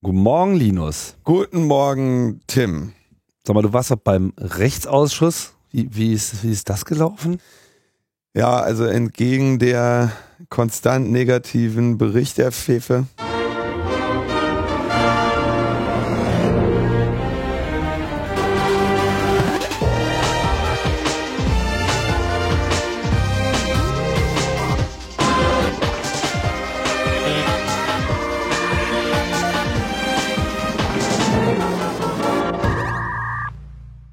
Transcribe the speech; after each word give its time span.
Guten 0.00 0.18
Morgen, 0.18 0.54
Linus. 0.54 1.16
Guten 1.24 1.64
Morgen, 1.64 2.40
Tim. 2.46 2.92
Sag 3.44 3.54
mal, 3.54 3.62
du 3.62 3.72
warst 3.72 3.90
doch 3.90 3.96
beim 3.96 4.32
Rechtsausschuss. 4.38 5.54
Wie, 5.72 5.88
wie, 5.92 6.12
ist, 6.12 6.44
wie 6.44 6.52
ist 6.52 6.70
das 6.70 6.84
gelaufen? 6.84 7.40
Ja, 8.32 8.60
also 8.60 8.84
entgegen 8.84 9.58
der 9.58 10.12
konstant 10.50 11.10
negativen 11.10 11.98
Berichterpfeffe. 11.98 13.06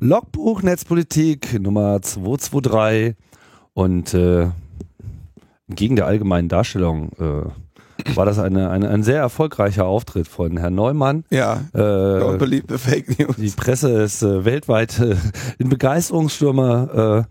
Logbuch 0.05 0.61
Netzpolitik 0.61 1.59
Nummer 1.59 1.99
223 1.99 3.15
und 3.73 4.13
äh, 4.13 4.49
gegen 5.67 5.95
der 5.95 6.05
allgemeinen 6.05 6.47
Darstellung 6.47 7.09
äh, 7.17 8.15
war 8.15 8.25
das 8.27 8.37
eine, 8.37 8.69
eine, 8.69 8.87
ein 8.89 9.01
sehr 9.01 9.17
erfolgreicher 9.17 9.85
Auftritt 9.85 10.27
von 10.27 10.57
Herrn 10.57 10.75
Neumann. 10.75 11.23
Ja, 11.31 11.61
Äh, 11.73 12.21
unbeliebte 12.21 12.77
Fake 12.77 13.17
News. 13.17 13.35
die 13.37 13.49
Presse 13.49 14.03
ist 14.03 14.21
äh, 14.21 14.45
weltweit 14.45 14.99
äh, 14.99 15.15
in 15.57 15.69
Begeisterungsstürme 15.69 17.25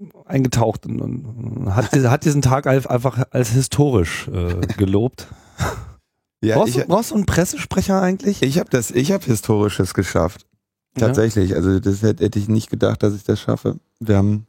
äh, 0.00 0.04
eingetaucht 0.24 0.86
und, 0.86 1.00
und 1.02 1.76
hat, 1.76 1.92
hat 1.92 2.24
diesen 2.24 2.40
Tag 2.40 2.66
einfach 2.66 3.22
als 3.32 3.50
historisch 3.50 4.28
äh, 4.28 4.66
gelobt. 4.78 5.26
Ja, 6.42 6.56
brauchst, 6.56 6.74
ich, 6.74 6.82
du, 6.82 6.88
brauchst 6.88 7.10
du 7.10 7.16
einen 7.16 7.26
Pressesprecher 7.26 8.00
eigentlich? 8.00 8.40
ich 8.42 8.58
habe 8.58 8.70
das, 8.70 8.90
ich 8.90 9.12
habe 9.12 9.24
Historisches 9.26 9.92
geschafft. 9.92 10.46
Tatsächlich. 10.98 11.54
Also 11.54 11.78
das 11.80 12.02
hätte, 12.02 12.24
hätte 12.24 12.38
ich 12.38 12.48
nicht 12.48 12.70
gedacht, 12.70 13.02
dass 13.02 13.14
ich 13.14 13.24
das 13.24 13.40
schaffe. 13.40 13.76
Wir 14.00 14.16
haben 14.16 14.46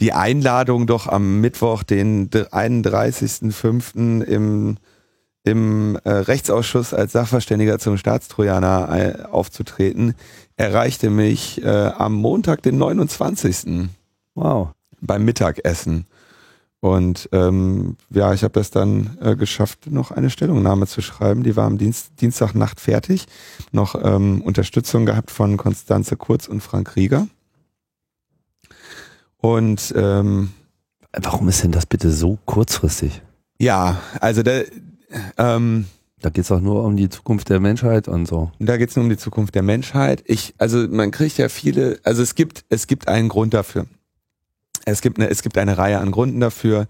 die 0.00 0.12
Einladung 0.12 0.86
doch 0.86 1.06
am 1.06 1.40
Mittwoch, 1.40 1.82
den 1.82 2.28
31.05. 2.30 4.22
im, 4.22 4.76
im 5.44 5.96
äh, 6.04 6.10
Rechtsausschuss 6.10 6.92
als 6.94 7.12
Sachverständiger 7.12 7.78
zum 7.78 7.96
Staatstrojaner 7.96 8.88
äh, 8.90 9.22
aufzutreten, 9.24 10.14
erreichte 10.56 11.10
mich 11.10 11.62
äh, 11.62 11.68
am 11.68 12.14
Montag, 12.14 12.62
den 12.62 12.78
29. 12.78 13.88
Wow. 14.34 14.70
beim 15.00 15.24
Mittagessen. 15.24 16.06
Und 16.84 17.30
ähm, 17.32 17.96
ja, 18.10 18.34
ich 18.34 18.44
habe 18.44 18.52
das 18.52 18.70
dann 18.70 19.16
äh, 19.22 19.36
geschafft, 19.36 19.90
noch 19.90 20.10
eine 20.10 20.28
Stellungnahme 20.28 20.86
zu 20.86 21.00
schreiben. 21.00 21.42
Die 21.42 21.56
war 21.56 21.64
am 21.64 21.78
Dienst, 21.78 22.20
Dienstagnacht 22.20 22.78
fertig. 22.78 23.24
Noch 23.72 23.94
ähm, 23.94 24.42
Unterstützung 24.42 25.06
gehabt 25.06 25.30
von 25.30 25.56
Konstanze 25.56 26.18
Kurz 26.18 26.46
und 26.46 26.60
Frank 26.60 26.94
Rieger. 26.94 27.26
Und 29.38 29.94
ähm, 29.96 30.50
Warum 31.22 31.48
ist 31.48 31.62
denn 31.62 31.72
das 31.72 31.86
bitte 31.86 32.10
so 32.10 32.38
kurzfristig? 32.44 33.22
ja, 33.58 33.98
also 34.20 34.42
da, 34.42 34.60
ähm, 35.38 35.86
Da 36.20 36.28
geht 36.28 36.42
es 36.42 36.48
doch 36.48 36.60
nur 36.60 36.84
um 36.84 36.98
die 36.98 37.08
Zukunft 37.08 37.48
der 37.48 37.60
Menschheit 37.60 38.08
und 38.08 38.26
so. 38.26 38.52
da 38.58 38.76
geht 38.76 38.90
es 38.90 38.96
nur 38.96 39.04
um 39.04 39.10
die 39.10 39.16
Zukunft 39.16 39.54
der 39.54 39.62
Menschheit. 39.62 40.22
Ich, 40.26 40.52
also 40.58 40.86
man 40.86 41.12
kriegt 41.12 41.38
ja 41.38 41.48
viele, 41.48 41.98
also 42.02 42.20
es 42.20 42.34
gibt, 42.34 42.66
es 42.68 42.86
gibt 42.86 43.08
einen 43.08 43.30
Grund 43.30 43.54
dafür. 43.54 43.86
Es 44.84 45.00
gibt 45.00 45.18
eine, 45.18 45.30
es 45.30 45.42
gibt 45.42 45.58
eine 45.58 45.78
Reihe 45.78 45.98
an 45.98 46.10
Gründen 46.10 46.40
dafür, 46.40 46.86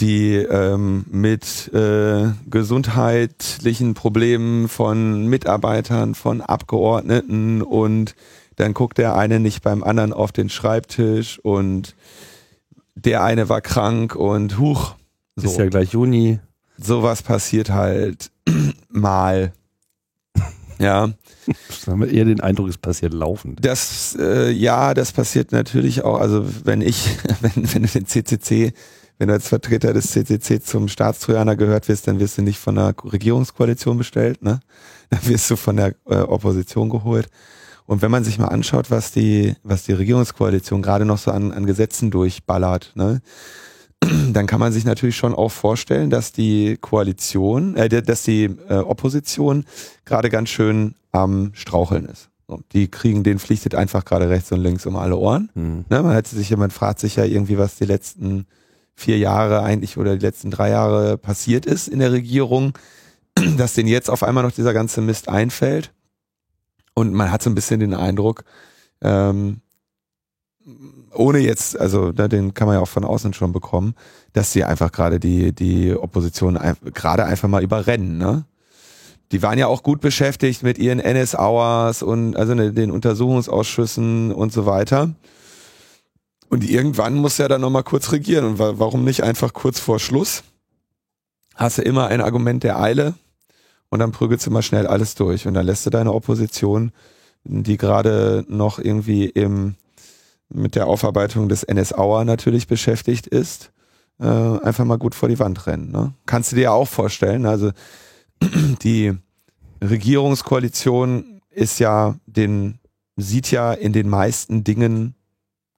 die 0.00 0.34
ähm, 0.36 1.04
mit 1.10 1.70
äh, 1.74 2.28
gesundheitlichen 2.48 3.94
Problemen 3.94 4.68
von 4.68 5.26
Mitarbeitern, 5.26 6.14
von 6.14 6.40
Abgeordneten 6.40 7.60
und 7.60 8.14
dann 8.56 8.74
guckt 8.74 8.98
der 8.98 9.16
eine 9.16 9.40
nicht 9.40 9.62
beim 9.62 9.82
anderen 9.82 10.12
auf 10.12 10.32
den 10.32 10.48
Schreibtisch 10.48 11.38
und 11.38 11.94
der 12.94 13.22
eine 13.22 13.48
war 13.48 13.60
krank 13.60 14.14
und 14.14 14.58
huch, 14.58 14.94
so 15.36 15.48
Ist 15.48 15.58
ja 15.58 15.66
gleich 15.68 15.92
Juni. 15.92 16.40
sowas 16.78 17.22
passiert 17.22 17.70
halt 17.70 18.30
mal. 18.88 19.52
Ja. 20.78 21.10
Da 21.84 21.92
haben 21.92 22.00
wir 22.00 22.10
eher 22.10 22.24
den 22.24 22.40
Eindruck, 22.40 22.68
es 22.68 22.78
passiert 22.78 23.12
laufend. 23.12 23.64
Das, 23.64 24.16
äh, 24.18 24.50
ja, 24.50 24.94
das 24.94 25.12
passiert 25.12 25.52
natürlich 25.52 26.04
auch. 26.04 26.20
Also 26.20 26.44
wenn 26.64 26.80
ich, 26.80 27.08
wenn, 27.40 27.72
wenn 27.72 27.82
du 27.82 27.88
den 27.88 28.06
CCC, 28.06 28.72
wenn 29.18 29.28
du 29.28 29.34
als 29.34 29.48
Vertreter 29.48 29.92
des 29.92 30.10
CCC 30.12 30.62
zum 30.62 30.88
Staatstrojaner 30.88 31.56
gehört 31.56 31.88
wirst, 31.88 32.08
dann 32.08 32.20
wirst 32.20 32.38
du 32.38 32.42
nicht 32.42 32.58
von 32.58 32.76
der 32.76 32.94
Regierungskoalition 33.04 33.98
bestellt, 33.98 34.42
ne? 34.42 34.60
Dann 35.10 35.20
wirst 35.26 35.50
du 35.50 35.56
von 35.56 35.76
der 35.76 35.94
äh, 36.08 36.16
Opposition 36.16 36.88
geholt. 36.88 37.28
Und 37.86 38.02
wenn 38.02 38.10
man 38.10 38.24
sich 38.24 38.38
mal 38.38 38.48
anschaut, 38.48 38.90
was 38.90 39.10
die, 39.12 39.56
was 39.62 39.82
die 39.82 39.92
Regierungskoalition 39.92 40.80
gerade 40.80 41.04
noch 41.04 41.18
so 41.18 41.32
an, 41.32 41.52
an 41.52 41.66
Gesetzen 41.66 42.10
durchballert, 42.10 42.92
ne? 42.94 43.20
Dann 44.32 44.46
kann 44.46 44.60
man 44.60 44.72
sich 44.72 44.84
natürlich 44.84 45.16
schon 45.16 45.34
auch 45.34 45.50
vorstellen, 45.50 46.08
dass 46.08 46.32
die 46.32 46.78
Koalition, 46.80 47.76
äh, 47.76 47.88
dass 47.88 48.22
die 48.22 48.44
äh, 48.44 48.76
Opposition 48.76 49.64
gerade 50.06 50.30
ganz 50.30 50.48
schön 50.48 50.94
am 51.12 51.52
Straucheln 51.54 52.06
ist. 52.06 52.30
So, 52.46 52.60
die 52.72 52.88
kriegen, 52.88 53.22
den 53.22 53.38
pflichtet 53.38 53.74
einfach 53.74 54.04
gerade 54.04 54.28
rechts 54.28 54.50
und 54.50 54.60
links 54.60 54.86
um 54.86 54.96
alle 54.96 55.16
Ohren. 55.16 55.50
Hm. 55.54 55.84
Ne, 55.88 56.02
man 56.02 56.14
hat 56.14 56.26
sich 56.26 56.50
ja, 56.50 56.56
man 56.56 56.70
fragt 56.70 56.98
sich 56.98 57.16
ja 57.16 57.24
irgendwie, 57.24 57.58
was 57.58 57.76
die 57.76 57.84
letzten 57.84 58.46
vier 58.94 59.18
Jahre 59.18 59.62
eigentlich 59.62 59.96
oder 59.96 60.16
die 60.16 60.24
letzten 60.24 60.50
drei 60.50 60.70
Jahre 60.70 61.16
passiert 61.16 61.64
ist 61.64 61.88
in 61.88 62.00
der 62.00 62.12
Regierung, 62.12 62.72
dass 63.56 63.74
denen 63.74 63.88
jetzt 63.88 64.10
auf 64.10 64.22
einmal 64.22 64.44
noch 64.44 64.52
dieser 64.52 64.72
ganze 64.72 65.00
Mist 65.00 65.28
einfällt. 65.28 65.92
Und 66.94 67.14
man 67.14 67.30
hat 67.30 67.42
so 67.42 67.50
ein 67.50 67.54
bisschen 67.54 67.80
den 67.80 67.94
Eindruck, 67.94 68.44
ähm, 69.00 69.60
ohne 71.14 71.38
jetzt, 71.38 71.78
also 71.78 72.10
ne, 72.10 72.28
den 72.28 72.54
kann 72.54 72.66
man 72.66 72.76
ja 72.76 72.82
auch 72.82 72.88
von 72.88 73.04
außen 73.04 73.32
schon 73.32 73.52
bekommen, 73.52 73.94
dass 74.32 74.52
sie 74.52 74.64
einfach 74.64 74.92
gerade 74.92 75.18
die, 75.18 75.52
die 75.52 75.94
Opposition 75.94 76.56
ein, 76.56 76.76
gerade 76.94 77.24
einfach 77.24 77.48
mal 77.48 77.62
überrennen, 77.62 78.18
ne? 78.18 78.44
Die 79.32 79.42
waren 79.42 79.58
ja 79.58 79.68
auch 79.68 79.82
gut 79.82 80.00
beschäftigt 80.00 80.62
mit 80.62 80.78
ihren 80.78 80.98
NS-Hours 80.98 82.02
und 82.02 82.36
also 82.36 82.54
ne, 82.54 82.72
den 82.72 82.90
Untersuchungsausschüssen 82.90 84.32
und 84.32 84.52
so 84.52 84.66
weiter. 84.66 85.10
Und 86.48 86.68
irgendwann 86.68 87.14
muss 87.14 87.38
ja 87.38 87.46
dann 87.46 87.60
nochmal 87.60 87.84
kurz 87.84 88.10
regieren. 88.10 88.44
Und 88.44 88.58
wa 88.58 88.74
warum 88.76 89.04
nicht 89.04 89.22
einfach 89.22 89.52
kurz 89.52 89.78
vor 89.78 90.00
Schluss? 90.00 90.42
Hast 91.54 91.78
du 91.78 91.82
immer 91.82 92.08
ein 92.08 92.20
Argument 92.20 92.64
der 92.64 92.80
Eile 92.80 93.14
und 93.88 94.00
dann 94.00 94.10
prügelst 94.10 94.46
du 94.46 94.50
mal 94.50 94.62
schnell 94.62 94.86
alles 94.86 95.14
durch. 95.14 95.46
Und 95.46 95.54
dann 95.54 95.66
lässt 95.66 95.86
du 95.86 95.90
deine 95.90 96.12
Opposition, 96.12 96.90
die 97.44 97.76
gerade 97.76 98.44
noch 98.48 98.80
irgendwie 98.80 99.26
im, 99.26 99.76
mit 100.48 100.74
der 100.74 100.88
Aufarbeitung 100.88 101.48
des 101.48 101.62
NS-Hour 101.62 102.24
natürlich 102.24 102.66
beschäftigt 102.66 103.28
ist, 103.28 103.70
äh, 104.18 104.26
einfach 104.26 104.84
mal 104.84 104.98
gut 104.98 105.14
vor 105.14 105.28
die 105.28 105.38
Wand 105.38 105.68
rennen. 105.68 105.92
Ne? 105.92 106.14
Kannst 106.26 106.50
du 106.50 106.56
dir 106.56 106.62
ja 106.62 106.70
auch 106.72 106.88
vorstellen. 106.88 107.46
Also 107.46 107.70
die 108.82 109.12
Regierungskoalition 109.82 111.40
ist 111.50 111.78
ja 111.78 112.16
den, 112.26 112.78
sieht 113.16 113.50
ja 113.50 113.72
in 113.72 113.92
den 113.92 114.08
meisten 114.08 114.64
Dingen 114.64 115.14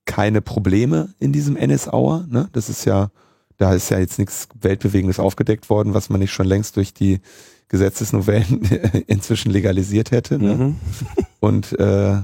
keine 0.04 0.40
Probleme 0.40 1.14
in 1.18 1.32
diesem 1.32 1.56
NS-Hour. 1.56 2.26
Ne? 2.28 2.48
Das 2.52 2.68
ist 2.68 2.84
ja, 2.84 3.10
da 3.56 3.74
ist 3.74 3.90
ja 3.90 3.98
jetzt 3.98 4.18
nichts 4.18 4.48
Weltbewegendes 4.60 5.20
aufgedeckt 5.20 5.70
worden, 5.70 5.94
was 5.94 6.10
man 6.10 6.20
nicht 6.20 6.32
schon 6.32 6.46
längst 6.46 6.76
durch 6.76 6.92
die 6.92 7.20
Gesetzesnovellen 7.68 8.62
inzwischen 9.06 9.50
legalisiert 9.50 10.10
hätte. 10.10 10.38
Ne? 10.38 10.54
Mhm. 10.54 10.76
Und 11.40 11.78
äh, 11.78 12.16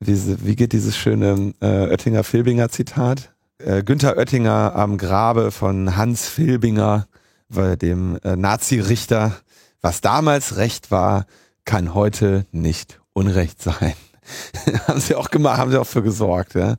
wie, 0.00 0.44
wie 0.44 0.56
geht 0.56 0.72
dieses 0.72 0.96
schöne 0.96 1.54
äh, 1.60 1.90
Oettinger-Filbinger 1.90 2.70
Zitat? 2.70 3.32
Äh, 3.58 3.82
Günther 3.82 4.16
Oettinger 4.16 4.74
am 4.74 4.96
Grabe 4.96 5.50
von 5.50 5.96
Hans 5.96 6.26
Filbinger, 6.28 7.06
dem 7.50 8.18
äh, 8.22 8.36
Nazi-Richter, 8.36 9.36
was 9.80 10.00
damals 10.00 10.56
Recht 10.56 10.90
war, 10.90 11.26
kann 11.64 11.94
heute 11.94 12.46
nicht 12.52 13.00
Unrecht 13.12 13.62
sein. 13.62 13.94
haben 14.86 15.00
sie 15.00 15.14
auch 15.14 15.30
gemacht, 15.30 15.58
haben 15.58 15.70
sie 15.70 15.80
auch 15.80 15.86
für 15.86 16.02
gesorgt. 16.02 16.54
Ja? 16.54 16.76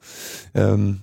Ähm, 0.53 1.01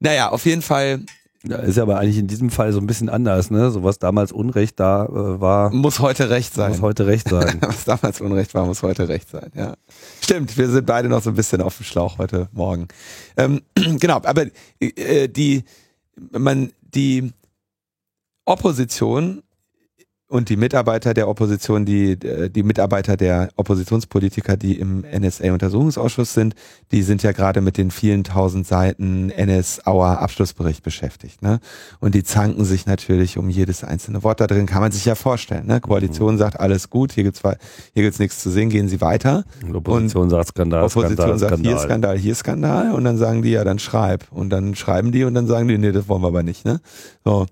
naja, 0.00 0.30
auf 0.30 0.44
jeden 0.44 0.62
Fall 0.62 1.00
Ja, 1.44 1.56
ist 1.56 1.76
ja 1.76 1.82
aber 1.82 1.98
eigentlich 1.98 2.18
in 2.18 2.28
diesem 2.28 2.50
Fall 2.50 2.72
so 2.72 2.78
ein 2.78 2.86
bisschen 2.86 3.08
anders, 3.08 3.50
ne? 3.50 3.70
So 3.72 3.82
was 3.82 3.98
damals 3.98 4.30
Unrecht 4.30 4.78
da 4.78 5.06
äh, 5.06 5.40
war, 5.40 5.72
muss 5.72 5.98
heute 5.98 6.30
Recht 6.30 6.54
sein. 6.54 6.70
muss 6.70 6.82
heute 6.82 7.06
Recht 7.06 7.28
sein. 7.28 7.58
Was 7.60 7.84
damals 7.84 8.20
Unrecht 8.20 8.54
war, 8.54 8.64
muss 8.64 8.82
heute 8.82 9.08
Recht 9.08 9.28
sein, 9.28 9.50
ja. 9.54 9.74
Stimmt, 10.20 10.56
wir 10.56 10.68
sind 10.68 10.86
beide 10.86 11.08
noch 11.08 11.20
so 11.22 11.30
ein 11.30 11.36
bisschen 11.36 11.60
auf 11.60 11.76
dem 11.76 11.84
Schlauch 11.84 12.18
heute 12.18 12.48
Morgen. 12.52 12.86
Ähm, 13.36 13.62
genau, 13.74 14.20
aber 14.22 14.46
äh, 14.78 15.28
die, 15.28 15.64
man, 16.30 16.72
die 16.94 17.32
Opposition 18.44 19.42
und 20.32 20.48
die 20.48 20.56
Mitarbeiter 20.56 21.12
der 21.12 21.28
Opposition, 21.28 21.84
die, 21.84 22.16
die 22.16 22.62
Mitarbeiter 22.62 23.18
der 23.18 23.50
Oppositionspolitiker, 23.56 24.56
die 24.56 24.78
im 24.78 25.02
NSA-Untersuchungsausschuss 25.02 26.32
sind, 26.32 26.54
die 26.90 27.02
sind 27.02 27.22
ja 27.22 27.32
gerade 27.32 27.60
mit 27.60 27.76
den 27.76 27.90
vielen 27.90 28.24
tausend 28.24 28.66
Seiten 28.66 29.28
NS-Auer 29.28 30.20
Abschlussbericht 30.20 30.82
beschäftigt. 30.82 31.42
Ne? 31.42 31.60
Und 32.00 32.14
die 32.14 32.22
zanken 32.22 32.64
sich 32.64 32.86
natürlich 32.86 33.36
um 33.36 33.50
jedes 33.50 33.84
einzelne 33.84 34.22
Wort 34.22 34.40
da 34.40 34.46
drin, 34.46 34.64
kann 34.64 34.80
man 34.80 34.90
sich 34.90 35.04
ja 35.04 35.16
vorstellen. 35.16 35.66
Ne? 35.66 35.82
Koalition 35.82 36.34
mhm. 36.34 36.38
sagt, 36.38 36.58
alles 36.58 36.88
gut, 36.88 37.12
hier 37.12 37.24
gibt's 37.24 37.42
hier 37.42 38.02
gibt's 38.02 38.18
nichts 38.18 38.42
zu 38.42 38.48
sehen, 38.48 38.70
gehen 38.70 38.88
Sie 38.88 39.02
weiter. 39.02 39.44
Und 39.62 39.76
Opposition 39.76 40.22
und 40.22 40.30
sagt 40.30 40.48
Skandal, 40.48 40.84
Opposition 40.84 41.14
Skandal, 41.14 41.38
sagt, 41.38 41.52
Skandal. 41.52 41.72
hier 41.72 41.78
Skandal, 41.78 42.18
hier 42.18 42.34
Skandal. 42.34 42.92
Und 42.92 43.04
dann 43.04 43.18
sagen 43.18 43.42
die, 43.42 43.50
ja, 43.50 43.64
dann 43.64 43.78
schreib. 43.78 44.24
Und 44.30 44.48
dann 44.48 44.74
schreiben 44.76 45.12
die 45.12 45.24
und 45.24 45.34
dann 45.34 45.46
sagen 45.46 45.68
die, 45.68 45.76
nee, 45.76 45.92
das 45.92 46.08
wollen 46.08 46.22
wir 46.22 46.28
aber 46.28 46.42
nicht. 46.42 46.64
Ne? 46.64 46.80
So. 47.22 47.46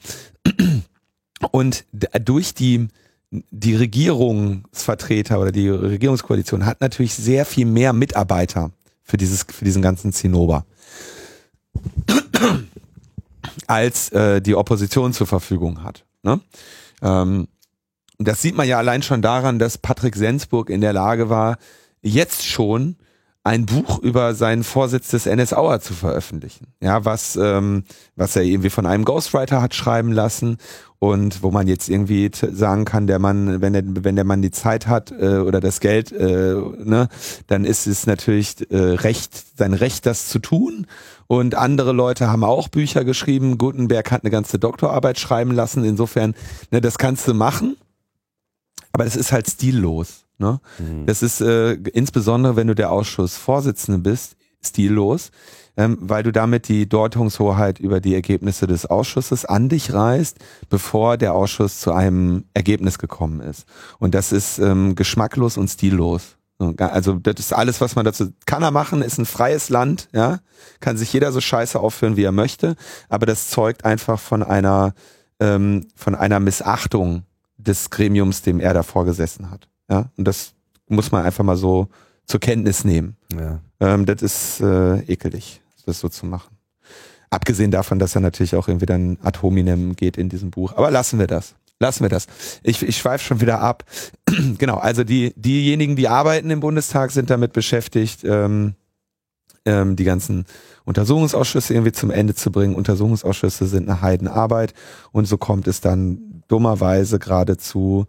Und 1.50 1.84
durch 1.92 2.54
die, 2.54 2.88
die 3.31 3.76
Regierungsvertreter 3.76 5.40
oder 5.40 5.52
die 5.52 5.69
Regierungskoalition 5.69 6.66
hat 6.66 6.81
natürlich 6.81 7.14
sehr 7.14 7.44
viel 7.44 7.66
mehr 7.66 7.92
Mitarbeiter 7.92 8.70
für 9.02 9.16
dieses, 9.16 9.44
für 9.44 9.64
diesen 9.64 9.82
ganzen 9.82 10.12
Zinnober 10.12 10.64
als 13.66 14.10
äh, 14.10 14.40
die 14.40 14.54
Opposition 14.54 15.12
zur 15.12 15.26
Verfügung 15.26 15.82
hat. 15.82 16.04
Ne? 16.22 16.40
Ähm, 17.02 17.48
das 18.19 18.43
sieht 18.43 18.54
man 18.56 18.69
ja 18.69 18.78
allein 18.78 19.02
schon 19.02 19.22
daran, 19.22 19.58
dass 19.58 19.78
Patrick 19.78 20.16
Sensburg 20.16 20.69
in 20.69 20.81
der 20.81 20.93
Lage 20.93 21.31
war, 21.31 21.58
jetzt 22.02 22.44
schon 22.44 22.96
ein 23.42 23.64
Buch 23.64 23.98
über 24.00 24.34
seinen 24.34 24.64
Vorsitz 24.64 25.08
des 25.08 25.25
NSAer 25.25 25.81
zu 25.81 25.94
veröffentlichen. 25.94 26.66
Ja, 26.82 27.04
was, 27.06 27.37
ähm, 27.37 27.84
was 28.14 28.37
er 28.37 28.42
irgendwie 28.42 28.69
von 28.69 28.84
einem 28.84 29.04
Ghostwriter 29.04 29.62
hat 29.62 29.75
schreiben 29.75 30.12
lassen 30.12 30.58
und 30.98 31.42
wo 31.42 31.50
man 31.50 31.66
jetzt 31.66 31.88
irgendwie 31.88 32.31
sagen 32.34 32.84
kann, 32.84 33.06
der 33.06 33.19
Mann, 33.19 33.62
wenn 33.62 33.72
der, 33.72 33.82
wenn 33.87 34.16
der 34.16 34.26
Mann 34.26 34.42
die 34.42 34.50
Zeit 34.50 34.87
hat 34.87 35.10
äh, 35.12 35.38
oder 35.38 35.60
das 35.60 35.81
Geld, 35.81 36.12
äh, 36.12 36.54
ne, 36.54 37.08
dann 37.46 37.64
ist 37.64 37.87
es 37.87 38.06
natürlich 38.06 38.70
äh, 38.70 38.76
Recht, 38.76 39.56
sein 39.56 39.72
Recht, 39.72 40.04
das 40.04 40.28
zu 40.28 40.38
tun. 40.38 40.86
Und 41.26 41.54
andere 41.54 41.93
Leute 41.93 42.28
haben 42.28 42.44
auch 42.44 42.69
Bücher 42.69 43.04
geschrieben. 43.04 43.56
Gutenberg 43.56 44.10
hat 44.10 44.25
eine 44.25 44.31
ganze 44.31 44.58
Doktorarbeit 44.58 45.19
schreiben 45.19 45.52
lassen. 45.52 45.84
Insofern, 45.84 46.34
ne, 46.70 46.82
das 46.82 46.98
kannst 46.98 47.26
du 47.26 47.32
machen, 47.32 47.76
aber 48.93 49.04
das 49.04 49.16
ist 49.16 49.32
halt 49.32 49.48
stillos. 49.48 50.26
Ne? 50.40 50.60
Mhm. 50.78 51.06
Das 51.06 51.22
ist 51.22 51.40
äh, 51.40 51.75
insbesondere, 51.75 52.56
wenn 52.56 52.66
du 52.66 52.75
der 52.75 52.90
Ausschussvorsitzende 52.90 54.00
bist, 54.00 54.37
stillos, 54.64 55.31
ähm, 55.76 55.98
weil 56.00 56.22
du 56.22 56.32
damit 56.32 56.69
die 56.69 56.88
Deutungshoheit 56.88 57.78
über 57.78 58.00
die 58.00 58.14
Ergebnisse 58.14 58.66
des 58.66 58.87
Ausschusses 58.87 59.44
an 59.44 59.69
dich 59.69 59.92
reißt, 59.92 60.38
bevor 60.69 61.16
der 61.19 61.34
Ausschuss 61.34 61.81
zu 61.81 61.92
einem 61.92 62.44
Ergebnis 62.54 62.98
gekommen 62.98 63.40
ist. 63.40 63.66
Und 63.98 64.14
das 64.14 64.32
ist 64.32 64.58
ähm, 64.58 64.94
geschmacklos 64.94 65.56
und 65.56 65.69
stillos. 65.69 66.37
Also 66.78 67.14
das 67.14 67.36
ist 67.38 67.54
alles, 67.54 67.81
was 67.81 67.96
man 67.96 68.04
dazu 68.04 68.32
kann 68.44 68.62
er 68.62 68.70
machen, 68.70 69.00
ist 69.00 69.16
ein 69.16 69.25
freies 69.25 69.70
Land, 69.70 70.10
ja, 70.12 70.40
kann 70.81 70.98
sich 70.98 71.10
jeder 71.10 71.32
so 71.32 71.40
scheiße 71.40 71.81
aufführen, 71.81 72.16
wie 72.16 72.25
er 72.25 72.32
möchte, 72.32 72.76
aber 73.08 73.25
das 73.25 73.48
zeugt 73.48 73.86
einfach 73.86 74.20
von 74.20 74.43
einer 74.43 74.93
ähm, 75.38 75.86
von 75.96 76.14
einer 76.14 76.38
Missachtung 76.38 77.25
des 77.56 77.88
Gremiums, 77.88 78.43
dem 78.43 78.60
er 78.60 78.75
davor 78.75 79.06
gesessen 79.06 79.50
hat. 79.50 79.69
Ja, 79.90 80.10
und 80.16 80.25
das 80.26 80.54
muss 80.88 81.10
man 81.10 81.25
einfach 81.25 81.44
mal 81.44 81.56
so 81.56 81.88
zur 82.26 82.40
Kenntnis 82.40 82.84
nehmen. 82.84 83.16
Ja. 83.34 83.60
Ähm, 83.81 84.06
das 84.06 84.22
ist 84.22 84.60
äh, 84.60 85.00
ekelig, 85.00 85.60
das 85.84 86.00
so 86.00 86.08
zu 86.08 86.26
machen. 86.26 86.56
Abgesehen 87.28 87.70
davon, 87.70 87.98
dass 87.98 88.14
er 88.14 88.20
natürlich 88.20 88.56
auch 88.56 88.69
irgendwie 88.69 88.87
dann 88.87 89.19
ad 89.22 89.40
hominem 89.42 89.96
geht 89.96 90.16
in 90.16 90.28
diesem 90.28 90.50
Buch. 90.50 90.75
Aber 90.76 90.90
lassen 90.90 91.19
wir 91.19 91.26
das. 91.26 91.54
Lassen 91.78 92.02
wir 92.02 92.08
das. 92.08 92.26
Ich, 92.62 92.82
ich 92.82 92.98
schweife 92.98 93.25
schon 93.25 93.40
wieder 93.40 93.60
ab. 93.60 93.84
genau, 94.58 94.76
also 94.76 95.02
die, 95.02 95.32
diejenigen, 95.37 95.96
die 95.96 96.08
arbeiten 96.08 96.50
im 96.50 96.60
Bundestag, 96.60 97.10
sind 97.10 97.31
damit 97.31 97.52
beschäftigt, 97.52 98.22
ähm, 98.25 98.75
ähm, 99.64 99.96
die 99.96 100.04
ganzen 100.04 100.44
Untersuchungsausschüsse 100.84 101.72
irgendwie 101.72 101.93
zum 101.93 102.10
Ende 102.10 102.34
zu 102.34 102.52
bringen. 102.52 102.75
Untersuchungsausschüsse 102.75 103.66
sind 103.66 103.88
eine 103.88 104.02
Heidenarbeit 104.02 104.75
und 105.12 105.26
so 105.26 105.38
kommt 105.38 105.66
es 105.69 105.81
dann 105.81 106.43
dummerweise 106.48 107.19
geradezu 107.19 108.06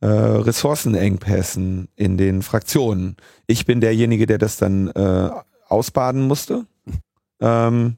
äh, 0.00 0.06
Ressourcenengpässen 0.06 1.88
in 1.96 2.16
den 2.16 2.42
Fraktionen. 2.42 3.16
Ich 3.46 3.66
bin 3.66 3.80
derjenige, 3.80 4.26
der 4.26 4.38
das 4.38 4.56
dann 4.56 4.88
äh, 4.88 5.30
ausbaden 5.68 6.26
musste. 6.26 6.66
Ähm, 7.40 7.96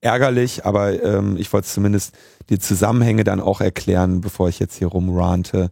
ärgerlich, 0.00 0.64
aber 0.64 1.02
ähm, 1.02 1.36
ich 1.36 1.52
wollte 1.52 1.68
zumindest 1.68 2.14
die 2.48 2.58
Zusammenhänge 2.58 3.24
dann 3.24 3.40
auch 3.40 3.60
erklären, 3.60 4.20
bevor 4.20 4.48
ich 4.48 4.58
jetzt 4.58 4.76
hier 4.76 4.88
rumrante. 4.88 5.70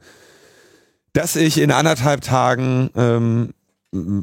Dass 1.12 1.36
ich 1.36 1.58
in 1.58 1.70
anderthalb 1.70 2.22
Tagen 2.22 2.90
ähm, 2.96 3.54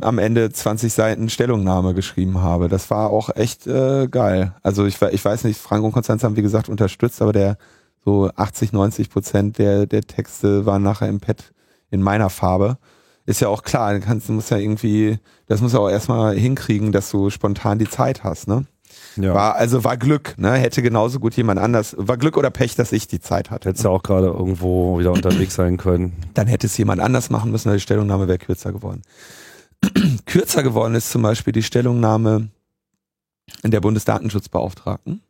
am 0.01 0.18
Ende 0.18 0.51
20 0.51 0.91
Seiten 0.91 1.29
Stellungnahme 1.29 1.94
geschrieben 1.94 2.41
habe. 2.41 2.68
Das 2.68 2.89
war 2.89 3.09
auch 3.09 3.29
echt 3.35 3.68
äh, 3.68 4.07
geil. 4.07 4.53
Also 4.63 4.85
ich, 4.85 5.01
ich 5.01 5.23
weiß 5.23 5.45
nicht, 5.45 5.59
Frank 5.59 5.83
und 5.83 5.94
Konstanz 5.94 6.23
haben 6.23 6.35
wie 6.35 6.41
gesagt 6.41 6.68
unterstützt, 6.68 7.21
aber 7.21 7.31
der 7.31 7.57
so 8.03 8.30
80, 8.36 8.74
90 8.74 9.09
Prozent 9.09 9.57
der, 9.57 9.86
der 9.86 10.01
Texte 10.01 10.65
waren 10.65 10.83
nachher 10.83 11.09
im 11.09 11.19
Pad 11.19 11.51
in 11.89 12.01
meiner 12.01 12.30
Farbe. 12.30 12.77
Ist 13.25 13.42
ja 13.42 13.48
auch 13.50 13.63
klar, 13.63 13.94
du 13.94 14.00
kannst, 14.00 14.30
du 14.30 14.33
musst 14.33 14.50
ja 14.50 14.57
irgendwie, 14.57 15.19
das 15.48 15.62
muss 15.62 15.74
ja 15.74 15.80
auch 15.80 15.89
erstmal 15.89 16.36
hinkriegen, 16.36 16.92
dass 16.92 17.12
du 17.12 17.30
spontan 17.30 17.77
die 17.77 17.89
Zeit 17.89 18.24
hast, 18.24 18.48
ne? 18.48 18.65
Ja. 19.15 19.33
War, 19.33 19.56
also 19.56 19.83
war 19.83 19.98
Glück, 19.98 20.36
ne? 20.38 20.53
Hätte 20.53 20.81
genauso 20.81 21.19
gut 21.19 21.36
jemand 21.36 21.59
anders, 21.59 21.95
war 21.98 22.18
Glück 22.18 22.38
oder 22.38 22.50
Pech, 22.50 22.75
dass 22.75 22.92
ich 22.92 23.07
die 23.07 23.19
Zeit 23.19 23.51
hatte. 23.51 23.69
Hättest 23.69 23.86
ja 23.86 23.92
auch 23.92 24.04
gerade 24.04 24.27
irgendwo 24.27 25.00
wieder 25.00 25.12
unterwegs 25.12 25.56
sein 25.56 25.77
können. 25.77 26.13
Dann 26.33 26.47
hätte 26.47 26.68
es 26.68 26.77
jemand 26.77 27.01
anders 27.01 27.30
machen 27.30 27.51
müssen, 27.51 27.71
die 27.71 27.80
Stellungnahme 27.80 28.27
wäre 28.27 28.39
kürzer 28.39 28.71
geworden. 28.71 29.04
kürzer 30.25 30.63
geworden 30.63 30.95
ist 30.95 31.12
zum 31.12 31.21
Beispiel 31.21 31.54
die 31.54 31.63
Stellungnahme 31.63 32.50
der 33.63 33.81
Bundesdatenschutzbeauftragten. 33.81 35.21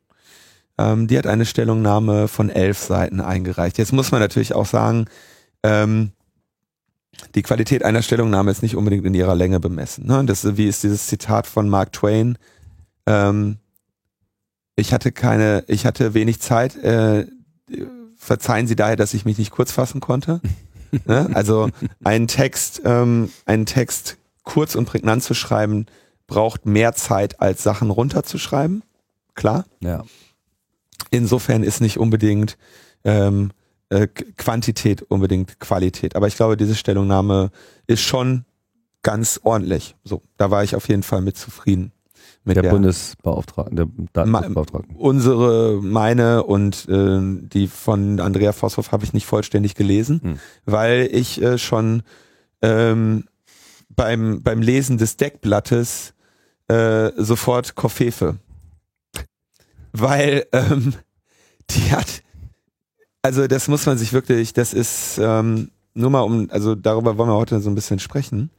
Ähm, 0.78 1.06
die 1.06 1.18
hat 1.18 1.26
eine 1.26 1.46
Stellungnahme 1.46 2.28
von 2.28 2.50
elf 2.50 2.78
Seiten 2.78 3.20
eingereicht. 3.20 3.78
Jetzt 3.78 3.92
muss 3.92 4.10
man 4.10 4.20
natürlich 4.20 4.54
auch 4.54 4.66
sagen, 4.66 5.06
ähm, 5.62 6.12
die 7.34 7.42
Qualität 7.42 7.84
einer 7.84 8.02
Stellungnahme 8.02 8.50
ist 8.50 8.62
nicht 8.62 8.76
unbedingt 8.76 9.04
in 9.04 9.14
ihrer 9.14 9.34
Länge 9.34 9.60
bemessen. 9.60 10.06
Ne? 10.06 10.24
Das, 10.24 10.56
wie 10.56 10.66
ist 10.66 10.82
dieses 10.82 11.06
Zitat 11.06 11.46
von 11.46 11.68
Mark 11.68 11.92
Twain? 11.92 12.38
Ähm, 13.06 13.58
ich 14.76 14.92
hatte 14.92 15.12
keine, 15.12 15.64
ich 15.68 15.86
hatte 15.86 16.14
wenig 16.14 16.40
Zeit. 16.40 16.76
Äh, 16.76 17.26
verzeihen 18.16 18.66
Sie 18.66 18.76
daher, 18.76 18.96
dass 18.96 19.14
ich 19.14 19.24
mich 19.24 19.38
nicht 19.38 19.50
kurz 19.50 19.72
fassen 19.72 20.00
konnte. 20.00 20.40
ne? 21.04 21.30
Also 21.34 21.68
ein 22.02 22.28
Text, 22.28 22.82
ähm, 22.84 23.30
einen 23.44 23.66
Text 23.66 24.16
kurz 24.42 24.74
und 24.74 24.86
prägnant 24.86 25.22
zu 25.22 25.34
schreiben, 25.34 25.86
braucht 26.26 26.66
mehr 26.66 26.94
Zeit 26.94 27.40
als 27.40 27.62
Sachen 27.62 27.90
runterzuschreiben. 27.90 28.82
Klar. 29.34 29.64
Ja. 29.80 30.04
Insofern 31.10 31.62
ist 31.62 31.80
nicht 31.80 31.98
unbedingt 31.98 32.56
ähm, 33.04 33.50
äh, 33.88 34.06
Quantität 34.06 35.02
unbedingt 35.02 35.60
Qualität. 35.60 36.16
Aber 36.16 36.26
ich 36.26 36.36
glaube, 36.36 36.56
diese 36.56 36.74
Stellungnahme 36.74 37.50
ist 37.86 38.00
schon 38.00 38.44
ganz 39.02 39.40
ordentlich. 39.42 39.96
So, 40.04 40.22
da 40.36 40.50
war 40.50 40.64
ich 40.64 40.74
auf 40.74 40.88
jeden 40.88 41.02
Fall 41.02 41.20
mit 41.20 41.36
zufrieden. 41.36 41.92
Mit 42.44 42.56
der, 42.56 42.64
der 42.64 42.70
Bundesbeauftragten, 42.70 43.76
der 43.76 43.86
Datenschutzbeauftragten. 44.12 44.96
Unsere, 44.96 45.80
meine 45.80 46.42
und 46.42 46.88
äh, 46.88 47.20
die 47.20 47.68
von 47.68 48.18
Andrea 48.18 48.52
Vosshoff 48.52 48.90
habe 48.90 49.04
ich 49.04 49.12
nicht 49.12 49.26
vollständig 49.26 49.76
gelesen, 49.76 50.20
hm. 50.22 50.38
weil 50.64 51.08
ich 51.12 51.40
äh, 51.40 51.58
schon 51.58 52.02
ähm, 52.60 53.24
beim, 53.90 54.42
beim 54.42 54.60
Lesen 54.60 54.98
des 54.98 55.16
Deckblattes 55.18 56.14
äh, 56.66 57.10
sofort 57.16 57.76
Koffefe 57.76 58.38
weil 59.92 60.46
ähm, 60.52 60.94
die 61.70 61.92
hat, 61.92 62.22
also 63.22 63.46
das 63.46 63.68
muss 63.68 63.86
man 63.86 63.98
sich 63.98 64.12
wirklich, 64.12 64.52
das 64.52 64.72
ist 64.72 65.18
ähm, 65.18 65.70
nur 65.94 66.10
mal 66.10 66.20
um, 66.20 66.48
also 66.50 66.74
darüber 66.74 67.18
wollen 67.18 67.30
wir 67.30 67.36
heute 67.36 67.60
so 67.60 67.70
ein 67.70 67.74
bisschen 67.74 67.98
sprechen, 67.98 68.50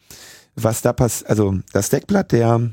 was 0.56 0.82
da 0.82 0.94
passiert, 0.94 1.30
also 1.30 1.56
das 1.74 1.90
Deckblatt 1.90 2.32
der 2.32 2.72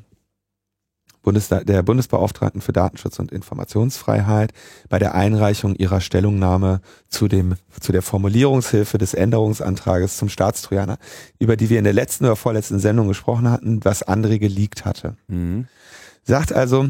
Bundes 1.22 1.48
der 1.48 1.82
Bundesbeauftragten 1.82 2.62
für 2.62 2.72
Datenschutz 2.72 3.18
und 3.18 3.30
Informationsfreiheit 3.30 4.52
bei 4.88 4.98
der 4.98 5.14
Einreichung 5.14 5.74
ihrer 5.74 6.00
Stellungnahme 6.00 6.80
zu 7.08 7.28
dem 7.28 7.56
zu 7.78 7.92
der 7.92 8.00
Formulierungshilfe 8.00 8.96
des 8.96 9.12
Änderungsantrages 9.12 10.16
zum 10.16 10.30
Staatstrojaner, 10.30 10.96
über 11.38 11.56
die 11.56 11.68
wir 11.68 11.78
in 11.78 11.84
der 11.84 11.92
letzten 11.92 12.24
oder 12.24 12.36
vorletzten 12.36 12.78
Sendung 12.78 13.08
gesprochen 13.08 13.50
hatten, 13.50 13.84
was 13.84 14.06
André 14.06 14.38
geleakt 14.38 14.86
hatte. 14.86 15.16
Mhm. 15.28 15.66
Sagt 16.24 16.54
also, 16.54 16.88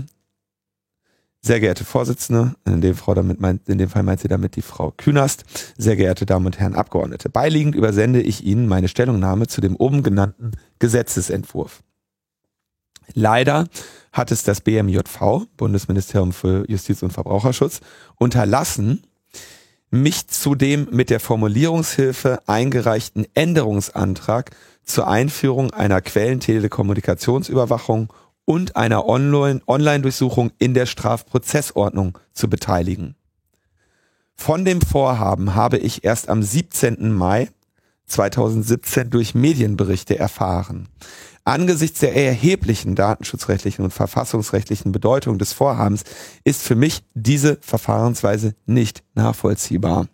sehr 1.42 1.60
geehrte 1.60 1.84
Vorsitzende, 1.84 2.54
in 2.66 2.80
dem, 2.80 2.94
Frau 2.94 3.14
damit 3.14 3.40
meint, 3.40 3.68
in 3.68 3.78
dem 3.78 3.88
Fall 3.88 4.02
meint 4.02 4.20
sie 4.20 4.28
damit 4.28 4.56
die 4.56 4.62
Frau 4.62 4.92
Künast, 4.96 5.44
sehr 5.78 5.96
geehrte 5.96 6.26
Damen 6.26 6.46
und 6.46 6.60
Herren 6.60 6.74
Abgeordnete, 6.74 7.30
beiliegend 7.30 7.74
übersende 7.74 8.20
ich 8.20 8.44
Ihnen 8.44 8.68
meine 8.68 8.88
Stellungnahme 8.88 9.46
zu 9.46 9.60
dem 9.60 9.76
oben 9.76 10.02
genannten 10.02 10.52
Gesetzesentwurf. 10.78 11.82
Leider 13.14 13.66
hat 14.12 14.30
es 14.30 14.42
das 14.42 14.60
BMJV, 14.60 15.46
Bundesministerium 15.56 16.32
für 16.32 16.64
Justiz 16.68 17.02
und 17.02 17.12
Verbraucherschutz, 17.12 17.80
unterlassen, 18.16 19.02
mich 19.90 20.28
zu 20.28 20.54
dem 20.54 20.88
mit 20.92 21.10
der 21.10 21.20
Formulierungshilfe 21.20 22.40
eingereichten 22.46 23.26
Änderungsantrag 23.34 24.50
zur 24.84 25.08
Einführung 25.08 25.72
einer 25.72 26.00
Quellentelekommunikationsüberwachung 26.00 28.12
und 28.50 28.74
einer 28.74 29.06
Online-Durchsuchung 29.06 30.50
in 30.58 30.74
der 30.74 30.86
Strafprozessordnung 30.86 32.18
zu 32.32 32.50
beteiligen. 32.50 33.14
Von 34.34 34.64
dem 34.64 34.80
Vorhaben 34.80 35.54
habe 35.54 35.78
ich 35.78 36.02
erst 36.02 36.28
am 36.28 36.42
17. 36.42 37.12
Mai 37.12 37.48
2017 38.06 39.08
durch 39.08 39.36
Medienberichte 39.36 40.18
erfahren. 40.18 40.88
Angesichts 41.44 42.00
der 42.00 42.16
erheblichen 42.16 42.96
datenschutzrechtlichen 42.96 43.84
und 43.84 43.92
verfassungsrechtlichen 43.92 44.90
Bedeutung 44.90 45.38
des 45.38 45.52
Vorhabens 45.52 46.02
ist 46.42 46.62
für 46.62 46.74
mich 46.74 47.04
diese 47.14 47.56
Verfahrensweise 47.60 48.56
nicht 48.66 49.04
nachvollziehbar. 49.14 50.08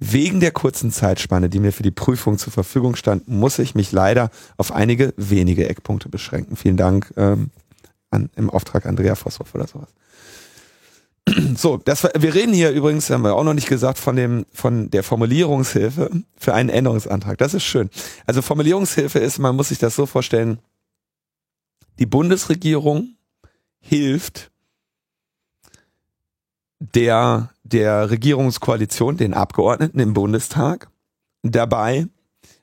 Wegen 0.00 0.40
der 0.40 0.50
kurzen 0.50 0.90
Zeitspanne, 0.90 1.48
die 1.48 1.60
mir 1.60 1.72
für 1.72 1.82
die 1.82 1.90
Prüfung 1.90 2.38
zur 2.38 2.52
Verfügung 2.52 2.96
stand, 2.96 3.28
muss 3.28 3.58
ich 3.58 3.74
mich 3.74 3.92
leider 3.92 4.30
auf 4.56 4.72
einige 4.72 5.14
wenige 5.16 5.68
Eckpunkte 5.68 6.08
beschränken. 6.08 6.56
Vielen 6.56 6.76
Dank 6.76 7.12
ähm, 7.16 7.50
an, 8.10 8.30
im 8.36 8.50
Auftrag 8.50 8.86
Andrea 8.86 9.14
Vosshoff 9.14 9.54
oder 9.54 9.66
sowas. 9.66 9.88
So, 11.56 11.78
das, 11.78 12.04
wir 12.04 12.34
reden 12.34 12.52
hier 12.52 12.70
übrigens, 12.70 13.08
haben 13.10 13.24
wir 13.24 13.34
auch 13.34 13.44
noch 13.44 13.54
nicht 13.54 13.68
gesagt, 13.68 13.98
von 13.98 14.16
dem, 14.16 14.44
von 14.52 14.90
der 14.90 15.02
Formulierungshilfe 15.02 16.10
für 16.36 16.54
einen 16.54 16.68
Änderungsantrag. 16.68 17.38
Das 17.38 17.54
ist 17.54 17.64
schön. 17.64 17.88
Also 18.26 18.42
Formulierungshilfe 18.42 19.18
ist, 19.18 19.38
man 19.38 19.56
muss 19.56 19.68
sich 19.68 19.78
das 19.78 19.96
so 19.96 20.04
vorstellen, 20.06 20.58
die 21.98 22.06
Bundesregierung 22.06 23.16
hilft 23.80 24.50
der, 26.78 27.53
der 27.64 28.10
Regierungskoalition, 28.10 29.16
den 29.16 29.34
Abgeordneten 29.34 29.98
im 29.98 30.14
Bundestag, 30.14 30.88
dabei, 31.42 32.06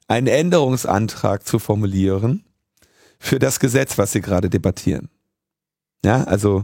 einen 0.08 0.28
Änderungsantrag 0.28 1.46
zu 1.46 1.60
formulieren 1.60 2.44
für 3.20 3.40
das 3.40 3.60
Gesetz, 3.60 3.98
was 3.98 4.12
sie 4.12 4.22
gerade 4.22 4.50
debattieren. 4.50 5.10
Ja, 6.04 6.24
also 6.24 6.64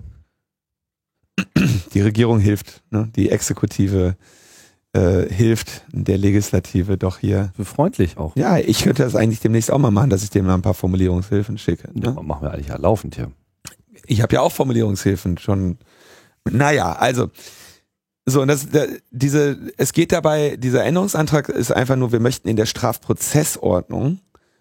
die 1.93 2.01
Regierung 2.01 2.39
hilft, 2.39 2.83
ne? 2.89 3.09
die 3.15 3.29
Exekutive 3.29 4.15
äh, 4.93 5.31
hilft 5.31 5.83
der 5.91 6.17
Legislative 6.17 6.97
doch 6.97 7.19
hier. 7.19 7.51
Für 7.55 7.65
freundlich 7.65 8.17
auch. 8.17 8.35
Ja, 8.35 8.57
ich 8.57 8.81
könnte 8.83 9.03
das 9.03 9.15
eigentlich 9.15 9.39
demnächst 9.39 9.71
auch 9.71 9.77
mal 9.77 9.91
machen, 9.91 10.09
dass 10.09 10.23
ich 10.23 10.29
dem 10.29 10.45
mal 10.45 10.55
ein 10.55 10.61
paar 10.61 10.73
Formulierungshilfen 10.73 11.57
schicke. 11.57 11.89
Ne? 11.93 12.13
Ja, 12.15 12.23
machen 12.23 12.43
wir 12.43 12.51
eigentlich 12.51 12.67
ja 12.67 12.77
laufend 12.77 13.15
hier. 13.15 13.31
Ich 14.05 14.21
habe 14.21 14.33
ja 14.35 14.41
auch 14.41 14.51
Formulierungshilfen 14.51 15.37
schon. 15.37 15.77
Naja, 16.49 16.93
also 16.93 17.29
so, 18.29 18.41
und 18.41 18.49
das, 18.49 18.67
diese, 19.09 19.57
es 19.77 19.93
geht 19.93 20.11
dabei, 20.11 20.57
dieser 20.57 20.83
Änderungsantrag 20.83 21.47
ist 21.47 21.71
einfach 21.71 21.95
nur, 21.95 22.11
wir 22.11 22.19
möchten 22.19 22.49
in 22.49 22.57
der 22.57 22.65
Strafprozessordnung, 22.65 24.19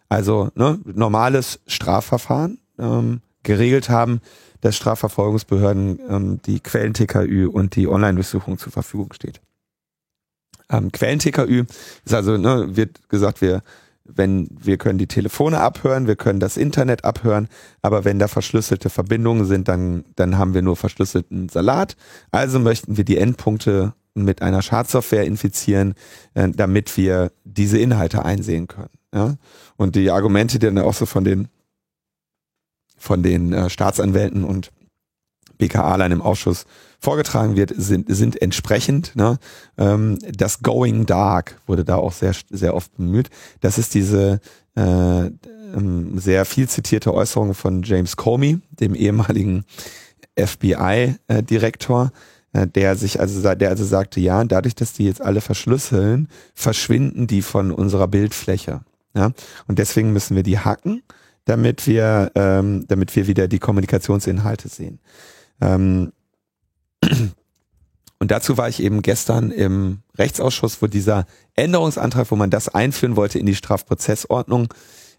also 0.08 0.50
ne, 0.54 0.78
normales 0.84 1.58
Strafverfahren, 1.66 2.60
ähm, 2.78 3.22
geregelt 3.42 3.88
haben, 3.88 4.20
dass 4.60 4.76
Strafverfolgungsbehörden 4.76 5.98
ähm, 6.08 6.42
die 6.46 6.60
Quellen-TKÜ 6.60 7.48
und 7.48 7.74
die 7.74 7.88
Online-Durchsuchung 7.88 8.56
zur 8.58 8.70
Verfügung 8.70 9.12
steht. 9.12 9.40
Ähm, 10.70 10.92
Quellen-TKÜ 10.92 11.64
ist 12.04 12.14
also, 12.14 12.36
ne, 12.36 12.76
wird 12.76 13.08
gesagt, 13.08 13.40
wir 13.40 13.64
wenn 14.08 14.48
wir 14.50 14.78
können 14.78 14.98
die 14.98 15.06
Telefone 15.06 15.60
abhören, 15.60 16.06
wir 16.06 16.16
können 16.16 16.40
das 16.40 16.56
Internet 16.56 17.04
abhören, 17.04 17.48
aber 17.82 18.04
wenn 18.04 18.18
da 18.18 18.28
verschlüsselte 18.28 18.90
Verbindungen 18.90 19.44
sind, 19.44 19.68
dann, 19.68 20.04
dann 20.16 20.38
haben 20.38 20.54
wir 20.54 20.62
nur 20.62 20.76
verschlüsselten 20.76 21.48
Salat. 21.48 21.96
Also 22.30 22.58
möchten 22.58 22.96
wir 22.96 23.04
die 23.04 23.18
Endpunkte 23.18 23.94
mit 24.14 24.42
einer 24.42 24.62
Schadsoftware 24.62 25.24
infizieren, 25.24 25.94
äh, 26.34 26.48
damit 26.48 26.96
wir 26.96 27.32
diese 27.44 27.78
Inhalte 27.78 28.24
einsehen 28.24 28.66
können. 28.66 28.90
Ja? 29.14 29.34
Und 29.76 29.94
die 29.94 30.10
Argumente, 30.10 30.58
die 30.58 30.66
dann 30.66 30.78
auch 30.78 30.94
so 30.94 31.06
von 31.06 31.24
den 31.24 31.48
von 32.98 33.22
den 33.22 33.52
äh, 33.52 33.68
Staatsanwälten 33.68 34.42
und 34.42 34.72
BKA-Lern 35.58 36.12
im 36.12 36.22
Ausschuss 36.22 36.64
vorgetragen 36.98 37.56
wird, 37.56 37.72
sind, 37.76 38.06
sind 38.08 38.40
entsprechend. 38.40 39.14
Ne? 39.16 39.38
Ähm, 39.78 40.18
das 40.36 40.60
Going 40.60 41.06
Dark 41.06 41.60
wurde 41.66 41.84
da 41.84 41.96
auch 41.96 42.12
sehr, 42.12 42.32
sehr 42.50 42.74
oft 42.74 42.96
bemüht. 42.96 43.30
Das 43.60 43.78
ist 43.78 43.94
diese 43.94 44.40
äh, 44.76 45.26
ähm, 45.26 46.18
sehr 46.18 46.44
viel 46.44 46.68
zitierte 46.68 47.14
Äußerung 47.14 47.54
von 47.54 47.82
James 47.82 48.16
Comey, 48.16 48.60
dem 48.70 48.94
ehemaligen 48.94 49.64
FBI-Direktor, 50.38 52.12
äh, 52.52 52.66
der 52.66 52.96
sich 52.96 53.20
also, 53.20 53.54
der 53.54 53.68
also 53.70 53.84
sagte, 53.84 54.20
ja, 54.20 54.44
dadurch, 54.44 54.74
dass 54.74 54.92
die 54.92 55.04
jetzt 55.04 55.22
alle 55.22 55.40
verschlüsseln, 55.40 56.28
verschwinden 56.54 57.26
die 57.26 57.42
von 57.42 57.72
unserer 57.72 58.08
Bildfläche. 58.08 58.80
Ja? 59.14 59.32
Und 59.66 59.78
deswegen 59.78 60.12
müssen 60.12 60.36
wir 60.36 60.42
die 60.42 60.58
hacken 60.58 61.02
damit 61.46 61.86
wir, 61.86 62.30
ähm, 62.34 62.84
damit 62.88 63.16
wir 63.16 63.26
wieder 63.26 63.48
die 63.48 63.60
Kommunikationsinhalte 63.60 64.68
sehen. 64.68 64.98
Ähm, 65.60 66.12
und 68.18 68.30
dazu 68.30 68.56
war 68.58 68.68
ich 68.68 68.82
eben 68.82 69.02
gestern 69.02 69.50
im 69.50 70.00
Rechtsausschuss, 70.16 70.82
wo 70.82 70.86
dieser 70.86 71.26
Änderungsantrag, 71.54 72.30
wo 72.30 72.36
man 72.36 72.50
das 72.50 72.68
einführen 72.68 73.16
wollte 73.16 73.38
in 73.38 73.46
die 73.46 73.54
Strafprozessordnung, 73.54 74.68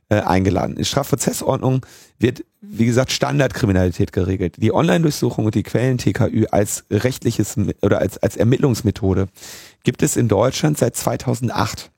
äh, 0.09 0.21
eingeladen. 0.21 0.77
In 0.77 0.85
Strafprozessordnung 0.85 1.85
wird, 2.17 2.45
wie 2.61 2.85
gesagt, 2.85 3.11
Standardkriminalität 3.11 4.13
geregelt. 4.13 4.55
Die 4.57 4.73
Online-Durchsuchung 4.73 5.45
und 5.45 5.55
die 5.55 5.63
Quellen-TKÜ 5.63 6.45
als 6.49 6.85
rechtliches 6.89 7.57
oder 7.81 7.99
als, 7.99 8.17
als 8.17 8.37
Ermittlungsmethode 8.37 9.27
gibt 9.83 10.01
es 10.03 10.15
in 10.15 10.27
Deutschland 10.27 10.77
seit 10.77 10.95
2008. 10.95 11.91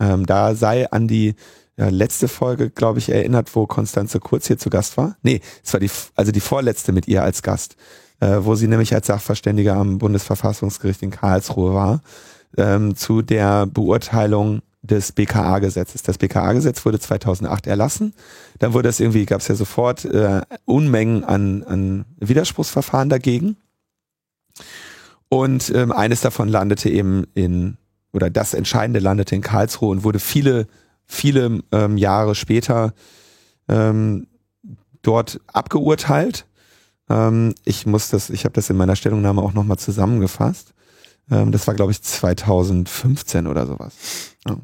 Ähm, 0.00 0.26
da 0.26 0.54
sei 0.54 0.90
an 0.90 1.06
die 1.06 1.34
ja, 1.76 1.88
letzte 1.88 2.28
Folge, 2.28 2.70
glaube 2.70 2.98
ich, 2.98 3.08
erinnert, 3.08 3.54
wo 3.54 3.66
Konstanze 3.66 4.20
Kurz 4.20 4.46
hier 4.46 4.58
zu 4.58 4.70
Gast 4.70 4.96
war. 4.96 5.16
Nee, 5.22 5.40
es 5.64 5.72
war 5.72 5.80
die, 5.80 5.90
also 6.14 6.32
die 6.32 6.40
vorletzte 6.40 6.92
mit 6.92 7.08
ihr 7.08 7.22
als 7.22 7.42
Gast, 7.42 7.76
äh, 8.24 8.44
wo 8.44 8.54
sie 8.54 8.68
nämlich 8.68 8.94
als 8.94 9.06
Sachverständige 9.06 9.74
am 9.74 9.98
Bundesverfassungsgericht 9.98 11.02
in 11.02 11.10
Karlsruhe 11.10 11.74
war, 11.74 12.00
ähm, 12.56 12.96
zu 12.96 13.22
der 13.22 13.66
Beurteilung 13.66 14.62
des 14.82 15.12
BKA-Gesetzes. 15.12 16.02
Das 16.02 16.18
BKA-Gesetz 16.18 16.84
wurde 16.84 17.00
2008 17.00 17.66
erlassen. 17.66 18.14
Dann 18.58 18.72
wurde 18.72 18.88
es 18.88 19.00
irgendwie, 19.00 19.26
gab 19.26 19.40
es 19.40 19.48
ja 19.48 19.54
sofort 19.54 20.04
äh, 20.04 20.42
Unmengen 20.64 21.24
an, 21.24 21.64
an 21.64 22.04
Widerspruchsverfahren 22.20 23.08
dagegen. 23.08 23.56
Und 25.28 25.72
ähm, 25.74 25.90
eines 25.90 26.20
davon 26.20 26.48
landete 26.48 26.90
eben 26.90 27.26
in, 27.34 27.76
oder 28.12 28.30
das 28.30 28.54
Entscheidende 28.54 29.00
landete 29.00 29.34
in 29.34 29.42
Karlsruhe 29.42 29.90
und 29.90 30.04
wurde 30.04 30.18
viele 30.18 30.66
viele 31.06 31.60
ähm, 31.72 31.96
Jahre 31.96 32.34
später 32.34 32.94
ähm, 33.68 34.26
dort 35.02 35.40
abgeurteilt. 35.46 36.46
Ähm, 37.08 37.54
ich 37.64 37.86
muss 37.86 38.10
das, 38.10 38.30
ich 38.30 38.44
habe 38.44 38.54
das 38.54 38.70
in 38.70 38.76
meiner 38.76 38.96
Stellungnahme 38.96 39.42
auch 39.42 39.52
nochmal 39.52 39.78
zusammengefasst. 39.78 40.74
Ähm, 41.30 41.52
das 41.52 41.66
war, 41.66 41.74
glaube 41.74 41.92
ich, 41.92 42.02
2015 42.02 43.46
oder 43.46 43.66
sowas. 43.66 43.94
Ja. 44.46 44.56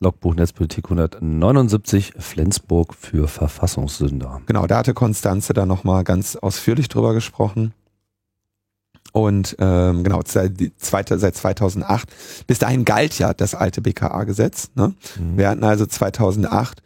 Logbuch 0.00 0.34
Netzpolitik 0.34 0.86
179 0.86 2.14
Flensburg 2.18 2.94
für 2.94 3.28
Verfassungssünder. 3.28 4.42
Genau, 4.46 4.66
da 4.66 4.78
hatte 4.78 4.94
Konstanze 4.94 5.52
da 5.52 5.64
nochmal 5.64 6.02
ganz 6.02 6.34
ausführlich 6.34 6.88
drüber 6.88 7.14
gesprochen. 7.14 7.72
Und 9.12 9.56
ähm, 9.60 10.02
genau, 10.02 10.20
seit, 10.24 10.54
seit 10.78 11.36
2008. 11.36 12.08
Bis 12.46 12.58
dahin 12.58 12.84
galt 12.84 13.18
ja 13.18 13.32
das 13.34 13.54
alte 13.54 13.80
BKA-Gesetz. 13.80 14.70
Ne? 14.74 14.94
Mhm. 15.18 15.36
Wir 15.36 15.50
hatten 15.50 15.64
also 15.64 15.86
2008, 15.86 16.82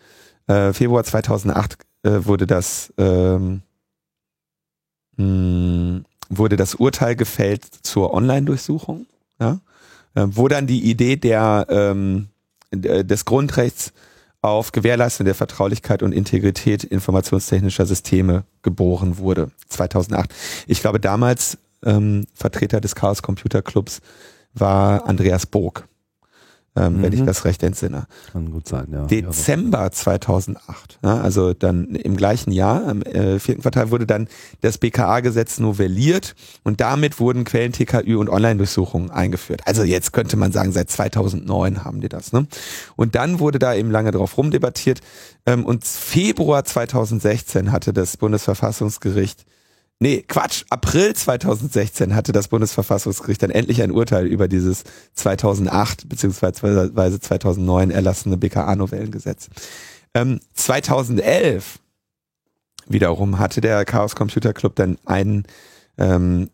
äh, 0.49 0.73
Februar 0.73 1.05
2008 1.05 1.79
äh, 2.03 2.25
wurde 2.25 2.47
das 2.47 2.93
ähm, 2.99 3.63
mh, 5.17 5.25
hm, 5.25 6.05
wurde 6.29 6.57
das 6.57 6.75
Urteil 6.75 7.17
gefällt 7.17 7.65
zur 7.83 8.13
Online-Durchsuchung, 8.13 9.07
ja? 9.41 9.61
äh, 10.15 10.27
wo 10.29 10.49
dann 10.49 10.67
die 10.67 10.91
Idee 10.91 11.17
der 11.17 11.67
ähm, 11.69 12.29
des 12.73 13.25
Grundrechts 13.25 13.93
auf 14.43 14.73
Gewährleistung 14.73 15.25
der 15.25 15.35
Vertraulichkeit 15.35 16.03
und 16.03 16.13
Integrität 16.13 16.85
informationstechnischer 16.85 17.87
Systeme 17.87 18.45
geboren 18.63 19.19
wurde, 19.19 19.51
2008. 19.69 20.33
Ich 20.67 20.81
glaube, 20.81 21.01
damals 21.01 21.59
ähm, 21.85 22.27
Vertreter 22.35 22.81
des 22.81 22.95
Chaos 22.95 23.23
Computer 23.23 23.63
Clubs 23.63 24.01
war 24.55 25.07
Andreas 25.07 25.47
Bog, 25.47 25.89
ähm, 26.77 26.99
mhm. 26.99 27.03
wenn 27.03 27.13
ich 27.13 27.21
mhm. 27.21 27.27
das 27.27 27.45
recht 27.45 27.63
entsinne. 27.63 28.07
Kann 28.33 28.51
gut 28.51 28.69
sein, 28.69 28.87
ja. 28.93 29.07
Dezember 29.07 29.91
2008, 29.91 30.99
ja, 31.03 31.21
also 31.21 31.55
dann 31.55 31.95
im 31.95 32.17
gleichen 32.17 32.53
Jahr, 32.53 32.89
im 32.91 33.03
äh, 33.03 33.39
vierten 33.39 33.63
Quartal, 33.63 33.91
wurde 33.91 34.07
dann 34.07 34.29
das 34.61 34.79
BKA-Gesetz 34.79 35.59
novelliert 35.59 36.35
und 36.63 36.81
damit 36.81 37.19
wurden 37.19 37.45
Quellen-TKÜ 37.45 38.17
und 38.17 38.29
Online-Durchsuchungen 38.29 39.11
eingeführt. 39.11 39.63
Also 39.65 39.83
jetzt 39.83 40.13
könnte 40.13 40.37
man 40.37 40.53
sagen, 40.53 40.73
seit 40.73 40.91
2009 40.91 41.85
haben 41.85 42.01
die 42.01 42.09
das. 42.09 42.33
Ne? 42.33 42.47
Und 42.97 43.15
dann 43.15 43.41
wurde 43.41 43.59
da 43.59 43.75
eben 43.75 43.91
lange 43.91 44.11
drauf 44.11 44.37
rumdebattiert 44.37 45.01
ähm, 45.47 45.65
und 45.65 45.85
Februar 45.85 46.65
2016 46.65 47.73
hatte 47.73 47.93
das 47.93 48.17
Bundesverfassungsgericht 48.17 49.47
Nee, 49.99 50.25
Quatsch. 50.29 50.65
April 50.69 51.15
2016 51.15 52.15
hatte 52.15 52.33
das 52.33 52.49
Bundesverfassungsgericht 52.49 53.43
dann 53.43 53.51
endlich 53.51 53.83
ein 53.83 53.91
Urteil 53.91 54.27
über 54.27 54.47
dieses 54.47 54.85
2008 55.15 56.09
bzw. 56.09 57.19
2009 57.19 57.91
erlassene 57.91 58.37
BKA-Novellengesetz. 58.37 59.49
Ähm, 60.13 60.41
2011 60.55 61.79
wiederum 62.87 63.39
hatte 63.39 63.61
der 63.61 63.85
Chaos 63.85 64.15
Computer 64.15 64.53
Club 64.53 64.77
dann 64.77 64.99
einen 65.07 65.45
ähm, 65.97 66.51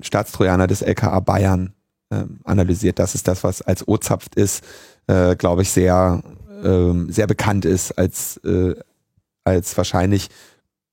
Staatstrojaner 0.00 0.66
des 0.66 0.82
LKA 0.82 1.20
Bayern 1.20 1.74
ähm, 2.10 2.40
analysiert. 2.44 2.98
Das 2.98 3.14
ist 3.14 3.26
das, 3.28 3.44
was 3.44 3.60
als 3.60 3.86
O-Zapft 3.86 4.36
ist, 4.36 4.64
äh, 5.08 5.34
glaube 5.36 5.62
ich, 5.62 5.70
sehr, 5.70 6.22
ähm, 6.62 7.10
sehr 7.10 7.26
bekannt 7.26 7.64
ist 7.64 7.92
als, 7.98 8.38
äh, 8.38 8.74
als 9.44 9.76
wahrscheinlich 9.76 10.28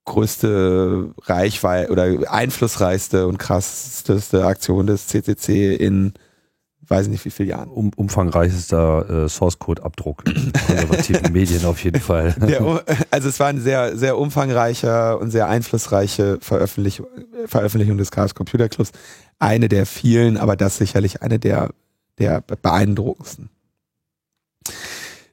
größte 0.05 1.13
Reichweite 1.23 1.91
oder 1.91 2.31
einflussreichste 2.31 3.27
und 3.27 3.37
krasseste 3.37 4.45
Aktion 4.45 4.87
des 4.87 5.07
CCC 5.07 5.75
in 5.75 6.13
weiß 6.91 7.07
nicht 7.07 7.23
wie 7.25 7.31
viele 7.31 7.49
Jahren. 7.49 7.69
Um, 7.69 7.91
umfangreichster 7.95 9.25
äh, 9.25 9.29
Source 9.29 9.57
Code 9.59 9.83
Abdruck 9.83 10.23
in 10.27 10.51
konservativen 10.67 11.31
Medien 11.31 11.65
auf 11.65 11.83
jeden 11.83 12.01
Fall. 12.01 12.35
Der, 12.37 12.83
also 13.09 13.29
es 13.29 13.39
war 13.39 13.47
eine 13.47 13.61
sehr 13.61 13.97
sehr 13.97 14.17
umfangreicher 14.17 15.19
und 15.19 15.31
sehr 15.31 15.47
einflussreiche 15.47 16.37
Veröffentlich 16.41 17.01
Veröffentlichung 17.45 17.97
des 17.97 18.11
Chaos 18.11 18.35
Computer 18.35 18.69
Clubs. 18.69 18.91
Eine 19.39 19.69
der 19.69 19.85
vielen, 19.85 20.37
aber 20.37 20.55
das 20.55 20.77
sicherlich 20.77 21.21
eine 21.21 21.39
der 21.39 21.69
der 22.19 22.41
beeindruckendsten. 22.41 23.49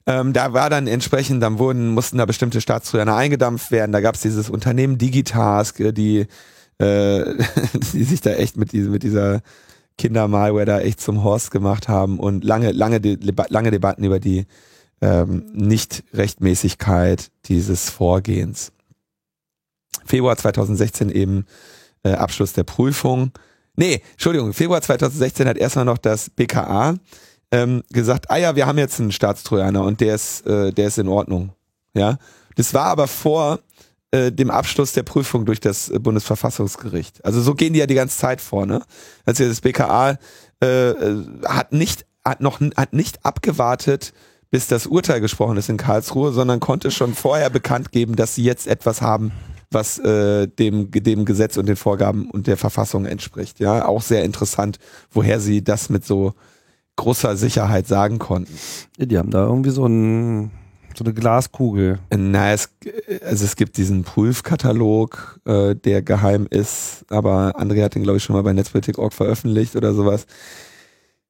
Ähm, 0.08 0.32
da 0.32 0.54
war 0.54 0.70
dann 0.70 0.86
entsprechend, 0.86 1.42
dann 1.42 1.58
wurden, 1.58 1.90
mussten 1.90 2.16
da 2.16 2.24
bestimmte 2.24 2.62
Staatstrojaner 2.62 3.14
eingedampft 3.14 3.70
werden. 3.70 3.92
Da 3.92 4.00
gab 4.00 4.14
es 4.14 4.22
dieses 4.22 4.48
Unternehmen 4.48 4.96
Digitask, 4.96 5.78
äh, 5.80 5.92
die, 5.92 6.26
äh, 6.78 7.34
die 7.92 8.04
sich 8.04 8.22
da 8.22 8.30
echt 8.30 8.56
mit, 8.56 8.72
diese, 8.72 8.88
mit 8.88 9.02
dieser 9.02 9.42
Kindermalware 9.98 10.64
da 10.64 10.80
echt 10.80 11.02
zum 11.02 11.22
Horst 11.22 11.50
gemacht 11.50 11.88
haben 11.88 12.18
und 12.18 12.42
lange, 12.42 12.72
lange, 12.72 13.00
lange 13.50 13.70
Debatten 13.70 14.02
über 14.02 14.18
die 14.18 14.46
ähm, 15.02 15.44
Nicht-Rechtmäßigkeit 15.52 17.30
dieses 17.44 17.90
Vorgehens. 17.90 18.72
Februar 20.06 20.38
2016 20.38 21.10
eben 21.10 21.44
äh, 22.02 22.12
Abschluss 22.12 22.54
der 22.54 22.64
Prüfung. 22.64 23.32
Nee, 23.76 24.00
Entschuldigung, 24.12 24.54
Februar 24.54 24.80
2016 24.80 25.46
hat 25.46 25.58
erstmal 25.58 25.84
noch 25.84 25.98
das 25.98 26.30
BKA 26.30 26.94
ähm, 27.52 27.82
gesagt, 27.90 28.30
ah 28.30 28.36
ja, 28.36 28.56
wir 28.56 28.66
haben 28.66 28.78
jetzt 28.78 29.00
einen 29.00 29.12
Staatstrojaner 29.12 29.82
und 29.82 30.00
der 30.00 30.14
ist, 30.14 30.46
äh, 30.46 30.72
der 30.72 30.88
ist 30.88 30.98
in 30.98 31.08
Ordnung. 31.08 31.52
Ja, 31.94 32.18
das 32.56 32.74
war 32.74 32.86
aber 32.86 33.06
vor 33.06 33.60
äh, 34.10 34.32
dem 34.32 34.50
Abschluss 34.50 34.92
der 34.92 35.02
Prüfung 35.02 35.44
durch 35.44 35.60
das 35.60 35.88
äh, 35.88 35.98
Bundesverfassungsgericht. 35.98 37.24
Also 37.24 37.40
so 37.40 37.54
gehen 37.54 37.72
die 37.72 37.78
ja 37.80 37.86
die 37.86 37.94
ganze 37.94 38.18
Zeit 38.18 38.40
vor. 38.40 38.66
Ne? 38.66 38.82
Also 39.24 39.46
das 39.46 39.60
BKA 39.60 40.18
äh, 40.62 40.90
äh, 40.90 41.24
hat 41.46 41.72
nicht 41.72 42.06
hat 42.24 42.40
noch 42.40 42.60
hat 42.76 42.92
nicht 42.92 43.24
abgewartet, 43.24 44.12
bis 44.50 44.66
das 44.66 44.86
Urteil 44.86 45.20
gesprochen 45.20 45.56
ist 45.56 45.68
in 45.68 45.76
Karlsruhe, 45.76 46.32
sondern 46.32 46.60
konnte 46.60 46.90
schon 46.90 47.14
vorher 47.14 47.50
bekannt 47.50 47.92
geben, 47.92 48.16
dass 48.16 48.34
sie 48.34 48.44
jetzt 48.44 48.66
etwas 48.66 49.02
haben, 49.02 49.32
was 49.70 49.98
äh, 49.98 50.46
dem 50.46 50.90
dem 50.90 51.24
Gesetz 51.24 51.56
und 51.56 51.66
den 51.66 51.76
Vorgaben 51.76 52.30
und 52.30 52.46
der 52.46 52.56
Verfassung 52.56 53.06
entspricht. 53.06 53.60
Ja, 53.60 53.86
auch 53.86 54.02
sehr 54.02 54.24
interessant, 54.24 54.78
woher 55.10 55.38
sie 55.38 55.62
das 55.62 55.90
mit 55.90 56.04
so 56.04 56.34
großer 56.98 57.36
Sicherheit 57.36 57.86
sagen 57.86 58.18
konnten. 58.18 58.52
Die 58.98 59.16
haben 59.16 59.30
da 59.30 59.46
irgendwie 59.46 59.70
so, 59.70 59.86
ein, 59.86 60.50
so 60.94 61.04
eine 61.04 61.14
Glaskugel. 61.14 62.00
Na, 62.14 62.52
es, 62.52 62.68
also 63.24 63.44
es 63.44 63.56
gibt 63.56 63.78
diesen 63.78 64.02
Prüfkatalog, 64.02 65.40
äh, 65.46 65.74
der 65.74 66.02
geheim 66.02 66.46
ist, 66.50 67.06
aber 67.08 67.58
André 67.58 67.82
hat 67.82 67.94
den, 67.94 68.02
glaube 68.02 68.18
ich, 68.18 68.24
schon 68.24 68.36
mal 68.36 68.42
bei 68.42 68.52
Netzpolitik.org 68.52 69.14
veröffentlicht 69.14 69.76
oder 69.76 69.94
sowas. 69.94 70.26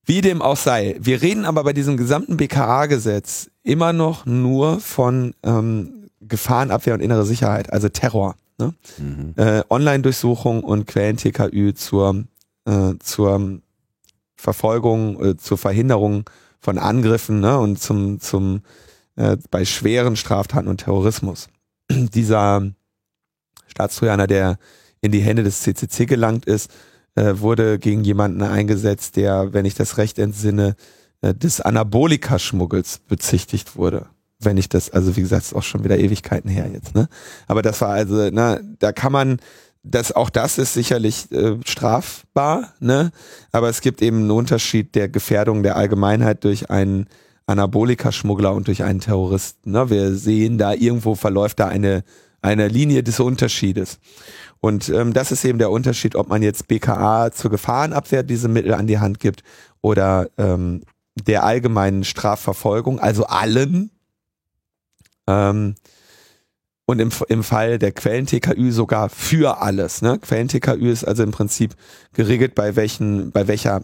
Wie 0.04 0.22
dem 0.22 0.40
auch 0.40 0.56
sei. 0.56 0.96
Wir 0.98 1.20
reden 1.20 1.44
aber 1.44 1.62
bei 1.64 1.74
diesem 1.74 1.98
gesamten 1.98 2.38
BKA-Gesetz 2.38 3.50
immer 3.62 3.92
noch 3.92 4.24
nur 4.24 4.80
von 4.80 5.34
ähm, 5.42 6.08
Gefahrenabwehr 6.20 6.94
und 6.94 7.00
innere 7.00 7.26
Sicherheit, 7.26 7.70
also 7.72 7.90
Terror. 7.90 8.34
Ne? 8.58 8.74
Mhm. 8.96 9.34
Äh, 9.36 9.62
Online-Durchsuchung 9.68 10.64
und 10.64 10.86
Quellen-TKÜ 10.86 11.74
zur, 11.74 12.24
äh, 12.64 12.94
zur 13.00 13.60
Verfolgung, 14.38 15.22
äh, 15.22 15.36
zur 15.36 15.58
Verhinderung 15.58 16.24
von 16.60 16.78
Angriffen 16.78 17.40
ne, 17.40 17.58
und 17.58 17.80
zum, 17.80 18.20
zum 18.20 18.62
äh, 19.16 19.36
bei 19.50 19.64
schweren 19.64 20.16
Straftaten 20.16 20.68
und 20.68 20.78
Terrorismus. 20.78 21.48
Dieser 21.90 22.70
Staatstrojaner, 23.66 24.26
der 24.26 24.58
in 25.00 25.12
die 25.12 25.20
Hände 25.20 25.42
des 25.42 25.62
CCC 25.62 26.06
gelangt 26.06 26.46
ist, 26.46 26.70
äh, 27.14 27.38
wurde 27.38 27.78
gegen 27.78 28.04
jemanden 28.04 28.42
eingesetzt, 28.42 29.16
der, 29.16 29.52
wenn 29.52 29.64
ich 29.64 29.74
das 29.74 29.98
recht 29.98 30.18
entsinne, 30.18 30.76
äh, 31.20 31.34
des 31.34 31.60
Anabolika-Schmuggels 31.60 33.00
bezichtigt 33.08 33.76
wurde. 33.76 34.06
Wenn 34.40 34.56
ich 34.56 34.68
das, 34.68 34.90
also 34.90 35.16
wie 35.16 35.22
gesagt, 35.22 35.46
ist 35.46 35.54
auch 35.54 35.64
schon 35.64 35.82
wieder 35.82 35.98
Ewigkeiten 35.98 36.48
her 36.48 36.70
jetzt, 36.72 36.94
ne? 36.94 37.08
Aber 37.48 37.60
das 37.60 37.80
war 37.80 37.90
also, 37.90 38.30
ne, 38.30 38.62
da 38.78 38.92
kann 38.92 39.10
man 39.10 39.38
das, 39.82 40.12
auch 40.12 40.30
das 40.30 40.58
ist 40.58 40.74
sicherlich 40.74 41.30
äh, 41.32 41.56
strafbar, 41.64 42.74
ne? 42.80 43.10
aber 43.52 43.68
es 43.68 43.80
gibt 43.80 44.02
eben 44.02 44.18
einen 44.18 44.30
Unterschied 44.30 44.94
der 44.94 45.08
Gefährdung 45.08 45.62
der 45.62 45.76
Allgemeinheit 45.76 46.44
durch 46.44 46.70
einen 46.70 47.06
Anabolika-Schmuggler 47.46 48.52
und 48.52 48.66
durch 48.66 48.82
einen 48.82 49.00
Terroristen. 49.00 49.72
Ne? 49.72 49.88
Wir 49.90 50.14
sehen 50.14 50.58
da 50.58 50.74
irgendwo 50.74 51.14
verläuft 51.14 51.60
da 51.60 51.68
eine, 51.68 52.04
eine 52.42 52.68
Linie 52.68 53.02
des 53.02 53.20
Unterschiedes. 53.20 53.98
Und 54.60 54.88
ähm, 54.88 55.12
das 55.12 55.32
ist 55.32 55.44
eben 55.44 55.58
der 55.58 55.70
Unterschied, 55.70 56.16
ob 56.16 56.28
man 56.28 56.42
jetzt 56.42 56.68
BKA 56.68 57.30
zur 57.32 57.50
Gefahrenabwehr 57.50 58.22
diese 58.22 58.48
Mittel 58.48 58.74
an 58.74 58.86
die 58.86 58.98
Hand 58.98 59.20
gibt 59.20 59.42
oder 59.80 60.28
ähm, 60.36 60.82
der 61.14 61.44
allgemeinen 61.44 62.04
Strafverfolgung, 62.04 62.98
also 62.98 63.26
allen. 63.26 63.90
Ähm, 65.26 65.74
und 66.88 67.00
im, 67.00 67.10
im 67.28 67.44
Fall 67.44 67.78
der 67.78 67.92
Quellen-TKÜ 67.92 68.72
sogar 68.72 69.10
für 69.10 69.60
alles. 69.60 70.00
Ne? 70.00 70.18
Quellen-TKÜ 70.18 70.90
ist 70.90 71.04
also 71.04 71.22
im 71.22 71.32
Prinzip 71.32 71.74
geregelt, 72.14 72.54
bei 72.54 72.76
welchen, 72.76 73.30
bei 73.30 73.46
welcher 73.46 73.82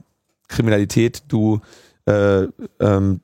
Kriminalität 0.49 1.23
du 1.29 1.61
äh, 2.07 2.45
ähm, 2.81 3.21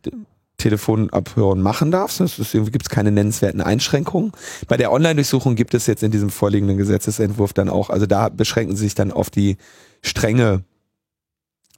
Telefonabhören 0.59 1.63
machen 1.63 1.91
darfst. 1.91 2.21
Das 2.21 2.39
irgendwie 2.53 2.73
gibt 2.73 2.85
es 2.85 2.91
keine 2.91 3.11
nennenswerten 3.11 3.63
Einschränkungen. 3.63 4.33
Bei 4.69 4.77
der 4.77 4.93
Online-Durchsuchung 4.93 5.55
gibt 5.55 5.73
es 5.73 5.87
jetzt 5.87 6.03
in 6.03 6.11
diesem 6.11 6.29
vorliegenden 6.29 6.77
Gesetzesentwurf 6.77 7.55
dann 7.55 7.71
auch, 7.71 7.89
also 7.89 8.05
da 8.05 8.29
beschränken 8.29 8.77
sie 8.77 8.85
sich 8.85 8.95
dann 8.95 9.11
auf 9.11 9.31
die 9.31 9.57
strenge 10.03 10.63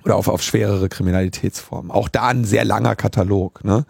oder 0.05 0.17
auf, 0.17 0.27
auf 0.27 0.43
schwerere 0.43 0.89
Kriminalitätsformen. 0.89 1.93
Auch 1.93 2.09
da 2.09 2.27
ein 2.27 2.45
sehr 2.45 2.65
langer 2.65 2.97
Katalog. 2.97 3.65
Ne? 3.65 3.87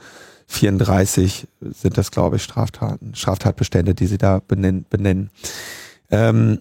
34 0.53 1.49
sind 1.61 1.99
das, 1.99 2.11
glaube 2.11 2.37
ich, 2.37 2.43
Straftaten, 2.43 3.15
Straftatbestände, 3.15 3.95
die 3.95 4.07
sie 4.07 4.19
da 4.19 4.41
benennen. 4.47 4.87
benennen. 4.88 5.31
Ähm, 6.11 6.61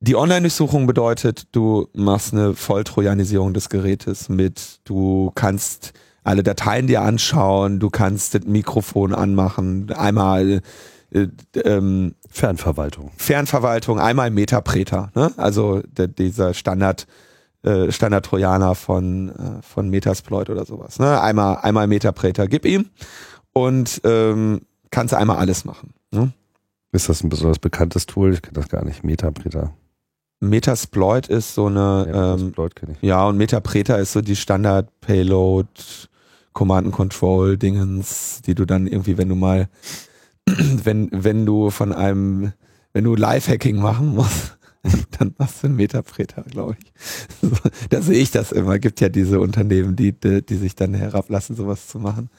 die 0.00 0.16
Online-Durchsuchung 0.16 0.86
bedeutet, 0.86 1.48
du 1.52 1.88
machst 1.92 2.32
eine 2.32 2.54
Volltrojanisierung 2.54 3.52
des 3.52 3.68
Gerätes 3.68 4.28
mit, 4.28 4.80
du 4.84 5.32
kannst 5.34 5.92
alle 6.22 6.42
Dateien 6.42 6.86
dir 6.86 7.02
anschauen, 7.02 7.80
du 7.80 7.90
kannst 7.90 8.34
das 8.34 8.44
Mikrofon 8.44 9.14
anmachen, 9.14 9.90
einmal 9.92 10.62
äh, 11.10 11.26
ähm, 11.64 12.14
Fernverwaltung. 12.30 13.10
Fernverwaltung, 13.16 13.98
einmal 13.98 14.30
Metapreter, 14.30 15.10
ne? 15.14 15.32
also 15.36 15.82
der, 15.96 16.06
dieser 16.06 16.54
Standard 16.54 17.06
äh, 17.62 17.90
Standard-Trojaner 17.90 18.74
von, 18.74 19.30
äh, 19.30 19.62
von 19.62 19.90
Metasploit 19.90 20.50
oder 20.50 20.64
sowas. 20.64 20.98
Ne? 20.98 21.20
Einmal, 21.20 21.58
einmal 21.62 21.86
Metapreter, 21.86 22.46
gib 22.46 22.64
ihm 22.64 22.86
und 23.52 24.00
ähm, 24.04 24.62
kannst 24.90 25.14
einmal 25.14 25.38
alles 25.38 25.64
machen. 25.64 25.92
Ne? 26.10 26.32
Ist 26.92 27.08
das 27.08 27.22
ein 27.22 27.28
besonders 27.28 27.58
bekanntes 27.58 28.06
Tool? 28.06 28.32
Ich 28.32 28.42
kenne 28.42 28.54
das 28.54 28.68
gar 28.68 28.84
nicht. 28.84 29.04
Metapreter. 29.04 29.72
Metasploit 30.40 31.28
ist 31.28 31.54
so 31.54 31.66
eine, 31.66 32.06
ja, 32.08 32.34
ähm, 32.34 32.52
ja 33.00 33.26
und 33.26 33.36
Metapreter 33.36 33.98
ist 33.98 34.12
so 34.12 34.20
die 34.20 34.36
Standard-Payload, 34.36 35.68
Command 36.52 36.86
and 36.86 36.94
Control 36.94 37.56
Dingens, 37.56 38.40
die 38.46 38.54
du 38.54 38.64
dann 38.64 38.86
irgendwie, 38.86 39.18
wenn 39.18 39.28
du 39.28 39.34
mal, 39.34 39.68
wenn, 40.46 41.08
wenn 41.12 41.44
du 41.44 41.70
von 41.70 41.92
einem, 41.92 42.52
wenn 42.92 43.04
du 43.04 43.16
Live-Hacking 43.16 43.80
machen 43.80 44.14
musst, 44.14 44.57
dann 45.18 45.34
machst 45.38 45.62
du 45.62 45.66
einen 45.66 45.76
Metapreter, 45.76 46.42
glaube 46.42 46.76
ich. 46.80 46.92
So, 47.40 47.56
da 47.90 48.02
sehe 48.02 48.18
ich 48.18 48.30
das 48.30 48.52
immer. 48.52 48.78
Gibt 48.78 49.00
ja 49.00 49.08
diese 49.08 49.40
Unternehmen, 49.40 49.96
die, 49.96 50.12
die, 50.12 50.56
sich 50.56 50.74
dann 50.74 50.94
herablassen, 50.94 51.56
sowas 51.56 51.86
zu 51.86 51.98
machen. 51.98 52.30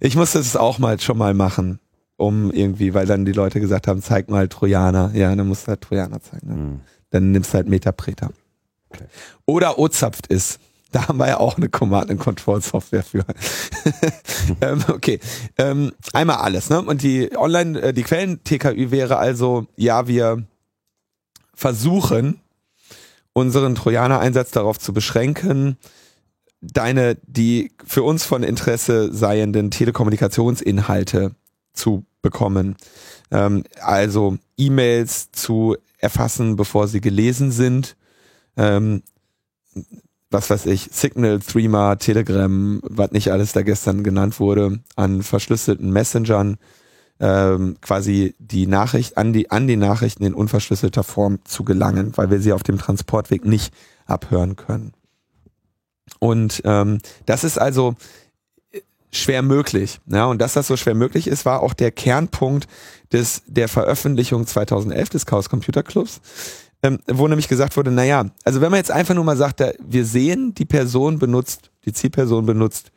Ich 0.00 0.16
musste 0.16 0.38
es 0.38 0.56
auch 0.56 0.78
mal 0.78 1.00
schon 1.00 1.16
mal 1.16 1.32
machen, 1.32 1.78
um 2.16 2.50
irgendwie, 2.50 2.92
weil 2.92 3.06
dann 3.06 3.24
die 3.24 3.32
Leute 3.32 3.60
gesagt 3.60 3.86
haben, 3.86 4.02
zeig 4.02 4.28
mal 4.28 4.48
Trojaner. 4.48 5.12
Ja, 5.14 5.34
dann 5.34 5.46
musst 5.48 5.64
du 5.64 5.68
halt 5.68 5.80
Trojaner 5.80 6.20
zeigen. 6.20 6.48
Ne? 6.48 6.54
Mhm. 6.54 6.80
Dann 7.10 7.30
nimmst 7.32 7.52
du 7.52 7.54
halt 7.54 7.68
Metapreter. 7.68 8.30
Okay. 8.90 9.04
Oder 9.46 9.78
O-Zapft 9.78 10.26
ist. 10.26 10.60
Da 10.92 11.08
haben 11.08 11.18
wir 11.18 11.28
ja 11.28 11.38
auch 11.38 11.56
eine 11.56 11.68
Command-and-Control-Software 11.68 13.02
für. 13.02 13.24
ähm, 14.60 14.84
okay. 14.88 15.20
Ähm, 15.58 15.92
einmal 16.12 16.36
alles, 16.36 16.70
ne? 16.70 16.80
Und 16.80 17.02
die 17.02 17.36
Online, 17.36 17.80
äh, 17.80 17.92
die 17.92 18.02
Quellen-TKÜ 18.02 18.90
wäre 18.90 19.18
also, 19.18 19.66
ja, 19.76 20.06
wir 20.06 20.46
versuchen, 21.56 22.40
unseren 23.32 23.74
Trojaner-Einsatz 23.74 24.52
darauf 24.52 24.78
zu 24.78 24.92
beschränken, 24.92 25.76
deine, 26.60 27.16
die 27.26 27.72
für 27.84 28.02
uns 28.02 28.24
von 28.24 28.42
Interesse 28.42 29.12
seienden 29.12 29.70
Telekommunikationsinhalte 29.70 31.32
zu 31.72 32.04
bekommen. 32.22 32.76
Ähm, 33.30 33.64
also 33.80 34.38
E-Mails 34.56 35.32
zu 35.32 35.76
erfassen, 35.98 36.56
bevor 36.56 36.88
sie 36.88 37.00
gelesen 37.00 37.50
sind. 37.50 37.96
Ähm, 38.56 39.02
was 40.30 40.50
weiß 40.50 40.66
ich, 40.66 40.88
Signal, 40.92 41.40
Threema, 41.40 41.96
Telegram, 41.96 42.80
was 42.82 43.12
nicht 43.12 43.30
alles 43.30 43.52
da 43.52 43.62
gestern 43.62 44.02
genannt 44.02 44.40
wurde, 44.40 44.80
an 44.96 45.22
verschlüsselten 45.22 45.90
Messengern 45.90 46.58
ähm, 47.20 47.76
quasi 47.80 48.34
die 48.38 48.66
Nachricht 48.66 49.16
an 49.16 49.32
die 49.32 49.50
an 49.50 49.66
die 49.66 49.76
Nachrichten 49.76 50.24
in 50.24 50.34
unverschlüsselter 50.34 51.02
Form 51.02 51.38
zu 51.44 51.64
gelangen, 51.64 52.12
weil 52.16 52.30
wir 52.30 52.40
sie 52.40 52.52
auf 52.52 52.62
dem 52.62 52.78
Transportweg 52.78 53.44
nicht 53.44 53.72
abhören 54.06 54.56
können. 54.56 54.92
Und 56.18 56.62
ähm, 56.64 56.98
das 57.24 57.44
ist 57.44 57.58
also 57.58 57.94
schwer 59.12 59.42
möglich. 59.42 60.00
Ja, 60.06 60.26
und 60.26 60.40
dass 60.40 60.54
das 60.54 60.66
so 60.66 60.76
schwer 60.76 60.94
möglich 60.94 61.26
ist, 61.26 61.46
war 61.46 61.62
auch 61.62 61.74
der 61.74 61.90
Kernpunkt 61.90 62.66
des 63.12 63.42
der 63.46 63.68
Veröffentlichung 63.68 64.46
2011 64.46 65.08
des 65.08 65.26
Chaos 65.26 65.48
Computer 65.48 65.82
Clubs, 65.82 66.20
ähm, 66.82 66.98
wo 67.06 67.26
nämlich 67.26 67.48
gesagt 67.48 67.76
wurde, 67.76 67.90
naja, 67.90 68.26
also 68.44 68.60
wenn 68.60 68.70
man 68.70 68.78
jetzt 68.78 68.90
einfach 68.90 69.14
nur 69.14 69.24
mal 69.24 69.36
sagt, 69.36 69.60
da, 69.60 69.72
wir 69.78 70.04
sehen, 70.04 70.54
die 70.54 70.64
Person 70.64 71.18
benutzt, 71.18 71.70
die 71.84 71.92
Zielperson 71.92 72.44
benutzt 72.46 72.90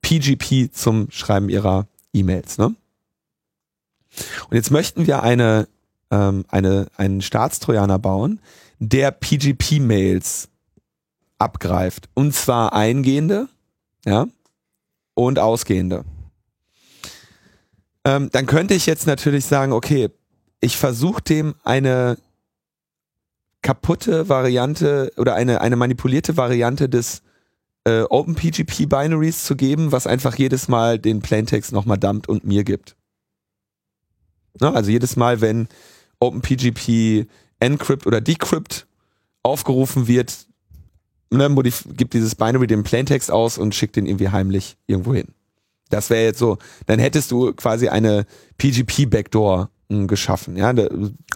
PGP 0.00 0.72
zum 0.72 1.08
Schreiben 1.10 1.48
ihrer 1.48 1.88
E-Mails, 2.12 2.58
ne? 2.58 2.74
Und 4.48 4.56
jetzt 4.56 4.70
möchten 4.70 5.06
wir 5.06 5.22
eine, 5.22 5.68
ähm, 6.10 6.44
eine, 6.48 6.86
einen 6.96 7.20
Staatstrojaner 7.20 7.98
bauen, 7.98 8.40
der 8.78 9.10
PGP-Mails 9.10 10.48
abgreift. 11.38 12.08
Und 12.14 12.34
zwar 12.34 12.72
eingehende, 12.72 13.48
ja, 14.04 14.26
und 15.14 15.38
ausgehende. 15.38 16.04
Ähm, 18.04 18.30
dann 18.32 18.46
könnte 18.46 18.74
ich 18.74 18.86
jetzt 18.86 19.06
natürlich 19.06 19.46
sagen, 19.46 19.72
okay, 19.72 20.10
ich 20.60 20.76
versuche 20.76 21.22
dem 21.22 21.54
eine 21.64 22.18
kaputte 23.62 24.28
Variante 24.28 25.12
oder 25.16 25.34
eine, 25.34 25.60
eine 25.60 25.76
manipulierte 25.76 26.36
Variante 26.36 26.88
des 26.88 27.22
äh, 27.84 28.02
OpenPGP 28.02 28.88
Binaries 28.88 29.44
zu 29.44 29.56
geben, 29.56 29.92
was 29.92 30.06
einfach 30.06 30.36
jedes 30.36 30.68
Mal 30.68 30.98
den 30.98 31.20
Plaintext 31.20 31.72
nochmal 31.72 31.98
dumpt 31.98 32.28
und 32.28 32.44
mir 32.44 32.62
gibt. 32.62 32.96
Ne? 34.60 34.72
Also 34.72 34.90
jedes 34.90 35.16
Mal, 35.16 35.40
wenn 35.40 35.68
OpenPGP 36.20 37.26
Encrypt 37.60 38.06
oder 38.06 38.20
Decrypt 38.20 38.86
aufgerufen 39.42 40.08
wird, 40.08 40.46
ne, 41.30 41.54
gibt 41.96 42.14
dieses 42.14 42.34
Binary 42.34 42.66
den 42.66 42.82
Plaintext 42.82 43.30
aus 43.30 43.58
und 43.58 43.74
schickt 43.74 43.96
den 43.96 44.06
irgendwie 44.06 44.28
heimlich 44.28 44.76
irgendwo 44.86 45.14
hin. 45.14 45.28
Das 45.88 46.10
wäre 46.10 46.24
jetzt 46.24 46.38
so, 46.38 46.58
dann 46.86 46.98
hättest 46.98 47.30
du 47.30 47.52
quasi 47.52 47.88
eine 47.88 48.26
PGP-Backdoor 48.58 49.70
hm, 49.88 50.08
geschaffen. 50.08 50.56
Ja, 50.56 50.74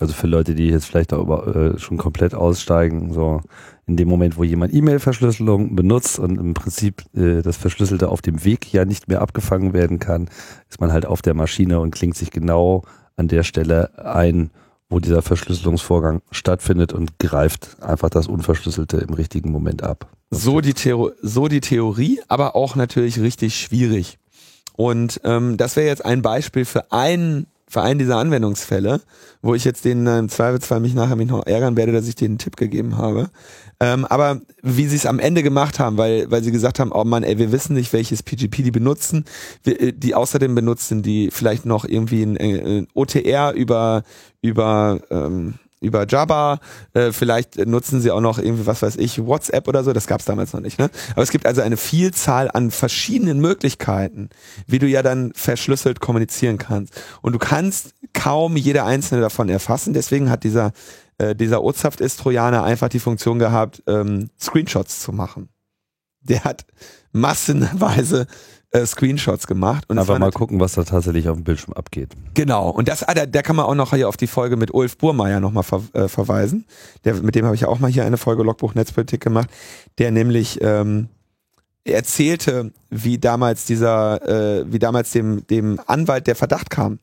also 0.01 0.13
für 0.13 0.27
Leute, 0.27 0.57
die 0.57 0.69
jetzt 0.69 0.87
vielleicht 0.87 1.13
auch 1.13 1.47
äh, 1.47 1.79
schon 1.79 1.99
komplett 1.99 2.35
aussteigen, 2.35 3.13
so 3.13 3.43
in 3.87 3.97
dem 3.97 4.09
Moment, 4.09 4.37
wo 4.37 4.45
jemand 4.45 4.75
E-Mail-Verschlüsselung 4.75 5.77
benutzt 5.77 6.19
und 6.19 6.39
im 6.39 6.55
Prinzip 6.55 7.05
äh, 7.15 7.43
das 7.43 7.57
Verschlüsselte 7.57 8.09
auf 8.09 8.23
dem 8.23 8.45
Weg 8.45 8.73
ja 8.73 8.85
nicht 8.85 9.07
mehr 9.07 9.21
abgefangen 9.21 9.73
werden 9.73 10.01
kann, 10.01 10.29
ist 10.69 10.81
man 10.81 10.93
halt 10.93 11.07
auf 11.07 11.23
der 11.23 11.35
Maschine 11.35 11.79
und 11.79 11.93
klingt 11.93 12.17
sich 12.17 12.31
genau 12.33 12.83
an 13.21 13.29
der 13.29 13.45
Stelle 13.45 13.97
ein, 13.99 14.51
wo 14.89 14.99
dieser 14.99 15.23
Verschlüsselungsvorgang 15.23 16.23
stattfindet 16.33 16.93
und 16.93 17.19
greift 17.21 17.81
einfach 17.81 18.11
das 18.11 18.27
Unverschlüsselte 18.27 18.97
im 18.97 19.15
richtigen 19.15 19.53
Moment 19.53 19.85
ab. 19.85 20.09
So 20.31 20.61
die, 20.61 20.75
Theor 20.75 21.13
so 21.23 21.47
die 21.47 21.61
Theorie, 21.61 22.21
aber 22.27 22.57
auch 22.57 22.75
natürlich 22.75 23.21
richtig 23.21 23.61
schwierig. 23.61 24.19
Und 24.75 25.21
ähm, 25.25 25.57
das 25.57 25.77
wäre 25.77 25.87
jetzt 25.87 26.05
ein 26.05 26.23
Beispiel 26.23 26.65
für 26.65 26.91
einen 26.91 27.47
für 27.71 27.83
einen 27.83 28.01
dieser 28.01 28.19
Anwendungsfälle, 28.19 29.01
wo 29.43 29.55
ich 29.55 29.65
jetzt 29.65 29.85
den 29.85 30.07
äh, 30.07 30.19
im 30.19 30.29
Zweifelsfall 30.29 30.81
mich 30.81 30.93
nachher 30.93 31.15
mich 31.15 31.29
noch 31.29 31.47
ärgern 31.47 31.77
werde, 31.77 31.93
dass 31.93 32.09
ich 32.09 32.17
denen 32.17 32.33
einen 32.33 32.39
Tipp 32.39 32.57
gegeben 32.57 32.99
habe. 32.99 33.31
Ähm, 33.79 34.05
aber 34.05 34.41
wie 34.61 34.87
sie 34.89 34.97
es 34.97 35.07
am 35.07 35.21
Ende 35.21 35.45
gemacht 35.45 35.79
haben, 35.79 35.97
weil, 35.97 36.29
weil 36.31 36.43
sie 36.43 36.51
gesagt 36.51 36.81
haben, 36.81 36.91
oh 36.93 37.05
Mann, 37.05 37.23
ey, 37.23 37.39
wir 37.39 37.53
wissen 37.53 37.75
nicht, 37.75 37.93
welches 37.93 38.25
PGP 38.25 38.65
die 38.65 38.71
benutzen, 38.73 39.25
wir, 39.63 39.81
äh, 39.81 39.93
die 39.93 40.17
außerdem 40.17 40.55
benutzen 40.55 41.03
die 41.03 41.31
vielleicht 41.31 41.65
noch 41.65 41.85
irgendwie 41.85 42.23
ein, 42.23 42.37
äh, 42.37 42.81
ein 42.81 42.89
OTR 42.93 43.53
über, 43.53 44.03
über 44.43 45.01
ähm, 45.11 45.55
über 45.81 46.07
Jabba, 46.07 46.61
äh, 46.93 47.11
vielleicht 47.11 47.67
nutzen 47.67 48.01
sie 48.01 48.11
auch 48.11 48.21
noch 48.21 48.39
irgendwie, 48.39 48.67
was 48.67 48.83
weiß 48.83 48.97
ich, 48.97 49.25
WhatsApp 49.25 49.67
oder 49.67 49.83
so, 49.83 49.93
das 49.93 50.07
gab 50.07 50.21
es 50.21 50.27
damals 50.27 50.53
noch 50.53 50.61
nicht. 50.61 50.79
Ne? 50.79 50.91
Aber 51.13 51.23
es 51.23 51.31
gibt 51.31 51.47
also 51.47 51.63
eine 51.63 51.77
Vielzahl 51.77 52.51
an 52.51 52.71
verschiedenen 52.71 53.41
Möglichkeiten, 53.41 54.29
wie 54.67 54.79
du 54.79 54.87
ja 54.87 55.03
dann 55.03 55.33
verschlüsselt 55.35 56.01
kommunizieren 56.01 56.59
kannst. 56.59 57.01
Und 57.23 57.33
du 57.33 57.39
kannst 57.39 57.95
kaum 58.13 58.57
jede 58.57 58.85
einzelne 58.85 59.23
davon 59.23 59.49
erfassen, 59.49 59.95
deswegen 59.95 60.31
hat 60.31 60.45
dieser, 60.45 60.73
äh, 61.19 61.35
dieser 61.35 61.63
Ozaft 61.65 62.01
ist 62.01 62.21
Trojaner 62.21 62.63
einfach 62.63 62.89
die 62.91 63.01
Funktion 63.01 63.39
gehabt, 63.39 63.83
ähm, 63.87 64.29
Screenshots 64.39 65.01
zu 65.01 65.13
machen. 65.13 65.49
Der 66.21 66.45
hat 66.45 66.67
massenweise 67.13 68.27
äh, 68.73 68.87
Screenshots 68.87 69.47
gemacht. 69.47 69.85
Und 69.89 69.99
Einfach 69.99 70.19
mal 70.19 70.31
gucken, 70.31 70.61
was 70.61 70.75
da 70.75 70.85
tatsächlich 70.85 71.29
auf 71.29 71.37
dem 71.37 71.45
Bildschirm 71.45 71.75
abgeht. 71.75 72.11
Genau. 72.35 72.71
Und 72.71 72.89
das, 72.89 73.03
ah, 73.03 73.15
da, 73.15 73.27
da 73.27 73.43
kann 73.43 73.57
man 73.57 73.67
auch 73.67 73.75
noch 73.75 73.95
hier 73.95 74.09
auf 74.09 74.17
die 74.17 74.27
Folge 74.27 74.57
mit 74.57 74.73
Ulf 74.73 74.97
Burmeier 74.97 75.41
nochmal 75.41 75.65
ver, 75.65 75.83
äh, 75.93 76.09
verweisen. 76.09 76.67
Der, 77.05 77.15
mit 77.15 77.35
dem 77.35 77.45
habe 77.45 77.55
ich 77.55 77.63
ja 77.63 77.69
auch 77.69 77.79
mal 77.79 77.91
hier 77.91 78.05
eine 78.05 78.17
Folge 78.17 78.43
Logbuch 78.43 78.75
Netzpolitik 78.75 79.21
gemacht, 79.21 79.51
der 79.99 80.11
nämlich 80.11 80.59
ähm, 80.63 81.09
erzählte, 81.85 82.73
wie 82.91 83.19
damals 83.19 83.65
dieser, 83.65 84.61
äh, 84.61 84.73
wie 84.73 84.79
damals 84.79 85.11
dem, 85.13 85.47
dem 85.47 85.81
Anwalt 85.87 86.27
der 86.27 86.37
Verdacht 86.37 86.71
kam, 86.71 86.99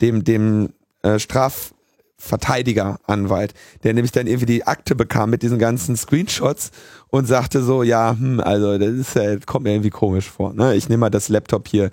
dem, 0.00 0.24
dem 0.24 0.70
äh, 1.02 1.18
Straf 1.18 1.74
Verteidiger-Anwalt, 2.20 3.54
der 3.82 3.94
nämlich 3.94 4.12
dann 4.12 4.26
irgendwie 4.26 4.46
die 4.46 4.66
Akte 4.66 4.94
bekam 4.94 5.30
mit 5.30 5.42
diesen 5.42 5.58
ganzen 5.58 5.96
Screenshots 5.96 6.70
und 7.08 7.26
sagte 7.26 7.62
so, 7.62 7.82
ja, 7.82 8.16
hm, 8.18 8.40
also 8.40 8.78
das 8.78 8.90
ist 8.90 9.16
ja, 9.16 9.36
kommt 9.38 9.64
mir 9.64 9.72
irgendwie 9.72 9.90
komisch 9.90 10.30
vor. 10.30 10.52
Ne? 10.52 10.74
Ich 10.76 10.88
nehme 10.88 11.00
mal 11.00 11.10
das 11.10 11.28
Laptop 11.28 11.66
hier 11.66 11.90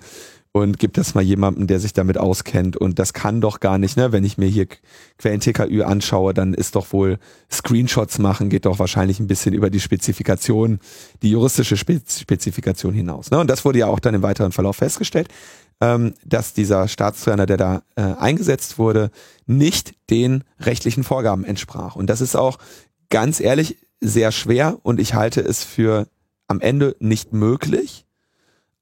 und 0.52 0.78
gebe 0.78 0.92
das 0.92 1.14
mal 1.14 1.22
jemandem, 1.22 1.66
der 1.66 1.78
sich 1.78 1.92
damit 1.92 2.18
auskennt. 2.18 2.76
Und 2.76 2.98
das 2.98 3.12
kann 3.12 3.40
doch 3.40 3.60
gar 3.60 3.78
nicht, 3.78 3.96
ne? 3.96 4.12
Wenn 4.12 4.24
ich 4.24 4.38
mir 4.38 4.46
hier 4.46 4.66
Quellen 5.18 5.40
TKÜ 5.40 5.82
anschaue, 5.82 6.34
dann 6.34 6.54
ist 6.54 6.74
doch 6.74 6.92
wohl 6.92 7.18
Screenshots 7.50 8.18
machen, 8.18 8.48
geht 8.48 8.64
doch 8.64 8.78
wahrscheinlich 8.78 9.20
ein 9.20 9.26
bisschen 9.26 9.54
über 9.54 9.70
die 9.70 9.80
Spezifikation, 9.80 10.80
die 11.22 11.30
juristische 11.30 11.76
Spezifikation 11.76 12.94
hinaus. 12.94 13.30
Ne? 13.30 13.38
Und 13.38 13.48
das 13.48 13.64
wurde 13.64 13.80
ja 13.80 13.86
auch 13.86 14.00
dann 14.00 14.14
im 14.14 14.22
weiteren 14.22 14.52
Verlauf 14.52 14.76
festgestellt 14.76 15.28
ähm, 15.80 16.14
dass 16.24 16.54
dieser 16.54 16.88
Staatstrainer, 16.88 17.46
der 17.46 17.56
da 17.56 17.82
äh, 17.96 18.02
eingesetzt 18.02 18.78
wurde, 18.78 19.10
nicht 19.46 19.94
den 20.10 20.44
rechtlichen 20.60 21.04
Vorgaben 21.04 21.44
entsprach. 21.44 21.96
Und 21.96 22.08
das 22.08 22.20
ist 22.20 22.36
auch 22.36 22.58
ganz 23.10 23.40
ehrlich 23.40 23.78
sehr 24.00 24.32
schwer 24.32 24.78
und 24.82 25.00
ich 25.00 25.14
halte 25.14 25.40
es 25.40 25.64
für 25.64 26.08
am 26.46 26.60
Ende 26.60 26.96
nicht 26.98 27.32
möglich, 27.32 28.06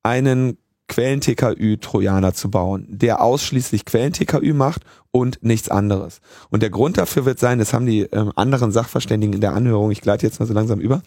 einen 0.02 0.59
Quellen-TKÜ-Trojaner 0.88 2.32
zu 2.32 2.50
bauen, 2.50 2.87
der 2.88 3.20
ausschließlich 3.20 3.85
Quellen-TKÜ 3.85 4.52
macht 4.54 4.82
und 5.11 5.42
nichts 5.42 5.68
anderes. 5.68 6.20
Und 6.50 6.62
der 6.62 6.70
Grund 6.70 6.96
dafür 6.96 7.24
wird 7.24 7.40
sein, 7.40 7.59
das 7.59 7.72
haben 7.72 7.87
die 7.87 8.02
ähm, 8.02 8.32
anderen 8.37 8.70
Sachverständigen 8.70 9.35
in 9.35 9.40
der 9.40 9.54
Anhörung, 9.54 9.90
ich 9.90 10.00
gleite 10.00 10.26
jetzt 10.26 10.38
mal 10.38 10.46
so 10.46 10.54
langsam 10.54 10.80
über, 10.80 11.02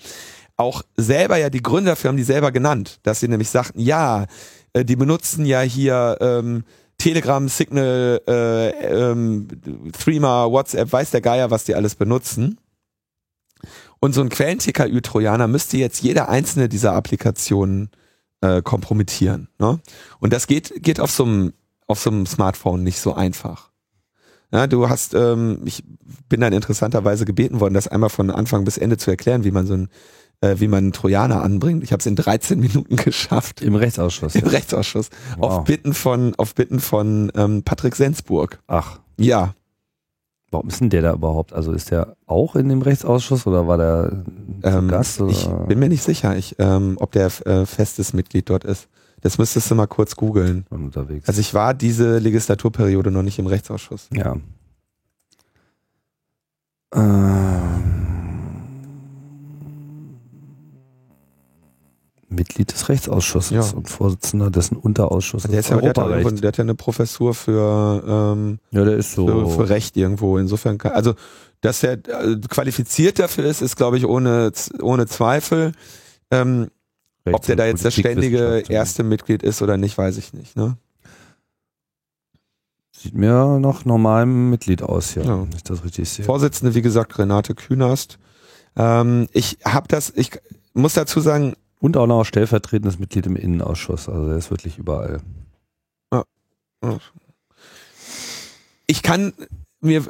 auch 0.57 0.83
selber 0.97 1.37
ja 1.37 1.49
die 1.49 1.63
Gründe 1.63 1.91
dafür 1.91 2.09
haben 2.09 2.17
die 2.17 2.23
selber 2.23 2.51
genannt, 2.51 2.99
dass 3.03 3.21
sie 3.21 3.29
nämlich 3.29 3.49
sagten, 3.49 3.79
ja, 3.79 4.25
äh, 4.73 4.85
die 4.85 4.95
benutzen 4.95 5.45
ja 5.45 5.61
hier 5.61 6.17
ähm, 6.21 6.63
Telegram, 6.97 7.47
Signal, 7.47 8.21
äh, 8.27 8.69
ähm, 9.11 9.47
Threema, 9.93 10.51
WhatsApp, 10.51 10.91
weiß 10.91 11.11
der 11.11 11.21
Geier, 11.21 11.51
was 11.51 11.63
die 11.63 11.75
alles 11.75 11.95
benutzen. 11.95 12.59
Und 13.99 14.13
so 14.13 14.21
ein 14.21 14.29
Quellen-TKÜ-Trojaner 14.29 15.47
müsste 15.47 15.77
jetzt 15.77 16.01
jede 16.01 16.29
einzelne 16.29 16.69
dieser 16.69 16.93
Applikationen 16.93 17.89
äh, 18.41 18.61
kompromittieren. 18.61 19.49
Ne? 19.59 19.79
Und 20.19 20.33
das 20.33 20.47
geht, 20.47 20.83
geht 20.83 20.99
auf 20.99 21.11
so 21.11 21.23
einem 21.23 21.53
auf 21.89 21.99
so 21.99 22.11
einem 22.11 22.25
Smartphone 22.27 22.83
nicht 22.83 22.99
so 22.99 23.15
einfach. 23.15 23.71
Ja, 24.51 24.67
du 24.67 24.89
hast, 24.89 25.13
ähm, 25.15 25.61
ich 25.65 25.83
bin 26.29 26.39
dann 26.39 26.53
interessanterweise 26.53 27.25
gebeten 27.25 27.59
worden, 27.59 27.73
das 27.73 27.87
einmal 27.87 28.09
von 28.09 28.31
Anfang 28.31 28.63
bis 28.63 28.77
Ende 28.77 28.97
zu 28.97 29.11
erklären, 29.11 29.43
wie 29.43 29.51
man 29.51 29.65
so 29.65 29.73
ein 29.73 29.89
äh, 30.41 30.55
wie 30.59 30.67
man 30.67 30.85
einen 30.85 30.93
Trojaner 30.93 31.43
anbringt. 31.43 31.83
Ich 31.83 31.91
habe 31.91 31.99
es 31.99 32.05
in 32.05 32.15
13 32.15 32.59
Minuten 32.59 32.95
geschafft. 32.95 33.61
Im 33.61 33.75
Rechtsausschuss. 33.75 34.35
Im 34.35 34.47
Rechtsausschuss. 34.47 35.09
Wow. 35.37 35.51
Auf 35.51 35.63
Bitten 35.65 35.93
von, 35.93 36.35
auf 36.35 36.55
Bitten 36.55 36.79
von 36.79 37.31
ähm, 37.35 37.63
Patrick 37.63 37.95
Sensburg. 37.95 38.59
Ach. 38.67 38.99
Ja. 39.17 39.53
Warum 40.51 40.69
ist 40.69 40.81
denn 40.81 40.89
der 40.89 41.03
da 41.03 41.13
überhaupt? 41.13 41.53
Also 41.53 41.73
ist 41.73 41.91
der 41.91 42.15
auch 42.25 42.55
in 42.55 42.69
dem 42.69 42.81
Rechtsausschuss 42.81 43.45
oder 43.45 43.67
war 43.67 43.77
der 43.77 44.23
ähm, 44.63 44.87
Gast? 44.87 45.21
Oder? 45.21 45.31
Ich 45.31 45.47
bin 45.67 45.77
mir 45.77 45.89
nicht 45.89 46.01
sicher, 46.01 46.35
ich, 46.35 46.55
ähm, 46.57 46.97
ob 46.99 47.11
der 47.11 47.27
äh, 47.45 47.65
festes 47.65 48.13
Mitglied 48.13 48.49
dort 48.49 48.63
ist. 48.63 48.87
Das 49.21 49.37
müsstest 49.37 49.69
du 49.69 49.75
mal 49.75 49.85
kurz 49.85 50.15
googeln. 50.15 50.65
Also 51.27 51.41
ich 51.41 51.53
war 51.53 51.73
diese 51.73 52.17
Legislaturperiode 52.19 53.11
noch 53.11 53.21
nicht 53.21 53.37
im 53.37 53.47
Rechtsausschuss. 53.47 54.07
Ja. 54.13 54.37
Ähm, 56.95 58.18
Mitglied 62.29 62.71
des 62.71 62.89
Rechtsausschusses 62.89 63.51
Ja. 63.51 63.77
und 63.77 63.89
Vorsitzender 63.89 64.51
dessen 64.51 64.77
Unterausschusses 64.77 65.49
Der, 65.49 65.59
ist 65.59 65.69
ja, 65.69 65.77
der, 65.77 65.89
hat 65.89 65.97
ja, 65.97 66.03
Europarecht. 66.03 66.43
der 66.43 66.47
hat 66.49 66.57
ja 66.57 66.63
eine 66.63 66.75
Professur 66.75 67.33
für, 67.33 68.03
ähm, 68.35 68.59
Ja, 68.71 68.83
der 68.85 68.97
ist 68.97 69.13
so. 69.13 69.27
für, 69.27 69.49
für 69.49 69.69
Recht 69.69 69.97
irgendwo. 69.97 70.37
Insofern 70.37 70.77
kann, 70.77 70.91
also, 70.93 71.15
dass 71.61 71.83
er 71.83 71.93
äh, 71.93 72.37
qualifiziert 72.49 73.19
dafür 73.19 73.45
ist, 73.45 73.61
ist, 73.61 73.75
glaube 73.75 73.97
ich, 73.97 74.05
ohne, 74.05 74.51
ohne 74.81 75.07
Zweifel. 75.07 75.71
Ähm, 76.31 76.69
ob 77.31 77.43
der 77.45 77.55
da 77.55 77.65
jetzt 77.65 77.83
das 77.85 77.93
ständige 77.93 78.63
erste 78.69 79.03
Mitglied 79.03 79.43
ist 79.43 79.61
oder 79.61 79.77
nicht, 79.77 79.97
weiß 79.97 80.17
ich 80.17 80.33
nicht. 80.33 80.55
Ne? 80.55 80.77
Sieht 82.91 83.13
mir 83.15 83.59
nach 83.59 83.85
normalem 83.85 84.49
Mitglied 84.49 84.81
aus, 84.83 85.15
ja. 85.15 85.23
Ja. 85.23 85.41
Wenn 85.41 85.55
ich 85.55 85.63
das 85.63 85.83
richtig 85.83 86.09
sehe. 86.09 86.25
Vorsitzende, 86.25 86.75
wie 86.75 86.81
gesagt, 86.81 87.17
Renate 87.17 87.55
Künast. 87.55 88.19
Ähm, 88.75 89.27
ich 89.31 89.57
habe 89.65 89.87
das, 89.87 90.11
ich 90.15 90.31
muss 90.73 90.93
dazu 90.93 91.19
sagen, 91.21 91.53
Und 91.79 91.97
auch 91.97 92.07
noch 92.07 92.25
stellvertretendes 92.25 92.99
Mitglied 92.99 93.25
im 93.25 93.35
Innenausschuss. 93.35 94.09
Also 94.09 94.27
er 94.29 94.37
ist 94.37 94.51
wirklich 94.51 94.77
überall. 94.77 95.21
ich 98.89 99.03
kann 99.03 99.33
mir, 99.81 100.03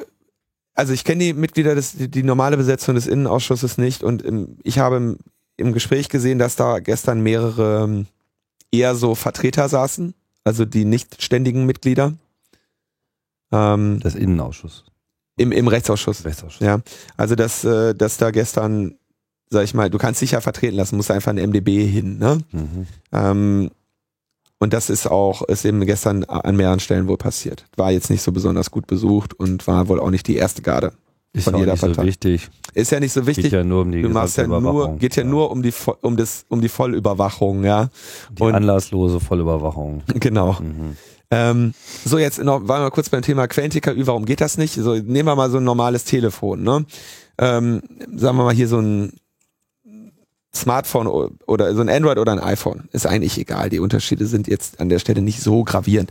also 0.74 0.92
ich 0.92 1.04
kenne 1.04 1.22
die 1.24 1.32
Mitglieder 1.34 1.74
des, 1.74 1.92
die, 1.92 2.08
die 2.08 2.22
normale 2.22 2.56
Besetzung 2.56 2.94
des 2.94 3.06
Innenausschusses 3.06 3.76
nicht 3.78 4.02
und 4.02 4.22
im, 4.22 4.56
ich 4.62 4.78
habe 4.78 4.96
im, 4.96 5.18
im 5.58 5.72
Gespräch 5.72 6.08
gesehen, 6.08 6.38
dass 6.38 6.56
da 6.56 6.78
gestern 6.78 7.20
mehrere 7.20 7.84
ähm, 7.84 8.06
eher 8.72 8.94
so 8.94 9.14
Vertreter 9.14 9.68
saßen, 9.68 10.14
also 10.44 10.64
die 10.64 10.86
nicht 10.86 11.22
ständigen 11.22 11.66
Mitglieder 11.66 12.14
ähm, 13.52 14.00
Das 14.02 14.14
Innenausschuss. 14.14 14.84
im, 15.36 15.52
im 15.52 15.68
Rechtsausschuss. 15.68 16.24
Rechtsausschuss. 16.24 16.66
Ja, 16.66 16.80
also 17.18 17.34
dass, 17.34 17.64
äh, 17.64 17.94
dass 17.94 18.16
da 18.16 18.30
gestern, 18.30 18.94
sag 19.50 19.64
ich 19.64 19.74
mal, 19.74 19.90
du 19.90 19.98
kannst 19.98 20.22
dich 20.22 20.30
ja 20.32 20.40
vertreten 20.40 20.76
lassen, 20.76 20.96
musst 20.96 21.10
einfach 21.10 21.32
ein 21.32 21.36
MDB 21.50 21.84
hin, 21.86 22.18
ne? 22.18 22.38
Mhm. 22.52 22.86
Ähm, 23.12 23.70
und 24.58 24.72
das 24.72 24.90
ist 24.90 25.06
auch, 25.10 25.42
ist 25.42 25.64
eben 25.64 25.84
gestern 25.86 26.24
an 26.24 26.54
mehreren 26.54 26.80
Stellen 26.80 27.08
wohl 27.08 27.16
passiert. 27.16 27.64
War 27.76 27.90
jetzt 27.92 28.10
nicht 28.10 28.22
so 28.22 28.30
besonders 28.30 28.70
gut 28.70 28.86
besucht 28.86 29.32
und 29.34 29.66
war 29.66 29.88
wohl 29.88 29.98
auch 29.98 30.10
nicht 30.10 30.26
die 30.28 30.36
erste 30.36 30.60
Garde. 30.62 30.92
Ist 31.32 31.44
Von 31.44 31.54
ja 31.54 31.60
jeder 31.60 31.72
nicht 31.72 31.80
so 31.80 31.86
Partei. 31.86 32.04
wichtig. 32.04 32.48
Ist 32.74 32.90
ja 32.92 33.00
nicht 33.00 33.12
so 33.12 33.26
wichtig. 33.26 33.44
Geht 33.44 33.52
ja 33.52 33.64
nur 33.64 33.82
um 33.82 33.92
die 33.92 34.02
du 34.02 34.08
machst 34.10 34.36
ja 34.36 34.46
nur, 34.46 34.96
geht 34.98 35.16
ja 35.16 35.24
nur 35.24 35.50
um 35.50 35.62
die, 35.62 35.72
um 36.02 36.16
das, 36.16 36.44
um 36.48 36.60
die 36.60 36.68
Vollüberwachung, 36.68 37.64
ja. 37.64 37.88
die 38.32 38.42
und- 38.42 38.54
anlasslose 38.54 39.18
Vollüberwachung. 39.20 40.02
Genau. 40.14 40.58
Mhm. 40.60 40.96
Ähm, 41.30 41.74
so, 42.04 42.18
jetzt 42.18 42.42
noch, 42.42 42.66
waren 42.66 42.82
wir 42.82 42.90
kurz 42.90 43.08
beim 43.08 43.22
Thema 43.22 43.46
Quellen-TKÜ, 43.46 44.06
warum 44.06 44.24
geht 44.24 44.40
das 44.40 44.58
nicht? 44.58 44.74
So, 44.74 44.94
nehmen 44.96 45.26
wir 45.26 45.36
mal 45.36 45.48
so 45.50 45.58
ein 45.58 45.64
normales 45.64 46.04
Telefon, 46.04 46.64
ne? 46.64 46.84
Ähm, 47.38 47.82
sagen 48.16 48.36
wir 48.36 48.44
mal 48.44 48.54
hier 48.54 48.66
so 48.68 48.78
ein 48.80 49.12
Smartphone 50.54 51.06
oder 51.06 51.74
so 51.74 51.80
ein 51.80 51.88
Android 51.88 52.18
oder 52.18 52.32
ein 52.32 52.40
iPhone. 52.40 52.88
Ist 52.92 53.06
eigentlich 53.06 53.38
egal. 53.38 53.70
Die 53.70 53.78
Unterschiede 53.78 54.26
sind 54.26 54.48
jetzt 54.48 54.80
an 54.80 54.88
der 54.88 54.98
Stelle 54.98 55.22
nicht 55.22 55.40
so 55.40 55.64
gravierend. 55.64 56.10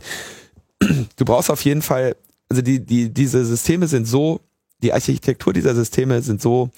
Du 1.16 1.26
brauchst 1.26 1.50
auf 1.50 1.62
jeden 1.62 1.82
Fall, 1.82 2.16
also 2.48 2.62
die, 2.62 2.80
die, 2.80 3.12
diese 3.12 3.44
Systeme 3.44 3.86
sind 3.86 4.08
so, 4.08 4.40
die 4.82 4.94
Architektur 4.94 5.52
dieser 5.52 5.74
Systeme 5.74 6.22
sind 6.22 6.40
so 6.40 6.70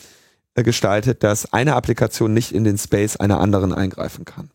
äh, 0.54 0.64
gestaltet, 0.64 1.22
dass 1.22 1.52
eine 1.52 1.76
Applikation 1.76 2.34
nicht 2.34 2.52
in 2.52 2.64
den 2.64 2.78
Space 2.78 3.16
einer 3.16 3.40
anderen 3.40 3.72
eingreifen 3.72 4.24
kann. 4.24 4.50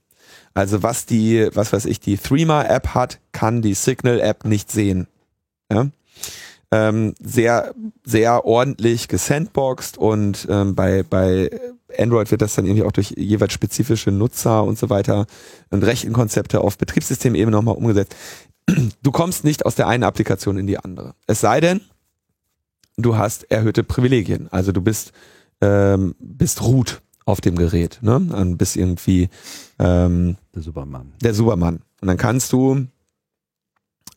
Also 0.54 0.84
was 0.84 1.06
die, 1.06 1.50
was 1.54 1.72
weiß 1.72 1.86
ich, 1.86 2.00
die 2.00 2.18
Threema-App 2.18 2.90
hat, 2.90 3.20
kann 3.32 3.62
die 3.62 3.74
Signal-App 3.74 4.44
nicht 4.44 4.72
sehen. 4.72 5.08
Ja? 5.72 5.88
Ähm, 6.70 7.14
sehr, 7.22 7.74
sehr 8.04 8.46
ordentlich 8.46 9.08
gesandboxed 9.08 9.98
und 9.98 10.48
ähm, 10.50 10.76
bei, 10.76 11.04
bei 11.04 11.50
Android 11.98 12.30
wird 12.30 12.42
das 12.42 12.56
dann 12.56 12.66
irgendwie 12.66 12.84
auch 12.84 12.92
durch 12.92 13.12
jeweils 13.12 13.54
spezifische 13.54 14.12
Nutzer 14.12 14.66
und 14.66 14.78
so 14.78 14.90
weiter 14.90 15.28
und 15.70 15.86
Rechtenkonzepte 15.86 16.60
auf 16.60 16.78
Betriebssystemebene 16.78 17.56
nochmal 17.56 17.78
umgesetzt. 17.78 18.16
Du 19.02 19.12
kommst 19.14 19.46
nicht 19.46 19.66
aus 19.66 19.76
der 19.76 19.88
einen 19.88 20.04
Applikation 20.04 20.58
in 20.58 20.68
die 20.68 20.78
andere. 20.78 21.16
Es 21.26 21.40
sei 21.40 21.62
denn, 21.62 21.80
du 22.98 23.16
hast 23.16 23.50
erhöhte 23.50 23.84
Privilegien. 23.84 24.50
Also 24.52 24.74
du 24.74 24.82
bist, 24.82 25.14
ähm, 25.62 26.16
bist 26.20 26.62
root 26.62 27.02
auf 27.24 27.40
dem 27.40 27.56
Gerät, 27.56 28.00
ne? 28.02 28.16
Und 28.16 28.58
bist 28.58 28.76
irgendwie 28.76 29.30
ähm, 29.80 30.36
Der 30.54 30.64
Supermann. 30.64 31.14
der 31.22 31.34
Supermann. 31.34 31.80
Und 32.02 32.10
dann 32.10 32.18
kannst 32.18 32.52
du 32.52 32.88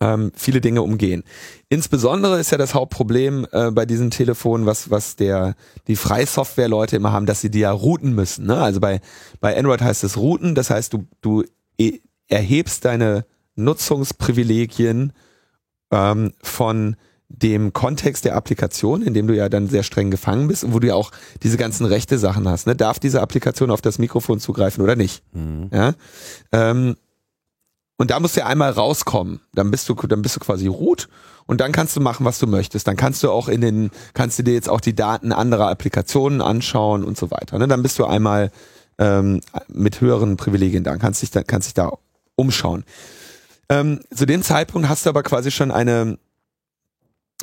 ähm, 0.00 0.32
viele 0.34 0.60
Dinge 0.60 0.82
umgehen. 0.82 1.22
Insbesondere 1.68 2.40
ist 2.40 2.50
ja 2.50 2.58
das 2.58 2.74
Hauptproblem 2.74 3.46
äh, 3.52 3.70
bei 3.70 3.86
diesen 3.86 4.10
Telefonen, 4.10 4.66
was, 4.66 4.90
was 4.90 5.16
der, 5.16 5.54
die 5.86 5.96
Freisoftware-Leute 5.96 6.96
immer 6.96 7.12
haben, 7.12 7.26
dass 7.26 7.40
sie 7.40 7.50
die 7.50 7.60
ja 7.60 7.70
routen 7.70 8.14
müssen. 8.14 8.46
Ne? 8.46 8.56
Also 8.56 8.80
bei, 8.80 9.00
bei 9.40 9.56
Android 9.56 9.82
heißt 9.82 10.04
es 10.04 10.16
routen, 10.16 10.54
das 10.54 10.70
heißt, 10.70 10.92
du, 10.92 11.06
du 11.20 11.44
e- 11.78 12.00
erhebst 12.28 12.84
deine 12.84 13.24
Nutzungsprivilegien 13.56 15.12
ähm, 15.90 16.32
von 16.42 16.96
dem 17.28 17.72
Kontext 17.72 18.24
der 18.24 18.34
Applikation, 18.34 19.02
in 19.02 19.14
dem 19.14 19.28
du 19.28 19.36
ja 19.36 19.48
dann 19.48 19.68
sehr 19.68 19.84
streng 19.84 20.10
gefangen 20.10 20.48
bist 20.48 20.64
und 20.64 20.74
wo 20.74 20.80
du 20.80 20.88
ja 20.88 20.94
auch 20.94 21.12
diese 21.42 21.56
ganzen 21.56 21.86
rechte 21.86 22.18
Sachen 22.18 22.48
hast. 22.48 22.66
Ne? 22.66 22.74
Darf 22.74 22.98
diese 22.98 23.20
Applikation 23.20 23.70
auf 23.70 23.80
das 23.80 23.98
Mikrofon 23.98 24.40
zugreifen 24.40 24.82
oder 24.82 24.96
nicht? 24.96 25.22
Mhm. 25.32 25.70
Ja. 25.72 25.94
Ähm, 26.50 26.96
und 28.00 28.10
da 28.10 28.18
musst 28.18 28.34
du 28.34 28.40
ja 28.40 28.46
einmal 28.46 28.70
rauskommen. 28.70 29.40
Dann 29.52 29.70
bist 29.70 29.86
du, 29.86 29.94
dann 29.94 30.22
bist 30.22 30.34
du 30.34 30.40
quasi 30.40 30.68
root 30.68 31.10
und 31.44 31.60
dann 31.60 31.70
kannst 31.70 31.94
du 31.96 32.00
machen, 32.00 32.24
was 32.24 32.38
du 32.38 32.46
möchtest. 32.46 32.88
Dann 32.88 32.96
kannst 32.96 33.22
du 33.22 33.30
auch 33.30 33.46
in 33.46 33.60
den, 33.60 33.90
kannst 34.14 34.38
du 34.38 34.42
dir 34.42 34.54
jetzt 34.54 34.70
auch 34.70 34.80
die 34.80 34.94
Daten 34.94 35.32
anderer 35.32 35.68
Applikationen 35.68 36.40
anschauen 36.40 37.04
und 37.04 37.18
so 37.18 37.30
weiter. 37.30 37.58
Ne? 37.58 37.68
Dann 37.68 37.82
bist 37.82 37.98
du 37.98 38.06
einmal 38.06 38.52
ähm, 38.96 39.42
mit 39.68 40.00
höheren 40.00 40.38
Privilegien 40.38 40.82
da, 40.82 40.96
kannst 40.96 41.20
dich 41.20 41.30
da, 41.30 41.42
kannst 41.42 41.68
dich 41.68 41.74
da 41.74 41.92
umschauen. 42.36 42.84
Ähm, 43.68 44.00
zu 44.14 44.24
dem 44.24 44.42
Zeitpunkt 44.42 44.88
hast 44.88 45.04
du 45.04 45.10
aber 45.10 45.22
quasi 45.22 45.50
schon 45.50 45.70
eine 45.70 46.18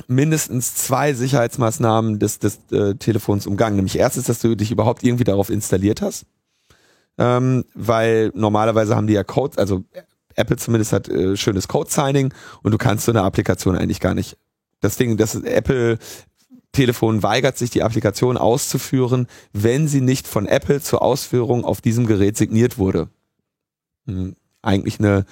mindestens 0.08 0.74
zwei 0.74 1.14
Sicherheitsmaßnahmen 1.14 2.18
des, 2.18 2.40
des 2.40 2.62
äh, 2.72 2.96
Telefons 2.96 3.46
umgangen. 3.46 3.76
Nämlich 3.76 4.00
erstens, 4.00 4.26
dass 4.26 4.40
du 4.40 4.56
dich 4.56 4.72
überhaupt 4.72 5.04
irgendwie 5.04 5.24
darauf 5.24 5.52
installiert 5.52 6.02
hast 6.02 6.26
ähm, 7.18 7.66
weil 7.74 8.32
normalerweise 8.36 8.96
haben 8.96 9.08
die 9.08 9.14
ja 9.14 9.24
Code, 9.24 9.58
also 9.58 9.84
Apple 10.38 10.58
zumindest 10.58 10.94
hat 10.94 11.10
äh, 11.10 11.36
schönes 11.36 11.68
Code-Signing 11.68 12.34
und 12.64 12.72
du 12.72 12.78
kannst 12.78 13.06
so 13.06 13.12
eine 13.12 13.24
Applikation 13.24 13.76
eigentlich 13.76 14.00
gar 14.00 14.14
nicht. 14.14 14.38
Das 14.80 14.96
Ding, 14.96 15.18
das 15.18 15.36
Apple 15.36 15.98
Telefon 16.72 17.24
weigert 17.24 17.58
sich, 17.58 17.72
die 17.72 17.84
Applikation 17.84 18.38
auszuführen, 18.38 19.28
wenn 19.52 19.88
sie 19.88 20.02
nicht 20.02 20.28
von 20.28 20.46
Apple 20.46 20.82
zur 20.82 21.02
Ausführung 21.02 21.66
auf 21.66 21.82
diesem 21.82 22.06
Gerät 22.06 22.38
signiert 22.38 22.78
wurde. 22.78 23.10
Hm, 24.06 24.36
eigentlich 24.62 25.00
eine 25.00 25.26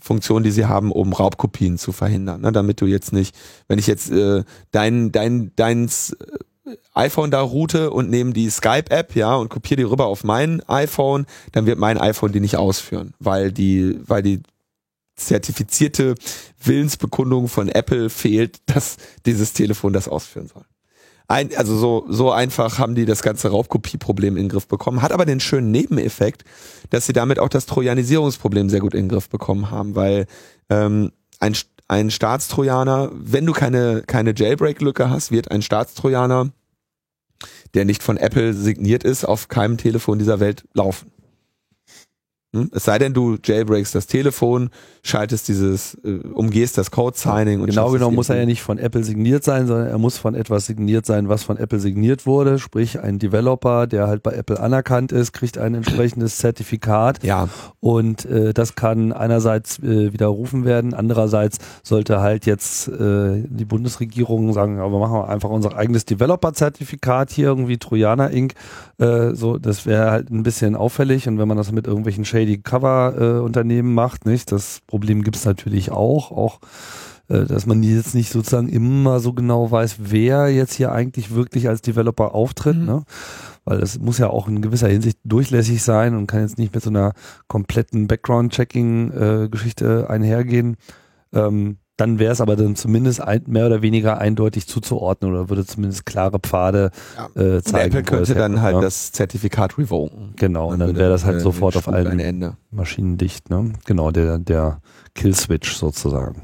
Funktion, 0.00 0.42
die 0.42 0.50
sie 0.50 0.66
haben, 0.66 0.92
um 0.92 1.12
Raubkopien 1.12 1.78
zu 1.78 1.92
verhindern, 1.92 2.40
ne? 2.40 2.52
damit 2.52 2.80
du 2.80 2.86
jetzt 2.86 3.12
nicht, 3.12 3.36
wenn 3.66 3.78
ich 3.78 3.86
jetzt 3.86 4.10
äh, 4.10 4.44
dein 4.70 5.12
dein 5.12 5.52
deins 5.56 6.12
äh, 6.12 6.38
iPhone 6.94 7.30
da 7.30 7.40
route 7.40 7.90
und 7.90 8.10
nehme 8.10 8.32
die 8.32 8.50
Skype-App, 8.50 9.14
ja, 9.16 9.34
und 9.34 9.48
kopiere 9.48 9.76
die 9.76 9.82
rüber 9.84 10.06
auf 10.06 10.24
mein 10.24 10.62
iPhone, 10.68 11.26
dann 11.52 11.66
wird 11.66 11.78
mein 11.78 11.98
iPhone 11.98 12.32
die 12.32 12.40
nicht 12.40 12.56
ausführen, 12.56 13.14
weil 13.18 13.52
die, 13.52 13.98
weil 14.06 14.22
die 14.22 14.42
zertifizierte 15.16 16.14
Willensbekundung 16.62 17.48
von 17.48 17.68
Apple 17.68 18.10
fehlt, 18.10 18.58
dass 18.66 18.96
dieses 19.26 19.52
Telefon 19.52 19.92
das 19.92 20.08
ausführen 20.08 20.48
soll. 20.48 20.64
Ein, 21.30 21.54
also 21.56 21.76
so, 21.76 22.06
so 22.08 22.32
einfach 22.32 22.78
haben 22.78 22.94
die 22.94 23.04
das 23.04 23.20
ganze 23.20 23.50
Raubkopieproblem 23.50 24.38
in 24.38 24.44
den 24.44 24.48
Griff 24.48 24.66
bekommen. 24.66 25.02
Hat 25.02 25.12
aber 25.12 25.26
den 25.26 25.40
schönen 25.40 25.70
Nebeneffekt, 25.70 26.44
dass 26.88 27.04
sie 27.04 27.12
damit 27.12 27.38
auch 27.38 27.50
das 27.50 27.66
Trojanisierungsproblem 27.66 28.70
sehr 28.70 28.80
gut 28.80 28.94
in 28.94 29.04
den 29.04 29.08
Griff 29.10 29.28
bekommen 29.28 29.70
haben, 29.70 29.94
weil 29.94 30.26
ähm, 30.70 31.12
ein, 31.38 31.54
ein 31.86 32.10
Staatstrojaner, 32.10 33.10
wenn 33.12 33.44
du 33.44 33.52
keine, 33.52 34.04
keine 34.06 34.32
Jailbreak-Lücke 34.34 35.10
hast, 35.10 35.30
wird 35.30 35.50
ein 35.50 35.60
Staatstrojaner, 35.60 36.50
der 37.74 37.84
nicht 37.84 38.02
von 38.02 38.16
Apple 38.16 38.54
signiert 38.54 39.04
ist, 39.04 39.24
auf 39.24 39.48
keinem 39.48 39.76
Telefon 39.76 40.18
dieser 40.18 40.40
Welt 40.40 40.64
laufen. 40.74 41.12
Hm? 42.54 42.70
Es 42.72 42.84
sei 42.84 42.98
denn, 42.98 43.12
du 43.12 43.36
jailbreakst 43.44 43.94
das 43.94 44.06
Telefon, 44.06 44.70
schaltest 45.02 45.48
dieses, 45.48 45.94
äh, 46.02 46.20
umgehst 46.32 46.78
das 46.78 46.90
Code-Signing 46.90 47.60
und 47.60 47.66
Genau 47.66 47.90
genommen 47.90 48.16
muss 48.16 48.30
er 48.30 48.38
ja 48.38 48.46
nicht 48.46 48.62
von 48.62 48.78
Apple 48.78 49.04
signiert 49.04 49.44
sein, 49.44 49.66
sondern 49.66 49.88
er 49.88 49.98
muss 49.98 50.16
von 50.16 50.34
etwas 50.34 50.64
signiert 50.64 51.04
sein, 51.04 51.28
was 51.28 51.42
von 51.42 51.58
Apple 51.58 51.78
signiert 51.78 52.24
wurde. 52.24 52.58
Sprich, 52.58 53.00
ein 53.00 53.18
Developer, 53.18 53.86
der 53.86 54.06
halt 54.06 54.22
bei 54.22 54.32
Apple 54.32 54.58
anerkannt 54.58 55.12
ist, 55.12 55.32
kriegt 55.32 55.58
ein 55.58 55.74
entsprechendes 55.74 56.38
Zertifikat 56.38 57.22
Ja, 57.22 57.50
und 57.80 58.24
äh, 58.24 58.54
das 58.54 58.76
kann 58.76 59.12
einerseits 59.12 59.78
äh, 59.80 60.14
widerrufen 60.14 60.64
werden, 60.64 60.94
andererseits 60.94 61.58
sollte 61.82 62.20
halt 62.20 62.46
jetzt 62.46 62.88
äh, 62.88 63.44
die 63.46 63.66
Bundesregierung 63.66 64.54
sagen, 64.54 64.80
aber 64.80 64.98
machen 64.98 65.12
wir 65.12 65.28
einfach 65.28 65.50
unser 65.50 65.76
eigenes 65.76 66.06
Developer-Zertifikat 66.06 67.30
hier, 67.30 67.48
irgendwie 67.48 67.76
Trojaner 67.76 68.30
Inc. 68.30 68.54
Äh, 68.96 69.34
so, 69.34 69.58
das 69.58 69.84
wäre 69.84 70.10
halt 70.10 70.30
ein 70.30 70.42
bisschen 70.42 70.74
auffällig 70.76 71.28
und 71.28 71.38
wenn 71.38 71.46
man 71.46 71.58
das 71.58 71.72
mit 71.72 71.86
irgendwelchen 71.86 72.24
shady 72.38 72.58
Cover-Unternehmen 72.58 73.94
macht, 73.94 74.26
nicht, 74.26 74.52
das 74.52 74.80
Problem 74.86 75.22
gibt's 75.22 75.44
natürlich 75.44 75.90
auch, 75.90 76.30
auch 76.30 76.60
äh, 77.28 77.44
dass 77.44 77.66
man 77.66 77.82
jetzt 77.82 78.14
nicht 78.14 78.32
sozusagen 78.32 78.68
immer 78.68 79.20
so 79.20 79.32
genau 79.32 79.70
weiß, 79.70 79.96
wer 79.98 80.48
jetzt 80.48 80.74
hier 80.74 80.92
eigentlich 80.92 81.34
wirklich 81.34 81.68
als 81.68 81.82
Developer 81.82 82.34
auftritt, 82.34 82.76
mhm. 82.76 82.86
ne? 82.86 83.04
Weil 83.64 83.80
das 83.80 83.98
muss 83.98 84.16
ja 84.16 84.30
auch 84.30 84.48
in 84.48 84.62
gewisser 84.62 84.88
Hinsicht 84.88 85.18
durchlässig 85.24 85.82
sein 85.82 86.14
und 86.14 86.26
kann 86.26 86.40
jetzt 86.40 86.56
nicht 86.56 86.74
mit 86.74 86.82
so 86.82 86.88
einer 86.88 87.12
kompletten 87.48 88.06
Background-Checking-Geschichte 88.06 90.06
äh, 90.08 90.10
einhergehen. 90.10 90.76
Ähm, 91.34 91.76
dann 91.98 92.20
wäre 92.20 92.32
es 92.32 92.40
aber 92.40 92.54
dann 92.56 92.76
zumindest 92.76 93.20
ein, 93.20 93.42
mehr 93.48 93.66
oder 93.66 93.82
weniger 93.82 94.18
eindeutig 94.18 94.68
zuzuordnen 94.68 95.32
oder 95.32 95.48
würde 95.50 95.66
zumindest 95.66 96.06
klare 96.06 96.38
Pfade 96.38 96.92
ja. 97.16 97.42
äh, 97.42 97.62
zeigen. 97.62 97.96
Und 97.96 97.98
Apple 97.98 98.02
könnte 98.04 98.34
dann 98.34 98.62
halt 98.62 98.76
ja. 98.76 98.80
das 98.80 99.10
Zertifikat 99.10 99.76
revoken. 99.78 100.32
Genau, 100.36 100.70
und 100.70 100.78
dann 100.78 100.96
wäre 100.96 101.10
das 101.10 101.24
halt 101.24 101.40
sofort 101.40 101.76
auf 101.76 101.88
allen 101.88 102.56
Maschinen 102.70 103.18
dicht. 103.18 103.50
Ne? 103.50 103.72
Genau, 103.84 104.12
der, 104.12 104.38
der 104.38 104.80
Kill-Switch 105.14 105.74
sozusagen. 105.74 106.42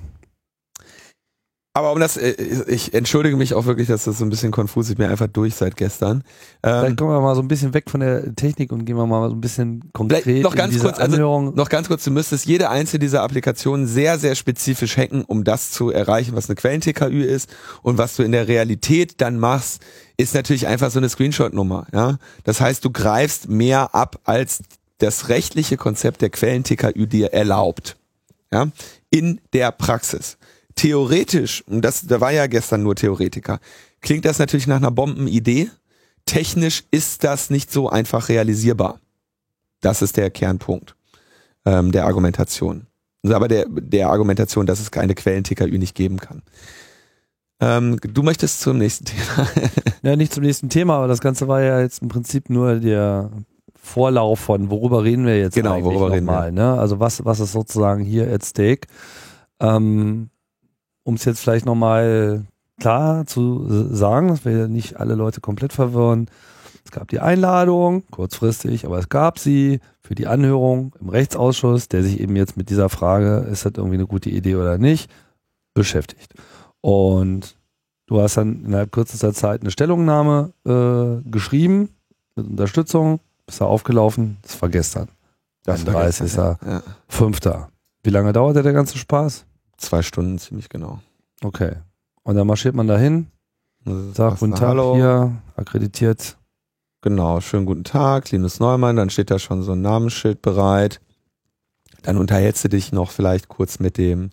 Aber 1.76 1.90
um 1.90 1.98
das, 1.98 2.16
äh, 2.16 2.30
ich 2.68 2.94
entschuldige 2.94 3.36
mich 3.36 3.52
auch 3.52 3.66
wirklich, 3.66 3.88
dass 3.88 4.04
das 4.04 4.18
so 4.18 4.24
ein 4.24 4.30
bisschen 4.30 4.52
konfus 4.52 4.86
ist. 4.86 4.92
Ich 4.92 4.96
bin 4.96 5.10
einfach 5.10 5.26
durch 5.26 5.56
seit 5.56 5.76
gestern. 5.76 6.22
Ähm, 6.62 6.80
Vielleicht 6.80 6.96
kommen 6.96 7.10
wir 7.10 7.20
mal 7.20 7.34
so 7.34 7.42
ein 7.42 7.48
bisschen 7.48 7.74
weg 7.74 7.90
von 7.90 7.98
der 7.98 8.32
Technik 8.36 8.70
und 8.70 8.84
gehen 8.84 8.96
wir 8.96 9.06
mal 9.06 9.28
so 9.28 9.34
ein 9.34 9.40
bisschen 9.40 9.90
konkret 9.92 10.44
noch 10.44 10.54
ganz 10.54 10.78
kurz, 10.78 11.00
also 11.00 11.50
noch 11.50 11.68
ganz 11.68 11.88
kurz, 11.88 12.04
du 12.04 12.12
müsstest 12.12 12.46
jede 12.46 12.70
einzelne 12.70 13.00
dieser 13.00 13.24
Applikationen 13.24 13.88
sehr, 13.88 14.20
sehr 14.20 14.36
spezifisch 14.36 14.96
hacken, 14.96 15.24
um 15.24 15.42
das 15.42 15.72
zu 15.72 15.90
erreichen, 15.90 16.36
was 16.36 16.48
eine 16.48 16.54
Quellen-TKÜ 16.54 17.24
ist. 17.24 17.50
Und 17.82 17.98
was 17.98 18.14
du 18.14 18.22
in 18.22 18.30
der 18.30 18.46
Realität 18.46 19.20
dann 19.20 19.40
machst, 19.40 19.82
ist 20.16 20.32
natürlich 20.32 20.68
einfach 20.68 20.92
so 20.92 21.00
eine 21.00 21.08
Screenshot-Nummer. 21.08 21.88
Ja? 21.92 22.18
Das 22.44 22.60
heißt, 22.60 22.84
du 22.84 22.90
greifst 22.90 23.48
mehr 23.48 23.96
ab, 23.96 24.20
als 24.22 24.62
das 24.98 25.28
rechtliche 25.28 25.76
Konzept 25.76 26.22
der 26.22 26.30
Quellen-TKÜ 26.30 27.08
dir 27.08 27.32
erlaubt. 27.32 27.96
Ja? 28.52 28.68
In 29.10 29.40
der 29.52 29.72
Praxis 29.72 30.38
theoretisch, 30.76 31.62
und 31.66 31.82
das, 31.82 32.06
da 32.06 32.20
war 32.20 32.32
ja 32.32 32.46
gestern 32.46 32.82
nur 32.82 32.94
Theoretiker, 32.96 33.60
klingt 34.00 34.24
das 34.24 34.38
natürlich 34.38 34.66
nach 34.66 34.76
einer 34.76 34.90
Bombenidee. 34.90 35.70
Technisch 36.26 36.84
ist 36.90 37.24
das 37.24 37.50
nicht 37.50 37.70
so 37.70 37.88
einfach 37.88 38.28
realisierbar. 38.28 39.00
Das 39.80 40.02
ist 40.02 40.16
der 40.16 40.30
Kernpunkt 40.30 40.96
ähm, 41.64 41.92
der 41.92 42.06
Argumentation. 42.06 42.86
Aber 43.22 43.48
der, 43.48 43.66
der 43.68 44.10
Argumentation, 44.10 44.66
dass 44.66 44.80
es 44.80 44.90
keine 44.90 45.14
Quellen-TKÜ 45.14 45.78
nicht 45.78 45.94
geben 45.94 46.18
kann. 46.18 46.42
Ähm, 47.60 47.98
du 48.02 48.22
möchtest 48.22 48.60
zum 48.60 48.78
nächsten 48.78 49.06
Thema. 49.06 49.48
ja, 50.02 50.16
nicht 50.16 50.32
zum 50.32 50.42
nächsten 50.42 50.68
Thema, 50.68 50.96
aber 50.96 51.08
das 51.08 51.20
Ganze 51.20 51.48
war 51.48 51.62
ja 51.62 51.80
jetzt 51.80 52.02
im 52.02 52.08
Prinzip 52.08 52.50
nur 52.50 52.76
der 52.76 53.30
Vorlauf 53.74 54.40
von, 54.40 54.70
worüber 54.70 55.04
reden 55.04 55.26
wir 55.26 55.38
jetzt 55.38 55.54
genau, 55.54 55.82
worüber 55.82 56.10
reden 56.10 56.26
wir. 56.26 56.50
Ne? 56.50 56.78
Also 56.78 57.00
was, 57.00 57.24
was 57.24 57.40
ist 57.40 57.52
sozusagen 57.52 58.02
hier 58.04 58.30
at 58.32 58.44
stake? 58.44 58.88
Ähm, 59.60 60.30
um 61.04 61.14
es 61.14 61.24
jetzt 61.24 61.40
vielleicht 61.40 61.66
nochmal 61.66 62.44
klar 62.80 63.26
zu 63.26 63.66
sagen, 63.94 64.28
dass 64.28 64.44
wir 64.44 64.68
nicht 64.68 64.98
alle 64.98 65.14
Leute 65.14 65.40
komplett 65.40 65.72
verwirren. 65.72 66.28
Es 66.84 66.90
gab 66.90 67.08
die 67.08 67.20
Einladung, 67.20 68.02
kurzfristig, 68.10 68.84
aber 68.84 68.98
es 68.98 69.08
gab 69.08 69.38
sie 69.38 69.80
für 70.00 70.14
die 70.14 70.26
Anhörung 70.26 70.94
im 71.00 71.08
Rechtsausschuss, 71.08 71.88
der 71.88 72.02
sich 72.02 72.20
eben 72.20 72.36
jetzt 72.36 72.56
mit 72.56 72.68
dieser 72.68 72.88
Frage, 72.88 73.46
ist 73.50 73.64
das 73.64 73.72
irgendwie 73.76 73.96
eine 73.96 74.06
gute 74.06 74.28
Idee 74.28 74.56
oder 74.56 74.76
nicht, 74.76 75.10
beschäftigt. 75.72 76.34
Und 76.80 77.56
du 78.06 78.20
hast 78.20 78.36
dann 78.36 78.64
innerhalb 78.64 78.92
kürzester 78.92 79.32
Zeit 79.32 79.62
eine 79.62 79.70
Stellungnahme 79.70 80.52
äh, 80.66 81.30
geschrieben 81.30 81.88
mit 82.36 82.46
Unterstützung, 82.46 83.20
bist 83.46 83.60
da 83.60 83.66
aufgelaufen, 83.66 84.38
das 84.42 84.60
war 84.60 84.68
gestern. 84.68 85.08
Das 85.64 85.80
31. 85.86 86.34
Ja. 86.34 86.58
Ja. 86.66 86.82
5. 87.08 87.40
Wie 88.02 88.10
lange 88.10 88.34
dauerte 88.34 88.62
der 88.62 88.74
ganze 88.74 88.98
Spaß? 88.98 89.46
Zwei 89.76 90.02
Stunden 90.02 90.38
ziemlich 90.38 90.68
genau. 90.68 91.00
Okay. 91.42 91.76
Und 92.22 92.36
dann 92.36 92.46
marschiert 92.46 92.74
man 92.74 92.86
dahin, 92.86 93.26
sagt 93.84 94.40
guten 94.40 94.54
Tag 94.54 94.68
Hallo. 94.68 94.94
hier, 94.94 95.32
akkreditiert. 95.56 96.36
Genau, 97.02 97.40
schönen 97.40 97.66
guten 97.66 97.84
Tag, 97.84 98.30
Linus 98.30 98.60
Neumann, 98.60 98.96
dann 98.96 99.10
steht 99.10 99.30
da 99.30 99.38
schon 99.38 99.62
so 99.62 99.72
ein 99.72 99.82
Namensschild 99.82 100.40
bereit. 100.40 101.00
Dann 102.02 102.16
unterhältst 102.16 102.64
du 102.64 102.68
dich 102.68 102.92
noch 102.92 103.10
vielleicht 103.10 103.48
kurz 103.48 103.78
mit 103.78 103.98
dem 103.98 104.30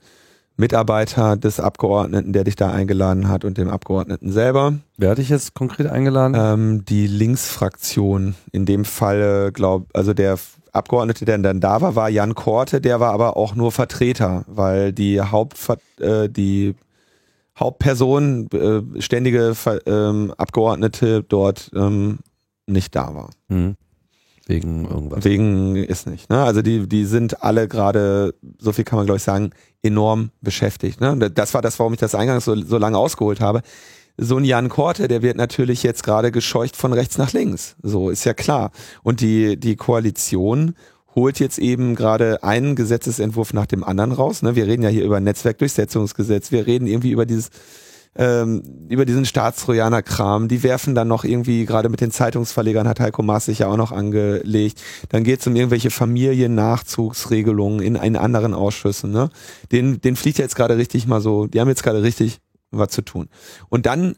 Mitarbeiter 0.58 1.38
des 1.38 1.60
Abgeordneten, 1.60 2.34
der 2.34 2.44
dich 2.44 2.56
da 2.56 2.72
eingeladen 2.72 3.28
hat 3.28 3.44
und 3.44 3.58
dem 3.58 3.70
Abgeordneten 3.70 4.32
selber. 4.32 4.76
Wer 4.98 5.12
hat 5.12 5.18
dich 5.18 5.30
jetzt 5.30 5.54
konkret 5.54 5.88
eingeladen? 5.88 6.36
Ähm, 6.38 6.86
die 6.86 7.08
Linksfraktion. 7.08 8.36
In 8.52 8.66
dem 8.66 8.86
Fall, 8.86 9.52
glaube 9.54 9.88
also 9.94 10.14
der 10.14 10.38
Abgeordnete, 10.72 11.26
der 11.26 11.38
dann 11.38 11.60
da 11.60 11.82
war, 11.82 11.96
war 11.96 12.10
Jan 12.10 12.36
Korte, 12.36 12.80
der 12.80 13.00
war 13.00 13.12
aber 13.14 13.36
auch 13.38 13.56
nur 13.56 13.72
Vertreter, 13.72 14.46
weil 14.48 14.94
die 14.94 15.22
Haupt 15.22 15.58
äh, 16.00 16.30
die 16.30 16.76
Hauptperson, 17.60 18.48
äh, 18.54 19.02
ständige 19.02 19.54
ähm, 19.86 20.34
Abgeordnete 20.38 21.24
dort 21.24 21.72
ähm, 21.76 22.20
nicht 22.66 22.96
da 22.96 23.14
war. 23.14 23.30
Mhm. 23.50 23.76
Wegen 24.48 24.86
irgendwas. 24.86 25.24
Wegen 25.24 25.76
ist 25.76 26.08
nicht. 26.08 26.30
Ne? 26.30 26.44
Also 26.44 26.62
die, 26.62 26.88
die 26.88 27.06
sind 27.06 27.44
alle 27.44 27.68
gerade, 27.68 28.34
so 28.58 28.72
viel 28.74 28.84
kann 28.84 28.98
man 28.98 29.06
glaube 29.06 29.18
ich 29.18 29.24
sagen, 29.24 29.52
enorm 29.84 30.32
beschäftigt. 30.42 31.00
Ne? 31.00 31.16
Das 31.32 31.54
war 31.54 31.62
das, 31.62 31.78
warum 31.80 31.94
ich 31.94 32.00
das 32.00 32.16
eingangs 32.16 32.46
so, 32.46 32.56
so 32.56 32.78
lange 32.78 32.98
ausgeholt 32.98 33.40
habe. 33.40 33.62
So 34.24 34.38
ein 34.38 34.46
Jan 34.46 34.70
Korte, 34.70 35.08
der 35.08 35.24
wird 35.24 35.36
natürlich 35.36 35.82
jetzt 35.82 36.04
gerade 36.04 36.32
gescheucht 36.32 36.76
von 36.76 36.94
rechts 36.94 37.18
nach 37.18 37.34
links. 37.34 37.76
So 37.82 38.12
ist 38.12 38.24
ja 38.24 38.36
klar. 38.36 38.70
Und 39.02 39.20
die, 39.20 39.60
die 39.60 39.76
Koalition 39.76 40.76
holt 41.16 41.40
jetzt 41.40 41.58
eben 41.58 41.96
gerade 41.96 42.44
einen 42.44 42.76
Gesetzesentwurf 42.76 43.52
nach 43.54 43.66
dem 43.66 43.84
anderen 43.84 44.12
raus. 44.12 44.44
Ne? 44.44 44.56
Wir 44.56 44.68
reden 44.68 44.84
ja 44.84 44.90
hier 44.90 45.06
über 45.06 45.20
Netzwerkdurchsetzungsgesetz, 45.20 46.52
wir 46.52 46.68
reden 46.68 46.86
irgendwie 46.86 47.10
über 47.10 47.26
dieses 47.26 47.50
ähm, 48.16 48.62
über 48.90 49.06
diesen 49.06 49.26
Staatstrojaner-Kram. 49.26 50.48
Die 50.50 50.62
werfen 50.62 50.94
dann 50.94 51.08
noch 51.08 51.24
irgendwie, 51.24 51.66
gerade 51.66 51.90
mit 51.90 52.02
den 52.02 52.12
Zeitungsverlegern 52.12 52.88
hat 52.88 53.00
Heiko 53.00 53.24
Maas 53.24 53.46
sich 53.46 53.60
ja 53.60 53.70
auch 53.70 53.78
noch 53.78 53.92
angelegt. 53.92 54.84
Dann 55.10 55.24
geht 55.24 55.40
es 55.40 55.48
um 55.48 55.56
irgendwelche 55.56 55.90
Familiennachzugsregelungen 55.90 57.82
in, 57.82 57.96
in 57.96 58.18
anderen 58.18 58.54
Ausschüssen. 58.54 59.12
Ne? 59.12 59.32
Den, 59.72 60.00
den 60.00 60.16
fliegt 60.16 60.38
jetzt 60.38 60.56
gerade 60.56 60.78
richtig 60.78 61.08
mal 61.08 61.22
so, 61.22 61.48
die 61.48 61.60
haben 61.60 61.70
jetzt 61.70 61.82
gerade 61.82 62.04
richtig 62.04 62.40
was 62.72 62.90
zu 62.90 63.02
tun. 63.02 63.30
Und 63.70 63.86
dann 63.86 64.16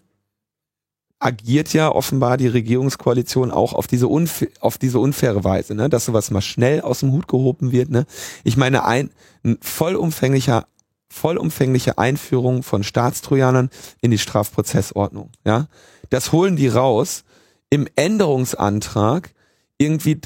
agiert 1.19 1.71
ja 1.73 1.89
offenbar 1.89 2.37
die 2.37 2.47
Regierungskoalition 2.47 3.51
auch 3.51 3.73
auf 3.73 3.87
diese, 3.87 4.07
unf 4.07 4.45
auf 4.59 4.77
diese 4.77 4.99
unfaire 4.99 5.43
Weise, 5.43 5.73
ne? 5.73 5.89
dass 5.89 6.05
sowas 6.05 6.31
mal 6.31 6.41
schnell 6.41 6.81
aus 6.81 6.99
dem 6.99 7.13
Hut 7.13 7.27
gehoben 7.27 7.71
wird. 7.71 7.89
Ne? 7.89 8.05
Ich 8.43 8.57
meine, 8.57 8.83
ein, 8.83 9.09
ein 9.43 9.57
vollumfänglicher 9.61 10.67
vollumfängliche 11.13 11.99
Einführung 11.99 12.63
von 12.63 12.83
Staatstrojanern 12.83 13.69
in 14.01 14.09
die 14.09 14.17
Strafprozessordnung. 14.17 15.29
Ja, 15.45 15.67
das 16.09 16.31
holen 16.31 16.55
die 16.55 16.67
raus 16.67 17.23
im 17.69 17.87
Änderungsantrag 17.95 19.31
irgendwie 19.77 20.19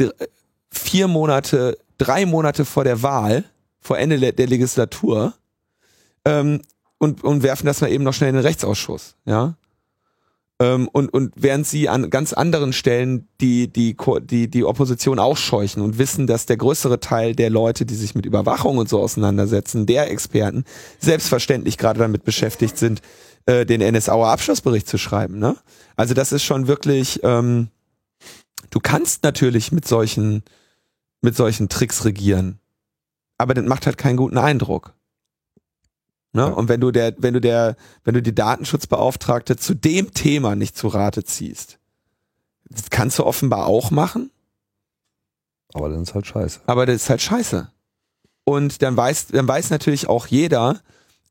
vier 0.71 1.07
Monate, 1.07 1.77
drei 1.97 2.25
Monate 2.25 2.63
vor 2.63 2.85
der 2.85 3.03
Wahl, 3.03 3.43
vor 3.81 3.97
Ende 3.97 4.31
der 4.33 4.47
Legislatur 4.47 5.33
ähm, 6.25 6.61
und, 6.97 7.23
und 7.23 7.43
werfen 7.43 7.65
das 7.65 7.81
mal 7.81 7.91
eben 7.91 8.03
noch 8.03 8.13
schnell 8.13 8.29
in 8.29 8.35
den 8.35 8.45
Rechtsausschuss. 8.45 9.15
Ja, 9.25 9.55
ähm, 10.59 10.87
und, 10.91 11.13
und 11.13 11.33
während 11.35 11.67
sie 11.67 11.87
an 11.87 12.09
ganz 12.09 12.33
anderen 12.33 12.73
Stellen 12.73 13.27
die, 13.41 13.67
die, 13.67 13.95
die, 14.21 14.49
die 14.49 14.63
Opposition 14.63 15.19
auch 15.19 15.37
scheuchen 15.37 15.83
und 15.83 15.99
wissen, 15.99 16.25
dass 16.25 16.47
der 16.47 16.57
größere 16.57 16.99
Teil 16.99 17.35
der 17.35 17.51
Leute, 17.51 17.85
die 17.85 17.95
sich 17.95 18.15
mit 18.15 18.25
Überwachung 18.25 18.77
und 18.77 18.89
so 18.89 18.99
auseinandersetzen, 18.99 19.85
der 19.85 20.09
Experten, 20.09 20.63
selbstverständlich 20.99 21.77
gerade 21.77 21.99
damit 21.99 22.23
beschäftigt 22.23 22.77
sind, 22.77 23.01
äh, 23.45 23.65
den 23.65 23.81
NSAer 23.81 24.29
Abschlussbericht 24.29 24.87
zu 24.87 24.97
schreiben. 24.97 25.37
Ne? 25.37 25.55
Also 25.95 26.15
das 26.15 26.31
ist 26.31 26.43
schon 26.43 26.67
wirklich, 26.67 27.19
ähm, 27.23 27.67
du 28.71 28.79
kannst 28.79 29.23
natürlich 29.23 29.71
mit 29.71 29.87
solchen, 29.87 30.41
mit 31.21 31.35
solchen 31.35 31.69
Tricks 31.69 32.03
regieren, 32.03 32.57
aber 33.37 33.53
das 33.53 33.65
macht 33.65 33.85
halt 33.85 33.99
keinen 33.99 34.17
guten 34.17 34.39
Eindruck. 34.39 34.96
Ne? 36.37 36.43
Ja. 36.43 36.47
Und 36.49 36.69
wenn 36.69 36.79
du 36.79 36.91
der, 36.91 37.15
wenn 37.17 37.33
du 37.33 37.41
der, 37.41 37.75
wenn 38.03 38.13
du 38.13 38.21
die 38.21 38.35
Datenschutzbeauftragte 38.35 39.57
zu 39.57 39.73
dem 39.73 40.13
Thema 40.13 40.55
nicht 40.55 40.77
zu 40.77 40.87
Rate 40.87 41.23
ziehst, 41.23 41.79
das 42.69 42.91
kannst 42.91 43.17
du 43.17 43.25
offenbar 43.25 43.65
auch 43.65 43.89
machen. 43.89 44.29
Aber 45.73 45.89
dann 45.89 46.03
ist 46.03 46.13
halt 46.13 46.27
scheiße. 46.27 46.59
Aber 46.67 46.85
das 46.85 46.97
ist 46.97 47.09
halt 47.09 47.23
scheiße. 47.23 47.71
Und 48.43 48.83
dann 48.83 48.95
weiß, 48.95 49.27
dann 49.27 49.47
weiß 49.47 49.71
natürlich 49.71 50.07
auch 50.07 50.27
jeder, 50.27 50.79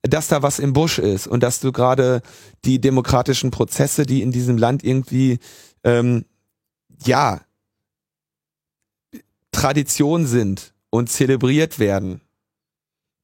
dass 0.02 0.26
da 0.26 0.42
was 0.42 0.58
im 0.58 0.72
Busch 0.72 0.98
ist 0.98 1.28
und 1.28 1.44
dass 1.44 1.60
du 1.60 1.70
gerade 1.70 2.20
die 2.64 2.80
demokratischen 2.80 3.52
Prozesse, 3.52 4.06
die 4.06 4.22
in 4.22 4.32
diesem 4.32 4.58
Land 4.58 4.82
irgendwie 4.82 5.38
ähm, 5.84 6.24
ja 7.04 7.42
Tradition 9.52 10.26
sind 10.26 10.74
und 10.90 11.10
zelebriert 11.10 11.78
werden, 11.78 12.22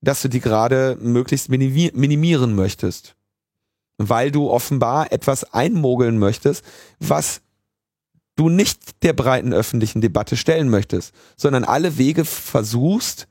dass 0.03 0.21
du 0.21 0.29
die 0.29 0.41
gerade 0.41 0.99
möglichst 1.01 1.49
minimieren 1.49 2.55
möchtest. 2.55 3.15
Weil 3.99 4.31
du 4.31 4.51
offenbar 4.51 5.13
etwas 5.13 5.45
einmogeln 5.55 6.19
möchtest, 6.19 6.65
was 6.99 7.41
du 8.37 8.49
nicht 8.49 9.03
der 9.03 9.13
breiten 9.13 9.53
öffentlichen 9.53 10.01
Debatte 10.01 10.37
stellen 10.37 10.69
möchtest, 10.69 11.15
sondern 11.37 11.65
alle 11.65 11.99
Wege 11.99 12.25
versuchst, 12.25 13.29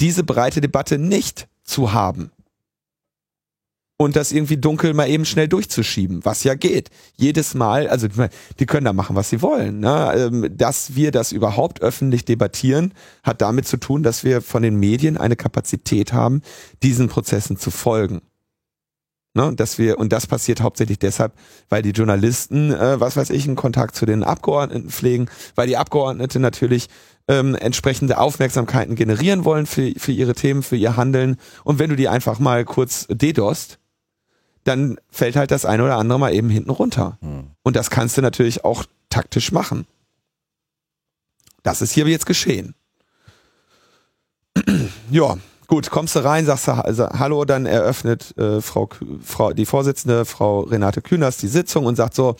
diese 0.00 0.24
breite 0.24 0.60
Debatte 0.60 0.98
nicht 0.98 1.48
zu 1.62 1.92
haben. 1.92 2.32
Und 4.00 4.16
das 4.16 4.32
irgendwie 4.32 4.56
dunkel 4.56 4.94
mal 4.94 5.10
eben 5.10 5.26
schnell 5.26 5.46
durchzuschieben, 5.46 6.24
was 6.24 6.42
ja 6.42 6.54
geht. 6.54 6.88
Jedes 7.18 7.52
Mal, 7.52 7.86
also 7.86 8.08
die 8.58 8.64
können 8.64 8.86
da 8.86 8.94
machen, 8.94 9.14
was 9.14 9.28
sie 9.28 9.42
wollen. 9.42 9.80
Ne? 9.80 10.14
Ähm, 10.16 10.56
dass 10.56 10.94
wir 10.94 11.10
das 11.10 11.32
überhaupt 11.32 11.82
öffentlich 11.82 12.24
debattieren, 12.24 12.94
hat 13.22 13.42
damit 13.42 13.68
zu 13.68 13.76
tun, 13.76 14.02
dass 14.02 14.24
wir 14.24 14.40
von 14.40 14.62
den 14.62 14.76
Medien 14.76 15.18
eine 15.18 15.36
Kapazität 15.36 16.14
haben, 16.14 16.40
diesen 16.82 17.08
Prozessen 17.08 17.58
zu 17.58 17.70
folgen. 17.70 18.22
Ne, 19.32 19.54
dass 19.54 19.78
wir, 19.78 19.98
und 20.00 20.12
das 20.12 20.26
passiert 20.26 20.60
hauptsächlich 20.60 20.98
deshalb, 20.98 21.34
weil 21.68 21.82
die 21.82 21.90
Journalisten, 21.90 22.72
äh, 22.72 22.98
was 22.98 23.16
weiß 23.16 23.30
ich, 23.30 23.46
einen 23.46 23.54
Kontakt 23.54 23.94
zu 23.94 24.04
den 24.04 24.24
Abgeordneten 24.24 24.88
pflegen, 24.88 25.28
weil 25.54 25.68
die 25.68 25.76
Abgeordnete 25.76 26.40
natürlich 26.40 26.88
ähm, 27.28 27.54
entsprechende 27.54 28.18
Aufmerksamkeiten 28.18 28.96
generieren 28.96 29.44
wollen 29.44 29.66
für, 29.66 29.92
für 29.98 30.10
ihre 30.10 30.34
Themen, 30.34 30.64
für 30.64 30.74
ihr 30.74 30.96
Handeln. 30.96 31.36
Und 31.62 31.78
wenn 31.78 31.90
du 31.90 31.96
die 31.96 32.08
einfach 32.08 32.40
mal 32.40 32.64
kurz 32.64 33.06
dedost, 33.08 33.78
dann 34.70 34.98
fällt 35.10 35.36
halt 35.36 35.50
das 35.50 35.64
eine 35.64 35.84
oder 35.84 35.96
andere 35.96 36.18
mal 36.18 36.32
eben 36.32 36.48
hinten 36.48 36.70
runter. 36.70 37.18
Hm. 37.20 37.48
Und 37.62 37.76
das 37.76 37.90
kannst 37.90 38.16
du 38.16 38.22
natürlich 38.22 38.64
auch 38.64 38.84
taktisch 39.10 39.52
machen. 39.52 39.86
Das 41.62 41.82
ist 41.82 41.92
hier 41.92 42.06
jetzt 42.08 42.26
geschehen. 42.26 42.74
ja, 45.10 45.36
Gut, 45.66 45.88
kommst 45.88 46.16
du 46.16 46.24
rein, 46.24 46.46
sagst 46.46 46.66
du 46.66 46.72
also, 46.72 47.08
Hallo, 47.10 47.44
dann 47.44 47.64
eröffnet 47.64 48.36
äh, 48.36 48.60
Frau, 48.60 48.88
Frau, 49.22 49.52
die 49.52 49.66
Vorsitzende, 49.66 50.24
Frau 50.24 50.62
Renate 50.62 51.00
Kühners, 51.00 51.36
die 51.36 51.46
Sitzung 51.46 51.86
und 51.86 51.94
sagt 51.94 52.16
so, 52.16 52.34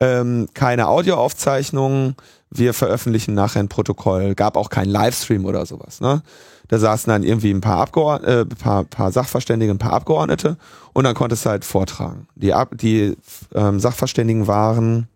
ähm, 0.00 0.48
keine 0.54 0.88
Audioaufzeichnungen, 0.88 2.16
wir 2.50 2.74
veröffentlichen 2.74 3.34
nachher 3.34 3.60
ein 3.60 3.68
Protokoll, 3.68 4.34
gab 4.34 4.56
auch 4.56 4.70
keinen 4.70 4.90
Livestream 4.90 5.44
oder 5.44 5.66
sowas. 5.66 6.00
Ne? 6.00 6.22
Da 6.68 6.78
saßen 6.78 7.10
dann 7.10 7.22
irgendwie 7.22 7.50
ein 7.50 7.60
paar, 7.60 7.78
Abgeordnete, 7.78 8.40
äh, 8.40 8.44
paar, 8.46 8.84
paar 8.84 9.12
Sachverständige, 9.12 9.72
ein 9.72 9.78
paar 9.78 9.92
Abgeordnete 9.92 10.56
und 10.92 11.04
dann 11.04 11.14
konntest 11.14 11.44
du 11.44 11.50
halt 11.50 11.64
vortragen. 11.64 12.26
Die, 12.34 12.54
Ab 12.54 12.70
die 12.74 13.16
ähm, 13.54 13.78
Sachverständigen 13.78 14.46
waren, 14.46 15.08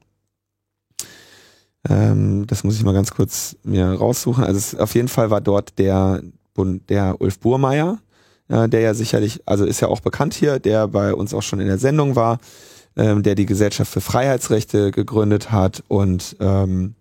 ähm, 1.88 2.46
das 2.46 2.62
muss 2.64 2.76
ich 2.76 2.84
mal 2.84 2.94
ganz 2.94 3.12
kurz 3.12 3.56
mir 3.64 3.86
raussuchen, 3.86 4.44
also 4.44 4.58
es, 4.58 4.74
auf 4.74 4.94
jeden 4.94 5.08
Fall 5.08 5.30
war 5.30 5.40
dort 5.40 5.78
der 5.78 6.22
der 6.88 7.20
Ulf 7.20 7.40
Burmeier, 7.40 7.98
äh, 8.48 8.68
der 8.68 8.80
ja 8.80 8.94
sicherlich, 8.94 9.42
also 9.46 9.64
ist 9.64 9.80
ja 9.80 9.88
auch 9.88 10.00
bekannt 10.00 10.34
hier, 10.34 10.58
der 10.58 10.88
bei 10.88 11.14
uns 11.14 11.34
auch 11.34 11.42
schon 11.42 11.60
in 11.60 11.66
der 11.66 11.78
Sendung 11.78 12.16
war, 12.16 12.38
ähm, 12.96 13.22
der 13.22 13.34
die 13.34 13.46
Gesellschaft 13.46 13.90
für 13.92 14.00
Freiheitsrechte 14.00 14.90
gegründet 14.90 15.50
hat 15.50 15.82
und, 15.88 16.36
ähm, 16.40 16.94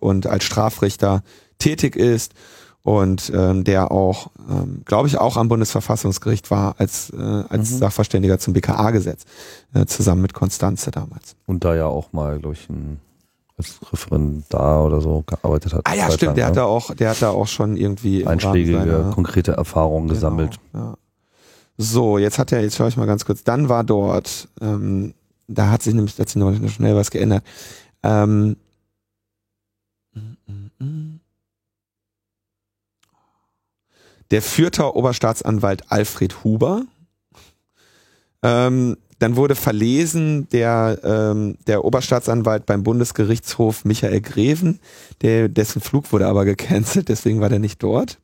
und 0.00 0.26
als 0.26 0.44
Strafrichter 0.44 1.22
tätig 1.58 1.96
ist 1.96 2.34
und 2.82 3.30
ähm, 3.34 3.64
der 3.64 3.90
auch, 3.90 4.30
ähm, 4.48 4.82
glaube 4.84 5.08
ich, 5.08 5.18
auch 5.18 5.36
am 5.36 5.48
Bundesverfassungsgericht 5.48 6.50
war 6.50 6.76
als, 6.78 7.10
äh, 7.10 7.16
als 7.16 7.70
mhm. 7.72 7.78
Sachverständiger 7.78 8.38
zum 8.38 8.54
BKA-Gesetz, 8.54 9.24
äh, 9.74 9.86
zusammen 9.86 10.22
mit 10.22 10.32
Konstanze 10.32 10.90
damals. 10.90 11.36
Und 11.46 11.64
da 11.64 11.74
ja 11.74 11.86
auch 11.86 12.12
mal, 12.12 12.38
glaube 12.38 12.54
ich, 12.54 12.68
ein 12.70 13.00
als 13.58 13.80
Referendar 13.92 14.84
oder 14.84 15.00
so 15.00 15.24
gearbeitet 15.26 15.74
hat. 15.74 15.82
Ah 15.84 15.94
ja, 15.94 16.10
stimmt, 16.10 16.22
lang, 16.22 16.34
der 16.36 16.44
ne? 16.44 16.48
hat 16.48 16.56
da 16.56 16.64
auch, 16.64 16.94
der 16.94 17.10
hat 17.10 17.20
da 17.20 17.30
auch 17.30 17.48
schon 17.48 17.76
irgendwie 17.76 18.26
einschlägige, 18.26 18.78
seiner, 18.78 19.10
konkrete 19.10 19.52
Erfahrungen 19.52 20.06
genau, 20.06 20.14
gesammelt. 20.14 20.56
Ja. 20.72 20.94
So, 21.80 22.18
jetzt 22.18 22.38
hat 22.40 22.50
er, 22.50 22.60
jetzt 22.60 22.76
schaue 22.76 22.88
ich 22.88 22.96
mal 22.96 23.06
ganz 23.06 23.24
kurz, 23.24 23.44
dann 23.44 23.68
war 23.68 23.84
dort, 23.84 24.48
ähm, 24.60 25.14
da 25.46 25.70
hat 25.70 25.82
sich 25.82 25.94
nämlich 25.94 26.16
dazu 26.16 26.40
noch 26.40 26.52
schnell 26.70 26.96
was 26.96 27.12
geändert. 27.12 27.44
Ähm, 28.02 28.56
der 34.32 34.42
Fürther 34.42 34.96
Oberstaatsanwalt 34.96 35.90
Alfred 35.90 36.42
Huber. 36.42 36.82
Ähm, 38.42 38.96
dann 39.20 39.36
wurde 39.36 39.54
verlesen 39.54 40.48
der, 40.50 40.98
ähm, 41.04 41.58
der 41.68 41.84
Oberstaatsanwalt 41.84 42.66
beim 42.66 42.82
Bundesgerichtshof 42.82 43.84
Michael 43.84 44.20
Greven, 44.20 44.80
der, 45.22 45.48
dessen 45.48 45.80
Flug 45.80 46.12
wurde 46.12 46.26
aber 46.26 46.44
gecancelt, 46.44 47.08
deswegen 47.08 47.40
war 47.40 47.48
der 47.48 47.58
nicht 47.60 47.82
dort. 47.82 48.18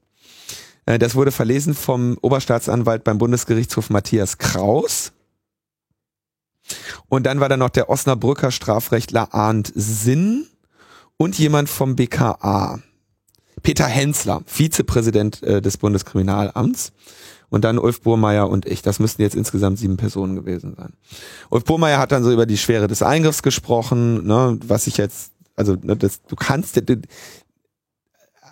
Äh, 0.87 0.99
das 0.99 1.15
wurde 1.15 1.33
verlesen 1.33 1.75
vom 1.75 2.19
Oberstaatsanwalt 2.21 3.05
beim 3.05 3.19
Bundesgerichtshof 3.19 3.91
Matthias 3.91 4.39
Kraus. 4.39 5.13
Und 7.09 7.25
dann 7.27 7.41
war 7.41 7.49
da 7.49 7.57
noch 7.57 7.71
der 7.71 7.91
Osnabrücker 7.91 8.51
Strafrechtler 8.51 9.35
Arndt 9.35 9.73
Sinn 9.75 10.47
und 11.17 11.39
jemand 11.39 11.69
vom 11.69 11.97
BKA. 11.97 12.81
Peter 13.63 13.87
Hensler, 13.87 14.43
Vizepräsident 14.47 15.43
äh, 15.43 15.63
des 15.63 15.79
Bundeskriminalamts 15.79 16.93
und 17.49 17.65
dann 17.65 17.79
Ulf 17.79 18.03
Burmeier 18.03 18.51
und 18.51 18.67
ich. 18.67 18.83
Das 18.83 18.99
müssten 18.99 19.23
jetzt 19.23 19.37
insgesamt 19.37 19.79
sieben 19.79 19.97
Personen 19.97 20.35
gewesen 20.35 20.75
sein. 20.77 20.93
Ulf 21.51 21.65
Burmeier 21.65 21.99
hat 21.99 22.13
dann 22.13 22.25
so 22.25 22.33
über 22.33 22.47
die 22.47 22.59
Schwere 22.59 22.89
des 22.89 23.03
Eingriffs 23.03 23.43
gesprochen, 23.43 24.27
ne, 24.27 24.59
was 24.67 24.87
ich 24.87 24.97
jetzt, 24.97 25.33
also 25.57 25.77
ne, 25.81 25.97
das, 25.97 26.23
du 26.23 26.37
kannst, 26.37 26.81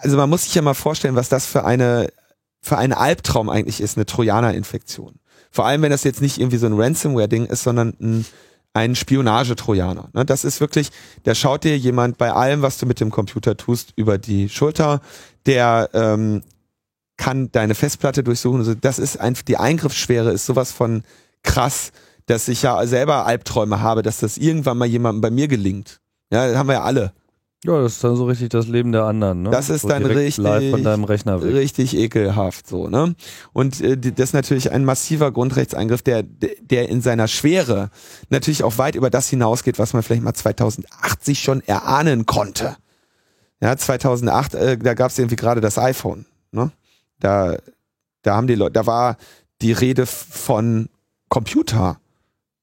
also 0.01 0.16
man 0.16 0.30
muss 0.30 0.45
sich 0.45 0.55
ja 0.55 0.62
mal 0.62 0.74
vorstellen, 0.74 1.16
was 1.16 1.28
das 1.28 1.47
für 1.47 1.64
eine 1.64 2.09
für 2.63 2.79
einen 2.79 2.93
Albtraum 2.93 3.51
eigentlich 3.51 3.81
ist, 3.81 3.97
eine 3.97 4.07
Trojaner-Infektion. 4.07 5.17
Vor 5.51 5.67
allem, 5.67 5.83
wenn 5.83 5.91
das 5.91 6.05
jetzt 6.05 6.23
nicht 6.23 6.39
irgendwie 6.39 6.57
so 6.57 6.67
ein 6.67 6.81
Ransomware-Ding 6.81 7.47
ist, 7.47 7.65
sondern 7.65 7.95
ein, 8.01 8.25
ein 8.73 8.95
Spionagetrojaner. 8.95 10.09
Ne, 10.15 10.25
das 10.25 10.45
ist 10.45 10.61
wirklich, 10.61 10.91
da 11.25 11.35
schaut 11.35 11.65
dir 11.65 11.77
jemand 11.77 12.17
bei 12.17 12.33
allem, 12.33 12.63
was 12.63 12.79
du 12.79 12.87
mit 12.87 13.01
dem 13.01 13.11
Computer 13.11 13.57
tust, 13.57 13.93
über 13.97 14.17
die 14.17 14.49
Schulter. 14.49 15.01
Der 15.45 15.91
ähm, 15.93 16.43
kann 17.17 17.51
deine 17.53 17.75
Festplatte 17.75 18.25
durchsuchen. 18.25 18.61
Also 18.61 18.75
das 18.75 18.99
ist 18.99 19.21
einfach, 19.21 19.43
die 19.43 19.59
Eingriffsschwere 19.59 20.31
ist 20.31 20.47
sowas 20.47 20.73
von 20.73 21.03
krass, 21.43 21.93
dass 22.27 22.49
ich 22.49 22.63
ja 22.63 22.87
selber 22.87 23.27
Albträume 23.27 23.81
habe, 23.81 24.03
dass 24.03 24.19
das 24.19 24.39
irgendwann 24.39 24.79
mal 24.79 24.87
jemandem 24.87 25.21
bei 25.21 25.31
mir 25.31 25.49
gelingt. 25.49 26.01
Ja, 26.31 26.57
haben 26.57 26.69
wir 26.69 26.75
ja 26.75 26.83
alle. 26.83 27.13
Ja, 27.65 27.81
das 27.81 27.93
ist 27.93 28.05
dann 28.05 28.17
so 28.17 28.25
richtig 28.25 28.49
das 28.49 28.67
Leben 28.67 28.91
der 28.91 29.05
anderen, 29.05 29.43
ne? 29.43 29.51
Das 29.51 29.71
ist 29.71 29.83
so 29.83 29.89
dann 29.89 30.05
richtig, 30.05 30.39
live 30.39 30.71
von 30.73 30.83
deinem 30.83 31.05
Rechner 31.05 31.43
weg. 31.43 31.55
richtig 31.55 31.97
ekelhaft, 31.97 32.67
so, 32.67 32.89
ne? 32.89 33.15
Und 33.53 33.81
äh, 33.81 33.97
das 33.97 34.31
ist 34.31 34.33
natürlich 34.33 34.73
ein 34.73 34.85
massiver 34.85 35.31
Grundrechtseingriff, 35.31 36.03
der, 36.03 36.25
der 36.25 36.89
in 36.89 37.01
seiner 37.03 37.29
Schwere 37.29 37.91
natürlich 38.31 38.65
auch 38.65 38.79
weit 38.79 38.97
über 38.97 39.11
das 39.11 39.29
hinausgeht, 39.29 39.79
was 39.79 39.93
man 39.93 40.03
vielleicht 40.03 40.25
mal 40.25 40.35
2080 40.35 41.39
schon 41.41 41.61
erahnen 41.61 42.27
konnte. 42.27 42.77
Ja, 43.61 43.77
2008, 43.77 44.55
äh, 44.55 44.79
da 44.79 44.95
gab 44.95 45.13
es 45.13 45.19
irgendwie 45.19 45.37
gerade 45.37 45.61
das 45.61 45.79
iPhone, 45.79 46.27
ne? 46.51 46.73
Da, 47.21 47.59
da 48.23 48.35
haben 48.35 48.49
die 48.49 48.57
Leute, 48.57 48.73
da 48.73 48.87
war 48.87 49.17
die 49.61 49.71
Rede 49.71 50.07
von 50.07 50.89
Computer 51.29 52.01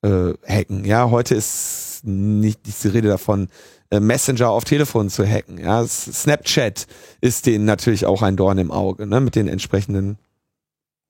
äh, 0.02 0.34
hacken. 0.46 0.84
Ja, 0.84 1.10
heute 1.10 1.36
ist 1.36 1.89
nicht 2.04 2.62
die 2.66 2.88
Rede 2.88 3.08
davon, 3.08 3.50
äh, 3.92 4.00
Messenger 4.00 4.50
auf 4.50 4.66
Telefon 4.66 5.10
zu 5.10 5.26
hacken. 5.26 5.58
Ja, 5.58 5.86
Snapchat 5.86 6.88
ist 7.22 7.46
denen 7.46 7.66
natürlich 7.66 8.06
auch 8.06 8.22
ein 8.22 8.36
Dorn 8.36 8.58
im 8.58 8.72
Auge, 8.72 9.08
ne, 9.08 9.20
mit 9.20 9.36
den 9.36 9.48
entsprechenden. 9.48 10.18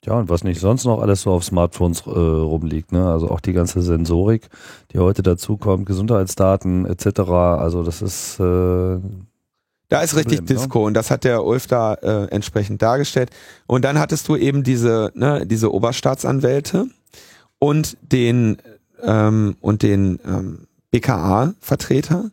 Ja, 0.05 0.13
und 0.13 0.29
was 0.29 0.45
nicht 0.45 0.61
sonst 0.61 0.85
noch 0.85 1.01
alles 1.01 1.23
so 1.23 1.31
auf 1.31 1.43
Smartphones 1.43 2.01
äh, 2.05 2.09
rumliegt, 2.09 2.93
ne? 2.93 3.11
Also 3.11 3.29
auch 3.29 3.41
die 3.41 3.51
ganze 3.51 3.81
Sensorik, 3.81 4.47
die 4.93 4.99
heute 4.99 5.23
dazukommt, 5.23 5.85
Gesundheitsdaten 5.85 6.85
etc. 6.85 7.19
Also 7.29 7.83
das 7.83 8.01
ist 8.01 8.39
äh, 8.39 8.99
da 9.89 10.01
ist 10.01 10.15
richtig 10.15 10.39
Problem, 10.39 10.55
ne? 10.55 10.61
Disco 10.61 10.79
ne? 10.79 10.85
und 10.85 10.93
das 10.93 11.11
hat 11.11 11.25
der 11.25 11.43
Ulf 11.43 11.67
da 11.67 11.95
äh, 11.95 12.27
entsprechend 12.27 12.81
dargestellt. 12.81 13.31
Und 13.67 13.83
dann 13.83 13.99
hattest 13.99 14.27
du 14.29 14.35
eben 14.35 14.63
diese, 14.63 15.11
ne, 15.15 15.45
diese 15.45 15.73
Oberstaatsanwälte 15.73 16.85
und 17.57 17.97
den 18.01 18.57
ähm, 19.01 19.57
und 19.59 19.83
den 19.83 20.19
ähm, 20.25 20.67
BKA-Vertreter. 20.91 22.31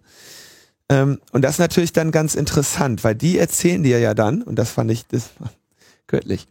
Ähm, 0.89 1.21
und 1.33 1.43
das 1.43 1.53
ist 1.53 1.59
natürlich 1.59 1.93
dann 1.93 2.11
ganz 2.11 2.35
interessant, 2.35 3.05
weil 3.05 3.15
die 3.15 3.39
erzählen 3.39 3.83
dir 3.83 3.99
ja 3.99 4.15
dann, 4.15 4.43
und 4.43 4.57
das 4.57 4.71
fand 4.71 4.91
ich 4.91 5.07
das 5.07 5.31
war 5.39 5.51
göttlich, 6.07 6.47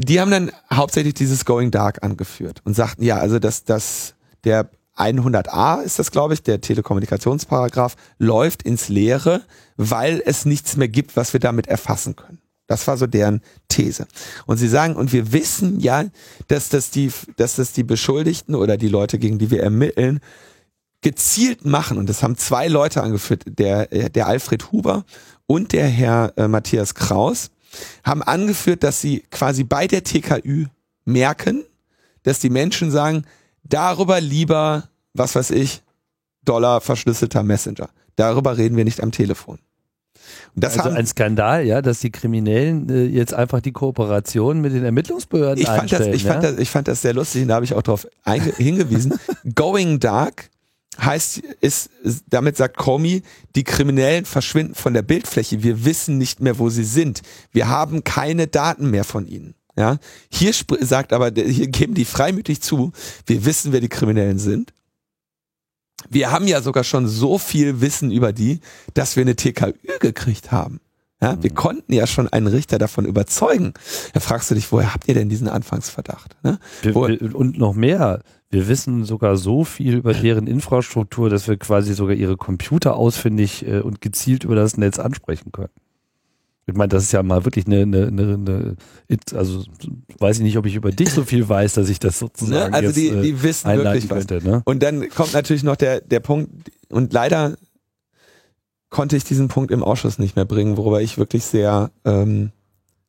die 0.00 0.20
haben 0.20 0.30
dann 0.30 0.52
hauptsächlich 0.72 1.14
dieses 1.14 1.44
Going 1.44 1.70
Dark 1.70 2.02
angeführt 2.02 2.62
und 2.64 2.74
sagten, 2.74 3.02
ja, 3.02 3.18
also 3.18 3.38
dass 3.38 3.64
das 3.64 4.14
der 4.44 4.70
100a 4.96 5.82
ist 5.82 5.98
das, 5.98 6.10
glaube 6.10 6.34
ich, 6.34 6.42
der 6.42 6.60
Telekommunikationsparagraph, 6.60 7.94
läuft 8.18 8.62
ins 8.62 8.88
Leere, 8.88 9.42
weil 9.76 10.22
es 10.24 10.44
nichts 10.44 10.76
mehr 10.76 10.88
gibt, 10.88 11.16
was 11.16 11.32
wir 11.32 11.40
damit 11.40 11.68
erfassen 11.68 12.16
können. 12.16 12.40
Das 12.66 12.86
war 12.86 12.96
so 12.96 13.06
deren 13.06 13.40
These. 13.68 14.06
Und 14.46 14.58
sie 14.58 14.68
sagen, 14.68 14.96
und 14.96 15.12
wir 15.12 15.32
wissen 15.32 15.80
ja, 15.80 16.04
dass 16.48 16.68
das 16.68 16.90
die, 16.90 17.10
dass 17.36 17.56
das 17.56 17.72
die 17.72 17.84
Beschuldigten 17.84 18.54
oder 18.54 18.76
die 18.76 18.88
Leute, 18.88 19.18
gegen 19.18 19.38
die 19.38 19.50
wir 19.50 19.62
ermitteln, 19.62 20.20
gezielt 21.00 21.64
machen. 21.64 21.98
Und 21.98 22.08
das 22.08 22.22
haben 22.22 22.36
zwei 22.36 22.68
Leute 22.68 23.02
angeführt, 23.02 23.44
der, 23.46 23.86
der 23.86 24.26
Alfred 24.26 24.72
Huber 24.72 25.04
und 25.46 25.72
der 25.72 25.86
Herr 25.86 26.32
äh, 26.36 26.48
Matthias 26.48 26.94
Kraus, 26.94 27.50
haben 28.02 28.22
angeführt, 28.22 28.82
dass 28.82 29.00
sie 29.00 29.24
quasi 29.30 29.62
bei 29.64 29.86
der 29.86 30.02
TKÜ 30.02 30.66
merken, 31.04 31.64
dass 32.22 32.40
die 32.40 32.50
Menschen 32.50 32.90
sagen, 32.90 33.24
Darüber 33.68 34.20
lieber, 34.20 34.88
was 35.14 35.34
weiß 35.34 35.50
ich, 35.50 35.82
Dollar 36.44 36.80
verschlüsselter 36.80 37.42
Messenger. 37.42 37.90
Darüber 38.16 38.56
reden 38.56 38.76
wir 38.76 38.84
nicht 38.84 39.02
am 39.02 39.12
Telefon. 39.12 39.58
Und 40.54 40.64
das 40.64 40.78
also 40.78 40.90
haben, 40.90 40.96
ein 40.96 41.06
Skandal, 41.06 41.66
ja, 41.66 41.82
dass 41.82 42.00
die 42.00 42.10
Kriminellen 42.10 42.88
äh, 42.88 43.04
jetzt 43.04 43.34
einfach 43.34 43.60
die 43.60 43.72
Kooperation 43.72 44.60
mit 44.60 44.72
den 44.72 44.84
Ermittlungsbehörden 44.84 45.62
ich 45.62 45.68
fand, 45.68 45.92
das, 45.92 46.06
ich, 46.06 46.24
fand 46.24 46.42
ja? 46.42 46.50
das, 46.50 46.60
ich 46.60 46.70
fand 46.70 46.88
das 46.88 47.02
sehr 47.02 47.14
lustig 47.14 47.42
und 47.42 47.48
da 47.48 47.56
habe 47.56 47.64
ich 47.64 47.74
auch 47.74 47.82
darauf 47.82 48.06
hingewiesen. 48.56 49.18
Going 49.54 50.00
Dark 50.00 50.50
heißt, 51.00 51.38
ist, 51.60 51.90
damit 52.28 52.56
sagt 52.56 52.76
Comey, 52.76 53.22
die 53.54 53.64
Kriminellen 53.64 54.24
verschwinden 54.24 54.74
von 54.74 54.94
der 54.94 55.02
Bildfläche. 55.02 55.62
Wir 55.62 55.84
wissen 55.84 56.18
nicht 56.18 56.40
mehr, 56.40 56.58
wo 56.58 56.70
sie 56.70 56.84
sind. 56.84 57.22
Wir 57.52 57.68
haben 57.68 58.04
keine 58.04 58.46
Daten 58.46 58.90
mehr 58.90 59.04
von 59.04 59.26
ihnen. 59.26 59.54
Ja, 59.76 59.98
hier 60.28 60.52
sagt 60.80 61.12
aber, 61.12 61.30
hier 61.32 61.68
geben 61.68 61.94
die 61.94 62.04
freimütig 62.04 62.60
zu, 62.60 62.90
wir 63.26 63.44
wissen, 63.44 63.72
wer 63.72 63.80
die 63.80 63.88
Kriminellen 63.88 64.40
sind. 64.40 64.72
Wir 66.10 66.32
haben 66.32 66.48
ja 66.48 66.60
sogar 66.62 66.82
schon 66.82 67.06
so 67.06 67.38
viel 67.38 67.80
Wissen 67.80 68.10
über 68.10 68.32
die, 68.32 68.60
dass 68.94 69.14
wir 69.14 69.22
eine 69.22 69.36
TKÜ 69.36 69.74
gekriegt 70.00 70.50
haben. 70.50 70.80
Ja, 71.20 71.42
wir 71.42 71.50
konnten 71.50 71.92
ja 71.92 72.06
schon 72.06 72.28
einen 72.28 72.46
Richter 72.46 72.78
davon 72.78 73.04
überzeugen. 73.04 73.74
Da 74.12 74.20
fragst 74.20 74.50
du 74.50 74.54
dich, 74.54 74.70
woher 74.70 74.94
habt 74.94 75.08
ihr 75.08 75.14
denn 75.14 75.28
diesen 75.28 75.48
Anfangsverdacht? 75.48 76.36
Ne? 76.44 76.58
Und 77.34 77.58
noch 77.58 77.74
mehr. 77.74 78.22
Wir 78.50 78.66
wissen 78.66 79.04
sogar 79.04 79.36
so 79.36 79.64
viel 79.64 79.94
über 79.94 80.14
deren 80.14 80.46
Infrastruktur, 80.46 81.28
dass 81.28 81.48
wir 81.48 81.58
quasi 81.58 81.92
sogar 81.92 82.16
ihre 82.16 82.36
Computer 82.36 82.96
ausfindig 82.96 83.66
äh, 83.66 83.80
und 83.80 84.00
gezielt 84.00 84.44
über 84.44 84.54
das 84.54 84.76
Netz 84.78 84.98
ansprechen 84.98 85.52
können. 85.52 85.70
Ich 86.66 86.74
meine, 86.74 86.88
das 86.88 87.04
ist 87.04 87.12
ja 87.12 87.22
mal 87.22 87.44
wirklich 87.46 87.66
eine, 87.66 87.82
eine, 87.82 88.06
eine, 88.08 88.34
eine 88.34 88.76
also 89.34 89.64
weiß 90.18 90.36
ich 90.36 90.42
nicht, 90.42 90.58
ob 90.58 90.66
ich 90.66 90.74
über 90.74 90.92
dich 90.92 91.10
so 91.10 91.24
viel 91.24 91.48
weiß, 91.48 91.74
dass 91.74 91.88
ich 91.88 91.98
das 91.98 92.18
sozusagen 92.18 92.70
Ne? 92.70 92.74
Also 92.74 92.88
jetzt, 92.88 92.96
die, 92.96 93.08
äh, 93.08 93.22
die 93.22 93.42
wissen 93.42 93.70
wirklich 93.70 94.10
was. 94.10 94.26
könnte. 94.26 94.46
Ne? 94.46 94.62
Und 94.64 94.82
dann 94.82 95.08
kommt 95.08 95.32
natürlich 95.32 95.62
noch 95.62 95.76
der, 95.76 96.00
der 96.02 96.20
Punkt, 96.20 96.50
und 96.90 97.12
leider 97.12 97.56
konnte 98.90 99.16
ich 99.16 99.24
diesen 99.24 99.48
Punkt 99.48 99.70
im 99.70 99.82
Ausschuss 99.82 100.18
nicht 100.18 100.36
mehr 100.36 100.44
bringen, 100.44 100.76
worüber 100.76 101.00
ich 101.00 101.18
wirklich 101.18 101.44
sehr, 101.44 101.90
ähm, 102.04 102.52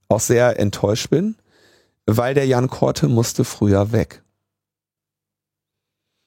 auch 0.08 0.20
sehr 0.20 0.60
enttäuscht 0.60 1.10
bin, 1.10 1.36
weil 2.06 2.34
der 2.34 2.46
Jan 2.46 2.70
Korte 2.70 3.08
musste 3.08 3.44
früher 3.44 3.92
weg. 3.92 4.24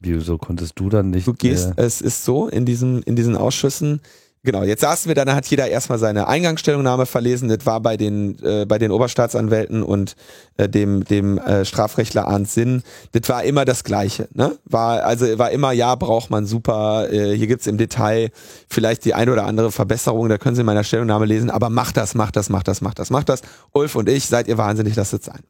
Wieso 0.02 0.38
konntest 0.38 0.78
du 0.78 0.88
dann 0.88 1.10
nicht? 1.10 1.26
Du 1.26 1.32
gehst, 1.32 1.72
äh, 1.76 1.82
es 1.82 2.00
ist 2.00 2.24
so, 2.24 2.48
in 2.48 2.66
diesem, 2.66 3.02
in 3.04 3.14
diesen 3.14 3.36
Ausschüssen, 3.36 4.00
genau, 4.42 4.64
jetzt 4.64 4.80
saßen 4.80 5.08
wir 5.08 5.14
da, 5.14 5.24
dann 5.24 5.36
hat 5.36 5.46
jeder 5.46 5.68
erstmal 5.68 5.98
seine 5.98 6.26
Eingangsstellungnahme 6.26 7.06
verlesen, 7.06 7.48
das 7.48 7.64
war 7.64 7.80
bei 7.80 7.96
den, 7.96 8.36
äh, 8.42 8.66
bei 8.66 8.78
den 8.78 8.90
Oberstaatsanwälten 8.90 9.82
und 9.82 10.16
äh, 10.56 10.68
dem, 10.68 11.04
dem 11.04 11.38
äh, 11.38 11.64
Strafrechtler 11.64 12.26
Arndt 12.26 12.50
Sinn, 12.50 12.82
das 13.12 13.28
war 13.28 13.44
immer 13.44 13.64
das 13.64 13.84
Gleiche, 13.84 14.28
ne? 14.34 14.58
War, 14.64 15.04
also 15.04 15.38
war 15.38 15.52
immer, 15.52 15.72
ja, 15.72 15.94
braucht 15.94 16.30
man 16.30 16.46
super, 16.46 17.08
äh, 17.12 17.36
hier 17.36 17.46
gibt's 17.46 17.68
im 17.68 17.78
Detail 17.78 18.30
vielleicht 18.68 19.04
die 19.04 19.14
eine 19.14 19.32
oder 19.32 19.44
andere 19.44 19.70
Verbesserung, 19.70 20.28
da 20.28 20.38
können 20.38 20.56
Sie 20.56 20.62
in 20.62 20.66
meiner 20.66 20.84
Stellungnahme 20.84 21.26
lesen, 21.26 21.50
aber 21.50 21.70
macht 21.70 21.96
das, 21.96 22.14
macht 22.14 22.34
das, 22.34 22.50
macht 22.50 22.66
das, 22.66 22.80
macht 22.80 22.98
das, 22.98 23.10
macht 23.10 23.28
das. 23.28 23.42
Ulf 23.72 23.94
und 23.94 24.08
ich, 24.08 24.26
seid 24.26 24.48
ihr 24.48 24.58
wahnsinnig, 24.58 24.96
lasst 24.96 25.14
es 25.14 25.24
sein. 25.24 25.40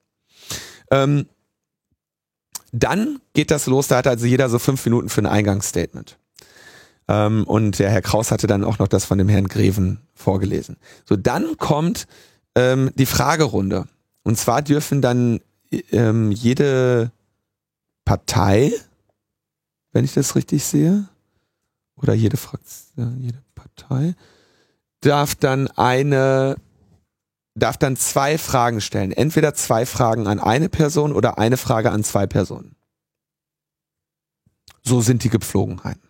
Ähm, 0.90 1.26
dann 2.72 3.20
geht 3.34 3.50
das 3.50 3.66
los, 3.66 3.88
da 3.88 3.98
hat 3.98 4.06
also 4.06 4.26
jeder 4.26 4.48
so 4.48 4.58
fünf 4.58 4.84
Minuten 4.84 5.08
für 5.08 5.22
ein 5.22 5.26
Eingangsstatement. 5.26 6.18
Ähm, 7.08 7.44
und 7.44 7.78
der 7.78 7.90
Herr 7.90 8.02
Kraus 8.02 8.30
hatte 8.30 8.46
dann 8.46 8.64
auch 8.64 8.78
noch 8.78 8.88
das 8.88 9.04
von 9.04 9.18
dem 9.18 9.28
Herrn 9.28 9.48
Greven 9.48 10.00
vorgelesen. 10.14 10.76
So, 11.04 11.16
dann 11.16 11.56
kommt 11.58 12.06
ähm, 12.54 12.90
die 12.94 13.06
Fragerunde. 13.06 13.86
Und 14.22 14.38
zwar 14.38 14.62
dürfen 14.62 15.02
dann 15.02 15.40
ähm, 15.90 16.32
jede 16.32 17.12
Partei, 18.04 18.72
wenn 19.92 20.04
ich 20.04 20.14
das 20.14 20.34
richtig 20.34 20.64
sehe, 20.64 21.08
oder 21.96 22.14
jede 22.14 22.36
Fraktion, 22.36 23.20
jede 23.20 23.42
Partei, 23.54 24.14
darf 25.00 25.34
dann 25.34 25.68
eine, 25.68 26.56
darf 27.54 27.76
dann 27.76 27.96
zwei 27.96 28.38
Fragen 28.38 28.80
stellen. 28.80 29.12
Entweder 29.12 29.54
zwei 29.54 29.86
Fragen 29.86 30.26
an 30.26 30.40
eine 30.40 30.68
Person 30.68 31.12
oder 31.12 31.38
eine 31.38 31.56
Frage 31.56 31.90
an 31.90 32.04
zwei 32.04 32.26
Personen. 32.26 32.76
So 34.82 35.00
sind 35.00 35.24
die 35.24 35.28
Gepflogenheiten. 35.28 36.08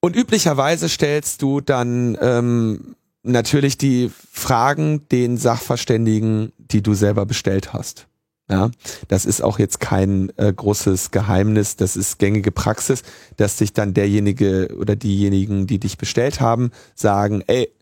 Und 0.00 0.16
üblicherweise 0.16 0.88
stellst 0.88 1.42
du 1.42 1.60
dann 1.60 2.18
ähm, 2.20 2.96
natürlich 3.22 3.78
die 3.78 4.10
Fragen 4.32 5.08
den 5.08 5.36
Sachverständigen, 5.36 6.52
die 6.58 6.82
du 6.82 6.94
selber 6.94 7.24
bestellt 7.24 7.72
hast. 7.72 8.08
Ja, 8.50 8.70
das 9.08 9.24
ist 9.24 9.40
auch 9.40 9.58
jetzt 9.58 9.78
kein 9.80 10.32
äh, 10.36 10.52
großes 10.52 11.12
Geheimnis, 11.12 11.76
das 11.76 11.96
ist 11.96 12.18
gängige 12.18 12.50
Praxis, 12.50 13.02
dass 13.36 13.56
sich 13.56 13.72
dann 13.72 13.94
derjenige 13.94 14.76
oder 14.76 14.96
diejenigen, 14.96 15.66
die 15.66 15.78
dich 15.78 15.96
bestellt 15.96 16.40
haben, 16.40 16.70
sagen, 16.94 17.42
ey, 17.46 17.72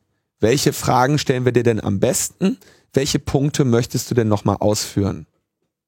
welche 0.40 0.72
Fragen 0.72 1.18
stellen 1.18 1.44
wir 1.44 1.52
dir 1.52 1.62
denn 1.62 1.82
am 1.82 2.00
besten? 2.00 2.58
Welche 2.92 3.18
Punkte 3.18 3.64
möchtest 3.64 4.10
du 4.10 4.14
denn 4.14 4.28
nochmal 4.28 4.56
ausführen? 4.58 5.26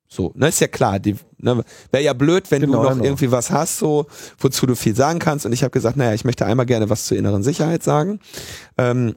So, 0.09 0.30
ne, 0.34 0.48
ist 0.48 0.61
ja 0.61 0.68
klar, 0.68 0.98
die, 0.98 1.16
ne, 1.38 1.64
wäre 1.90 2.05
ja 2.05 2.12
blöd, 2.12 2.50
wenn 2.50 2.61
Genau, 2.61 2.78
du 2.78 2.82
noch 2.82 2.92
genau. 2.92 3.05
irgendwie 3.05 3.30
was 3.30 3.50
hast, 3.50 3.78
so, 3.78 4.07
wozu 4.38 4.66
du 4.66 4.74
viel 4.76 4.94
sagen 4.94 5.18
kannst. 5.18 5.46
Und 5.46 5.53
ich 5.53 5.62
habe 5.62 5.70
gesagt, 5.70 5.96
naja, 5.96 6.12
ich 6.12 6.26
möchte 6.26 6.44
einmal 6.44 6.66
gerne 6.66 6.90
was 6.90 7.07
zur 7.07 7.16
inneren 7.16 7.42
Sicherheit 7.42 7.82
sagen. 7.82 8.20
Ähm, 8.76 9.16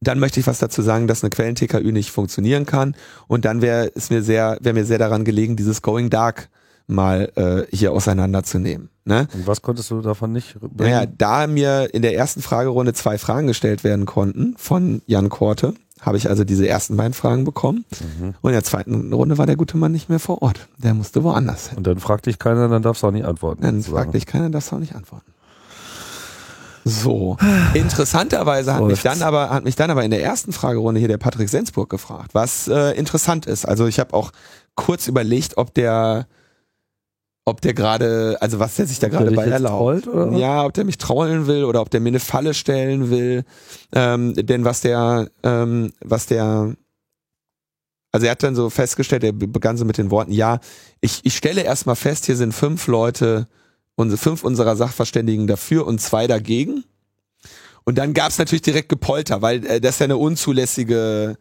dann 0.00 0.18
möchte 0.18 0.40
ich 0.40 0.46
was 0.46 0.58
dazu 0.60 0.80
sagen, 0.80 1.06
dass 1.06 1.22
eine 1.22 1.28
Quellen-TKÜ 1.28 1.92
nicht 1.92 2.10
funktionieren 2.10 2.64
kann. 2.64 2.96
Und 3.28 3.44
dann 3.44 3.60
wäre 3.60 3.92
es 3.94 4.08
mir 4.08 4.22
sehr, 4.22 4.56
wäre 4.62 4.74
mir 4.74 4.86
sehr 4.86 4.96
daran 4.96 5.26
gelegen, 5.26 5.56
dieses 5.56 5.82
Going 5.82 6.08
Dark 6.08 6.48
mal 6.90 7.32
äh, 7.36 7.76
hier 7.76 7.92
auseinanderzunehmen. 7.92 8.90
Ne? 9.04 9.26
und 9.32 9.46
was 9.46 9.62
konntest 9.62 9.90
du 9.90 10.02
davon 10.02 10.30
nicht 10.30 10.60
bringen? 10.60 10.92
Naja, 10.92 11.06
da 11.06 11.46
mir 11.46 11.92
in 11.94 12.02
der 12.02 12.14
ersten 12.14 12.42
Fragerunde 12.42 12.92
zwei 12.92 13.18
Fragen 13.18 13.46
gestellt 13.46 13.82
werden 13.82 14.06
konnten 14.06 14.54
von 14.58 15.02
Jan 15.06 15.30
Korte, 15.30 15.74
habe 16.00 16.16
ich 16.16 16.28
also 16.28 16.44
diese 16.44 16.68
ersten 16.68 16.96
beiden 16.96 17.14
Fragen 17.14 17.44
bekommen. 17.44 17.84
Mhm. 18.18 18.34
Und 18.40 18.50
in 18.50 18.54
der 18.54 18.64
zweiten 18.64 19.12
Runde 19.12 19.38
war 19.38 19.46
der 19.46 19.56
gute 19.56 19.76
Mann 19.76 19.92
nicht 19.92 20.08
mehr 20.08 20.20
vor 20.20 20.42
Ort. 20.42 20.68
Der 20.78 20.94
musste 20.94 21.24
woanders 21.24 21.68
hin. 21.68 21.78
Und 21.78 21.86
dann 21.86 21.98
fragt 21.98 22.26
dich 22.26 22.38
keiner, 22.38 22.68
dann 22.68 22.82
darfst 22.82 23.02
du 23.02 23.06
auch 23.06 23.12
nicht 23.12 23.26
antworten. 23.26 23.62
Dann 23.62 23.76
sozusagen. 23.76 24.04
fragt 24.04 24.14
dich 24.14 24.26
keiner, 24.26 24.50
darfst 24.50 24.70
du 24.70 24.76
auch 24.76 24.80
nicht 24.80 24.94
antworten. 24.94 25.32
So. 26.84 27.36
Interessanterweise 27.74 28.74
hat 28.74 28.84
mich 28.84 29.02
dann 29.02 29.22
aber, 29.22 29.50
hat 29.50 29.64
mich 29.64 29.76
dann 29.76 29.90
aber 29.90 30.04
in 30.04 30.10
der 30.10 30.22
ersten 30.22 30.52
Fragerunde 30.52 30.98
hier 30.98 31.08
der 31.08 31.18
Patrick 31.18 31.48
Sensburg 31.48 31.90
gefragt, 31.90 32.30
was 32.32 32.68
äh, 32.68 32.92
interessant 32.92 33.46
ist. 33.46 33.66
Also 33.66 33.86
ich 33.86 34.00
habe 34.00 34.14
auch 34.14 34.32
kurz 34.74 35.06
überlegt, 35.06 35.58
ob 35.58 35.74
der, 35.74 36.26
ob 37.50 37.60
der 37.60 37.74
gerade, 37.74 38.36
also 38.40 38.58
was 38.58 38.76
der 38.76 38.86
sich 38.86 38.98
da 38.98 39.08
gerade 39.08 39.30
bei 39.32 39.44
erlaubt. 39.44 40.04
trollt? 40.04 40.38
Ja, 40.38 40.64
ob 40.64 40.72
der 40.72 40.84
mich 40.84 40.98
trollen 40.98 41.46
will 41.46 41.64
oder 41.64 41.82
ob 41.82 41.90
der 41.90 42.00
mir 42.00 42.08
eine 42.08 42.20
Falle 42.20 42.54
stellen 42.54 43.10
will. 43.10 43.44
Ähm, 43.92 44.34
denn 44.34 44.64
was 44.64 44.80
der, 44.80 45.28
ähm, 45.42 45.92
was 46.02 46.26
der, 46.26 46.74
also 48.12 48.26
er 48.26 48.32
hat 48.32 48.42
dann 48.42 48.56
so 48.56 48.70
festgestellt, 48.70 49.24
er 49.24 49.32
begann 49.32 49.76
so 49.76 49.84
mit 49.84 49.98
den 49.98 50.10
Worten, 50.10 50.32
ja, 50.32 50.60
ich, 51.00 51.20
ich 51.24 51.36
stelle 51.36 51.62
erstmal 51.62 51.96
fest, 51.96 52.26
hier 52.26 52.36
sind 52.36 52.52
fünf 52.52 52.86
Leute, 52.86 53.46
unsere, 53.94 54.18
fünf 54.18 54.44
unserer 54.44 54.76
Sachverständigen 54.76 55.46
dafür 55.46 55.86
und 55.86 56.00
zwei 56.00 56.26
dagegen. 56.26 56.84
Und 57.84 57.98
dann 57.98 58.14
gab's 58.14 58.38
natürlich 58.38 58.62
direkt 58.62 58.88
Gepolter, 58.88 59.42
weil 59.42 59.64
äh, 59.66 59.80
das 59.80 59.96
ist 59.96 60.00
ja 60.00 60.04
eine 60.04 60.16
unzulässige, 60.16 61.36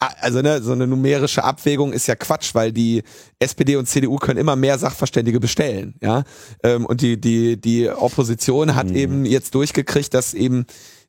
also 0.00 0.40
ne, 0.40 0.62
so 0.62 0.72
eine 0.72 0.86
numerische 0.86 1.44
Abwägung 1.44 1.92
ist 1.92 2.06
ja 2.06 2.14
Quatsch, 2.14 2.54
weil 2.54 2.72
die 2.72 3.02
SPD 3.38 3.76
und 3.76 3.86
CDU 3.86 4.16
können 4.16 4.38
immer 4.38 4.56
mehr 4.56 4.78
Sachverständige 4.78 5.40
bestellen, 5.40 5.94
ja. 6.00 6.24
Ähm, 6.62 6.86
und 6.86 7.02
die, 7.02 7.20
die, 7.20 7.60
die 7.60 7.88
Opposition 7.90 8.74
hat 8.74 8.88
Mhm. 8.88 8.96
eben 8.96 9.24
jetzt 9.26 9.54
durchgekriegt, 9.54 10.14
dass 10.14 10.32
eben 10.32 10.64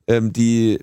ähm, 0.06 0.32
die, 0.32 0.80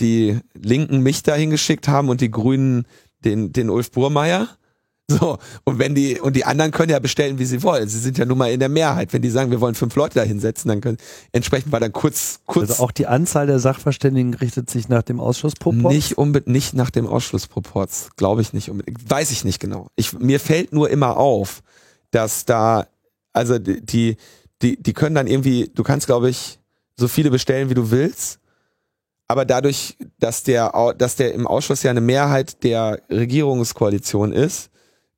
die 0.00 0.38
Linken 0.54 1.00
mich 1.00 1.22
dahin 1.22 1.50
geschickt 1.50 1.86
haben 1.86 2.08
und 2.08 2.20
die 2.22 2.30
Grünen 2.30 2.86
den, 3.24 3.52
den 3.52 3.68
Ulf 3.70 3.90
Burmeier. 3.90 4.48
So, 5.06 5.36
und 5.64 5.78
wenn 5.78 5.94
die, 5.94 6.18
und 6.18 6.34
die 6.34 6.46
anderen 6.46 6.70
können 6.70 6.90
ja 6.90 6.98
bestellen, 6.98 7.38
wie 7.38 7.44
sie 7.44 7.62
wollen. 7.62 7.88
Sie 7.88 7.98
sind 7.98 8.16
ja 8.16 8.24
nun 8.24 8.38
mal 8.38 8.50
in 8.50 8.58
der 8.58 8.70
Mehrheit. 8.70 9.12
Wenn 9.12 9.20
die 9.20 9.28
sagen, 9.28 9.50
wir 9.50 9.60
wollen 9.60 9.74
fünf 9.74 9.94
Leute 9.96 10.14
da 10.14 10.22
hinsetzen, 10.22 10.70
dann 10.70 10.80
können, 10.80 10.96
entsprechend 11.32 11.72
war 11.72 11.80
dann 11.80 11.92
kurz, 11.92 12.40
kurz, 12.46 12.70
Also 12.70 12.82
auch 12.82 12.90
die 12.90 13.06
Anzahl 13.06 13.46
der 13.46 13.58
Sachverständigen 13.58 14.32
richtet 14.32 14.70
sich 14.70 14.88
nach 14.88 15.02
dem 15.02 15.20
Ausschussproport? 15.20 15.92
nicht 15.92 16.16
unbedingt, 16.16 16.54
nicht 16.54 16.72
nach 16.72 16.88
dem 16.88 17.06
Ausschlussproports. 17.06 18.10
Glaube 18.16 18.40
ich 18.40 18.54
nicht 18.54 18.70
unbedingt. 18.70 18.98
Weiß 19.10 19.30
ich 19.30 19.44
nicht 19.44 19.60
genau. 19.60 19.88
Ich, 19.94 20.14
mir 20.14 20.40
fällt 20.40 20.72
nur 20.72 20.88
immer 20.88 21.18
auf, 21.18 21.62
dass 22.10 22.46
da, 22.46 22.86
also 23.34 23.58
die, 23.58 24.16
die, 24.62 24.82
die, 24.82 24.92
können 24.94 25.14
dann 25.14 25.26
irgendwie, 25.26 25.70
du 25.74 25.82
kannst, 25.82 26.06
glaube 26.06 26.30
ich, 26.30 26.60
so 26.96 27.08
viele 27.08 27.30
bestellen, 27.30 27.68
wie 27.68 27.74
du 27.74 27.90
willst. 27.90 28.38
Aber 29.28 29.44
dadurch, 29.44 29.98
dass 30.18 30.44
der, 30.44 30.94
dass 30.96 31.16
der 31.16 31.34
im 31.34 31.46
Ausschuss 31.46 31.82
ja 31.82 31.90
eine 31.90 32.00
Mehrheit 32.00 32.62
der 32.62 33.00
Regierungskoalition 33.10 34.32
ist, 34.32 34.70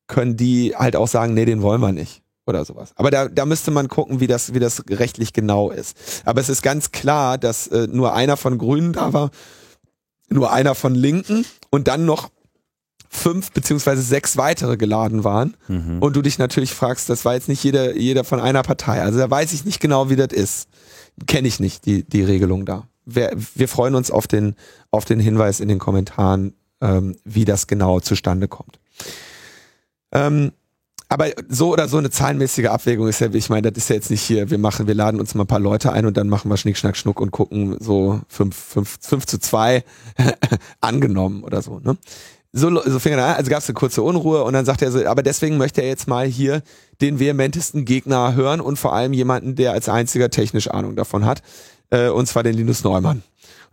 können 0.07 0.37
die 0.37 0.73
halt 0.75 0.95
auch 0.95 1.07
sagen, 1.07 1.33
nee, 1.33 1.45
den 1.45 1.61
wollen 1.61 1.81
wir 1.81 1.91
nicht 1.91 2.21
oder 2.45 2.63
sowas. 2.63 2.91
Aber 2.95 3.11
da, 3.11 3.27
da 3.27 3.45
müsste 3.45 3.71
man 3.71 3.89
gucken, 3.89 4.19
wie 4.19 4.27
das, 4.27 4.53
wie 4.53 4.59
das 4.59 4.83
rechtlich 4.89 5.33
genau 5.33 5.69
ist. 5.69 5.97
Aber 6.25 6.39
es 6.39 6.49
ist 6.49 6.61
ganz 6.61 6.91
klar, 6.91 7.37
dass 7.37 7.67
äh, 7.67 7.87
nur 7.87 8.13
einer 8.13 8.37
von 8.37 8.57
Grünen 8.57 8.93
da 8.93 9.11
war, 9.13 9.31
nur 10.29 10.51
einer 10.51 10.75
von 10.75 10.95
Linken 10.95 11.45
und 11.69 11.87
dann 11.87 12.05
noch 12.05 12.29
fünf 13.09 13.51
beziehungsweise 13.51 14.01
sechs 14.01 14.37
weitere 14.37 14.77
geladen 14.77 15.23
waren. 15.23 15.55
Mhm. 15.67 15.99
Und 16.01 16.15
du 16.15 16.21
dich 16.21 16.37
natürlich 16.37 16.73
fragst, 16.73 17.09
das 17.09 17.25
war 17.25 17.33
jetzt 17.33 17.49
nicht 17.49 17.63
jeder, 17.63 17.95
jeder 17.95 18.23
von 18.23 18.39
einer 18.39 18.63
Partei. 18.63 19.01
Also 19.01 19.19
da 19.19 19.29
weiß 19.29 19.53
ich 19.53 19.65
nicht 19.65 19.79
genau, 19.79 20.09
wie 20.09 20.15
das 20.15 20.31
ist. 20.31 20.69
Kenne 21.25 21.47
ich 21.47 21.59
nicht, 21.59 21.85
die, 21.85 22.03
die 22.03 22.23
Regelung 22.23 22.65
da. 22.65 22.87
wir, 23.07 23.31
wir 23.55 23.67
freuen 23.67 23.95
uns 23.95 24.11
auf 24.11 24.27
den, 24.27 24.55
auf 24.91 25.05
den 25.05 25.19
Hinweis 25.19 25.59
in 25.59 25.69
den 25.69 25.79
Kommentaren, 25.79 26.53
ähm, 26.81 27.15
wie 27.23 27.45
das 27.45 27.67
genau 27.67 27.99
zustande 28.01 28.47
kommt. 28.47 28.79
Ähm, 30.11 30.51
aber 31.09 31.27
so 31.47 31.71
oder 31.71 31.87
so 31.87 31.97
eine 31.97 32.09
zahlenmäßige 32.09 32.65
Abwägung 32.65 33.07
ist 33.07 33.21
ja, 33.21 33.29
ich 33.31 33.49
meine, 33.49 33.71
das 33.71 33.83
ist 33.83 33.89
ja 33.89 33.95
jetzt 33.95 34.11
nicht 34.11 34.21
hier, 34.21 34.49
wir 34.49 34.57
machen, 34.57 34.87
wir 34.87 34.95
laden 34.95 35.19
uns 35.21 35.35
mal 35.35 35.45
ein 35.45 35.47
paar 35.47 35.59
Leute 35.59 35.93
ein 35.93 36.05
und 36.05 36.17
dann 36.17 36.27
machen 36.27 36.49
wir 36.51 36.57
Schnick, 36.57 36.77
Schnack, 36.77 36.97
Schnuck 36.97 37.21
und 37.21 37.31
gucken 37.31 37.77
so 37.79 38.19
fünf 38.27 38.55
fünf 38.55 38.97
fünf 39.01 39.25
zu 39.25 39.39
zwei 39.39 39.85
angenommen 40.81 41.43
oder 41.43 41.61
so. 41.61 41.79
Ne? 41.79 41.97
So, 42.51 42.69
so 42.83 42.99
fing 42.99 43.13
er 43.13 43.25
an, 43.25 43.35
also 43.35 43.49
gab 43.49 43.59
es 43.59 43.69
eine 43.69 43.75
kurze 43.75 44.01
Unruhe 44.01 44.43
und 44.43 44.53
dann 44.53 44.65
sagt 44.65 44.81
er 44.81 44.91
so, 44.91 45.05
aber 45.05 45.23
deswegen 45.23 45.57
möchte 45.57 45.81
er 45.81 45.87
jetzt 45.87 46.07
mal 46.07 46.25
hier 46.25 46.61
den 47.01 47.19
vehementesten 47.19 47.85
Gegner 47.85 48.35
hören 48.35 48.59
und 48.59 48.77
vor 48.77 48.93
allem 48.93 49.13
jemanden, 49.13 49.55
der 49.55 49.71
als 49.73 49.87
einziger 49.87 50.29
technisch 50.29 50.69
Ahnung 50.69 50.95
davon 50.95 51.25
hat, 51.25 51.41
äh, 51.89 52.09
und 52.09 52.27
zwar 52.27 52.43
den 52.43 52.55
Linus 52.55 52.83
Neumann. 52.83 53.23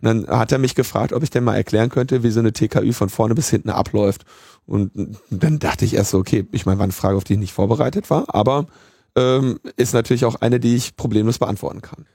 Und 0.01 0.27
dann 0.27 0.39
hat 0.39 0.51
er 0.51 0.57
mich 0.57 0.75
gefragt, 0.75 1.13
ob 1.13 1.23
ich 1.23 1.29
denn 1.29 1.43
mal 1.43 1.55
erklären 1.55 1.89
könnte, 1.89 2.23
wie 2.23 2.31
so 2.31 2.39
eine 2.39 2.53
TKÜ 2.53 2.93
von 2.93 3.09
vorne 3.09 3.35
bis 3.35 3.49
hinten 3.49 3.69
abläuft. 3.69 4.25
Und 4.67 4.91
dann 5.29 5.59
dachte 5.59 5.85
ich 5.85 5.93
erst 5.93 6.11
so, 6.11 6.17
okay, 6.17 6.47
ich 6.51 6.65
meine, 6.65 6.79
war 6.79 6.85
eine 6.85 6.93
Frage, 6.93 7.17
auf 7.17 7.23
die 7.23 7.33
ich 7.33 7.39
nicht 7.39 7.53
vorbereitet 7.53 8.09
war, 8.09 8.33
aber 8.33 8.67
ähm, 9.15 9.59
ist 9.77 9.93
natürlich 9.93 10.25
auch 10.25 10.35
eine, 10.35 10.59
die 10.59 10.75
ich 10.75 10.95
problemlos 10.95 11.39
beantworten 11.39 11.81
kann. 11.81 12.05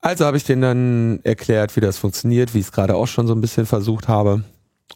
Also 0.00 0.24
habe 0.24 0.36
ich 0.36 0.44
denen 0.44 0.62
dann 0.62 1.20
erklärt, 1.24 1.76
wie 1.76 1.80
das 1.80 1.98
funktioniert, 1.98 2.54
wie 2.54 2.60
ich 2.60 2.66
es 2.66 2.72
gerade 2.72 2.94
auch 2.94 3.06
schon 3.06 3.26
so 3.26 3.34
ein 3.34 3.40
bisschen 3.40 3.66
versucht 3.66 4.08
habe. 4.08 4.44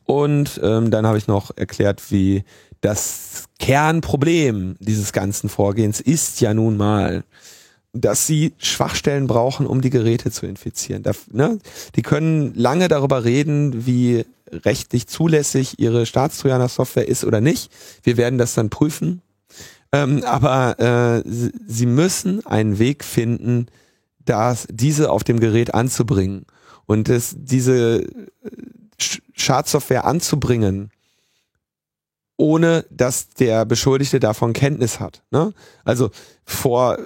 Und 0.05 0.61
ähm, 0.63 0.91
dann 0.91 1.07
habe 1.07 1.19
ich 1.19 1.27
noch 1.27 1.57
erklärt, 1.57 2.11
wie 2.11 2.45
das 2.81 3.45
Kernproblem 3.59 4.77
dieses 4.81 5.13
ganzen 5.13 5.49
Vorgehens 5.49 6.01
ist 6.01 6.41
ja 6.41 6.55
nun 6.55 6.77
mal, 6.77 7.25
dass 7.93 8.27
sie 8.27 8.55
Schwachstellen 8.59 9.27
brauchen, 9.27 9.67
um 9.67 9.81
die 9.81 9.91
Geräte 9.91 10.31
zu 10.31 10.47
infizieren. 10.47 11.03
Da, 11.03 11.13
ne? 11.31 11.59
Die 11.95 12.03
können 12.03 12.55
lange 12.55 12.89
darüber 12.89 13.25
reden, 13.25 13.87
wie 13.87 14.25
rechtlich 14.51 15.07
zulässig 15.07 15.79
ihre 15.79 16.07
Staatstrojaner-Software 16.07 17.09
ist 17.09 17.25
oder 17.25 17.41
nicht. 17.41 17.71
Wir 18.03 18.17
werden 18.17 18.39
das 18.39 18.55
dann 18.55 18.71
prüfen. 18.71 19.23
Ähm, 19.93 20.25
aber 20.25 20.79
äh, 20.79 21.23
sie 21.25 21.87
müssen 21.87 22.45
einen 22.47 22.79
Weg 22.79 23.05
finden, 23.05 23.67
das, 24.25 24.67
diese 24.71 25.11
auf 25.11 25.25
dem 25.25 25.41
Gerät 25.41 25.75
anzubringen. 25.75 26.47
Und 26.87 27.09
das, 27.09 27.35
diese 27.37 28.07
Schadsoftware 29.35 30.05
anzubringen, 30.05 30.91
ohne 32.37 32.85
dass 32.91 33.29
der 33.29 33.65
Beschuldigte 33.65 34.19
davon 34.19 34.53
Kenntnis 34.53 34.99
hat. 34.99 35.23
Ne? 35.31 35.53
Also 35.85 36.11
vor, 36.45 36.99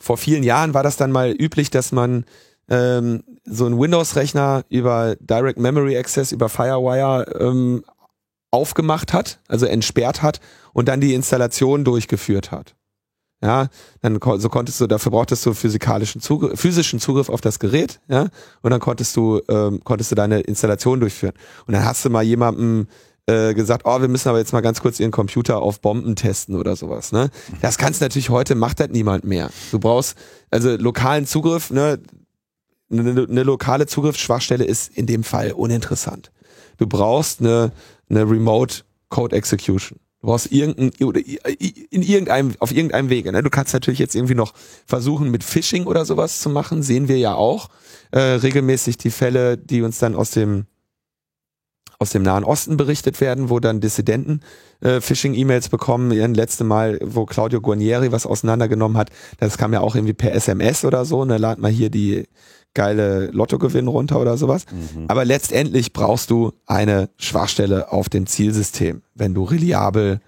vor 0.00 0.16
vielen 0.16 0.42
Jahren 0.42 0.74
war 0.74 0.82
das 0.82 0.96
dann 0.96 1.12
mal 1.12 1.30
üblich, 1.30 1.70
dass 1.70 1.92
man 1.92 2.24
ähm, 2.68 3.22
so 3.44 3.66
einen 3.66 3.78
Windows-Rechner 3.78 4.64
über 4.68 5.16
Direct 5.20 5.58
Memory 5.58 5.96
Access, 5.98 6.32
über 6.32 6.48
Firewire 6.48 7.26
ähm, 7.38 7.84
aufgemacht 8.50 9.12
hat, 9.12 9.40
also 9.48 9.66
entsperrt 9.66 10.22
hat 10.22 10.40
und 10.72 10.88
dann 10.88 11.00
die 11.00 11.14
Installation 11.14 11.84
durchgeführt 11.84 12.50
hat. 12.50 12.74
Ja, 13.42 13.68
dann 14.02 14.18
so 14.36 14.50
konntest 14.50 14.80
du, 14.82 14.86
dafür 14.86 15.12
brauchtest 15.12 15.46
du 15.46 15.54
physikalischen 15.54 16.20
Zugriff, 16.20 16.60
physischen 16.60 17.00
Zugriff 17.00 17.30
auf 17.30 17.40
das 17.40 17.58
Gerät, 17.58 17.98
ja, 18.06 18.26
und 18.60 18.70
dann 18.70 18.80
konntest 18.80 19.16
du, 19.16 19.40
ähm, 19.48 19.80
konntest 19.82 20.10
du 20.10 20.14
deine 20.14 20.40
Installation 20.40 21.00
durchführen. 21.00 21.32
Und 21.66 21.72
dann 21.72 21.84
hast 21.86 22.04
du 22.04 22.10
mal 22.10 22.22
jemandem 22.22 22.86
äh, 23.26 23.54
gesagt, 23.54 23.82
oh, 23.84 24.00
wir 24.00 24.08
müssen 24.08 24.28
aber 24.28 24.38
jetzt 24.38 24.52
mal 24.52 24.60
ganz 24.60 24.80
kurz 24.80 25.00
ihren 25.00 25.10
Computer 25.10 25.60
auf 25.60 25.80
Bomben 25.80 26.16
testen 26.16 26.56
oder 26.56 26.76
sowas. 26.76 27.12
Ne? 27.12 27.30
Das 27.60 27.78
kannst 27.78 28.00
du 28.00 28.04
natürlich 28.04 28.30
heute, 28.30 28.54
macht 28.54 28.80
das 28.80 28.88
niemand 28.90 29.24
mehr. 29.24 29.50
Du 29.70 29.78
brauchst 29.78 30.16
also 30.50 30.76
lokalen 30.76 31.26
Zugriff, 31.26 31.70
ne? 31.70 32.00
Eine, 32.92 33.26
eine 33.28 33.42
lokale 33.44 33.86
Zugriffsschwachstelle 33.86 34.64
ist 34.64 34.96
in 34.96 35.06
dem 35.06 35.22
Fall 35.22 35.52
uninteressant. 35.52 36.32
Du 36.76 36.88
brauchst 36.88 37.40
eine, 37.40 37.70
eine 38.08 38.28
Remote 38.28 38.82
Code 39.10 39.36
Execution. 39.36 40.00
Du 40.20 40.26
brauchst 40.26 40.50
irgendein, 40.52 40.90
in 41.90 42.02
irgendeinem, 42.02 42.54
auf 42.58 42.72
irgendeinem 42.72 43.08
Wege. 43.10 43.32
Ne? 43.32 43.42
Du 43.42 43.50
kannst 43.50 43.72
natürlich 43.72 44.00
jetzt 44.00 44.14
irgendwie 44.14 44.34
noch 44.34 44.54
versuchen, 44.86 45.30
mit 45.30 45.44
Phishing 45.44 45.86
oder 45.86 46.04
sowas 46.04 46.40
zu 46.40 46.50
machen. 46.50 46.82
Sehen 46.82 47.08
wir 47.08 47.18
ja 47.18 47.34
auch 47.34 47.68
äh, 48.10 48.18
regelmäßig 48.18 48.98
die 48.98 49.10
Fälle, 49.10 49.56
die 49.56 49.82
uns 49.82 49.98
dann 49.98 50.14
aus 50.14 50.32
dem 50.32 50.66
aus 52.00 52.10
dem 52.10 52.22
Nahen 52.22 52.44
Osten 52.44 52.78
berichtet 52.78 53.20
werden, 53.20 53.50
wo 53.50 53.60
dann 53.60 53.80
Dissidenten 53.80 54.40
äh, 54.80 55.02
Phishing-E-Mails 55.02 55.68
bekommen. 55.68 56.10
Ihren 56.12 56.34
letzte 56.34 56.64
Mal, 56.64 56.98
wo 57.04 57.26
Claudio 57.26 57.60
Guarnieri 57.60 58.10
was 58.10 58.24
auseinandergenommen 58.24 58.96
hat, 58.96 59.10
das 59.38 59.58
kam 59.58 59.74
ja 59.74 59.80
auch 59.80 59.94
irgendwie 59.94 60.14
per 60.14 60.34
SMS 60.34 60.86
oder 60.86 61.04
so. 61.04 61.26
Ne, 61.26 61.36
lad 61.36 61.58
mal 61.58 61.70
hier 61.70 61.90
die 61.90 62.24
geile 62.72 63.26
Lottogewinn 63.26 63.86
runter 63.86 64.18
oder 64.18 64.38
sowas. 64.38 64.64
Mhm. 64.72 65.04
Aber 65.08 65.26
letztendlich 65.26 65.92
brauchst 65.92 66.30
du 66.30 66.52
eine 66.66 67.10
Schwachstelle 67.18 67.92
auf 67.92 68.08
dem 68.08 68.26
Zielsystem, 68.26 69.02
wenn 69.14 69.34
du 69.34 69.44
reliabel 69.44 70.20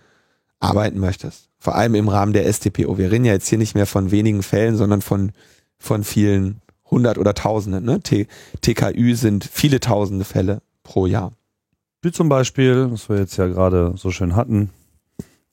arbeiten 0.60 0.98
möchtest. 0.98 1.48
Vor 1.58 1.74
allem 1.74 1.94
im 1.94 2.08
Rahmen 2.08 2.34
der 2.34 2.52
STPO. 2.52 2.98
Wir 2.98 3.10
reden 3.10 3.24
ja 3.24 3.32
jetzt 3.32 3.48
hier 3.48 3.58
nicht 3.58 3.74
mehr 3.74 3.86
von 3.86 4.10
wenigen 4.10 4.42
Fällen, 4.42 4.76
sondern 4.76 5.00
von, 5.00 5.32
von 5.78 6.04
vielen 6.04 6.60
hundert 6.90 7.16
oder 7.16 7.32
tausenden. 7.32 7.86
Ne? 7.86 8.00
T 8.00 8.26
TKÜ 8.60 9.14
sind 9.14 9.48
viele 9.50 9.80
tausende 9.80 10.26
Fälle 10.26 10.60
pro 10.82 11.06
Jahr. 11.06 11.32
Wie 12.02 12.12
zum 12.12 12.28
Beispiel, 12.28 12.90
was 12.90 13.08
wir 13.08 13.18
jetzt 13.18 13.36
ja 13.36 13.46
gerade 13.46 13.94
so 13.96 14.10
schön 14.10 14.34
hatten, 14.34 14.70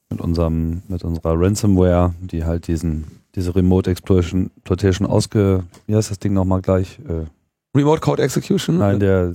mit 0.10 0.20
unserem, 0.20 0.82
mit 0.88 1.04
unserer 1.04 1.40
Ransomware, 1.40 2.16
die 2.20 2.44
halt 2.44 2.68
diesen 2.68 3.20
diese 3.36 3.56
Remote 3.56 3.90
Exploitation, 3.90 4.50
Exploitation 4.58 5.08
ausge, 5.08 5.64
wie 5.88 5.96
heißt 5.96 6.12
das 6.12 6.20
Ding 6.20 6.34
nochmal 6.34 6.62
gleich? 6.62 7.00
Äh, 7.08 7.26
Remote 7.78 8.02
Code 8.02 8.24
Execution? 8.24 8.80
Nein, 8.80 9.00
der 9.00 9.34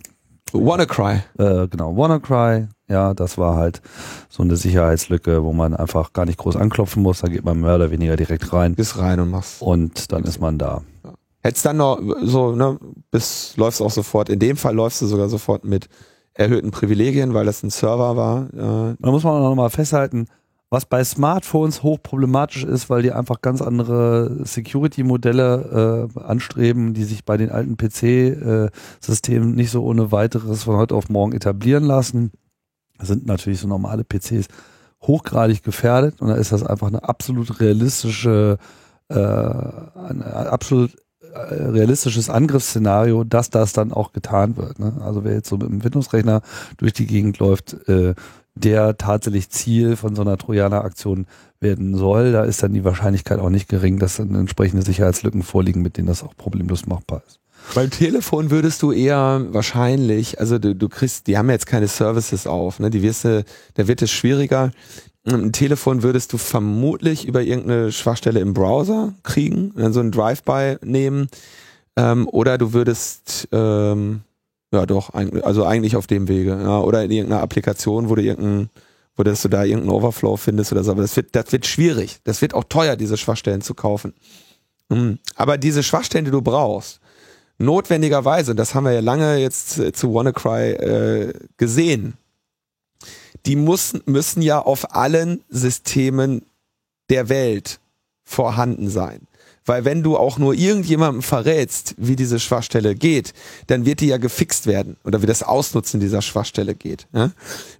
WannaCry. 0.52 1.20
Äh, 1.38 1.68
genau, 1.68 1.96
WannaCry. 1.96 2.66
Ja, 2.88 3.14
das 3.14 3.38
war 3.38 3.56
halt 3.56 3.80
so 4.28 4.42
eine 4.42 4.56
Sicherheitslücke, 4.56 5.42
wo 5.42 5.52
man 5.52 5.74
einfach 5.74 6.12
gar 6.12 6.26
nicht 6.26 6.38
groß 6.38 6.56
anklopfen 6.56 7.02
muss. 7.02 7.20
Da 7.20 7.28
geht 7.28 7.44
man 7.44 7.60
mehr 7.60 7.76
oder 7.76 7.90
weniger 7.90 8.16
direkt 8.16 8.52
rein. 8.52 8.74
Bis 8.74 8.98
rein 8.98 9.20
und 9.20 9.30
machst. 9.30 9.62
Und 9.62 10.12
dann 10.12 10.24
ist 10.24 10.40
man 10.40 10.58
da. 10.58 10.82
Ja. 11.04 11.14
Hättest 11.40 11.64
dann 11.64 11.76
noch 11.76 12.00
so, 12.22 12.52
ne, 12.52 12.78
bis 13.10 13.56
läufst 13.56 13.80
auch 13.80 13.90
sofort. 13.90 14.28
In 14.28 14.38
dem 14.38 14.56
Fall 14.56 14.74
läufst 14.74 15.00
du 15.02 15.06
sogar 15.06 15.28
sofort 15.28 15.64
mit 15.64 15.88
erhöhten 16.34 16.70
Privilegien, 16.70 17.32
weil 17.32 17.46
das 17.46 17.62
ein 17.62 17.70
Server 17.70 18.16
war. 18.16 18.46
Äh. 18.52 18.96
Da 18.98 19.10
muss 19.10 19.22
man 19.22 19.34
auch 19.34 19.48
nochmal 19.48 19.70
festhalten, 19.70 20.26
was 20.70 20.86
bei 20.86 21.04
Smartphones 21.04 21.82
hochproblematisch 21.84 22.64
ist, 22.64 22.90
weil 22.90 23.02
die 23.02 23.12
einfach 23.12 23.40
ganz 23.40 23.62
andere 23.62 24.44
Security-Modelle 24.44 26.10
äh, 26.16 26.20
anstreben, 26.20 26.94
die 26.94 27.04
sich 27.04 27.24
bei 27.24 27.36
den 27.36 27.50
alten 27.50 27.76
PC-Systemen 27.76 29.54
nicht 29.54 29.70
so 29.70 29.84
ohne 29.84 30.10
weiteres 30.10 30.64
von 30.64 30.76
heute 30.76 30.96
auf 30.96 31.08
morgen 31.08 31.32
etablieren 31.32 31.84
lassen. 31.84 32.32
Das 32.98 33.08
sind 33.08 33.26
natürlich 33.26 33.60
so 33.60 33.68
normale 33.68 34.04
PCs 34.04 34.48
hochgradig 35.02 35.62
gefährdet 35.62 36.20
und 36.20 36.28
da 36.28 36.34
ist 36.34 36.50
das 36.50 36.64
einfach 36.64 36.88
eine 36.88 37.04
absolut 37.04 37.60
realistische, 37.60 38.58
äh, 39.08 39.14
ein 39.16 40.22
absolut 40.22 40.96
realistisches 41.34 42.30
Angriffsszenario, 42.30 43.24
dass 43.24 43.50
das 43.50 43.72
dann 43.72 43.92
auch 43.92 44.12
getan 44.12 44.56
wird. 44.56 44.78
Ne? 44.78 44.92
Also 45.00 45.24
wer 45.24 45.34
jetzt 45.34 45.48
so 45.48 45.56
mit 45.56 45.68
einem 45.68 45.84
Windows-Rechner 45.84 46.42
durch 46.76 46.92
die 46.92 47.06
Gegend 47.06 47.38
läuft, 47.38 47.88
äh, 47.88 48.14
der 48.54 48.96
tatsächlich 48.96 49.50
Ziel 49.50 49.96
von 49.96 50.14
so 50.14 50.22
einer 50.22 50.38
Trojaner-Aktion 50.38 51.26
werden 51.60 51.96
soll, 51.96 52.32
da 52.32 52.44
ist 52.44 52.62
dann 52.62 52.72
die 52.72 52.84
Wahrscheinlichkeit 52.84 53.40
auch 53.40 53.50
nicht 53.50 53.68
gering, 53.68 53.98
dass 53.98 54.16
dann 54.16 54.34
entsprechende 54.34 54.84
Sicherheitslücken 54.84 55.42
vorliegen, 55.42 55.82
mit 55.82 55.96
denen 55.96 56.06
das 56.06 56.22
auch 56.22 56.36
problemlos 56.36 56.86
machbar 56.86 57.22
ist. 57.26 57.40
Beim 57.74 57.90
Telefon 57.90 58.50
würdest 58.50 58.82
du 58.82 58.92
eher 58.92 59.46
wahrscheinlich, 59.48 60.38
also 60.38 60.58
du, 60.58 60.74
du 60.74 60.88
kriegst, 60.88 61.26
die 61.26 61.38
haben 61.38 61.48
jetzt 61.50 61.66
keine 61.66 61.88
Services 61.88 62.46
auf, 62.46 62.78
ne? 62.78 62.90
Die 62.90 63.02
wirst 63.02 63.24
du, 63.24 63.42
da 63.74 63.88
wird 63.88 64.02
es 64.02 64.10
schwieriger. 64.10 64.70
Ein 65.26 65.52
Telefon 65.52 66.02
würdest 66.02 66.32
du 66.32 66.38
vermutlich 66.38 67.26
über 67.26 67.42
irgendeine 67.42 67.92
Schwachstelle 67.92 68.40
im 68.40 68.52
Browser 68.52 69.14
kriegen, 69.22 69.72
dann 69.74 69.92
so 69.92 70.00
ein 70.00 70.10
Drive-by 70.10 70.76
nehmen, 70.82 71.28
ähm, 71.96 72.28
oder 72.28 72.58
du 72.58 72.72
würdest 72.72 73.48
ähm, 73.52 74.20
ja, 74.74 74.86
doch, 74.86 75.14
also 75.14 75.64
eigentlich 75.64 75.94
auf 75.94 76.08
dem 76.08 76.26
Wege. 76.26 76.58
Ja, 76.60 76.80
oder 76.80 77.04
in 77.04 77.10
irgendeiner 77.12 77.42
Applikation, 77.42 78.08
wo 78.08 78.16
du 78.16 78.22
irgendein, 78.22 78.70
wo 79.16 79.22
du 79.22 79.32
da 79.32 79.62
irgendeinen 79.62 79.90
Overflow 79.90 80.36
findest 80.36 80.72
oder 80.72 80.82
so. 80.82 80.90
Aber 80.90 81.02
das 81.02 81.14
wird, 81.14 81.36
das 81.36 81.52
wird 81.52 81.64
schwierig. 81.64 82.18
Das 82.24 82.42
wird 82.42 82.54
auch 82.54 82.64
teuer, 82.64 82.96
diese 82.96 83.16
Schwachstellen 83.16 83.60
zu 83.60 83.74
kaufen. 83.74 84.14
Mhm. 84.88 85.20
Aber 85.36 85.58
diese 85.58 85.84
Schwachstellen, 85.84 86.24
die 86.24 86.32
du 86.32 86.42
brauchst, 86.42 86.98
notwendigerweise, 87.58 88.56
das 88.56 88.74
haben 88.74 88.84
wir 88.84 88.92
ja 88.92 89.00
lange 89.00 89.36
jetzt 89.36 89.80
zu 89.96 90.12
WannaCry 90.12 90.72
äh, 90.72 91.32
gesehen, 91.56 92.14
die 93.46 93.56
müssen, 93.56 94.02
müssen 94.06 94.42
ja 94.42 94.60
auf 94.60 94.94
allen 94.94 95.42
Systemen 95.48 96.42
der 97.10 97.28
Welt 97.28 97.80
vorhanden 98.24 98.88
sein. 98.88 99.26
Weil 99.66 99.84
wenn 99.84 100.02
du 100.02 100.16
auch 100.16 100.38
nur 100.38 100.54
irgendjemandem 100.54 101.22
verrätst, 101.22 101.94
wie 101.96 102.16
diese 102.16 102.38
Schwachstelle 102.38 102.94
geht, 102.94 103.32
dann 103.66 103.86
wird 103.86 104.00
die 104.00 104.08
ja 104.08 104.18
gefixt 104.18 104.66
werden 104.66 104.96
oder 105.04 105.22
wie 105.22 105.26
das 105.26 105.42
Ausnutzen 105.42 106.00
dieser 106.00 106.20
Schwachstelle 106.20 106.74
geht. 106.74 107.06
Ja? 107.14 107.30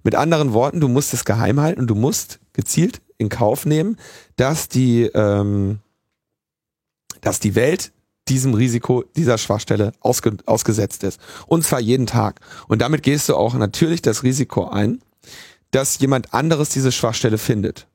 Mit 0.03 0.15
anderen 0.15 0.53
Worten, 0.53 0.79
du 0.79 0.87
musst 0.87 1.13
es 1.13 1.25
geheim 1.25 1.59
halten 1.59 1.81
und 1.81 1.87
du 1.87 1.95
musst 1.95 2.39
gezielt 2.53 3.01
in 3.17 3.29
Kauf 3.29 3.65
nehmen, 3.65 3.97
dass 4.35 4.67
die, 4.67 5.03
ähm, 5.13 5.79
dass 7.21 7.39
die 7.39 7.53
Welt 7.53 7.91
diesem 8.27 8.55
Risiko 8.55 9.03
dieser 9.15 9.37
Schwachstelle 9.37 9.91
ausge, 9.99 10.37
ausgesetzt 10.47 11.03
ist. 11.03 11.19
Und 11.45 11.63
zwar 11.63 11.79
jeden 11.79 12.07
Tag. 12.07 12.39
Und 12.67 12.81
damit 12.81 13.03
gehst 13.03 13.29
du 13.29 13.35
auch 13.35 13.53
natürlich 13.53 14.01
das 14.01 14.23
Risiko 14.23 14.67
ein, 14.67 15.01
dass 15.75 15.99
jemand 15.99 16.33
anderes 16.33 16.69
diese 16.69 16.93
Schwachstelle 16.93 17.37
findet. 17.37 17.87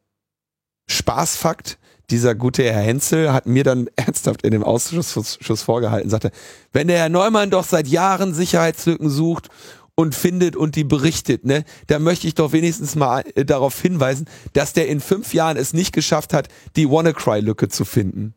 Spaßfakt, 0.87 1.79
dieser 2.11 2.35
gute 2.35 2.63
Herr 2.63 2.83
Henzel 2.83 3.33
hat 3.33 3.47
mir 3.47 3.65
dann 3.65 3.89
ernsthaft 3.97 4.43
in 4.43 4.51
dem 4.51 4.63
Ausschuss 4.63 5.63
vorgehalten, 5.63 6.11
sagte, 6.11 6.31
wenn 6.73 6.89
der 6.89 6.99
Herr 6.99 7.09
Neumann 7.09 7.51
doch 7.51 7.65
seit 7.65 7.89
Jahren 7.89 8.35
Sicherheitslücken 8.35 9.09
sucht 9.09 9.49
und 9.95 10.15
findet 10.15 10.57
und 10.57 10.77
die 10.77 10.85
berichtet, 10.85 11.47
ne, 11.47 11.65
da 11.87 11.99
möchte 11.99 12.27
ich 12.27 12.35
doch 12.35 12.53
wenigstens 12.53 12.97
mal 12.97 13.25
äh, 13.35 13.47
darauf 13.47 13.81
hinweisen, 13.81 14.27
dass 14.53 14.75
der 14.75 14.89
in 14.89 15.01
fünf 15.01 15.33
Jahren 15.33 15.57
es 15.57 15.73
nicht 15.73 15.95
geschafft 15.95 16.35
hat, 16.35 16.49
die 16.77 16.91
WannaCry-Lücke 16.91 17.69
zu 17.69 17.87
finden. 17.87 18.35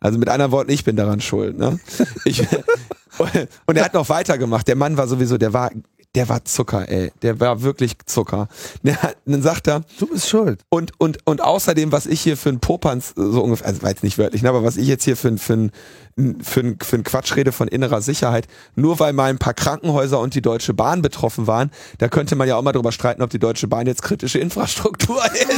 Also 0.00 0.18
mit 0.18 0.30
anderen 0.30 0.52
Worten, 0.52 0.70
ich 0.70 0.84
bin 0.84 0.96
daran 0.96 1.20
schuld. 1.20 1.58
Ne? 1.58 1.80
Ich, 2.24 2.40
und 3.66 3.76
er 3.76 3.84
hat 3.84 3.94
noch 3.94 4.08
weitergemacht. 4.08 4.68
Der 4.68 4.76
Mann 4.76 4.96
war 4.96 5.06
sowieso, 5.06 5.36
der 5.36 5.52
war 5.52 5.70
der 6.16 6.28
war 6.30 6.44
Zucker, 6.46 6.88
ey. 6.88 7.12
Der 7.20 7.38
war 7.40 7.60
wirklich 7.60 7.92
Zucker. 8.06 8.48
Der, 8.82 8.96
dann 9.26 9.42
sagt 9.42 9.68
er, 9.68 9.82
du 9.98 10.06
bist 10.06 10.28
schuld. 10.30 10.62
Und, 10.70 10.92
und, 10.98 11.18
und 11.26 11.42
außerdem, 11.42 11.92
was 11.92 12.06
ich 12.06 12.22
hier 12.22 12.38
für 12.38 12.48
ein 12.48 12.58
Popanz, 12.58 13.12
so 13.14 13.42
ungefähr, 13.42 13.66
also 13.66 13.82
war 13.82 13.90
jetzt 13.90 14.02
nicht 14.02 14.16
wörtlich, 14.16 14.42
ne, 14.42 14.48
aber 14.48 14.64
was 14.64 14.78
ich 14.78 14.88
jetzt 14.88 15.04
hier 15.04 15.16
für 15.16 15.28
ein, 15.28 15.36
für 15.36 15.52
ein, 15.52 15.72
für 16.42 16.60
ein, 16.60 16.78
für 16.82 16.96
ein 16.96 17.04
Quatsch 17.04 17.36
rede 17.36 17.52
von 17.52 17.68
innerer 17.68 18.00
Sicherheit, 18.00 18.48
nur 18.76 18.98
weil 18.98 19.12
mal 19.12 19.28
ein 19.28 19.36
paar 19.36 19.52
Krankenhäuser 19.52 20.18
und 20.18 20.34
die 20.34 20.40
Deutsche 20.40 20.72
Bahn 20.72 21.02
betroffen 21.02 21.46
waren, 21.46 21.70
da 21.98 22.08
könnte 22.08 22.34
man 22.34 22.48
ja 22.48 22.56
auch 22.56 22.62
mal 22.62 22.72
drüber 22.72 22.92
streiten, 22.92 23.20
ob 23.20 23.28
die 23.28 23.38
Deutsche 23.38 23.68
Bahn 23.68 23.86
jetzt 23.86 24.00
kritische 24.00 24.38
Infrastruktur 24.38 25.22
ist. 25.34 25.50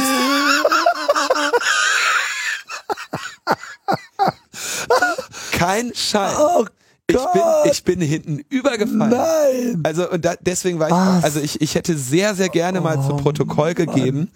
Kein 5.53 5.93
Scheiß. 5.95 6.37
Oh 6.37 6.65
ich 7.09 7.33
bin, 7.33 7.71
ich 7.71 7.83
bin 7.83 8.01
hinten 8.01 8.39
übergefallen. 8.49 9.09
Nein. 9.09 9.81
Also 9.83 10.09
und 10.09 10.23
da, 10.23 10.35
deswegen 10.39 10.79
war 10.79 10.87
ich, 10.87 10.93
Was? 10.93 11.23
also 11.23 11.39
ich, 11.39 11.61
ich 11.61 11.75
hätte 11.75 11.97
sehr, 11.97 12.35
sehr 12.35 12.49
gerne 12.49 12.81
mal 12.81 12.97
oh, 12.97 13.07
zu 13.07 13.17
Protokoll 13.17 13.73
gegeben, 13.73 14.29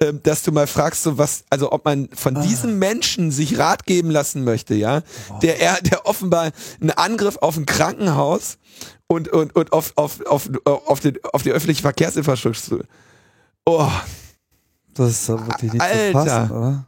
ähm, 0.00 0.20
dass 0.22 0.42
du 0.42 0.52
mal 0.52 0.66
fragst, 0.66 1.02
so 1.02 1.18
was, 1.18 1.44
also 1.50 1.72
ob 1.72 1.84
man 1.84 2.08
von 2.14 2.36
ah. 2.36 2.40
diesem 2.40 2.78
Menschen 2.78 3.30
sich 3.30 3.58
Rat 3.58 3.84
geben 3.84 4.10
lassen 4.10 4.44
möchte, 4.44 4.74
ja, 4.74 5.02
der 5.42 5.60
er, 5.60 5.80
der 5.82 6.06
offenbar 6.06 6.52
einen 6.80 6.90
Angriff 6.90 7.36
auf 7.38 7.56
ein 7.56 7.66
Krankenhaus 7.66 8.58
und 9.08 9.28
und 9.28 9.54
und 9.56 9.72
auf 9.72 9.92
auf 9.96 10.24
auf 10.24 10.48
auf, 10.64 11.00
den, 11.00 11.18
auf 11.32 11.42
die 11.42 11.50
öffentliche 11.50 11.82
Verkehrsinfrastruktur. 11.82 12.84
Oh, 13.66 13.90
das 14.94 15.10
ist 15.10 15.28
wirklich 15.28 15.72
nicht 15.74 15.82
Alter. 15.82 16.06
zu 16.06 16.12
fassen, 16.12 16.50
oder? 16.50 16.86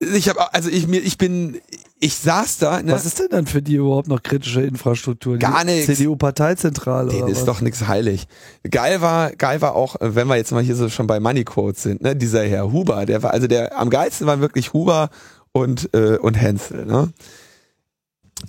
Ich 0.00 0.28
habe 0.28 0.54
also 0.54 0.70
ich 0.70 0.86
mir 0.86 1.00
ich 1.00 1.18
bin 1.18 1.60
ich 2.04 2.16
saß 2.16 2.58
da. 2.58 2.82
Ne? 2.82 2.92
Was 2.92 3.06
ist 3.06 3.18
denn 3.18 3.28
dann 3.30 3.46
für 3.46 3.62
die 3.62 3.76
überhaupt 3.76 4.08
noch 4.08 4.22
kritische 4.22 4.60
Infrastruktur? 4.60 5.38
Gar 5.38 5.64
nichts. 5.64 5.86
CDU-Parteizentrale. 5.86 7.10
Den 7.10 7.28
ist 7.28 7.38
was? 7.38 7.44
doch 7.46 7.60
nichts 7.62 7.86
heilig. 7.88 8.26
Geil 8.70 9.00
war, 9.00 9.30
geil 9.30 9.62
war 9.62 9.74
auch, 9.74 9.96
wenn 10.00 10.28
wir 10.28 10.36
jetzt 10.36 10.52
mal 10.52 10.62
hier 10.62 10.76
so 10.76 10.90
schon 10.90 11.06
bei 11.06 11.18
Money 11.18 11.44
Quotes 11.44 11.82
sind, 11.82 12.02
ne? 12.02 12.14
Dieser 12.14 12.44
Herr 12.44 12.70
Huber, 12.70 13.06
der 13.06 13.22
war, 13.22 13.32
also 13.32 13.46
der 13.46 13.78
am 13.78 13.88
geilsten 13.88 14.26
waren 14.26 14.42
wirklich 14.42 14.74
Huber 14.74 15.08
und, 15.52 15.94
äh, 15.94 16.18
und 16.18 16.34
Hensel, 16.34 16.84
ne? 16.84 17.10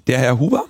Der 0.08 0.18
Herr 0.18 0.38
Huber, 0.38 0.66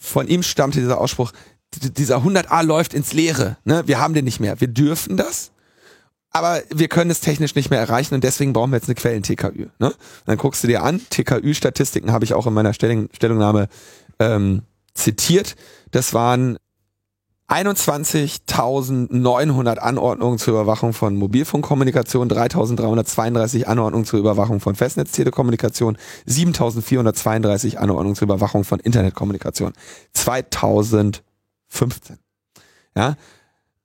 von 0.00 0.26
ihm 0.26 0.42
stammte 0.42 0.80
dieser 0.80 1.00
Ausspruch, 1.00 1.32
dieser 1.72 2.16
100a 2.24 2.64
läuft 2.64 2.94
ins 2.94 3.12
Leere, 3.12 3.58
ne? 3.64 3.84
Wir 3.86 4.00
haben 4.00 4.14
den 4.14 4.24
nicht 4.24 4.40
mehr. 4.40 4.60
Wir 4.60 4.68
dürfen 4.68 5.16
das 5.16 5.52
aber 6.38 6.62
wir 6.74 6.88
können 6.88 7.10
es 7.10 7.20
technisch 7.20 7.54
nicht 7.54 7.70
mehr 7.70 7.80
erreichen 7.80 8.14
und 8.14 8.24
deswegen 8.24 8.52
brauchen 8.52 8.70
wir 8.70 8.76
jetzt 8.76 8.88
eine 8.88 8.94
Quellen-TKÜ. 8.94 9.68
Ne? 9.78 9.94
dann 10.26 10.38
guckst 10.38 10.62
du 10.62 10.68
dir 10.68 10.82
an, 10.82 11.00
TKÜ-Statistiken 11.10 12.12
habe 12.12 12.24
ich 12.24 12.34
auch 12.34 12.46
in 12.46 12.54
meiner 12.54 12.72
Stellung, 12.72 13.08
Stellungnahme 13.12 13.68
ähm, 14.18 14.62
zitiert. 14.94 15.56
Das 15.90 16.14
waren 16.14 16.58
21.900 17.48 19.78
Anordnungen 19.78 20.38
zur 20.38 20.54
Überwachung 20.54 20.92
von 20.92 21.16
Mobilfunkkommunikation, 21.16 22.30
3.332 22.30 23.64
Anordnungen 23.64 24.04
zur 24.04 24.20
Überwachung 24.20 24.60
von 24.60 24.74
Festnetztelekommunikation, 24.74 25.96
7.432 26.28 27.76
Anordnungen 27.76 28.16
zur 28.16 28.26
Überwachung 28.26 28.64
von 28.64 28.80
Internetkommunikation. 28.80 29.72
2015. 30.12 31.22
Ja. 32.94 33.16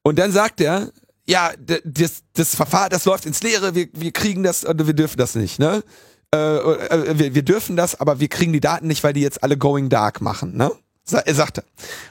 Und 0.01 0.19
dann 0.19 0.33
sagt 0.33 0.59
er, 0.59 0.89
ja, 1.27 1.51
das, 1.83 2.23
das 2.33 2.55
Verfahren, 2.55 2.89
das 2.89 3.05
läuft 3.05 3.25
ins 3.25 3.43
Leere, 3.43 3.75
wir, 3.75 3.87
wir 3.93 4.11
kriegen 4.11 4.43
das, 4.43 4.65
oder 4.65 4.85
wir 4.87 4.93
dürfen 4.93 5.17
das 5.17 5.35
nicht, 5.35 5.59
ne? 5.59 5.83
Äh, 6.33 6.37
äh, 6.37 7.19
wir, 7.19 7.35
wir 7.35 7.43
dürfen 7.43 7.75
das, 7.75 7.99
aber 7.99 8.19
wir 8.19 8.27
kriegen 8.27 8.53
die 8.53 8.59
Daten 8.59 8.87
nicht, 8.87 9.03
weil 9.03 9.13
die 9.13 9.21
jetzt 9.21 9.43
alle 9.43 9.57
going 9.57 9.89
dark 9.89 10.21
machen, 10.21 10.57
ne? 10.57 10.71
Er 11.11 11.35
sagte. 11.35 11.65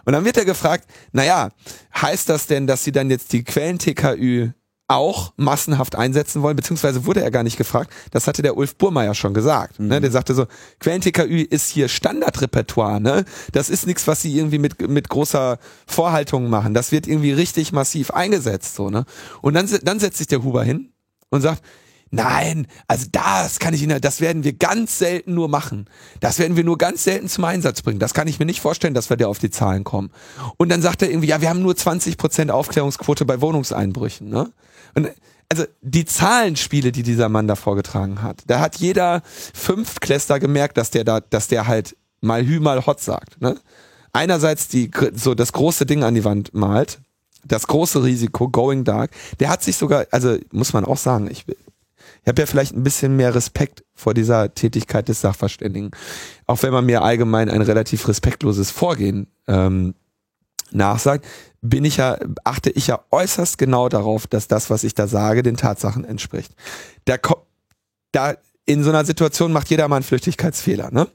Und 0.05 0.13
dann 0.13 0.25
wird 0.27 0.37
er 0.37 0.45
gefragt, 0.45 0.87
naja, 1.13 1.49
heißt 1.97 2.29
das 2.29 2.47
denn, 2.47 2.67
dass 2.67 2.85
sie 2.85 2.93
dann 2.93 3.09
jetzt 3.09 3.33
die 3.33 3.43
Quellen-TKÜ 3.43 4.51
auch 4.95 5.33
massenhaft 5.37 5.97
einsetzen 5.97 6.43
wollen, 6.43 6.57
beziehungsweise 6.57 7.07
wurde 7.07 7.23
er 7.23 7.31
gar 7.31 7.43
nicht 7.43 7.57
gefragt. 7.57 7.91
Das 8.11 8.27
hatte 8.27 8.43
der 8.43 8.57
Ulf 8.57 8.77
Burmeier 8.77 9.15
schon 9.15 9.35
gesagt. 9.35 9.79
Ne? 9.79 9.85
Mhm. 9.85 9.91
Ne? 9.91 10.01
Der 10.03 10.11
sagte 10.11 10.35
so, 10.35 10.47
Quellen-TKÜ 10.81 11.43
ist 11.43 11.71
hier 11.71 11.89
Standardrepertoire. 11.89 13.01
Ne? 13.01 13.25
Das 13.53 13.71
ist 13.71 13.87
nichts, 13.87 14.07
was 14.07 14.23
sie 14.23 14.37
irgendwie 14.37 14.59
mit, 14.59 14.89
mit 14.89 15.09
großer 15.09 15.59
Vorhaltung 15.87 16.49
machen. 16.49 16.75
Das 16.75 16.93
wird 16.93 17.07
irgendwie 17.07 17.33
richtig 17.33 17.73
massiv 17.73 18.11
eingesetzt. 18.11 18.75
So, 18.75 18.91
ne? 18.91 19.05
Und 19.41 19.55
dann, 19.55 19.69
dann 19.83 20.01
setzt 20.01 20.19
sich 20.19 20.27
der 20.27 20.43
Huber 20.43 20.65
hin 20.65 20.93
und 21.31 21.41
sagt, 21.41 21.63
Nein, 22.15 22.67
also 22.89 23.07
das 23.11 23.59
kann 23.59 23.73
ich 23.73 23.83
Ihnen, 23.83 23.99
das 23.99 24.21
werden 24.21 24.45
wir 24.45 24.53
ganz 24.53 24.99
selten 24.99 25.33
nur 25.33 25.49
machen. 25.49 25.87
Das 26.21 26.39
werden 26.39 26.59
wir 26.59 26.63
nur 26.63 26.77
ganz 26.77 27.05
selten 27.05 27.27
zum 27.27 27.45
Einsatz 27.45 27.81
bringen. 27.81 28.01
Das 28.01 28.13
kann 28.13 28.29
ich 28.29 28.39
mir 28.39 28.45
nicht 28.45 28.61
vorstellen, 28.61 28.93
dass 28.93 29.09
wir 29.09 29.17
da 29.17 29.29
auf 29.29 29.39
die 29.39 29.49
Zahlen 29.49 29.83
kommen. 29.83 30.11
Und 30.59 30.69
dann 30.69 30.83
sagt 30.83 31.01
er 31.01 31.09
irgendwie, 31.09 31.29
ja, 31.29 31.41
wir 31.41 31.49
haben 31.49 31.63
nur 31.63 31.75
20 31.75 32.19
Prozent 32.19 32.51
Aufklärungsquote 32.51 33.25
bei 33.25 33.41
Wohnungseinbrüchen. 33.41 34.29
Ne? 34.29 34.53
Und 34.95 35.11
also 35.49 35.65
die 35.83 36.07
Zahlenspiele, 36.07 36.93
die 36.93 37.03
dieser 37.03 37.29
Mann 37.29 37.47
da 37.47 37.57
vorgetragen 37.57 38.23
hat, 38.23 38.43
da 38.47 38.61
hat 38.61 38.77
jeder 38.77 39.23
Fünftklässler 39.25 40.41
gemerkt, 40.41 40.79
dass 40.79 40.91
der 40.91 41.05
da, 41.05 41.21
dass 41.21 41.49
der 41.49 41.67
halt 41.67 41.97
mal 42.21 42.47
Hü 42.47 42.61
mal 42.61 42.87
Hot 42.87 43.01
sagt. 43.01 43.41
Ne? 43.41 43.59
Einerseits 44.13 44.69
die 44.69 44.91
so 45.15 45.35
das 45.35 45.53
große 45.53 45.85
Ding 45.85 46.05
an 46.05 46.15
die 46.15 46.25
Wand 46.25 46.55
malt, 46.55 47.01
das 47.45 47.67
große 47.67 48.03
Risiko, 48.03 48.49
going 48.49 48.85
dark. 48.85 49.11
Der 49.41 49.51
hat 49.51 49.63
sich 49.63 49.77
sogar, 49.77 50.07
also 50.11 50.39
muss 50.53 50.73
man 50.73 50.85
auch 50.85 50.97
sagen, 50.97 51.29
ich 51.31 51.45
ich 52.23 52.29
habe 52.29 52.41
ja 52.41 52.47
vielleicht 52.47 52.75
ein 52.75 52.85
bisschen 52.85 53.17
mehr 53.17 53.35
Respekt 53.35 53.85
vor 53.95 54.15
dieser 54.15 54.55
Tätigkeit 54.55 55.09
des 55.09 55.21
Sachverständigen. 55.21 55.91
Auch 56.47 56.63
wenn 56.63 56.73
man 56.73 56.87
mir 56.87 57.03
allgemein 57.03 57.49
ein 57.51 57.63
relativ 57.63 58.07
respektloses 58.07 58.71
Vorgehen 58.71 59.27
ähm, 59.49 59.95
nachsagt, 60.71 61.27
bin 61.63 61.85
ich 61.85 61.97
ja, 61.97 62.19
achte 62.45 62.71
ich 62.71 62.89
ja 62.89 63.05
äußerst 63.11 63.57
genau 63.57 63.89
darauf, 63.89 64.27
dass 64.27 64.49
das, 64.49 64.69
was 64.69 64.85
ich 64.85 64.95
da 64.95 65.07
sage, 65.07 65.43
den 65.43 65.57
Tatsachen 65.57 66.05
entspricht. 66.05 66.55
Da, 67.05 67.17
da 68.11 68.35
in 68.67 68.83
so 68.83 68.91
einer 68.91 69.05
Situation 69.05 69.53
macht 69.53 69.71
jeder 69.71 69.89
mal 69.89 69.97
einen 69.97 70.05
Flüchtigkeitsfehler, 70.05 70.91
ne? 70.91 71.09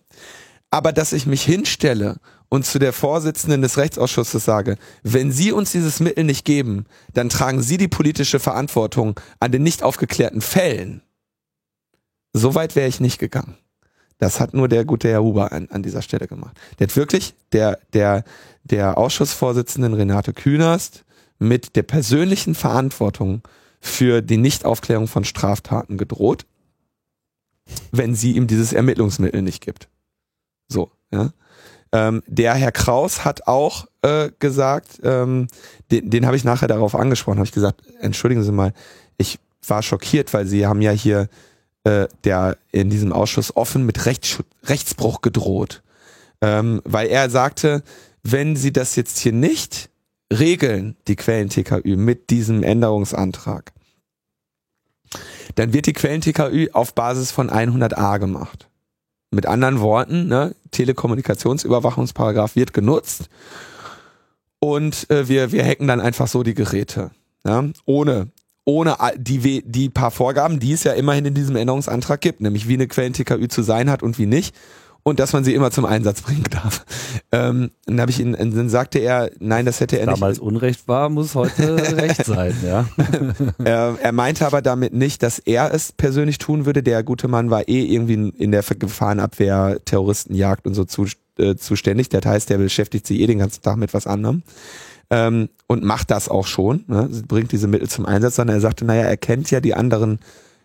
Aber 0.70 0.92
dass 0.92 1.14
ich 1.14 1.26
mich 1.26 1.44
hinstelle 1.44 2.18
und 2.50 2.66
zu 2.66 2.80
der 2.80 2.92
Vorsitzenden 2.92 3.62
des 3.62 3.78
Rechtsausschusses 3.78 4.44
sage, 4.44 4.78
wenn 5.04 5.32
Sie 5.32 5.52
uns 5.52 5.72
dieses 5.72 6.00
Mittel 6.00 6.24
nicht 6.24 6.46
geben, 6.46 6.86
dann 7.14 7.30
tragen 7.30 7.62
Sie 7.62 7.78
die 7.78 7.88
politische 7.88 8.40
Verantwortung 8.40 9.20
an 9.40 9.52
den 9.52 9.64
nicht 9.64 9.84
aufgeklärten 9.84 10.42
Fällen. 10.42 11.02
So 12.34 12.56
weit 12.56 12.76
wäre 12.76 12.88
ich 12.88 13.00
nicht 13.00 13.18
gegangen. 13.18 13.58
Das 14.18 14.40
hat 14.40 14.54
nur 14.54 14.68
der 14.68 14.84
gute 14.86 15.10
Herr 15.10 15.22
Huber 15.22 15.52
an, 15.52 15.68
an 15.70 15.84
dieser 15.84 16.02
Stelle 16.02 16.28
gemacht. 16.28 16.58
Der 16.80 16.88
hat 16.88 16.96
wirklich, 16.96 17.36
der, 17.52 17.80
der, 17.94 18.24
der 18.64 18.98
Ausschussvorsitzenden 18.98 19.94
Renate 19.94 20.34
Künast 20.34 21.06
mit 21.40 21.76
der 21.76 21.84
persönlichen 21.84 22.56
Verantwortung 22.56 23.42
für 23.80 24.22
die 24.22 24.38
Nichtaufklärung 24.38 25.08
von 25.08 25.24
Straftaten 25.24 25.98
gedroht, 25.98 26.46
wenn 27.92 28.16
sie 28.16 28.34
ihm 28.34 28.48
dieses 28.48 28.74
Ermittlungsmittel 28.74 29.42
nicht 29.42 29.64
gibt. 29.64 29.88
So, 30.68 30.92
ja. 31.12 31.32
Ähm, 31.94 32.22
der 32.28 32.54
Herr 32.56 32.74
Kraus 32.74 33.24
hat 33.24 33.48
auch 33.48 33.86
äh, 34.02 34.30
gesagt, 34.40 35.00
ähm, 35.04 35.48
den, 35.90 36.10
den 36.10 36.26
habe 36.26 36.36
ich 36.36 36.44
nachher 36.44 36.68
darauf 36.68 36.96
angesprochen, 36.96 37.38
habe 37.38 37.46
ich 37.46 37.54
gesagt, 37.54 37.82
entschuldigen 38.02 38.44
Sie 38.44 38.52
mal, 38.52 38.74
ich 39.18 39.40
war 39.66 39.82
schockiert, 39.82 40.34
weil 40.34 40.46
Sie 40.46 40.68
haben 40.68 40.82
ja 40.82 40.92
hier 40.92 41.30
äh, 41.88 42.10
der 42.26 42.58
in 42.74 42.90
diesem 42.90 43.14
Ausschuss 43.14 43.56
offen 43.56 43.86
mit 43.86 44.06
Rechts, 44.06 44.44
Rechtsbruch 44.66 45.22
gedroht, 45.22 45.84
ähm, 46.42 46.82
weil 46.84 47.08
er 47.08 47.30
sagte, 47.30 47.82
wenn 48.24 48.58
Sie 48.58 48.74
das 48.74 48.98
jetzt 48.98 49.20
hier 49.20 49.32
nicht 49.32 49.90
regeln, 50.32 50.98
die 51.08 51.16
Quellen-TKÜ 51.16 51.96
mit 51.96 52.30
diesem 52.30 52.62
Änderungsantrag, 52.62 53.72
dann 55.56 55.72
wird 55.72 55.86
die 55.86 55.94
Quellen-TKÜ 55.94 56.72
auf 56.74 56.94
Basis 56.94 57.32
von 57.32 57.50
100a 57.50 58.20
gemacht. 58.20 58.68
Mit 59.32 59.46
anderen 59.46 59.80
Worten, 59.80 60.28
ne, 60.28 60.56
Telekommunikationsüberwachungsparagraph 60.72 62.58
wird 62.58 62.74
genutzt 62.74 63.30
und 64.60 65.10
äh, 65.10 65.30
wir, 65.30 65.54
wir 65.54 65.64
hacken 65.64 65.88
dann 65.88 66.02
einfach 66.02 66.28
so 66.28 66.44
die 66.44 66.54
Geräte. 66.54 67.12
Ja, 67.46 67.64
ohne 67.86 68.30
ohne 68.68 68.98
die, 69.18 69.64
die 69.66 69.90
paar 69.90 70.12
Vorgaben, 70.12 70.60
die 70.60 70.74
es 70.74 70.84
ja 70.84 70.92
immerhin 70.92 71.24
in 71.24 71.34
diesem 71.34 71.56
Änderungsantrag 71.56 72.20
gibt, 72.20 72.42
nämlich 72.42 72.68
wie 72.68 72.74
eine 72.74 72.88
Quellen-TKÜ 72.88 73.48
zu 73.48 73.62
sein 73.62 73.90
hat 73.90 74.04
und 74.04 74.20
wie 74.20 74.26
nicht. 74.26 74.54
und 75.04 75.22
dass 75.22 75.32
man 75.32 75.46
sie 75.46 75.54
immer 75.54 75.72
zum 75.72 75.86
Einsatz 75.86 76.22
bringen 76.22 76.44
darf. 76.50 76.86
Ähm, 77.32 77.72
dann 77.86 78.02
habe 78.02 78.12
ich 78.12 78.20
ihn, 78.20 78.34
dann 78.34 78.68
sagte 78.68 79.00
er, 79.00 79.32
nein, 79.40 79.66
das 79.66 79.80
hätte 79.80 79.98
er 79.98 80.06
Damals 80.06 80.20
nicht. 80.20 80.22
Damals 80.22 80.40
Unrecht 80.40 80.88
war, 80.90 81.08
muss 81.08 81.34
heute 81.34 81.78
Recht 81.96 82.26
sein, 82.26 82.54
ja. 82.62 82.90
er, 83.64 83.98
er 84.02 84.12
meinte 84.12 84.46
aber 84.46 84.62
damit 84.62 84.94
nicht, 84.94 85.24
dass 85.24 85.40
er 85.40 85.74
es 85.74 85.94
persönlich 85.94 86.40
tun 86.40 86.66
würde. 86.66 86.84
Der 86.84 87.04
gute 87.04 87.30
Mann 87.30 87.50
war 87.50 87.70
eh 87.70 87.86
irgendwie 87.86 88.34
in 88.38 88.52
der 88.52 88.64
Gefahrenabwehr, 88.64 89.80
Terroristenjagd 89.86 90.68
und 90.68 90.74
so 90.74 90.84
zu, 90.84 91.06
äh, 91.38 91.56
zuständig. 91.56 92.10
Das 92.10 92.26
heißt, 92.26 92.50
der 92.50 92.58
beschäftigt 92.58 93.08
sich 93.08 93.22
eh 93.22 93.28
den 93.28 93.40
ganzen 93.40 93.62
Tag 93.62 93.78
mit 93.78 93.94
was 93.94 94.08
anderem. 94.08 94.44
Ähm, 95.10 95.50
und 95.68 95.84
macht 95.84 96.12
das 96.12 96.28
auch 96.30 96.48
schon, 96.48 96.84
ne? 96.88 97.10
bringt 97.28 97.52
diese 97.52 97.68
Mittel 97.68 97.90
zum 97.90 98.06
Einsatz, 98.06 98.36
sondern 98.36 98.58
er 98.58 98.62
sagte, 98.62 98.86
naja, 98.86 99.04
er 99.04 99.18
kennt 99.18 99.50
ja 99.52 99.62
die 99.62 99.74
anderen, 99.74 100.20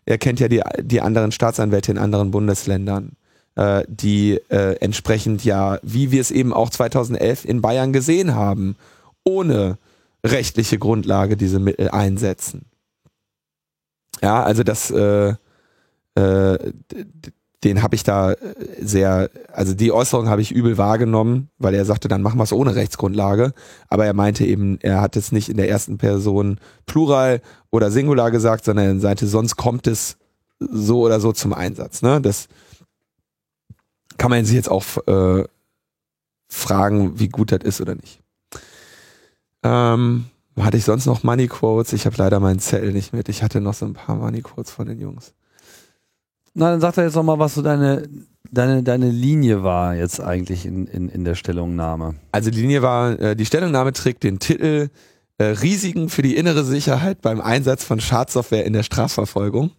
er 0.05 0.19
kennt 0.19 0.41
ja 0.41 0.49
die, 0.49 0.63
die 0.81 1.01
anderen 1.01 1.33
Staatsanwälte 1.33 1.93
in 1.93 1.99
anderen 1.99 2.33
Bundesländern, 2.33 3.13
äh, 3.55 3.85
die 3.89 4.41
äh, 4.49 4.77
entsprechend 4.81 5.45
ja, 5.45 5.79
wie 5.83 6.11
wir 6.11 6.21
es 6.21 6.31
eben 6.31 6.53
auch 6.53 6.71
2011 6.71 7.45
in 7.45 7.61
Bayern 7.63 7.93
gesehen 7.93 8.35
haben, 8.35 8.77
ohne 9.25 9.79
rechtliche 10.25 10.79
Grundlage 10.79 11.37
diese 11.37 11.59
Mittel 11.59 11.91
einsetzen. 11.91 12.67
Ja, 14.23 14.43
also 14.43 14.63
das, 14.63 14.91
äh, 14.91 15.35
äh, 16.15 16.73
den 17.65 17.83
habe 17.83 17.95
ich 17.95 18.03
da 18.03 18.35
sehr, 18.81 19.31
also 19.53 19.75
die 19.75 19.93
Äußerung 19.93 20.29
habe 20.29 20.43
ich 20.43 20.51
übel 20.51 20.79
wahrgenommen, 20.79 21.49
weil 21.59 21.75
er 21.75 21.85
sagte, 21.85 22.09
dann 22.09 22.23
machen 22.23 22.39
wir 22.39 22.45
es 22.45 22.53
ohne 22.53 22.75
Rechtsgrundlage. 22.75 23.55
Aber 23.89 24.05
er 24.05 24.15
meinte 24.15 24.45
eben, 24.45 24.79
er 24.81 25.01
hat 25.01 25.17
es 25.17 25.31
nicht 25.31 25.49
in 25.49 25.57
der 25.57 25.69
ersten 25.69 25.97
Person 25.97 26.59
Plural 26.87 27.41
oder 27.71 27.91
Singular 27.91 28.31
gesagt, 28.31 28.65
sondern 28.65 28.87
er 28.87 29.01
sagte, 29.01 29.29
sonst 29.29 29.57
kommt 29.57 29.87
es 29.87 30.17
so 30.59 31.03
oder 31.03 31.21
so 31.21 31.33
zum 31.33 31.53
Einsatz. 31.53 32.03
Ne? 32.03 32.21
Das 32.21 32.49
kann 34.19 34.31
man 34.31 34.45
sich 34.45 34.57
jetzt 34.57 34.71
auch 34.71 34.85
äh, 35.07 35.45
fragen, 36.49 37.19
wie 37.19 37.29
gut 37.29 37.53
das 37.53 37.63
ist 37.63 37.81
oder 37.81 37.95
nicht. 37.95 38.21
Ähm, 39.63 40.25
hatte 40.59 40.77
ich 40.77 40.85
sonst 40.85 41.07
noch 41.07 41.23
Money 41.23 41.47
Quotes? 41.47 41.93
Ich 41.93 42.07
habe 42.07 42.17
leider 42.19 42.41
meinen 42.41 42.59
Zettel 42.59 42.93
nicht 42.93 43.13
mit. 43.13 43.29
Ich 43.29 43.43
hatte 43.43 43.61
noch 43.61 43.75
so 43.75 43.87
ein 43.87 43.95
paar 43.95 44.17
Money 44.17 44.43
Quotes 44.43 44.73
von 44.73 44.87
den 44.87 45.01
Jungs. 45.01 45.33
Na, 46.55 46.71
dann 46.71 46.81
sag 46.81 46.95
doch 46.95 47.03
jetzt 47.03 47.15
noch 47.15 47.23
mal, 47.23 47.39
was 47.39 47.55
so 47.55 47.63
deine, 47.63 48.09
deine, 48.51 48.83
deine 48.83 49.11
Linie 49.11 49.63
war 49.63 49.95
jetzt 49.95 50.21
eigentlich 50.21 50.67
in, 50.67 50.87
in, 50.87 51.09
in 51.09 51.25
der 51.25 51.35
Stellungnahme. 51.35 52.15
Also 52.31 52.51
die 52.51 52.61
Linie 52.61 52.83
war, 52.83 53.19
äh, 53.19 53.37
die 53.37 53.47
Stellungnahme 53.47 53.93
trägt 53.93 54.23
den 54.23 54.39
Titel 54.39 54.91
äh, 55.39 55.45
Risiken 55.45 56.11
für 56.11 56.23
die 56.23 56.37
innere 56.37 56.65
Sicherheit 56.65 57.23
beim 57.23 57.41
Einsatz 57.41 57.85
von 57.85 58.01
Schadsoftware 58.01 58.67
in 58.67 58.75
der 58.75 58.83
Strafverfolgung. 58.83 59.71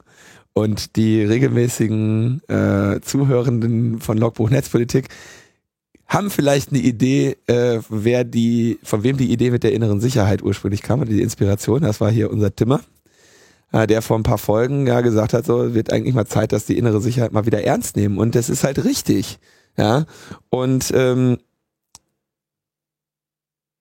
Und 0.53 0.95
die 0.95 1.23
regelmäßigen 1.23 2.41
äh, 2.47 2.99
Zuhörenden 3.01 3.99
von 3.99 4.17
Logbuch 4.17 4.49
Netzpolitik 4.49 5.09
haben 6.07 6.29
vielleicht 6.29 6.69
eine 6.69 6.79
Idee, 6.79 7.37
äh, 7.47 7.79
wer 7.89 8.23
die, 8.23 8.77
von 8.83 9.03
wem 9.03 9.17
die 9.17 9.31
Idee 9.31 9.49
mit 9.49 9.63
der 9.63 9.73
inneren 9.73 9.99
Sicherheit 9.99 10.43
ursprünglich 10.43 10.83
kam 10.83 11.01
oder 11.01 11.09
die 11.09 11.23
Inspiration. 11.23 11.81
Das 11.81 12.01
war 12.01 12.11
hier 12.11 12.29
unser 12.29 12.55
Timmer 12.55 12.81
äh, 13.73 13.87
der 13.87 14.01
vor 14.01 14.17
ein 14.17 14.23
paar 14.23 14.37
Folgen 14.37 14.87
ja 14.87 15.01
gesagt 15.01 15.33
hat, 15.33 15.45
so 15.45 15.73
wird 15.73 15.91
eigentlich 15.91 16.15
mal 16.15 16.27
Zeit, 16.27 16.53
dass 16.53 16.65
die 16.65 16.77
innere 16.77 17.01
Sicherheit 17.01 17.33
mal 17.33 17.45
wieder 17.45 17.63
ernst 17.63 17.97
nehmen. 17.97 18.17
Und 18.17 18.35
das 18.35 18.49
ist 18.49 18.63
halt 18.63 18.85
richtig. 18.85 19.39
Ja. 19.75 20.05
Und 20.49 20.93
ähm, 20.95 21.39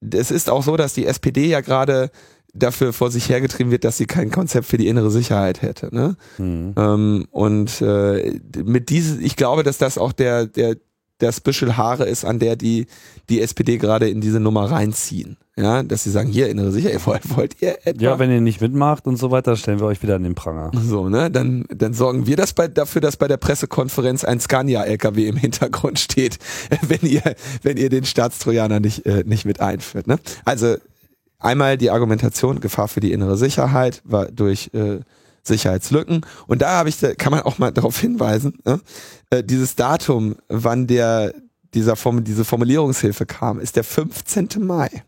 es 0.01 0.30
ist 0.30 0.51
auch 0.51 0.64
so, 0.64 0.76
dass 0.76 0.95
die 0.95 1.07
SPD 1.07 1.47
ja 1.47 1.61
gerade 1.61 2.11
dafür 2.55 2.93
vor 2.93 3.11
sich 3.11 3.28
hergetrieben 3.28 3.70
wird, 3.70 3.84
dass 3.84 3.99
sie 3.99 4.07
kein 4.07 4.30
Konzept 4.30 4.66
für 4.66 4.76
die 4.78 4.88
innere 4.88 5.11
Sicherheit 5.11 5.62
hätte. 5.62 5.95
Ne? 5.95 6.16
Mhm. 6.38 6.74
Ähm, 6.76 7.26
und 7.30 7.80
äh, 7.82 8.40
mit 8.64 8.90
dieses, 8.90 9.20
ich 9.20 9.36
glaube, 9.36 9.62
dass 9.62 9.78
das 9.78 9.99
auch 9.99 10.12
der, 10.12 10.47
der, 10.47 10.76
der 11.23 11.33
Special 11.33 11.77
Haare 11.77 12.05
ist, 12.05 12.25
an 12.25 12.39
der 12.39 12.57
die, 12.57 12.87
die 13.29 13.41
SPD 13.41 13.79
gerade 13.79 14.09
in 14.09 14.20
diese 14.20 14.41
Nummer 14.41 14.70
reinziehen. 14.70 15.37
Ja, 15.55 15.83
dass 15.83 16.05
sie 16.05 16.11
sagen, 16.11 16.31
hier 16.31 16.49
innere 16.49 16.73
Sicherheit, 16.73 17.07
wollt, 17.07 17.37
wollt 17.37 17.62
ihr 17.62 17.79
etwa? 17.87 18.03
Ja, 18.03 18.18
wenn 18.18 18.31
ihr 18.31 18.41
nicht 18.41 18.62
mitmacht 18.62 19.07
und 19.07 19.16
so 19.16 19.31
weiter, 19.31 19.55
stellen 19.57 19.81
wir 19.81 19.87
euch 19.87 20.03
wieder 20.03 20.16
an 20.16 20.23
den 20.23 20.35
Pranger. 20.35 20.70
So, 20.75 21.11
ne, 21.11 21.31
dann, 21.31 21.66
dann 21.68 21.93
sorgen 21.93 22.27
wir 22.27 22.37
das 22.37 22.55
bei, 22.55 22.68
dafür, 22.68 23.03
dass 23.03 23.18
bei 23.18 23.29
der 23.29 23.37
Pressekonferenz 23.37 24.25
ein 24.25 24.41
Scania-LKW 24.41 25.27
im 25.27 25.37
Hintergrund 25.37 25.99
steht, 25.99 26.39
wenn 26.89 27.01
ihr, 27.03 27.23
wenn 27.62 27.77
ihr 27.77 27.91
den 27.91 28.05
Staatstrojaner 28.05 28.81
nicht, 28.81 29.05
äh, 29.05 29.25
nicht 29.27 29.45
mit 29.45 29.61
einführt, 29.61 30.07
ne? 30.07 30.18
Also, 30.47 30.77
einmal 31.39 31.77
die 31.77 31.91
Argumentation, 31.91 32.61
Gefahr 32.61 32.89
für 32.89 33.01
die 33.01 33.12
innere 33.12 33.37
Sicherheit 33.37 34.01
war 34.05 34.27
durch, 34.27 34.70
äh, 34.73 35.01
Sicherheitslücken. 35.43 36.24
Und 36.47 36.62
da 36.62 36.70
habe 36.78 36.88
ich, 36.88 36.99
kann 37.18 37.32
man 37.32 37.43
auch 37.43 37.59
mal 37.59 37.72
darauf 37.72 37.99
hinweisen, 37.99 38.59
ne? 38.64 38.80
äh, 39.30 39.43
dieses 39.43 39.74
Datum, 39.74 40.36
wann 40.49 40.86
der, 40.86 41.34
dieser 41.74 41.97
Form, 41.97 42.24
diese 42.24 42.45
Formulierungshilfe 42.45 43.26
kam, 43.26 43.61
ist 43.61 43.76
der 43.76 43.84
15. 43.84 44.49
Mai. 44.61 45.03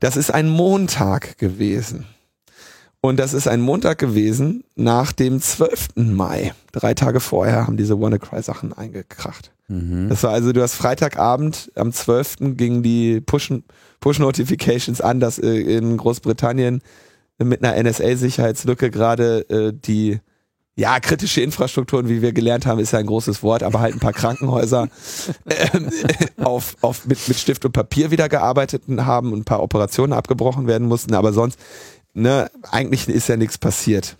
Das 0.00 0.16
ist 0.16 0.30
ein 0.30 0.48
Montag 0.48 1.38
gewesen. 1.38 2.06
Und 3.02 3.18
das 3.18 3.32
ist 3.32 3.48
ein 3.48 3.62
Montag 3.62 3.98
gewesen 3.98 4.64
nach 4.76 5.12
dem 5.12 5.40
12. 5.40 5.88
Mai. 5.96 6.52
Drei 6.72 6.92
Tage 6.92 7.20
vorher 7.20 7.66
haben 7.66 7.78
diese 7.78 7.98
WannaCry-Sachen 7.98 8.74
eingekracht. 8.74 9.52
Mhm. 9.68 10.10
Das 10.10 10.22
war 10.22 10.32
also, 10.32 10.52
du 10.52 10.60
hast 10.60 10.74
Freitagabend, 10.74 11.72
am 11.76 11.92
12. 11.92 12.56
gingen 12.56 12.82
die 12.82 13.22
Push-Notifications 13.22 14.98
Push 14.98 15.06
an, 15.06 15.20
dass 15.20 15.38
äh, 15.38 15.48
in 15.48 15.96
Großbritannien 15.96 16.82
mit 17.44 17.64
einer 17.64 17.82
NSA-Sicherheitslücke 17.82 18.90
gerade 18.90 19.48
äh, 19.48 19.72
die 19.72 20.20
ja, 20.76 20.98
kritische 20.98 21.42
Infrastrukturen, 21.42 22.08
wie 22.08 22.22
wir 22.22 22.32
gelernt 22.32 22.64
haben, 22.64 22.78
ist 22.80 22.92
ja 22.92 23.00
ein 23.00 23.06
großes 23.06 23.42
Wort, 23.42 23.62
aber 23.62 23.80
halt 23.80 23.94
ein 23.94 24.00
paar 24.00 24.14
Krankenhäuser 24.14 24.88
ähm, 25.74 25.90
auf, 26.38 26.76
auf, 26.80 27.06
mit, 27.06 27.28
mit 27.28 27.36
Stift 27.36 27.64
und 27.64 27.72
Papier 27.72 28.10
wieder 28.10 28.28
gearbeitet 28.28 28.84
haben 28.98 29.32
und 29.32 29.40
ein 29.40 29.44
paar 29.44 29.62
Operationen 29.62 30.12
abgebrochen 30.12 30.66
werden 30.66 30.88
mussten, 30.88 31.14
aber 31.14 31.32
sonst, 31.32 31.58
ne, 32.14 32.50
eigentlich 32.70 33.08
ist 33.08 33.28
ja 33.28 33.36
nichts 33.36 33.58
passiert. 33.58 34.16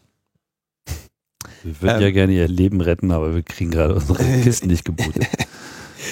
Wir 1.63 1.81
würden 1.81 1.97
ähm, 1.97 2.03
ja 2.03 2.11
gerne 2.11 2.33
ihr 2.33 2.49
Leben 2.49 2.81
retten, 2.81 3.11
aber 3.11 3.35
wir 3.35 3.43
kriegen 3.43 3.71
gerade 3.71 3.95
unsere 3.95 4.23
Kisten 4.43 4.69
nicht 4.69 4.85
gebootet. 4.85 5.27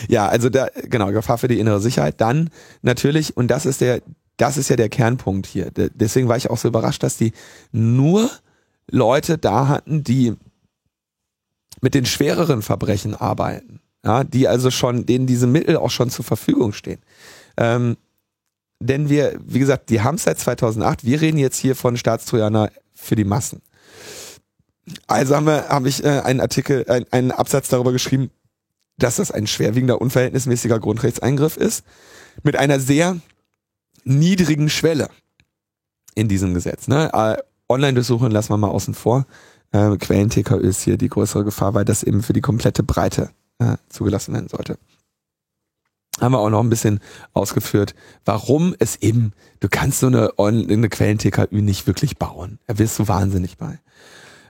ja, 0.09 0.29
also 0.29 0.49
da, 0.49 0.69
genau, 0.85 1.11
Gefahr 1.11 1.39
für 1.39 1.49
die 1.49 1.59
innere 1.59 1.81
Sicherheit. 1.81 2.21
Dann 2.21 2.51
natürlich, 2.83 3.37
und 3.37 3.49
das 3.49 3.67
ist 3.67 3.81
der, 3.81 4.01
das 4.39 4.57
ist 4.57 4.70
ja 4.70 4.76
der 4.76 4.89
Kernpunkt 4.89 5.47
hier. 5.47 5.70
Deswegen 5.70 6.28
war 6.28 6.36
ich 6.36 6.49
auch 6.49 6.57
so 6.57 6.68
überrascht, 6.68 7.03
dass 7.03 7.16
die 7.16 7.32
nur 7.70 8.30
Leute 8.91 9.36
da 9.36 9.68
hatten, 9.68 10.03
die 10.03 10.34
mit 11.80 11.95
den 11.95 12.07
schwereren 12.07 12.62
Verbrechen 12.62 13.14
arbeiten, 13.14 13.80
ja, 14.05 14.24
die 14.24 14.49
also 14.49 14.70
schon, 14.70 15.07
denen 15.07 15.26
diese 15.26 15.47
Mittel 15.47 15.76
auch 15.76 15.91
schon 15.91 16.11
zur 16.11 16.24
Verfügung 16.24 16.72
stehen. 16.72 17.01
Ähm, 17.57 17.97
denn 18.80 19.09
wir, 19.09 19.39
wie 19.45 19.59
gesagt, 19.59 19.91
die 19.91 20.03
haben 20.03 20.14
es 20.14 20.24
seit 20.24 20.39
2008. 20.39 21.05
Wir 21.05 21.20
reden 21.20 21.39
jetzt 21.39 21.59
hier 21.59 21.74
von 21.74 21.97
Staatstrojaner 21.97 22.70
für 22.95 23.16
die 23.16 23.24
Massen. 23.24 23.61
Also 25.07 25.36
habe 25.36 25.89
ich 25.89 26.05
äh, 26.05 26.20
einen 26.20 26.41
Artikel, 26.41 26.86
ein, 26.89 27.05
einen 27.11 27.32
Absatz 27.32 27.68
darüber 27.68 27.93
geschrieben, 27.93 28.30
dass 28.99 29.16
das 29.16 29.30
ein 29.30 29.47
schwerwiegender, 29.47 30.01
unverhältnismäßiger 30.01 30.78
Grundrechtseingriff 30.78 31.57
ist, 31.57 31.84
mit 32.43 32.57
einer 32.57 32.80
sehr 32.80 33.20
niedrigen 34.09 34.69
Schwelle 34.69 35.09
in 36.15 36.29
diesem 36.29 36.55
Gesetz. 36.55 36.89
Ne? 36.89 37.11
Äh, 37.13 37.37
Online-Durchsuchungen 37.69 38.33
lassen 38.33 38.51
wir 38.51 38.57
mal 38.57 38.69
außen 38.69 38.95
vor. 38.95 39.27
Äh, 39.73 39.97
Quellen-TKÖ 39.97 40.61
ist 40.61 40.83
hier 40.83 40.97
die 40.97 41.09
größere 41.09 41.45
Gefahr, 41.45 41.75
weil 41.75 41.85
das 41.85 42.03
eben 42.03 42.23
für 42.23 42.33
die 42.33 42.41
komplette 42.41 42.83
Breite 42.83 43.31
äh, 43.59 43.77
zugelassen 43.89 44.35
werden 44.35 44.49
sollte. 44.49 44.79
Haben 46.21 46.33
wir 46.33 46.41
auch 46.41 46.51
noch 46.51 46.61
ein 46.61 46.71
bisschen 46.71 47.01
ausgeführt, 47.33 47.95
warum 48.25 48.75
es 48.79 48.97
eben, 48.97 49.33
du 49.61 49.69
kannst 49.69 50.01
so 50.01 50.09
eine, 50.09 50.33
eine 50.37 50.89
Quellen-TKÜ 50.89 51.63
nicht 51.63 51.87
wirklich 51.87 52.17
bauen. 52.17 52.59
Da 52.67 52.79
wirst 52.79 52.99
du 52.99 53.07
wahnsinnig 53.07 53.57
bei. 53.59 53.79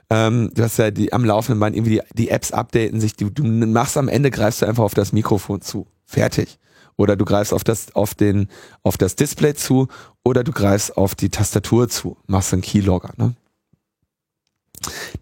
Ähm, 0.09 0.49
du 0.55 0.63
hast 0.63 0.77
ja 0.77 0.89
die 0.89 1.13
am 1.13 1.23
laufenden 1.23 1.59
Band 1.59 1.75
irgendwie 1.75 1.99
die, 1.99 2.01
die 2.15 2.29
Apps 2.29 2.51
updaten 2.51 2.99
sich, 2.99 3.15
du, 3.15 3.29
du 3.29 3.43
machst 3.43 3.97
am 3.97 4.07
Ende, 4.07 4.31
greifst 4.31 4.63
du 4.63 4.65
einfach 4.65 4.83
auf 4.83 4.95
das 4.95 5.11
Mikrofon 5.13 5.61
zu. 5.61 5.85
Fertig 6.05 6.57
oder 6.99 7.15
du 7.15 7.23
greifst 7.23 7.53
auf 7.53 7.63
das, 7.63 7.95
auf 7.95 8.13
den, 8.13 8.49
auf 8.83 8.97
das 8.97 9.15
Display 9.15 9.55
zu 9.55 9.87
oder 10.21 10.43
du 10.43 10.51
greifst 10.51 10.97
auf 10.97 11.15
die 11.15 11.29
Tastatur 11.29 11.87
zu, 11.87 12.17
machst 12.27 12.51
einen 12.51 12.61
Keylogger. 12.61 13.13
Ne? 13.15 13.35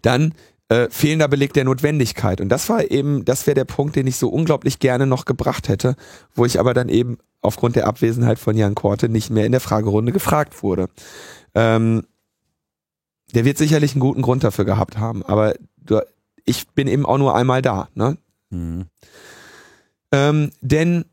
Dann 0.02 0.34
äh, 0.68 0.88
fehlender 0.90 1.28
Beleg 1.28 1.52
der 1.52 1.64
Notwendigkeit. 1.64 2.40
Und 2.40 2.48
das 2.48 2.68
war 2.68 2.90
eben, 2.90 3.24
das 3.24 3.46
wäre 3.46 3.54
der 3.54 3.64
Punkt, 3.64 3.94
den 3.94 4.08
ich 4.08 4.16
so 4.16 4.28
unglaublich 4.28 4.80
gerne 4.80 5.06
noch 5.06 5.24
gebracht 5.24 5.68
hätte, 5.68 5.94
wo 6.34 6.44
ich 6.44 6.58
aber 6.58 6.74
dann 6.74 6.88
eben 6.88 7.18
aufgrund 7.42 7.76
der 7.76 7.86
Abwesenheit 7.86 8.40
von 8.40 8.56
Jan 8.56 8.74
Korte 8.74 9.08
nicht 9.08 9.30
mehr 9.30 9.46
in 9.46 9.52
der 9.52 9.60
Fragerunde 9.60 10.10
gefragt 10.10 10.64
wurde. 10.64 10.88
Ähm, 11.54 12.02
der 13.36 13.44
wird 13.44 13.56
sicherlich 13.56 13.92
einen 13.92 14.00
guten 14.00 14.22
Grund 14.22 14.42
dafür 14.42 14.64
gehabt 14.64 14.98
haben, 14.98 15.22
aber 15.22 15.54
du, 15.76 16.00
ich 16.44 16.66
bin 16.70 16.88
eben 16.88 17.06
auch 17.06 17.18
nur 17.18 17.36
einmal 17.36 17.62
da. 17.62 17.88
Ne? 17.94 18.18
Mhm. 18.50 18.86
Ähm, 20.10 20.50
denn 20.60 21.04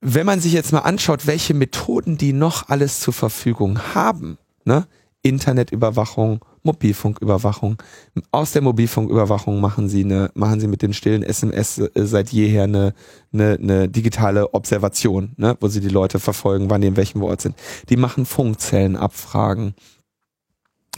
wenn 0.00 0.26
man 0.26 0.40
sich 0.40 0.52
jetzt 0.52 0.72
mal 0.72 0.80
anschaut, 0.80 1.26
welche 1.26 1.54
Methoden 1.54 2.18
die 2.18 2.32
noch 2.32 2.68
alles 2.68 3.00
zur 3.00 3.14
Verfügung 3.14 3.80
haben, 3.94 4.38
ne, 4.64 4.86
Internetüberwachung, 5.22 6.44
Mobilfunküberwachung. 6.62 7.82
Aus 8.30 8.52
der 8.52 8.62
Mobilfunküberwachung 8.62 9.60
machen 9.60 9.88
sie 9.88 10.04
eine, 10.04 10.30
machen 10.34 10.60
sie 10.60 10.68
mit 10.68 10.82
den 10.82 10.92
stillen 10.92 11.22
SMS 11.22 11.78
äh, 11.78 11.90
seit 11.94 12.30
jeher 12.30 12.64
eine, 12.64 12.94
eine, 13.32 13.58
eine 13.60 13.88
digitale 13.88 14.54
Observation, 14.54 15.32
ne, 15.36 15.56
wo 15.60 15.68
sie 15.68 15.80
die 15.80 15.88
Leute 15.88 16.20
verfolgen, 16.20 16.70
wann 16.70 16.80
die 16.80 16.88
in 16.88 16.96
welchem 16.96 17.22
Ort 17.22 17.40
sind. 17.40 17.56
Die 17.88 17.96
machen 17.96 18.26
Funkzellenabfragen. 18.26 19.74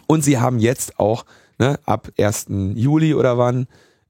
Und 0.06 0.24
sie 0.24 0.38
haben 0.38 0.58
jetzt 0.58 0.98
auch 0.98 1.24
ne, 1.58 1.78
ab 1.86 2.10
1. 2.18 2.46
Juli 2.74 3.14
oder 3.14 3.38
wann, 3.38 3.66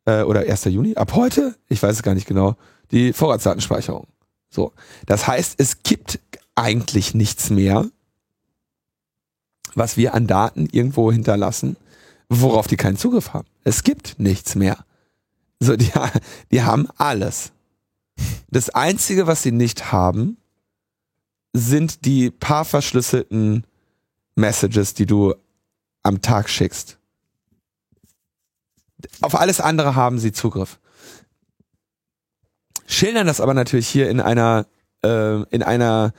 äh, 0.06 0.22
oder 0.22 0.40
1. 0.40 0.64
Juni, 0.64 0.96
ab 0.96 1.14
heute, 1.14 1.54
ich 1.68 1.82
weiß 1.82 1.96
es 1.96 2.02
gar 2.02 2.14
nicht 2.14 2.26
genau, 2.26 2.56
die 2.90 3.12
Vorratsdatenspeicherung. 3.12 4.06
So. 4.50 4.72
Das 5.06 5.26
heißt, 5.26 5.54
es 5.58 5.82
gibt 5.82 6.20
eigentlich 6.54 7.14
nichts 7.14 7.50
mehr, 7.50 7.88
was 9.74 9.96
wir 9.96 10.14
an 10.14 10.26
Daten 10.26 10.68
irgendwo 10.70 11.12
hinterlassen, 11.12 11.76
worauf 12.28 12.66
die 12.66 12.76
keinen 12.76 12.96
Zugriff 12.96 13.32
haben. 13.32 13.46
Es 13.64 13.84
gibt 13.84 14.18
nichts 14.18 14.56
mehr. 14.56 14.84
So, 15.60 15.76
die, 15.76 15.90
die 16.50 16.62
haben 16.62 16.88
alles. 16.96 17.52
Das 18.50 18.70
einzige, 18.70 19.26
was 19.26 19.42
sie 19.42 19.52
nicht 19.52 19.92
haben, 19.92 20.36
sind 21.52 22.04
die 22.04 22.30
paar 22.30 22.64
verschlüsselten 22.64 23.64
Messages, 24.34 24.94
die 24.94 25.06
du 25.06 25.34
am 26.02 26.20
Tag 26.20 26.48
schickst. 26.48 26.98
Auf 29.20 29.34
alles 29.34 29.60
andere 29.60 29.94
haben 29.94 30.18
sie 30.18 30.32
Zugriff. 30.32 30.79
Schildern 32.90 33.26
das 33.26 33.40
aber 33.40 33.54
natürlich 33.54 33.88
hier 33.88 34.10
in 34.10 34.20
einer, 34.20 34.66
äh, 35.04 35.42
in 35.50 35.62
einer, 35.62 36.12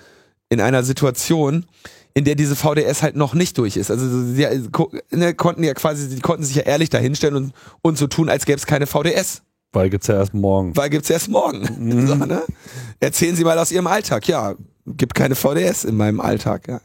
in 0.50 0.62
einer 0.62 0.84
Situation, 0.84 1.66
in 2.14 2.24
der 2.24 2.36
diese 2.36 2.56
VDS 2.56 3.04
halt 3.04 3.18
noch 3.18 3.34
nicht 3.34 3.58
durch 3.58 3.76
ist. 3.76 3.92
Also 3.92 4.24
sie 4.24 4.48
ne, 5.12 5.34
konnten 5.34 5.64
ja 5.64 5.74
quasi, 5.74 6.08
sie 6.08 6.22
konnten 6.22 6.46
sich 6.46 6.56
ja 6.56 6.64
ehrlich 6.64 6.90
dahinstellen 6.90 7.36
und, 7.36 7.54
und 7.82 7.98
so 7.98 8.08
tun, 8.08 8.30
als 8.30 8.46
gäbe 8.46 8.58
es 8.58 8.66
keine 8.66 8.88
VDS. 8.88 9.42
Weil 9.74 9.90
gibt's 9.90 10.08
ja 10.08 10.16
erst 10.16 10.34
morgen. 10.34 10.76
Weil 10.78 10.90
gibt's 10.90 11.10
erst 11.10 11.28
morgen. 11.28 11.68
Mhm. 11.78 12.08
So, 12.08 12.16
ne? 12.16 12.42
Erzählen 13.02 13.36
Sie 13.36 13.44
mal 13.44 13.60
aus 13.60 13.72
Ihrem 13.72 13.88
Alltag. 13.88 14.28
Ja, 14.28 14.56
gibt 14.86 15.14
keine 15.14 15.36
VDS 15.36 15.84
in 15.84 15.98
meinem 15.98 16.22
Alltag. 16.22 16.70
Ja. 16.70 16.82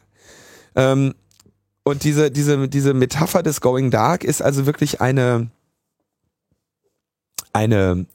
Ähm, 0.74 1.14
und 1.84 2.02
diese, 2.02 2.32
diese, 2.32 2.68
diese 2.68 2.92
Metapher 2.92 3.44
des 3.44 3.60
Going 3.60 3.92
Dark 3.92 4.24
ist 4.24 4.42
also 4.42 4.66
wirklich 4.66 5.00
eine, 5.00 5.48
eine 7.52 8.06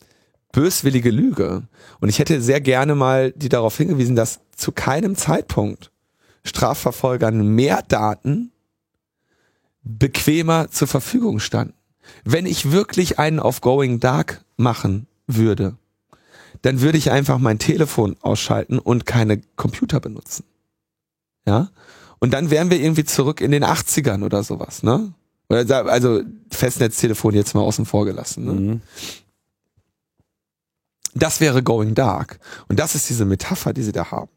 böswillige 0.51 1.11
Lüge. 1.11 1.63
Und 1.99 2.09
ich 2.09 2.19
hätte 2.19 2.41
sehr 2.41 2.61
gerne 2.61 2.95
mal 2.95 3.31
die 3.31 3.49
darauf 3.49 3.77
hingewiesen, 3.77 4.15
dass 4.15 4.41
zu 4.55 4.71
keinem 4.71 5.15
Zeitpunkt 5.15 5.91
Strafverfolgern 6.43 7.55
mehr 7.55 7.83
Daten 7.87 8.51
bequemer 9.83 10.69
zur 10.69 10.87
Verfügung 10.87 11.39
standen. 11.39 11.73
Wenn 12.23 12.45
ich 12.45 12.71
wirklich 12.71 13.19
einen 13.19 13.39
auf 13.39 13.61
Going 13.61 13.99
Dark 13.99 14.43
machen 14.57 15.07
würde, 15.27 15.77
dann 16.61 16.81
würde 16.81 16.97
ich 16.97 17.11
einfach 17.11 17.39
mein 17.39 17.59
Telefon 17.59 18.15
ausschalten 18.21 18.79
und 18.79 19.05
keine 19.05 19.41
Computer 19.55 19.99
benutzen. 19.99 20.43
Ja? 21.45 21.69
Und 22.19 22.33
dann 22.33 22.51
wären 22.51 22.69
wir 22.69 22.79
irgendwie 22.79 23.05
zurück 23.05 23.41
in 23.41 23.51
den 23.51 23.63
80ern 23.63 24.23
oder 24.23 24.43
sowas, 24.43 24.83
ne? 24.83 25.13
Also 25.49 26.21
Festnetztelefon 26.49 27.33
jetzt 27.33 27.55
mal 27.55 27.61
außen 27.61 27.85
vor 27.85 28.05
gelassen. 28.05 28.45
Ne? 28.45 28.53
Mhm. 28.53 28.81
Das 31.13 31.41
wäre 31.41 31.63
Going 31.63 31.95
Dark. 31.95 32.39
Und 32.67 32.79
das 32.79 32.95
ist 32.95 33.09
diese 33.09 33.25
Metapher, 33.25 33.73
die 33.73 33.83
sie 33.83 33.91
da 33.91 34.11
haben 34.11 34.29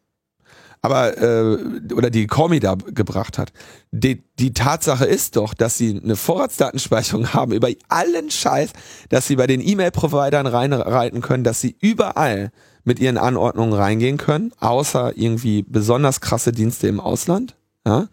aber 0.85 1.17
äh, 1.17 1.95
oder 1.95 2.11
die 2.11 2.27
Comi 2.27 2.61
da 2.61 2.75
gebracht 2.75 3.39
hat. 3.39 3.55
Die, 3.91 4.23
die 4.39 4.53
Tatsache 4.53 5.07
ist 5.07 5.37
doch, 5.37 5.55
dass 5.55 5.79
sie 5.79 5.99
eine 6.05 6.15
Vorratsdatenspeicherung 6.15 7.33
haben 7.33 7.53
über 7.53 7.69
allen 7.89 8.31
Scheiß, 8.31 8.69
dass 9.09 9.27
sie 9.27 9.37
bei 9.37 9.47
den 9.47 9.67
E-Mail-Providern 9.67 10.47
reinreiten 10.47 11.23
können, 11.23 11.43
dass 11.43 11.63
sie 11.63 11.75
überall 11.81 12.51
mit 12.85 12.99
ihren 12.99 13.17
Anordnungen 13.17 13.73
reingehen 13.73 14.19
können, 14.19 14.53
außer 14.61 15.17
irgendwie 15.17 15.63
besonders 15.63 16.21
krasse 16.21 16.53
Dienste 16.53 16.87
im 16.87 17.01
Ausland. 17.01 17.57
Ja? 17.87 18.09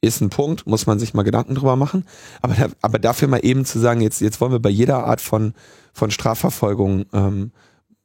Ist 0.00 0.20
ein 0.22 0.30
Punkt, 0.30 0.66
muss 0.66 0.86
man 0.86 0.98
sich 0.98 1.14
mal 1.14 1.22
Gedanken 1.22 1.54
drüber 1.54 1.76
machen. 1.76 2.04
Aber, 2.40 2.56
aber 2.80 2.98
dafür 2.98 3.28
mal 3.28 3.44
eben 3.44 3.64
zu 3.64 3.78
sagen, 3.78 4.00
jetzt, 4.00 4.20
jetzt 4.20 4.40
wollen 4.40 4.50
wir 4.50 4.58
bei 4.58 4.70
jeder 4.70 5.04
Art 5.04 5.20
von, 5.20 5.54
von 5.92 6.10
Strafverfolgung 6.10 7.04
ähm, 7.12 7.52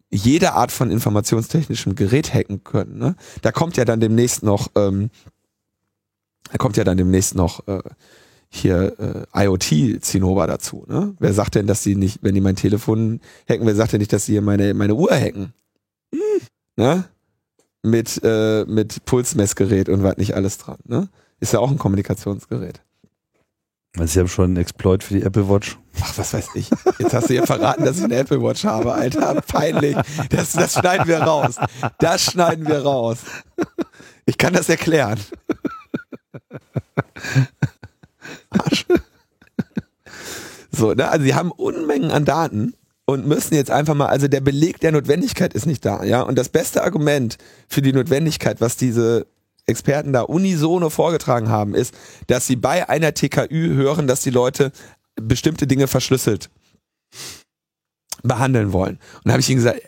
jede 0.09 0.53
Art 0.53 0.71
von 0.71 0.89
informationstechnischem 0.89 1.95
Gerät 1.95 2.33
hacken 2.33 2.63
können. 2.63 2.97
Ne? 2.97 3.15
Da 3.41 3.51
kommt 3.51 3.77
ja 3.77 3.85
dann 3.85 3.99
demnächst 3.99 4.43
noch, 4.43 4.69
ähm, 4.75 5.09
da 6.51 6.57
kommt 6.57 6.77
ja 6.77 6.83
dann 6.83 6.97
demnächst 6.97 7.35
noch 7.35 7.67
äh, 7.67 7.81
hier 8.49 9.27
äh, 9.33 9.45
IoT-Zinnober 9.45 10.47
dazu. 10.47 10.85
Ne? 10.87 11.15
Wer 11.19 11.33
sagt 11.33 11.55
denn, 11.55 11.67
dass 11.67 11.83
sie 11.83 11.95
nicht, 11.95 12.19
wenn 12.21 12.35
die 12.35 12.41
mein 12.41 12.55
Telefon 12.55 13.19
hacken, 13.49 13.67
wer 13.67 13.75
sagt 13.75 13.93
denn 13.93 13.99
nicht, 13.99 14.13
dass 14.13 14.25
sie 14.25 14.33
hier 14.33 14.41
meine, 14.41 14.73
meine 14.73 14.95
Uhr 14.95 15.11
hacken? 15.11 15.53
Hm. 16.13 16.41
Ne? 16.77 17.03
Mit, 17.83 18.21
äh, 18.23 18.65
mit 18.65 19.05
Pulsmessgerät 19.05 19.89
und 19.89 20.03
was 20.03 20.17
nicht 20.17 20.35
alles 20.35 20.57
dran. 20.57 20.77
Ne? 20.85 21.09
Ist 21.39 21.53
ja 21.53 21.59
auch 21.59 21.69
ein 21.69 21.77
Kommunikationsgerät. 21.77 22.81
Also 23.99 24.11
ich 24.11 24.17
habe 24.17 24.29
schon 24.29 24.45
einen 24.45 24.57
Exploit 24.57 25.03
für 25.03 25.15
die 25.15 25.23
Apple 25.23 25.49
Watch. 25.49 25.77
Ach, 26.01 26.17
was 26.17 26.33
weiß 26.33 26.49
ich. 26.55 26.69
Jetzt 26.99 27.13
hast 27.13 27.29
du 27.29 27.35
ja 27.35 27.45
verraten, 27.45 27.83
dass 27.83 27.97
ich 27.97 28.03
eine 28.03 28.15
Apple 28.15 28.41
Watch 28.41 28.63
habe, 28.65 28.93
Alter. 28.93 29.41
Peinlich. 29.41 29.97
Das, 30.29 30.53
das 30.53 30.73
schneiden 30.73 31.07
wir 31.07 31.19
raus. 31.19 31.55
Das 31.99 32.23
schneiden 32.23 32.67
wir 32.67 32.83
raus. 32.83 33.19
Ich 34.25 34.37
kann 34.37 34.53
das 34.53 34.69
erklären. 34.69 35.19
Arsch. 38.49 38.85
So, 40.71 40.93
ne? 40.93 41.09
Also 41.09 41.25
sie 41.25 41.33
haben 41.33 41.51
Unmengen 41.51 42.11
an 42.11 42.25
Daten 42.25 42.73
und 43.05 43.25
müssen 43.25 43.55
jetzt 43.55 43.71
einfach 43.71 43.95
mal, 43.95 44.07
also 44.07 44.27
der 44.27 44.41
Beleg 44.41 44.79
der 44.79 44.91
Notwendigkeit 44.91 45.53
ist 45.53 45.65
nicht 45.65 45.83
da, 45.85 46.03
ja. 46.03 46.21
Und 46.21 46.37
das 46.37 46.49
beste 46.49 46.83
Argument 46.83 47.37
für 47.67 47.81
die 47.81 47.93
Notwendigkeit, 47.93 48.61
was 48.61 48.77
diese 48.77 49.25
Experten 49.67 50.13
da 50.13 50.21
unisono 50.21 50.89
vorgetragen 50.89 51.49
haben, 51.49 51.75
ist, 51.75 51.93
dass 52.27 52.47
sie 52.47 52.55
bei 52.55 52.89
einer 52.89 53.13
TKÜ 53.13 53.75
hören, 53.75 54.07
dass 54.07 54.21
die 54.21 54.29
Leute 54.29 54.71
bestimmte 55.15 55.67
Dinge 55.67 55.87
verschlüsselt 55.87 56.49
behandeln 58.23 58.73
wollen. 58.73 58.99
Und 59.23 59.31
habe 59.31 59.41
ich 59.41 59.49
ihnen 59.49 59.57
gesagt, 59.57 59.81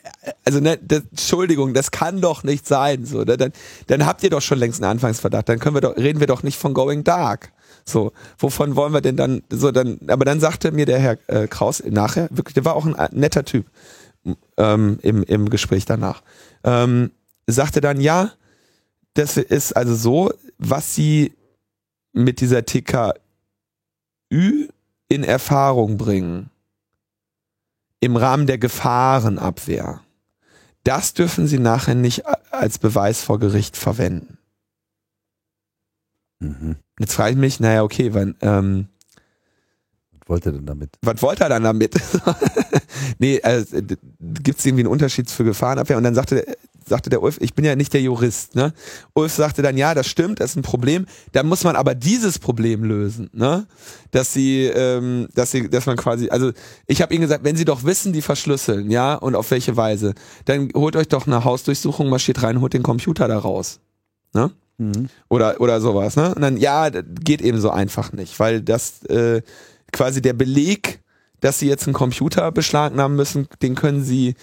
also 0.46 0.60
ne, 0.60 0.78
das, 0.82 1.02
Entschuldigung, 1.10 1.74
das 1.74 1.92
kann 1.92 2.22
doch 2.22 2.44
nicht 2.44 2.68
sein. 2.68 3.06
So, 3.06 3.24
ne, 3.24 3.38
dann, 3.38 3.52
dann 3.88 4.06
habt 4.06 4.24
ihr 4.24 4.30
doch 4.30 4.42
schon 4.42 4.60
längst 4.60 4.82
einen 4.82 4.92
Anfangsverdacht. 4.92 5.50
Dann 5.50 5.60
können 5.60 5.76
wir 5.76 5.82
doch, 5.82 5.98
reden 5.98 6.20
wir 6.20 6.28
doch 6.28 6.44
nicht 6.44 6.58
von 6.58 6.74
Going 6.74 7.04
Dark. 7.04 7.52
So, 7.86 8.12
wovon 8.38 8.76
wollen 8.76 8.94
wir 8.94 9.02
denn 9.02 9.18
dann? 9.18 9.42
So, 9.50 9.72
dann, 9.72 10.00
aber 10.08 10.26
dann 10.26 10.40
sagte 10.40 10.72
mir 10.72 10.86
der 10.86 11.00
Herr 11.00 11.18
äh, 11.28 11.48
Kraus 11.48 11.84
nachher, 11.86 12.28
wirklich, 12.32 12.54
der 12.54 12.66
war 12.66 12.76
auch 12.76 12.86
ein 12.86 12.96
äh, 12.96 13.10
netter 13.12 13.46
Typ 13.46 13.66
ähm, 14.58 15.00
im, 15.02 15.24
im 15.24 15.50
Gespräch 15.50 15.86
danach. 15.86 16.22
Ähm, 16.64 17.12
sagte 17.48 17.82
dann, 17.82 18.00
ja, 18.00 18.32
das 19.14 19.38
ist 19.38 19.74
also 19.74 19.96
so, 19.96 20.34
was 20.58 20.96
sie 20.96 21.34
mit 22.14 22.42
dieser 22.42 22.66
TKÜ 22.66 23.14
in 25.10 25.24
Erfahrung 25.24 25.98
bringen 25.98 26.50
im 28.00 28.16
Rahmen 28.16 28.48
der 28.48 28.58
Gefahrenabwehr. 28.58 30.02
Das 30.84 31.14
dürfen 31.14 31.48
sie 31.48 31.60
nachher 31.60 31.96
nicht 31.96 32.24
als 32.52 32.78
Beweis 32.78 33.22
vor 33.22 33.40
Gericht 33.40 33.76
verwenden. 33.76 34.38
Mhm. 36.40 36.78
Jetzt 37.00 37.14
frage 37.14 37.32
ich 37.32 37.38
mich, 37.38 37.60
naja, 37.60 37.84
okay, 37.84 38.14
wann, 38.14 38.36
ähm, 38.42 38.88
was 40.12 40.30
wollte 40.30 40.50
er 40.50 40.54
denn 40.54 40.66
damit? 40.66 40.92
Was 41.02 41.22
wollte 41.22 41.44
er 41.44 41.50
dann 41.50 41.64
damit? 41.64 41.96
nee, 43.20 43.42
also, 43.42 43.78
gibt 43.82 44.60
es 44.60 44.66
irgendwie 44.66 44.84
einen 44.84 44.92
Unterschied 44.92 45.30
für 45.30 45.44
Gefahrenabwehr? 45.44 45.98
Und 45.98 46.04
dann 46.04 46.16
sagte 46.16 46.46
sagte 46.90 47.10
der 47.10 47.22
Ulf, 47.22 47.38
ich 47.40 47.54
bin 47.54 47.64
ja 47.64 47.76
nicht 47.76 47.94
der 47.94 48.02
Jurist, 48.02 48.56
ne? 48.56 48.74
Ulf 49.14 49.34
sagte 49.34 49.62
dann, 49.62 49.78
ja, 49.78 49.94
das 49.94 50.08
stimmt, 50.08 50.40
das 50.40 50.52
ist 50.52 50.58
ein 50.58 50.64
Problem. 50.64 51.06
Da 51.32 51.44
muss 51.44 51.64
man 51.64 51.76
aber 51.76 51.96
dieses 51.96 52.40
Problem 52.40 52.84
lösen, 52.84 53.30
ne? 53.34 53.68
Dass 54.12 54.34
sie, 54.34 54.66
ähm, 54.66 55.28
dass 55.34 55.52
sie, 55.52 55.70
dass 55.70 55.86
man 55.86 55.96
quasi, 55.96 56.30
also 56.30 56.52
ich 56.88 57.02
habe 57.02 57.14
ihnen 57.14 57.22
gesagt, 57.22 57.44
wenn 57.44 57.56
sie 57.56 57.66
doch 57.66 57.84
wissen, 57.84 58.12
die 58.12 58.22
verschlüsseln, 58.22 58.92
ja, 58.92 59.16
und 59.16 59.36
auf 59.36 59.50
welche 59.52 59.78
Weise, 59.78 60.14
dann 60.46 60.70
holt 60.76 60.96
euch 60.96 61.08
doch 61.08 61.28
eine 61.28 61.44
Hausdurchsuchung, 61.44 62.10
marschiert 62.10 62.44
rein, 62.44 62.60
holt 62.62 62.74
den 62.74 62.84
Computer 62.84 63.28
da 63.28 63.38
raus, 63.38 63.80
ne? 64.34 64.52
Mhm. 64.78 65.10
Oder 65.28 65.60
oder 65.62 65.82
sowas, 65.82 66.16
ne? 66.16 66.34
Und 66.34 66.42
dann, 66.42 66.58
ja, 66.58 66.90
geht 66.90 67.42
eben 67.42 67.60
so 67.60 67.70
einfach 67.70 68.14
nicht, 68.14 68.40
weil 68.40 68.62
das 68.62 69.04
äh, 69.06 69.42
quasi 69.92 70.22
der 70.22 70.34
Beleg, 70.34 71.02
dass 71.42 71.60
sie 71.60 71.68
jetzt 71.68 71.88
einen 71.88 71.94
Computer 71.94 72.52
beschlagnahmen 72.52 73.16
müssen, 73.16 73.48
den 73.62 73.76
können 73.76 74.04
sie 74.04 74.36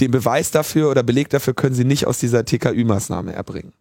den 0.00 0.10
Beweis 0.10 0.50
dafür 0.50 0.90
oder 0.90 1.02
Beleg 1.02 1.28
dafür 1.30 1.54
können 1.54 1.74
sie 1.74 1.84
nicht 1.84 2.06
aus 2.06 2.18
dieser 2.18 2.44
TKÜ-Maßnahme 2.44 3.32
erbringen. 3.32 3.72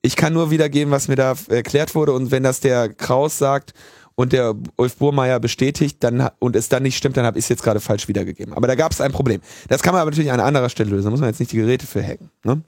Ich 0.00 0.16
kann 0.16 0.32
nur 0.32 0.50
wiedergeben, 0.50 0.90
was 0.90 1.08
mir 1.08 1.16
da 1.16 1.34
erklärt 1.48 1.94
wurde 1.94 2.12
und 2.12 2.30
wenn 2.30 2.42
das 2.42 2.60
der 2.60 2.88
Kraus 2.88 3.38
sagt 3.38 3.72
und 4.14 4.32
der 4.32 4.54
Ulf 4.76 4.96
Burmeier 4.96 5.40
bestätigt 5.40 5.98
dann 6.00 6.28
und 6.38 6.56
es 6.56 6.68
dann 6.68 6.82
nicht 6.82 6.96
stimmt, 6.96 7.16
dann 7.16 7.24
habe 7.24 7.38
ich 7.38 7.44
es 7.44 7.48
jetzt 7.48 7.62
gerade 7.62 7.80
falsch 7.80 8.08
wiedergegeben. 8.08 8.52
Aber 8.52 8.66
da 8.66 8.74
gab 8.74 8.92
es 8.92 9.00
ein 9.00 9.12
Problem. 9.12 9.40
Das 9.68 9.82
kann 9.82 9.92
man 9.92 10.02
aber 10.02 10.10
natürlich 10.10 10.32
an 10.32 10.40
anderer 10.40 10.68
Stelle 10.68 10.90
lösen. 10.90 11.04
Da 11.04 11.10
muss 11.10 11.20
man 11.20 11.28
jetzt 11.28 11.38
nicht 11.38 11.52
die 11.52 11.56
Geräte 11.56 11.86
für 11.86 12.02
hacken. 12.02 12.30
Ne? 12.44 12.62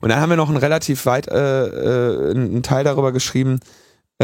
Und 0.00 0.08
dann 0.08 0.20
haben 0.20 0.30
wir 0.30 0.36
noch 0.36 0.48
einen 0.48 0.58
relativ 0.58 1.06
weit 1.06 1.28
äh, 1.28 1.66
äh, 1.66 2.30
einen 2.30 2.62
Teil 2.62 2.84
darüber 2.84 3.12
geschrieben, 3.12 3.60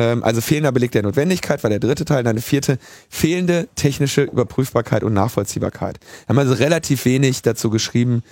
also 0.01 0.41
fehlender 0.41 0.73
Beleg 0.73 0.91
der 0.93 1.03
Notwendigkeit 1.03 1.63
war 1.63 1.71
der 1.71 1.79
dritte 1.79 2.05
Teil. 2.05 2.25
Dann 2.25 2.37
der 2.37 2.43
vierte, 2.43 2.79
fehlende 3.09 3.69
technische 3.77 4.23
Überprüfbarkeit 4.23 5.05
und 5.05 5.15
Nachvollziehbarkeit. 5.15 6.01
Wir 6.01 6.29
haben 6.31 6.39
also 6.39 6.55
relativ 6.55 7.05
wenig 7.05 7.43
dazu 7.43 7.71
geschrieben, 7.71 8.23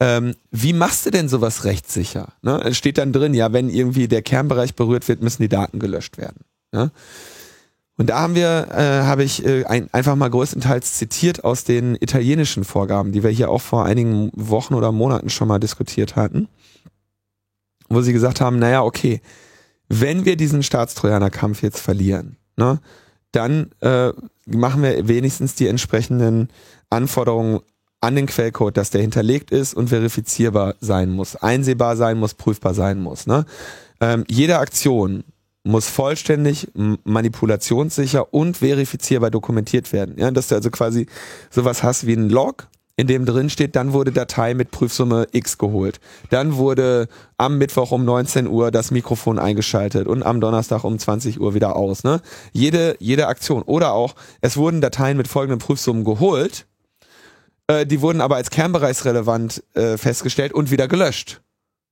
ähm, 0.00 0.34
wie 0.50 0.72
machst 0.72 1.06
du 1.06 1.10
denn 1.10 1.28
sowas 1.28 1.64
rechtssicher? 1.64 2.32
Ne? 2.42 2.60
Es 2.64 2.76
steht 2.76 2.98
dann 2.98 3.12
drin, 3.12 3.34
ja, 3.34 3.52
wenn 3.52 3.68
irgendwie 3.68 4.08
der 4.08 4.22
Kernbereich 4.22 4.74
berührt 4.74 5.06
wird, 5.06 5.22
müssen 5.22 5.42
die 5.42 5.48
Daten 5.48 5.78
gelöscht 5.78 6.18
werden. 6.18 6.40
Ne? 6.72 6.90
Und 7.98 8.10
da 8.10 8.18
haben 8.18 8.34
wir, 8.34 8.68
äh, 8.72 9.04
habe 9.04 9.22
ich 9.22 9.44
äh, 9.44 9.64
ein, 9.64 9.88
einfach 9.92 10.16
mal 10.16 10.28
größtenteils 10.28 10.94
zitiert 10.94 11.44
aus 11.44 11.62
den 11.62 11.94
italienischen 11.94 12.64
Vorgaben, 12.64 13.12
die 13.12 13.22
wir 13.22 13.30
hier 13.30 13.48
auch 13.48 13.60
vor 13.60 13.84
einigen 13.84 14.32
Wochen 14.34 14.74
oder 14.74 14.90
Monaten 14.90 15.30
schon 15.30 15.46
mal 15.46 15.60
diskutiert 15.60 16.16
hatten, 16.16 16.48
wo 17.88 18.00
sie 18.00 18.12
gesagt 18.12 18.40
haben, 18.40 18.58
naja, 18.58 18.82
okay, 18.82 19.20
wenn 19.94 20.24
wir 20.24 20.36
diesen 20.36 20.62
Staatstrojaner-Kampf 20.62 21.62
jetzt 21.62 21.78
verlieren, 21.78 22.38
ne, 22.56 22.80
dann 23.30 23.70
äh, 23.80 24.10
machen 24.46 24.82
wir 24.82 25.06
wenigstens 25.06 25.54
die 25.54 25.68
entsprechenden 25.68 26.48
Anforderungen 26.88 27.60
an 28.00 28.16
den 28.16 28.26
Quellcode, 28.26 28.76
dass 28.76 28.90
der 28.90 29.02
hinterlegt 29.02 29.50
ist 29.50 29.74
und 29.74 29.88
verifizierbar 29.88 30.74
sein 30.80 31.10
muss, 31.10 31.36
einsehbar 31.36 31.96
sein 31.96 32.18
muss, 32.18 32.34
prüfbar 32.34 32.72
sein 32.72 33.00
muss. 33.00 33.26
Ne? 33.26 33.44
Ähm, 34.00 34.24
jede 34.28 34.58
Aktion 34.58 35.24
muss 35.62 35.88
vollständig, 35.88 36.68
manipulationssicher 36.74 38.32
und 38.32 38.56
verifizierbar 38.56 39.30
dokumentiert 39.30 39.92
werden. 39.92 40.16
Ja, 40.18 40.30
dass 40.30 40.48
du 40.48 40.56
also 40.56 40.70
quasi 40.70 41.06
sowas 41.50 41.82
hast 41.82 42.06
wie 42.06 42.14
ein 42.14 42.30
Log, 42.30 42.66
in 42.96 43.06
dem 43.06 43.24
drin 43.24 43.50
steht, 43.50 43.74
dann 43.74 43.92
wurde 43.92 44.12
Datei 44.12 44.54
mit 44.54 44.70
Prüfsumme 44.70 45.26
X 45.32 45.58
geholt. 45.58 46.00
Dann 46.30 46.56
wurde 46.56 47.08
am 47.38 47.58
Mittwoch 47.58 47.90
um 47.90 48.04
19 48.04 48.46
Uhr 48.46 48.70
das 48.70 48.90
Mikrofon 48.90 49.38
eingeschaltet 49.38 50.06
und 50.06 50.22
am 50.22 50.40
Donnerstag 50.40 50.84
um 50.84 50.98
20 50.98 51.40
Uhr 51.40 51.54
wieder 51.54 51.76
aus. 51.76 52.04
Ne? 52.04 52.20
Jede, 52.52 52.96
jede 52.98 53.28
Aktion. 53.28 53.62
Oder 53.62 53.92
auch, 53.92 54.14
es 54.40 54.56
wurden 54.56 54.80
Dateien 54.80 55.16
mit 55.16 55.28
folgenden 55.28 55.58
Prüfsummen 55.58 56.04
geholt 56.04 56.66
äh, 57.68 57.86
die 57.86 58.00
wurden 58.00 58.20
aber 58.20 58.36
als 58.36 58.50
kernbereichsrelevant 58.50 59.62
äh, 59.74 59.96
festgestellt 59.96 60.52
und 60.52 60.70
wieder 60.70 60.88
gelöscht. 60.88 61.40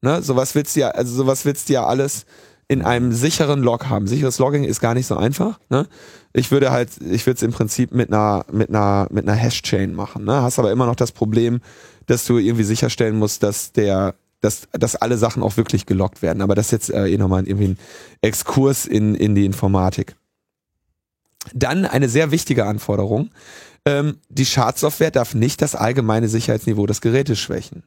Ne? 0.02 0.22
Sowas 0.22 0.54
willst 0.54 0.76
du 0.76 0.80
ja, 0.80 0.88
also 0.88 1.14
sowas 1.14 1.44
willst 1.44 1.68
du 1.68 1.74
ja 1.74 1.86
alles 1.86 2.24
in 2.70 2.82
einem 2.82 3.12
sicheren 3.12 3.64
Log 3.64 3.88
haben. 3.88 4.06
Sicheres 4.06 4.38
Logging 4.38 4.62
ist 4.62 4.78
gar 4.80 4.94
nicht 4.94 5.08
so 5.08 5.16
einfach. 5.16 5.58
Ne? 5.70 5.88
Ich 6.32 6.52
würde 6.52 6.70
halt, 6.70 6.90
ich 7.00 7.26
würde 7.26 7.34
es 7.34 7.42
im 7.42 7.50
Prinzip 7.50 7.90
mit 7.90 8.12
einer, 8.12 8.46
mit 8.52 8.68
einer, 8.68 9.08
mit 9.10 9.28
einer 9.28 9.36
Hash-Chain 9.36 9.92
machen. 9.92 10.24
Ne? 10.24 10.40
Hast 10.40 10.60
aber 10.60 10.70
immer 10.70 10.86
noch 10.86 10.94
das 10.94 11.10
Problem, 11.10 11.62
dass 12.06 12.26
du 12.26 12.38
irgendwie 12.38 12.62
sicherstellen 12.62 13.18
musst, 13.18 13.42
dass 13.42 13.72
der, 13.72 14.14
dass, 14.40 14.68
dass 14.70 14.94
alle 14.94 15.18
Sachen 15.18 15.42
auch 15.42 15.56
wirklich 15.56 15.84
gelockt 15.84 16.22
werden. 16.22 16.42
Aber 16.42 16.54
das 16.54 16.66
ist 16.66 16.70
jetzt 16.70 16.90
äh, 16.90 17.08
eh 17.08 17.18
nochmal 17.18 17.48
irgendwie 17.48 17.70
ein 17.70 17.78
Exkurs 18.20 18.86
in, 18.86 19.16
in 19.16 19.34
die 19.34 19.46
Informatik. 19.46 20.14
Dann 21.52 21.86
eine 21.86 22.08
sehr 22.08 22.30
wichtige 22.30 22.66
Anforderung. 22.66 23.30
Ähm, 23.84 24.18
die 24.28 24.46
Schadsoftware 24.46 25.10
darf 25.10 25.34
nicht 25.34 25.60
das 25.60 25.74
allgemeine 25.74 26.28
Sicherheitsniveau 26.28 26.86
des 26.86 27.00
Gerätes 27.00 27.40
schwächen. 27.40 27.82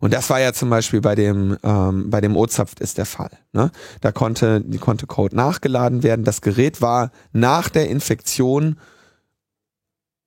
Und 0.00 0.12
das 0.12 0.28
war 0.30 0.40
ja 0.40 0.52
zum 0.52 0.70
Beispiel 0.70 1.00
bei 1.00 1.14
dem 1.14 1.56
ähm, 1.62 2.10
bei 2.10 2.20
dem 2.20 2.36
OZAP 2.36 2.80
ist 2.80 2.98
der 2.98 3.06
Fall. 3.06 3.30
Ne? 3.52 3.70
Da 4.00 4.12
konnte 4.12 4.60
die 4.60 4.78
konnte 4.78 5.06
Code 5.06 5.34
nachgeladen 5.36 6.02
werden. 6.02 6.24
Das 6.24 6.40
Gerät 6.40 6.82
war 6.82 7.10
nach 7.32 7.68
der 7.68 7.88
Infektion 7.88 8.78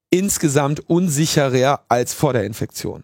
insgesamt 0.09 0.79
unsicherer 0.89 1.81
als 1.87 2.13
vor 2.13 2.33
der 2.33 2.45
Infektion. 2.45 3.03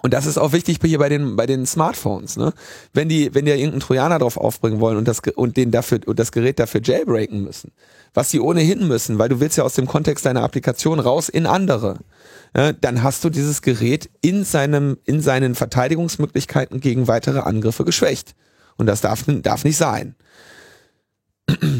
Und 0.00 0.14
das 0.14 0.26
ist 0.26 0.38
auch 0.38 0.52
wichtig 0.52 0.78
hier 0.82 0.98
bei 0.98 1.08
den 1.08 1.34
bei 1.34 1.46
den 1.46 1.66
Smartphones, 1.66 2.36
ne? 2.36 2.52
Wenn 2.92 3.08
die 3.08 3.34
wenn 3.34 3.44
die 3.44 3.50
irgendeinen 3.50 3.80
Trojaner 3.80 4.18
drauf 4.18 4.36
aufbringen 4.36 4.80
wollen 4.80 4.96
und 4.96 5.08
das 5.08 5.20
und 5.34 5.56
den 5.56 5.70
dafür 5.70 6.00
und 6.06 6.18
das 6.18 6.30
Gerät 6.30 6.60
dafür 6.60 6.80
jailbreaken 6.82 7.42
müssen, 7.42 7.72
was 8.14 8.30
sie 8.30 8.38
ohnehin 8.38 8.86
müssen, 8.86 9.18
weil 9.18 9.28
du 9.28 9.40
willst 9.40 9.56
ja 9.56 9.64
aus 9.64 9.74
dem 9.74 9.86
Kontext 9.86 10.24
deiner 10.24 10.42
Applikation 10.42 11.00
raus 11.00 11.28
in 11.28 11.46
andere, 11.46 11.98
ja, 12.56 12.72
dann 12.72 13.02
hast 13.02 13.24
du 13.24 13.30
dieses 13.30 13.60
Gerät 13.60 14.08
in 14.20 14.44
seinem 14.44 14.98
in 15.04 15.20
seinen 15.20 15.56
Verteidigungsmöglichkeiten 15.56 16.80
gegen 16.80 17.08
weitere 17.08 17.40
Angriffe 17.40 17.84
geschwächt 17.84 18.36
und 18.76 18.86
das 18.86 19.00
darf 19.00 19.24
darf 19.26 19.64
nicht 19.64 19.76
sein. 19.76 20.14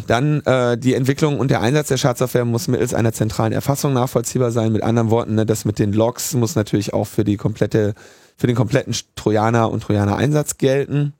Dann 0.06 0.40
äh, 0.46 0.78
die 0.78 0.94
Entwicklung 0.94 1.38
und 1.38 1.50
der 1.50 1.60
Einsatz 1.60 1.88
der 1.88 1.98
Schadsoftware 1.98 2.44
muss 2.44 2.68
mittels 2.68 2.94
einer 2.94 3.12
zentralen 3.12 3.52
Erfassung 3.52 3.92
nachvollziehbar 3.92 4.50
sein. 4.50 4.72
Mit 4.72 4.82
anderen 4.82 5.10
Worten, 5.10 5.34
ne, 5.34 5.44
das 5.44 5.64
mit 5.64 5.78
den 5.78 5.92
Logs 5.92 6.32
muss 6.34 6.54
natürlich 6.54 6.94
auch 6.94 7.06
für 7.06 7.24
die 7.24 7.36
komplette, 7.36 7.94
für 8.36 8.46
den 8.46 8.56
kompletten 8.56 8.94
Trojaner 9.14 9.70
und 9.70 9.82
Trojaner-Einsatz 9.82 10.56
gelten. 10.56 11.12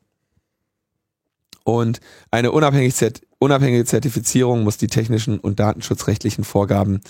Und 1.65 2.01
eine 2.31 2.51
unabhängige, 2.53 3.13
unabhängige 3.39 3.85
Zertifizierung 3.85 4.65
muss 4.65 4.79
die 4.79 4.87
technischen 4.87 5.39
und 5.39 5.61
datenschutzrechtlichen 5.61 6.45
Vorgaben 6.45 7.01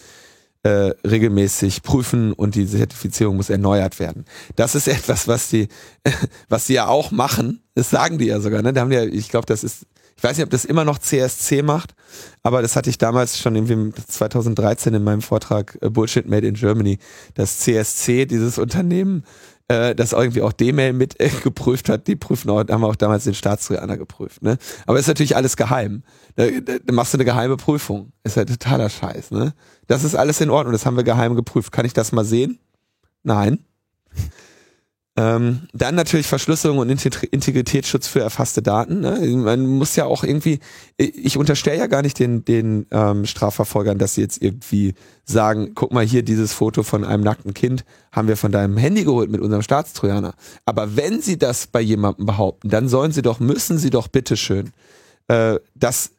äh, 0.64 0.90
regelmäßig 1.06 1.84
prüfen 1.84 2.32
und 2.32 2.56
die 2.56 2.66
Zertifizierung 2.66 3.36
muss 3.36 3.48
erneuert 3.48 4.00
werden. 4.00 4.24
Das 4.56 4.74
ist 4.74 4.88
etwas, 4.88 5.28
was 5.28 5.48
die, 5.48 5.68
was 6.48 6.66
die 6.66 6.74
ja 6.74 6.88
auch 6.88 7.12
machen. 7.12 7.62
Das 7.76 7.90
sagen 7.90 8.18
die 8.18 8.26
ja 8.26 8.40
sogar. 8.40 8.62
Ne? 8.62 8.72
Da 8.72 8.80
haben 8.80 8.90
die 8.90 8.96
ja, 8.96 9.04
ich 9.04 9.28
glaube, 9.28 9.46
das 9.46 9.62
ist 9.62 9.86
ich 10.18 10.24
weiß 10.24 10.36
nicht, 10.36 10.44
ob 10.44 10.50
das 10.50 10.64
immer 10.64 10.84
noch 10.84 10.98
CSC 10.98 11.62
macht, 11.62 11.94
aber 12.42 12.60
das 12.60 12.74
hatte 12.74 12.90
ich 12.90 12.98
damals 12.98 13.38
schon 13.38 13.54
irgendwie 13.54 13.92
2013 13.94 14.92
in 14.92 15.04
meinem 15.04 15.22
Vortrag 15.22 15.78
äh, 15.80 15.90
Bullshit 15.90 16.28
Made 16.28 16.46
in 16.46 16.54
Germany, 16.54 16.98
dass 17.34 17.60
CSC, 17.60 18.26
dieses 18.26 18.58
Unternehmen, 18.58 19.24
äh, 19.68 19.94
das 19.94 20.12
irgendwie 20.12 20.42
auch 20.42 20.52
D-Mail 20.52 20.92
mit 20.92 21.20
äh, 21.20 21.28
geprüft 21.44 21.88
hat, 21.88 22.08
die 22.08 22.16
prüfen 22.16 22.50
auch, 22.50 22.66
haben 22.68 22.82
auch 22.82 22.96
damals 22.96 23.24
den 23.24 23.34
Staatstrojaner 23.34 23.96
geprüft. 23.96 24.42
Ne? 24.42 24.58
Aber 24.86 24.98
ist 24.98 25.06
natürlich 25.06 25.36
alles 25.36 25.56
geheim. 25.56 26.02
Da, 26.34 26.46
da 26.84 26.92
machst 26.92 27.14
du 27.14 27.18
eine 27.18 27.24
geheime 27.24 27.56
Prüfung. 27.56 28.12
Ist 28.24 28.36
halt 28.36 28.48
totaler 28.48 28.90
Scheiß. 28.90 29.30
Ne? 29.30 29.54
Das 29.86 30.02
ist 30.02 30.16
alles 30.16 30.40
in 30.40 30.50
Ordnung, 30.50 30.72
das 30.72 30.84
haben 30.84 30.96
wir 30.96 31.04
geheim 31.04 31.36
geprüft. 31.36 31.70
Kann 31.70 31.86
ich 31.86 31.92
das 31.92 32.10
mal 32.10 32.24
sehen? 32.24 32.58
Nein. 33.22 33.60
Ähm, 35.18 35.62
dann 35.72 35.96
natürlich 35.96 36.28
Verschlüsselung 36.28 36.78
und 36.78 36.88
Integritätsschutz 36.88 38.06
für 38.06 38.20
erfasste 38.20 38.62
Daten. 38.62 39.00
Ne? 39.00 39.18
Man 39.36 39.66
muss 39.66 39.96
ja 39.96 40.04
auch 40.04 40.22
irgendwie, 40.22 40.60
ich 40.96 41.36
unterstelle 41.36 41.76
ja 41.76 41.88
gar 41.88 42.02
nicht 42.02 42.20
den, 42.20 42.44
den 42.44 42.86
ähm, 42.92 43.26
Strafverfolgern, 43.26 43.98
dass 43.98 44.14
sie 44.14 44.20
jetzt 44.20 44.40
irgendwie 44.40 44.94
sagen, 45.24 45.72
guck 45.74 45.92
mal 45.92 46.04
hier, 46.04 46.22
dieses 46.22 46.52
Foto 46.52 46.84
von 46.84 47.02
einem 47.02 47.24
nackten 47.24 47.52
Kind 47.52 47.84
haben 48.12 48.28
wir 48.28 48.36
von 48.36 48.52
deinem 48.52 48.76
Handy 48.76 49.02
geholt 49.02 49.28
mit 49.28 49.40
unserem 49.40 49.62
Staatstrojaner. 49.62 50.34
Aber 50.66 50.94
wenn 50.96 51.20
sie 51.20 51.36
das 51.36 51.66
bei 51.66 51.80
jemandem 51.80 52.24
behaupten, 52.24 52.68
dann 52.68 52.88
sollen 52.88 53.10
sie 53.10 53.22
doch, 53.22 53.40
müssen 53.40 53.76
sie 53.76 53.90
doch 53.90 54.06
bitteschön 54.06 54.70
äh, 55.26 55.58
das 55.74 56.12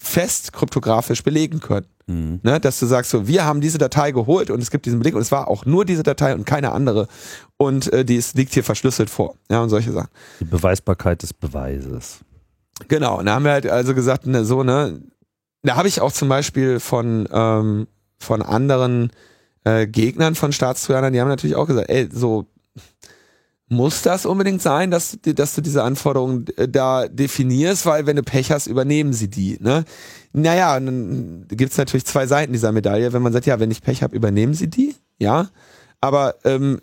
fest 0.00 0.52
kryptografisch 0.52 1.22
belegen 1.22 1.60
können. 1.60 1.86
Mhm. 2.06 2.40
Ne, 2.42 2.58
dass 2.58 2.80
du 2.80 2.86
sagst, 2.86 3.10
so, 3.10 3.28
wir 3.28 3.44
haben 3.44 3.60
diese 3.60 3.78
Datei 3.78 4.10
geholt 4.10 4.50
und 4.50 4.60
es 4.60 4.70
gibt 4.70 4.86
diesen 4.86 4.98
Beleg 4.98 5.14
und 5.14 5.20
es 5.20 5.30
war 5.30 5.46
auch 5.48 5.66
nur 5.66 5.84
diese 5.84 6.02
Datei 6.02 6.34
und 6.34 6.44
keine 6.44 6.72
andere 6.72 7.06
und 7.56 7.92
äh, 7.92 8.04
die 8.04 8.16
ist, 8.16 8.36
liegt 8.36 8.54
hier 8.54 8.64
verschlüsselt 8.64 9.10
vor. 9.10 9.36
Ja, 9.50 9.62
und 9.62 9.68
solche 9.68 9.92
Sachen. 9.92 10.08
Die 10.40 10.44
Beweisbarkeit 10.44 11.22
des 11.22 11.32
Beweises. 11.32 12.20
Genau, 12.88 13.18
und 13.18 13.26
da 13.26 13.34
haben 13.34 13.44
wir 13.44 13.52
halt 13.52 13.66
also 13.66 13.94
gesagt, 13.94 14.26
ne, 14.26 14.44
so, 14.44 14.62
ne, 14.62 15.02
da 15.62 15.76
habe 15.76 15.86
ich 15.86 16.00
auch 16.00 16.12
zum 16.12 16.28
Beispiel 16.28 16.80
von, 16.80 17.28
ähm, 17.30 17.86
von 18.18 18.42
anderen 18.42 19.10
äh, 19.64 19.86
Gegnern 19.86 20.34
von 20.34 20.52
Staatstrojanern, 20.52 21.12
die 21.12 21.20
haben 21.20 21.28
natürlich 21.28 21.56
auch 21.56 21.66
gesagt, 21.66 21.90
ey, 21.90 22.08
so, 22.10 22.46
muss 23.70 24.02
das 24.02 24.26
unbedingt 24.26 24.60
sein, 24.60 24.90
dass, 24.90 25.16
dass 25.22 25.54
du 25.54 25.60
diese 25.60 25.84
Anforderungen 25.84 26.44
äh, 26.56 26.68
da 26.68 27.06
definierst, 27.06 27.86
weil 27.86 28.04
wenn 28.04 28.16
du 28.16 28.22
Pech 28.22 28.50
hast, 28.50 28.66
übernehmen 28.66 29.12
sie 29.12 29.28
die. 29.28 29.58
Ne? 29.60 29.84
Naja, 30.32 30.78
dann 30.78 31.46
gibt's 31.48 31.78
natürlich 31.78 32.04
zwei 32.04 32.26
Seiten 32.26 32.52
dieser 32.52 32.72
Medaille. 32.72 33.12
Wenn 33.12 33.22
man 33.22 33.32
sagt, 33.32 33.46
ja, 33.46 33.60
wenn 33.60 33.70
ich 33.70 33.80
Pech 33.80 34.02
habe, 34.02 34.14
übernehmen 34.14 34.54
sie 34.54 34.68
die, 34.68 34.96
ja. 35.18 35.48
Aber 36.00 36.34
ähm, 36.44 36.80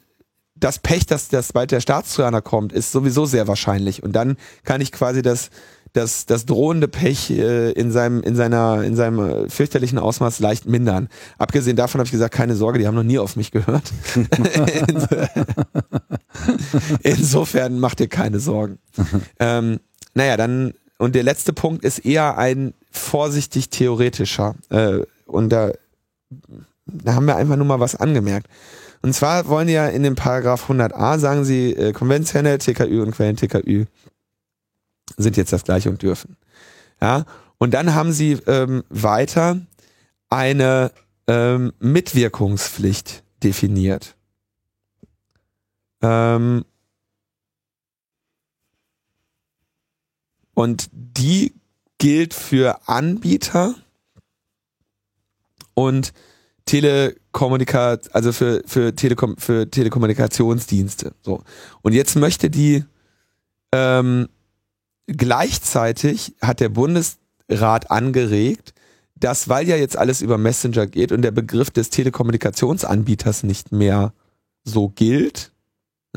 das 0.56 0.80
Pech, 0.80 1.06
dass 1.06 1.28
das 1.28 1.52
bald 1.52 1.72
der 1.72 1.82
Staatstrojaner 1.82 2.42
kommt, 2.42 2.72
ist 2.72 2.94
sowieso 2.94 3.26
sehr 3.26 3.50
wahrscheinlich. 3.50 4.02
Und 4.02 4.14
dann 4.14 4.38
kann 4.64 4.80
ich 4.80 4.94
quasi 4.94 5.22
das 5.22 5.50
das, 5.94 6.26
das 6.26 6.46
drohende 6.46 6.88
Pech 6.88 7.32
äh, 7.32 7.72
in 7.72 7.92
seinem, 7.92 8.22
in 8.22 8.36
seiner, 8.36 8.84
in 8.84 8.96
seinem 8.96 9.20
äh, 9.20 9.50
fürchterlichen 9.50 9.98
Ausmaß 9.98 10.40
leicht 10.40 10.68
mindern. 10.68 11.10
Abgesehen 11.38 11.76
davon 11.76 12.00
habe 12.00 12.06
ich 12.06 12.12
gesagt, 12.12 12.34
keine 12.34 12.56
Sorge, 12.56 12.78
die 12.78 12.88
haben 12.88 12.96
noch 12.96 13.04
nie 13.04 13.18
auf 13.18 13.36
mich 13.36 13.52
gehört. 13.52 13.84
Insofern 17.04 17.80
macht 17.80 18.00
ihr 18.00 18.08
keine 18.08 18.40
Sorgen. 18.40 18.80
ähm, 19.40 19.80
naja, 20.14 20.38
dann, 20.38 20.74
und 20.98 21.16
der 21.16 21.24
letzte 21.24 21.54
Punkt 21.54 21.84
ist 21.84 22.00
eher 22.00 22.38
ein 22.38 22.74
vorsichtig 22.92 23.70
theoretischer. 23.70 24.56
Äh, 24.70 25.02
und 25.26 25.50
da, 25.50 25.72
da 26.86 27.16
haben 27.16 27.26
wir 27.26 27.36
einfach 27.36 27.56
nur 27.56 27.66
mal 27.66 27.80
was 27.80 27.96
angemerkt. 27.96 28.48
Und 29.02 29.14
zwar 29.14 29.48
wollen 29.48 29.68
die 29.68 29.74
ja 29.74 29.88
in 29.88 30.04
dem 30.04 30.16
Paragraph 30.16 30.70
100a 30.70 31.20
sagen 31.20 31.46
sie, 31.46 31.74
äh, 31.74 31.94
konventionell 31.94 32.58
TKÜ 32.58 33.02
und 33.02 33.12
Quellen-TKÜ 33.12 33.86
sind 35.18 35.38
jetzt 35.38 35.54
das 35.54 35.64
gleiche 35.64 35.90
und 35.90 36.02
dürfen. 36.02 36.36
Ja, 37.02 37.26
und 37.58 37.74
dann 37.74 37.94
haben 37.94 38.12
sie 38.12 38.34
ähm, 38.48 38.84
weiter 38.90 39.62
eine 40.30 40.92
ähm, 41.28 41.74
Mitwirkungspflicht 41.80 43.24
definiert. 43.44 44.17
Ähm, 46.08 46.64
Und 50.58 50.90
die 50.92 51.54
gilt 52.00 52.34
für 52.34 52.88
Anbieter 52.88 53.76
und 55.76 56.14
Telekommunika 56.66 58.00
also 58.12 58.32
für, 58.34 58.64
für, 58.66 58.96
Telekom 58.96 59.38
für 59.38 59.70
Telekommunikationsdienste. 59.70 61.14
So. 61.22 61.44
Und 61.84 61.94
jetzt 61.94 62.16
möchte 62.16 62.50
die 62.50 62.84
ähm, 63.72 64.30
gleichzeitig 65.06 66.34
hat 66.42 66.60
der 66.60 66.70
Bundesrat 66.70 67.92
angeregt, 67.92 68.74
dass, 69.14 69.50
weil 69.50 69.68
ja 69.68 69.76
jetzt 69.76 69.96
alles 69.96 70.24
über 70.24 70.40
Messenger 70.40 70.88
geht 70.88 71.12
und 71.12 71.22
der 71.22 71.30
Begriff 71.30 71.70
des 71.70 71.92
Telekommunikationsanbieters 71.92 73.44
nicht 73.44 73.72
mehr 73.72 74.12
so 74.64 74.90
gilt? 74.90 75.52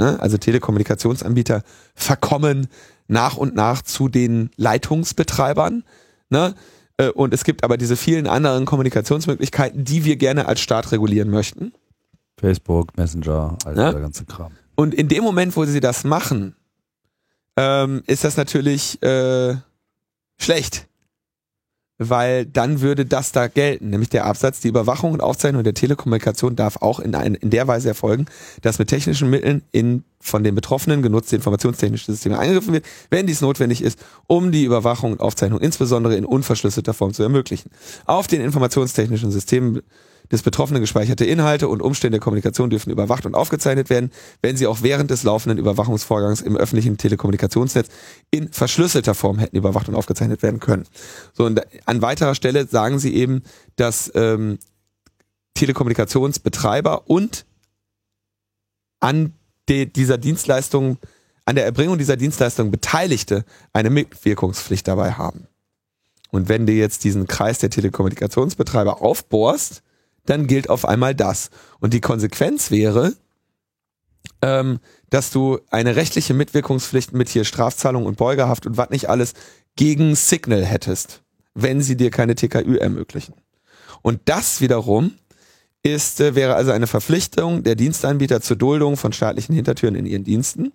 Also 0.02 0.39
Telekommunikationsanbieter 0.39 1.62
verkommen 1.94 2.68
nach 3.09 3.36
und 3.36 3.55
nach 3.55 3.82
zu 3.82 4.09
den 4.09 4.51
Leitungsbetreibern, 4.56 5.85
ne? 6.28 6.55
Äh, 6.97 7.09
und 7.10 7.35
es 7.35 7.44
gibt 7.44 7.64
aber 7.64 7.77
diese 7.77 7.97
vielen 7.97 8.27
anderen 8.27 8.66
Kommunikationsmöglichkeiten, 8.66 9.85
die 9.85 10.05
wir 10.05 10.16
gerne 10.16 10.47
als 10.47 10.60
Staat 10.60 10.93
regulieren 10.93 11.31
möchten. 11.31 11.72
Facebook, 12.39 12.97
Messenger, 12.97 13.56
all 13.64 13.77
ja? 13.77 13.93
der 13.93 14.01
ganze 14.01 14.24
Kram. 14.24 14.52
Und 14.74 14.94
in 14.94 15.09
dem 15.09 15.24
Moment, 15.24 15.56
wo 15.56 15.64
sie 15.64 15.81
das 15.81 16.05
machen, 16.05 16.56
ähm, 17.56 18.02
ist 18.06 18.24
das 18.24 18.36
natürlich 18.36 19.02
äh, 19.02 19.56
schlecht 20.39 20.89
weil 22.01 22.47
dann 22.47 22.81
würde 22.81 23.05
das 23.05 23.31
da 23.31 23.47
gelten, 23.47 23.90
nämlich 23.90 24.09
der 24.09 24.24
Absatz, 24.24 24.60
die 24.60 24.68
Überwachung 24.68 25.12
und 25.12 25.20
Aufzeichnung 25.20 25.62
der 25.62 25.74
Telekommunikation 25.74 26.56
darf 26.56 26.78
auch 26.81 26.98
in, 26.98 27.14
ein, 27.14 27.35
in 27.35 27.51
der 27.51 27.68
Weise 27.68 27.89
erfolgen, 27.89 28.24
dass 28.62 28.78
mit 28.78 28.89
technischen 28.89 29.28
Mitteln 29.28 29.62
in 29.70 30.02
von 30.18 30.43
den 30.43 30.55
Betroffenen 30.55 31.02
genutzte 31.02 31.36
informationstechnische 31.36 32.12
Systeme 32.12 32.39
eingegriffen 32.39 32.72
wird, 32.72 32.86
wenn 33.10 33.27
dies 33.27 33.43
notwendig 33.43 33.82
ist, 33.82 33.98
um 34.27 34.51
die 34.51 34.64
Überwachung 34.64 35.12
und 35.12 35.20
Aufzeichnung 35.20 35.60
insbesondere 35.60 36.16
in 36.16 36.24
unverschlüsselter 36.24 36.94
Form 36.94 37.12
zu 37.12 37.22
ermöglichen. 37.22 37.70
Auf 38.06 38.27
den 38.27 38.40
informationstechnischen 38.40 39.31
Systemen 39.31 39.82
des 40.31 40.43
Betroffenen 40.43 40.81
gespeicherte 40.81 41.24
Inhalte 41.24 41.69
und 41.69 41.82
Umstände 41.82 42.19
der 42.19 42.23
Kommunikation 42.23 42.70
dürfen 42.70 42.90
überwacht 42.90 43.27
und 43.27 43.35
aufgezeichnet 43.35 43.90
werden, 43.90 44.12
wenn 44.43 44.57
sie 44.57 44.66
auch 44.66 44.82
während 44.82 45.11
des 45.11 45.23
laufenden 45.24 45.59
Überwachungsvorgangs 45.59 46.40
im 46.40 46.57
öffentlichen 46.57 46.98
Telekommunikationsnetz 46.98 47.89
in 48.31 48.52
verschlüsselter 48.52 49.15
Form 49.15 49.39
hätten 49.39 49.57
überwacht 49.57 49.89
und 49.89 49.94
aufgezeichnet 49.94 50.43
werden 50.43 50.61
können. 50.61 50.86
So, 51.32 51.44
und 51.44 51.61
an 51.86 52.02
weiterer 52.02 52.35
Stelle 52.35 52.66
sagen 52.66 52.98
sie 52.98 53.15
eben, 53.15 53.43
dass 53.77 54.11
ähm, 54.15 54.59
Telekommunikationsbetreiber 55.55 57.09
und 57.09 57.44
an 59.01 59.35
de, 59.69 59.86
dieser 59.86 60.19
Dienstleistung, 60.19 60.98
an 61.44 61.57
der 61.57 61.65
Erbringung 61.65 61.98
dieser 61.98 62.16
Dienstleistung 62.16 62.70
Beteiligte 62.70 63.44
eine 63.73 63.90
Mitwirkungspflicht 63.90 64.86
dabei 64.86 65.12
haben. 65.12 65.48
Und 66.31 66.48
wenn 66.48 66.66
du 66.66 66.73
jetzt 66.73 67.02
diesen 67.02 67.27
Kreis 67.27 67.59
der 67.59 67.70
Telekommunikationsbetreiber 67.70 69.02
aufbohrst, 69.02 69.82
dann 70.26 70.47
gilt 70.47 70.70
auf 70.70 70.86
einmal 70.86 71.14
das. 71.14 71.51
Und 71.80 71.94
die 71.94 72.01
Konsequenz 72.01 72.70
wäre, 72.70 73.14
ähm, 74.42 74.78
dass 75.10 75.30
du 75.30 75.59
eine 75.70 75.97
rechtliche 75.97 76.34
Mitwirkungspflicht 76.34 77.12
mit 77.12 77.28
hier 77.28 77.44
Strafzahlung 77.44 78.06
und 78.06 78.16
Beugehaft 78.16 78.66
und 78.66 78.76
was 78.76 78.90
nicht 78.90 79.09
alles 79.09 79.34
gegen 79.76 80.14
Signal 80.14 80.64
hättest, 80.64 81.22
wenn 81.55 81.82
sie 81.82 81.97
dir 81.97 82.10
keine 82.10 82.34
TKÜ 82.34 82.76
ermöglichen. 82.76 83.34
Und 84.02 84.20
das 84.26 84.60
wiederum 84.60 85.12
ist, 85.82 86.20
äh, 86.20 86.34
wäre 86.34 86.55
also 86.55 86.70
eine 86.72 86.86
Verpflichtung 86.86 87.62
der 87.62 87.74
Dienstanbieter 87.74 88.40
zur 88.40 88.56
Duldung 88.56 88.97
von 88.97 89.12
staatlichen 89.12 89.55
Hintertüren 89.55 89.94
in 89.94 90.06
ihren 90.06 90.24
Diensten, 90.24 90.72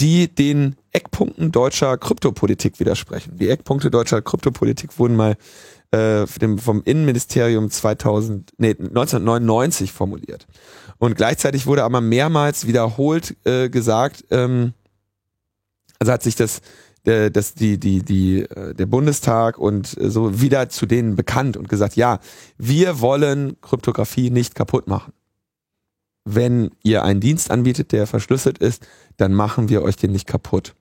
die 0.00 0.28
den 0.34 0.76
Eckpunkten 0.92 1.52
deutscher 1.52 1.98
Kryptopolitik 1.98 2.80
widersprechen. 2.80 3.36
Die 3.36 3.50
Eckpunkte 3.50 3.90
deutscher 3.90 4.22
Kryptopolitik 4.22 4.98
wurden 4.98 5.16
mal 5.16 5.36
äh, 5.92 6.26
vom 6.26 6.82
Innenministerium 6.84 7.70
2000, 7.70 8.52
nee, 8.58 8.70
1999 8.70 9.92
formuliert. 9.92 10.46
Und 10.98 11.16
gleichzeitig 11.16 11.66
wurde 11.66 11.84
aber 11.84 12.00
mehrmals 12.00 12.66
wiederholt 12.66 13.36
äh, 13.44 13.68
gesagt, 13.68 14.24
ähm, 14.30 14.74
also 15.98 16.12
hat 16.12 16.22
sich 16.22 16.36
das 16.36 16.60
äh, 17.04 17.30
dass 17.30 17.54
die 17.54 17.78
die 17.78 18.02
die 18.02 18.42
äh, 18.42 18.74
der 18.74 18.86
Bundestag 18.86 19.58
und 19.58 19.96
so 19.98 20.40
wieder 20.40 20.68
zu 20.68 20.84
denen 20.84 21.16
bekannt 21.16 21.56
und 21.56 21.68
gesagt, 21.68 21.96
ja, 21.96 22.20
wir 22.58 23.00
wollen 23.00 23.58
Kryptographie 23.62 24.30
nicht 24.30 24.54
kaputt 24.54 24.86
machen. 24.86 25.14
Wenn 26.26 26.70
ihr 26.82 27.02
einen 27.02 27.20
Dienst 27.20 27.50
anbietet, 27.50 27.92
der 27.92 28.06
verschlüsselt 28.06 28.58
ist, 28.58 28.86
dann 29.16 29.32
machen 29.32 29.70
wir 29.70 29.82
euch 29.82 29.96
den 29.96 30.12
nicht 30.12 30.26
kaputt. 30.26 30.74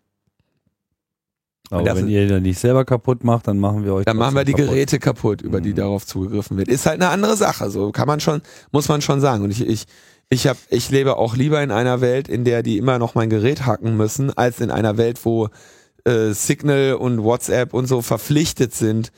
Aber 1.71 1.95
wenn 1.95 2.07
ihr 2.07 2.27
den 2.27 2.43
nicht 2.43 2.59
selber 2.59 2.83
kaputt 2.83 3.23
macht, 3.23 3.47
dann 3.47 3.59
machen 3.59 3.85
wir 3.85 3.93
euch. 3.93 4.05
Dann 4.05 4.17
machen 4.17 4.35
wir 4.35 4.43
die 4.43 4.53
kaputt. 4.53 4.69
Geräte 4.69 4.99
kaputt, 4.99 5.41
über 5.41 5.61
die 5.61 5.71
mhm. 5.71 5.75
darauf 5.75 6.05
zugegriffen 6.05 6.57
wird. 6.57 6.67
Ist 6.67 6.85
halt 6.85 7.01
eine 7.01 7.09
andere 7.09 7.37
Sache. 7.37 7.69
So 7.69 7.91
kann 7.91 8.07
man 8.07 8.19
schon, 8.19 8.41
muss 8.71 8.87
man 8.87 9.01
schon 9.01 9.21
sagen. 9.21 9.43
Und 9.43 9.51
ich, 9.51 9.67
ich, 9.67 9.85
ich 10.29 10.47
hab, 10.47 10.57
ich 10.69 10.89
lebe 10.89 11.17
auch 11.17 11.35
lieber 11.35 11.61
in 11.61 11.71
einer 11.71 12.01
Welt, 12.01 12.27
in 12.27 12.43
der 12.43 12.63
die 12.63 12.77
immer 12.77 12.97
noch 12.97 13.15
mein 13.15 13.29
Gerät 13.29 13.65
hacken 13.65 13.97
müssen, 13.97 14.35
als 14.35 14.59
in 14.61 14.71
einer 14.71 14.97
Welt, 14.97 15.23
wo 15.23 15.49
äh, 16.05 16.31
Signal 16.31 16.93
und 16.93 17.23
WhatsApp 17.23 17.73
und 17.73 17.87
so 17.87 18.01
verpflichtet 18.01 18.73
sind, 18.73 19.11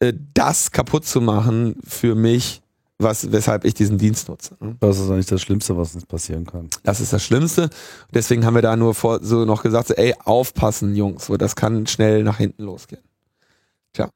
äh, 0.00 0.14
das 0.34 0.70
kaputt 0.70 1.04
zu 1.04 1.20
machen 1.20 1.76
für 1.86 2.14
mich 2.14 2.62
was, 2.98 3.30
weshalb 3.30 3.64
ich 3.64 3.74
diesen 3.74 3.96
Dienst 3.96 4.28
nutze. 4.28 4.56
Ne? 4.60 4.76
Das 4.80 4.98
ist 4.98 5.08
eigentlich 5.08 5.26
das 5.26 5.40
Schlimmste, 5.40 5.76
was 5.76 5.94
uns 5.94 6.04
passieren 6.04 6.44
kann. 6.44 6.68
Das 6.82 7.00
ist 7.00 7.12
das 7.12 7.24
Schlimmste. 7.24 7.70
Deswegen 8.12 8.44
haben 8.44 8.54
wir 8.54 8.62
da 8.62 8.76
nur 8.76 8.94
vor, 8.94 9.20
so 9.22 9.44
noch 9.44 9.62
gesagt, 9.62 9.88
so, 9.88 9.94
ey, 9.94 10.14
aufpassen, 10.24 10.96
Jungs, 10.96 11.26
so, 11.26 11.36
das 11.36 11.54
kann 11.54 11.86
schnell 11.86 12.24
nach 12.24 12.38
hinten 12.38 12.64
losgehen. 12.64 13.02
Tja. 13.92 14.10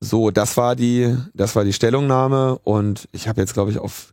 So, 0.00 0.32
das 0.32 0.56
war 0.56 0.74
die, 0.74 1.16
das 1.34 1.54
war 1.54 1.64
die 1.64 1.72
Stellungnahme 1.72 2.58
und 2.64 3.08
ich 3.12 3.28
habe 3.28 3.40
jetzt, 3.40 3.54
glaube 3.54 3.70
ich, 3.70 3.78
auf 3.78 4.12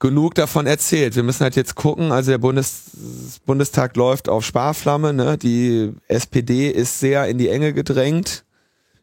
genug 0.00 0.34
davon 0.34 0.66
erzählt. 0.66 1.16
Wir 1.16 1.22
müssen 1.22 1.42
halt 1.42 1.56
jetzt 1.56 1.74
gucken, 1.74 2.12
also 2.12 2.30
der 2.30 2.38
Bundes, 2.38 3.40
Bundestag 3.46 3.96
läuft 3.96 4.28
auf 4.28 4.44
Sparflamme, 4.44 5.12
ne? 5.12 5.38
Die 5.38 5.92
SPD 6.08 6.68
ist 6.70 7.00
sehr 7.00 7.26
in 7.26 7.38
die 7.38 7.48
Enge 7.48 7.72
gedrängt. 7.72 8.44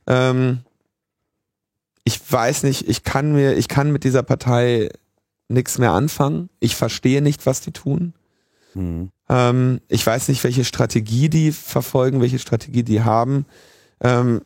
Ähm, 0.07 0.60
ich 2.06 2.22
weiß 2.32 2.64
nicht, 2.64 2.88
ich 2.88 3.03
kann 3.03 3.34
mir, 3.34 3.57
ich 3.57 3.68
kann 3.68 3.91
mit 3.91 4.03
dieser 4.03 4.23
Partei 4.23 4.90
nichts 5.49 5.77
mehr 5.80 5.91
anfangen. 5.91 6.49
Ich 6.60 6.76
verstehe 6.76 7.22
nicht, 7.22 7.45
was 7.45 7.61
die 7.61 7.72
tun. 7.72 8.14
Mhm. 8.76 9.10
Ähm, 9.27 9.82
ich 9.88 10.06
weiß 10.06 10.27
nicht, 10.27 10.44
welche 10.44 10.65
Strategie 10.65 11.30
die 11.30 11.52
verfolgen, 11.52 12.22
welche 12.22 12.40
Strategie 12.40 12.84
die 12.84 13.02
haben. 13.02 13.45
Ähm, 14.02 14.41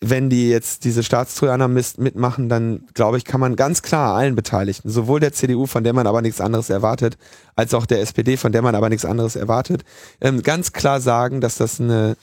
wenn 0.00 0.28
die 0.28 0.50
jetzt 0.50 0.84
diese 0.84 1.02
Staatstrojaner 1.02 1.68
mitmachen, 1.68 2.48
dann 2.48 2.86
glaube 2.92 3.18
ich, 3.18 3.24
kann 3.24 3.40
man 3.40 3.56
ganz 3.56 3.82
klar 3.82 4.14
allen 4.14 4.34
Beteiligten, 4.34 4.90
sowohl 4.90 5.20
der 5.20 5.32
CDU, 5.32 5.66
von 5.66 5.84
der 5.84 5.94
man 5.94 6.06
aber 6.06 6.20
nichts 6.20 6.40
anderes 6.40 6.70
erwartet, 6.70 7.16
als 7.54 7.72
auch 7.72 7.86
der 7.86 8.00
SPD, 8.00 8.36
von 8.36 8.52
der 8.52 8.62
man 8.62 8.74
aber 8.74 8.88
nichts 8.90 9.06
anderes 9.06 9.36
erwartet, 9.36 9.84
ähm, 10.20 10.42
ganz 10.42 10.72
klar 10.72 11.00
sagen, 11.00 11.40
dass 11.40 11.56
das 11.56 11.80
eine, 11.80 12.16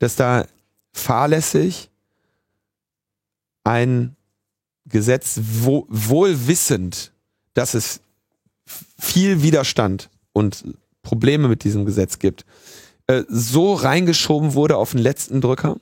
dass 0.00 0.16
da 0.16 0.44
fahrlässig 0.92 1.90
ein 3.64 4.16
Gesetz 4.86 5.40
wo, 5.42 5.86
wohl 5.88 6.46
wissend, 6.46 7.12
dass 7.54 7.74
es 7.74 8.00
viel 8.98 9.42
Widerstand 9.42 10.10
und 10.32 10.64
Probleme 11.02 11.48
mit 11.48 11.64
diesem 11.64 11.84
Gesetz 11.84 12.18
gibt, 12.18 12.44
äh, 13.06 13.22
so 13.28 13.74
reingeschoben 13.74 14.54
wurde 14.54 14.76
auf 14.76 14.92
den 14.92 15.00
letzten 15.00 15.40
Drücker, 15.40 15.76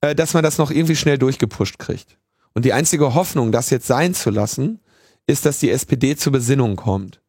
äh, 0.00 0.14
dass 0.14 0.34
man 0.34 0.42
das 0.42 0.58
noch 0.58 0.70
irgendwie 0.70 0.96
schnell 0.96 1.18
durchgepusht 1.18 1.78
kriegt. 1.78 2.16
Und 2.54 2.64
die 2.64 2.72
einzige 2.72 3.14
Hoffnung, 3.14 3.52
das 3.52 3.70
jetzt 3.70 3.86
sein 3.86 4.14
zu 4.14 4.30
lassen, 4.30 4.80
ist, 5.26 5.46
dass 5.46 5.60
die 5.60 5.70
SPD 5.70 6.16
zur 6.16 6.32
Besinnung 6.32 6.76
kommt. 6.76 7.20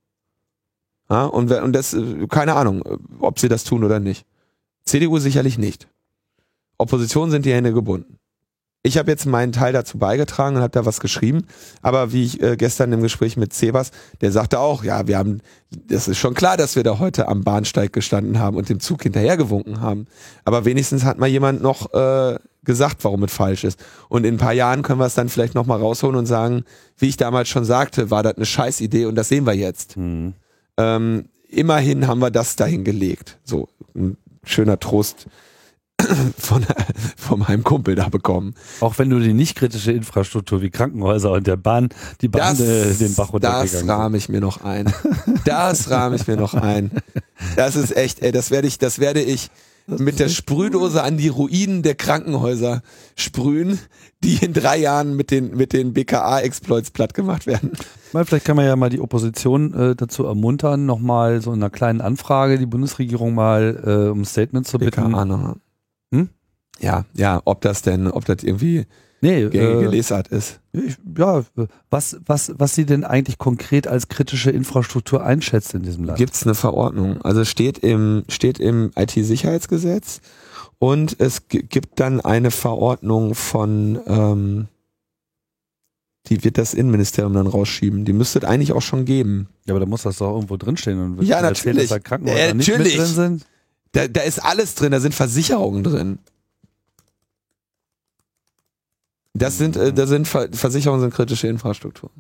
Ja, 1.10 1.26
und, 1.26 1.52
und 1.52 1.74
das, 1.74 1.94
äh, 1.94 2.28
keine 2.28 2.56
Ahnung, 2.56 2.84
ob 3.20 3.40
sie 3.40 3.50
das 3.50 3.64
tun 3.64 3.84
oder 3.84 4.00
nicht. 4.00 4.26
CDU 4.86 5.20
sicherlich 5.20 5.58
nicht. 5.58 5.88
Opposition 6.78 7.30
sind 7.30 7.46
die 7.46 7.54
Hände 7.54 7.74
gebunden 7.74 8.18
ich 8.84 8.98
habe 8.98 9.12
jetzt 9.12 9.26
meinen 9.26 9.52
Teil 9.52 9.74
dazu 9.74 10.00
beigetragen 10.00 10.56
und 10.56 10.62
habe 10.64 10.72
da 10.72 10.86
was 10.86 11.00
geschrieben. 11.00 11.46
Aber 11.82 12.14
wie 12.14 12.24
ich 12.26 12.42
äh, 12.42 12.58
gestern 12.58 12.92
im 12.94 13.02
Gespräch 13.02 13.38
mit 13.38 13.54
Sebas, 13.54 13.92
der 14.22 14.32
sagte 14.32 14.60
auch, 14.60 14.84
ja, 14.84 15.08
wir 15.08 15.18
haben, 15.18 15.42
das 15.70 16.08
ist 16.08 16.18
schon 16.18 16.34
klar, 16.34 16.58
dass 16.58 16.76
wir 16.76 16.84
da 16.84 16.98
heute 16.98 17.28
am 17.28 17.44
Bahnsteig 17.44 17.94
gestanden 17.94 18.40
haben 18.40 18.58
und 18.58 18.70
dem 18.70 18.80
Zug 18.80 19.04
hinterhergewunken 19.04 19.82
haben. 19.82 20.08
Aber 20.46 20.66
wenigstens 20.66 21.04
hat 21.04 21.20
mal 21.20 21.28
jemand 21.28 21.62
noch 21.62 21.94
äh, 21.94 22.40
gesagt, 22.64 23.04
warum 23.04 23.24
es 23.24 23.34
falsch 23.34 23.64
ist. 23.64 23.80
Und 24.10 24.26
in 24.26 24.36
ein 24.36 24.40
paar 24.40 24.54
Jahren 24.54 24.82
können 24.82 25.00
wir 25.00 25.06
es 25.06 25.16
dann 25.16 25.30
vielleicht 25.30 25.54
nochmal 25.54 25.80
rausholen 25.80 26.16
und 26.16 26.26
sagen, 26.26 26.64
wie 26.98 27.08
ich 27.08 27.18
damals 27.18 27.50
schon 27.50 27.66
sagte, 27.66 28.10
war 28.10 28.24
das 28.24 28.36
eine 28.36 28.46
Scheißidee 28.46 29.06
und 29.06 29.16
das 29.16 29.30
sehen 29.30 29.46
wir 29.46 29.54
jetzt. 29.54 29.96
Mhm. 29.98 30.34
Ähm, 30.78 31.26
immerhin 31.48 32.08
haben 32.08 32.20
wir 32.20 32.32
das 32.32 32.56
dahin 32.56 32.84
gelegt. 32.84 33.38
So, 33.44 33.68
ein 33.96 34.18
schöner 34.44 34.80
Trost 34.80 35.28
von, 36.38 36.66
von 37.18 37.40
meinem 37.40 37.64
Kumpel 37.64 37.96
da 37.96 38.10
bekommen. 38.10 38.56
Auch 38.80 38.98
wenn 39.00 39.10
du 39.10 39.20
die 39.20 39.34
nicht 39.34 39.56
kritische 39.56 39.92
Infrastruktur 39.92 40.62
wie 40.62 40.70
Krankenhäuser 40.70 41.32
und 41.32 41.48
der 41.48 41.58
Bahn, 41.58 41.90
die 42.22 42.28
Bahn 42.28 42.58
das, 42.58 42.60
äh, 42.60 42.94
den 42.94 43.16
Bach 43.16 43.34
runtergegangen 43.34 43.88
Das 43.88 43.98
rahme 43.98 44.18
ich 44.18 44.30
mir 44.30 44.42
noch 44.42 44.64
ein. 44.64 44.92
Das 45.46 45.90
rahme 45.90 46.16
ich 46.16 46.28
mir 46.28 46.38
noch 46.38 46.54
ein. 46.54 46.92
Das 47.56 47.76
ist 47.76 47.96
echt, 47.96 48.22
ey, 48.22 48.32
das 48.32 48.52
werde 48.52 48.68
ich, 48.68 48.78
das 48.78 49.00
werde 49.00 49.22
ich, 49.22 49.50
mit 49.88 50.20
der 50.20 50.30
Sprühdose 50.30 51.04
an 51.04 51.18
die 51.18 51.28
Ruinen 51.28 51.82
der 51.84 51.96
Krankenhäuser 51.96 52.82
sprühen, 53.16 53.80
die 54.24 54.38
in 54.38 54.54
drei 54.54 54.78
Jahren 54.78 55.16
mit 55.16 55.32
den, 55.32 55.56
mit 55.56 55.74
den 55.74 55.94
BKA-Exploits 55.94 56.92
platt 56.92 57.14
gemacht 57.14 57.48
werden. 57.48 57.72
Mal, 58.14 58.26
vielleicht 58.26 58.46
kann 58.46 58.56
man 58.56 58.66
ja 58.66 58.76
mal 58.76 58.90
die 58.90 59.02
Opposition 59.02 59.74
äh, 59.74 59.96
dazu 59.96 60.26
ermuntern, 60.26 60.86
nochmal 60.86 61.42
so 61.42 61.52
in 61.52 61.62
einer 61.62 61.70
kleinen 61.70 62.02
Anfrage 62.02 62.58
die 62.58 62.66
Bundesregierung 62.66 63.34
mal 63.34 63.82
äh, 63.86 64.12
um 64.12 64.22
ein 64.22 64.26
Statement 64.26 64.68
zu 64.68 64.78
bitten. 64.78 65.12
BKA 65.12 65.26
noch. 65.26 65.56
Ja, 66.82 67.06
ja, 67.14 67.42
ob 67.46 67.62
das 67.62 67.82
denn, 67.82 68.08
ob 68.10 68.26
das 68.26 68.44
irgendwie 68.44 68.86
Nee, 69.24 69.48
gängige 69.50 69.86
äh, 69.86 69.90
Lesart 69.92 70.30
ist. 70.30 70.60
ich, 70.74 70.98
ja, 71.16 71.44
was, 71.92 72.18
was, 72.26 72.54
was 72.58 72.74
sie 72.74 72.86
denn 72.88 73.04
eigentlich 73.04 73.38
konkret 73.38 73.86
als 73.88 74.08
kritische 74.08 74.50
Infrastruktur 74.50 75.24
einschätzt 75.24 75.76
in 75.76 75.84
diesem 75.84 76.06
Land. 76.06 76.18
Gibt 76.18 76.34
es 76.34 76.42
eine 76.44 76.56
Verordnung? 76.56 77.22
Also 77.22 77.46
steht 77.46 77.78
im, 77.78 78.24
steht 78.30 78.60
im 78.60 78.92
IT-Sicherheitsgesetz 78.96 80.22
und 80.80 81.16
es 81.20 81.48
gi- 81.50 81.62
gibt 81.62 82.00
dann 82.00 82.20
eine 82.20 82.50
Verordnung 82.50 83.36
von, 83.36 84.00
ähm, 84.08 84.68
die 86.28 86.44
wird 86.44 86.58
das 86.58 86.74
Innenministerium 86.74 87.34
dann 87.34 87.48
rausschieben. 87.48 88.06
Die 88.06 88.14
müsste 88.14 88.40
es 88.40 88.46
eigentlich 88.46 88.74
auch 88.74 88.82
schon 88.82 89.06
geben. 89.06 89.50
Ja, 89.66 89.74
aber 89.74 89.80
da 89.82 89.86
muss 89.86 90.04
das 90.04 90.18
doch 90.18 90.34
irgendwo 90.34 90.58
drinstehen 90.58 91.00
und 91.00 91.18
wird 91.18 91.28
Ja, 91.28 91.42
natürlich. 91.42 91.90
dass 91.90 91.98
da 91.98 92.00
Krankenhäuser 92.00 92.40
Ja, 92.48 92.54
nicht 92.54 92.68
mit 92.68 92.78
natürlich. 92.78 92.98
drin 92.98 93.06
sind. 93.08 93.46
Da, 93.92 94.08
da 94.08 94.22
ist 94.22 94.40
alles 94.44 94.76
drin, 94.76 94.92
da 94.92 95.00
sind 95.00 95.14
Versicherungen 95.14 95.84
drin. 95.84 96.20
Das 99.34 99.58
sind, 99.58 99.78
äh, 99.78 99.94
da 99.94 100.08
sind 100.08 100.28
Ver 100.28 100.50
Versicherungen 100.52 101.02
sind 101.02 101.14
kritische 101.14 101.48
Infrastruktur. 101.48 102.12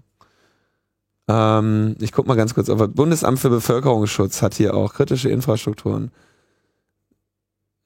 Ähm, 1.27 1.95
ich 1.99 2.11
guck 2.11 2.27
mal 2.27 2.35
ganz 2.35 2.53
kurz 2.53 2.69
auf. 2.69 2.79
Bundesamt 2.89 3.39
für 3.39 3.49
Bevölkerungsschutz 3.49 4.41
hat 4.41 4.55
hier 4.55 4.73
auch 4.75 4.93
kritische 4.93 5.29
Infrastrukturen. 5.29 6.11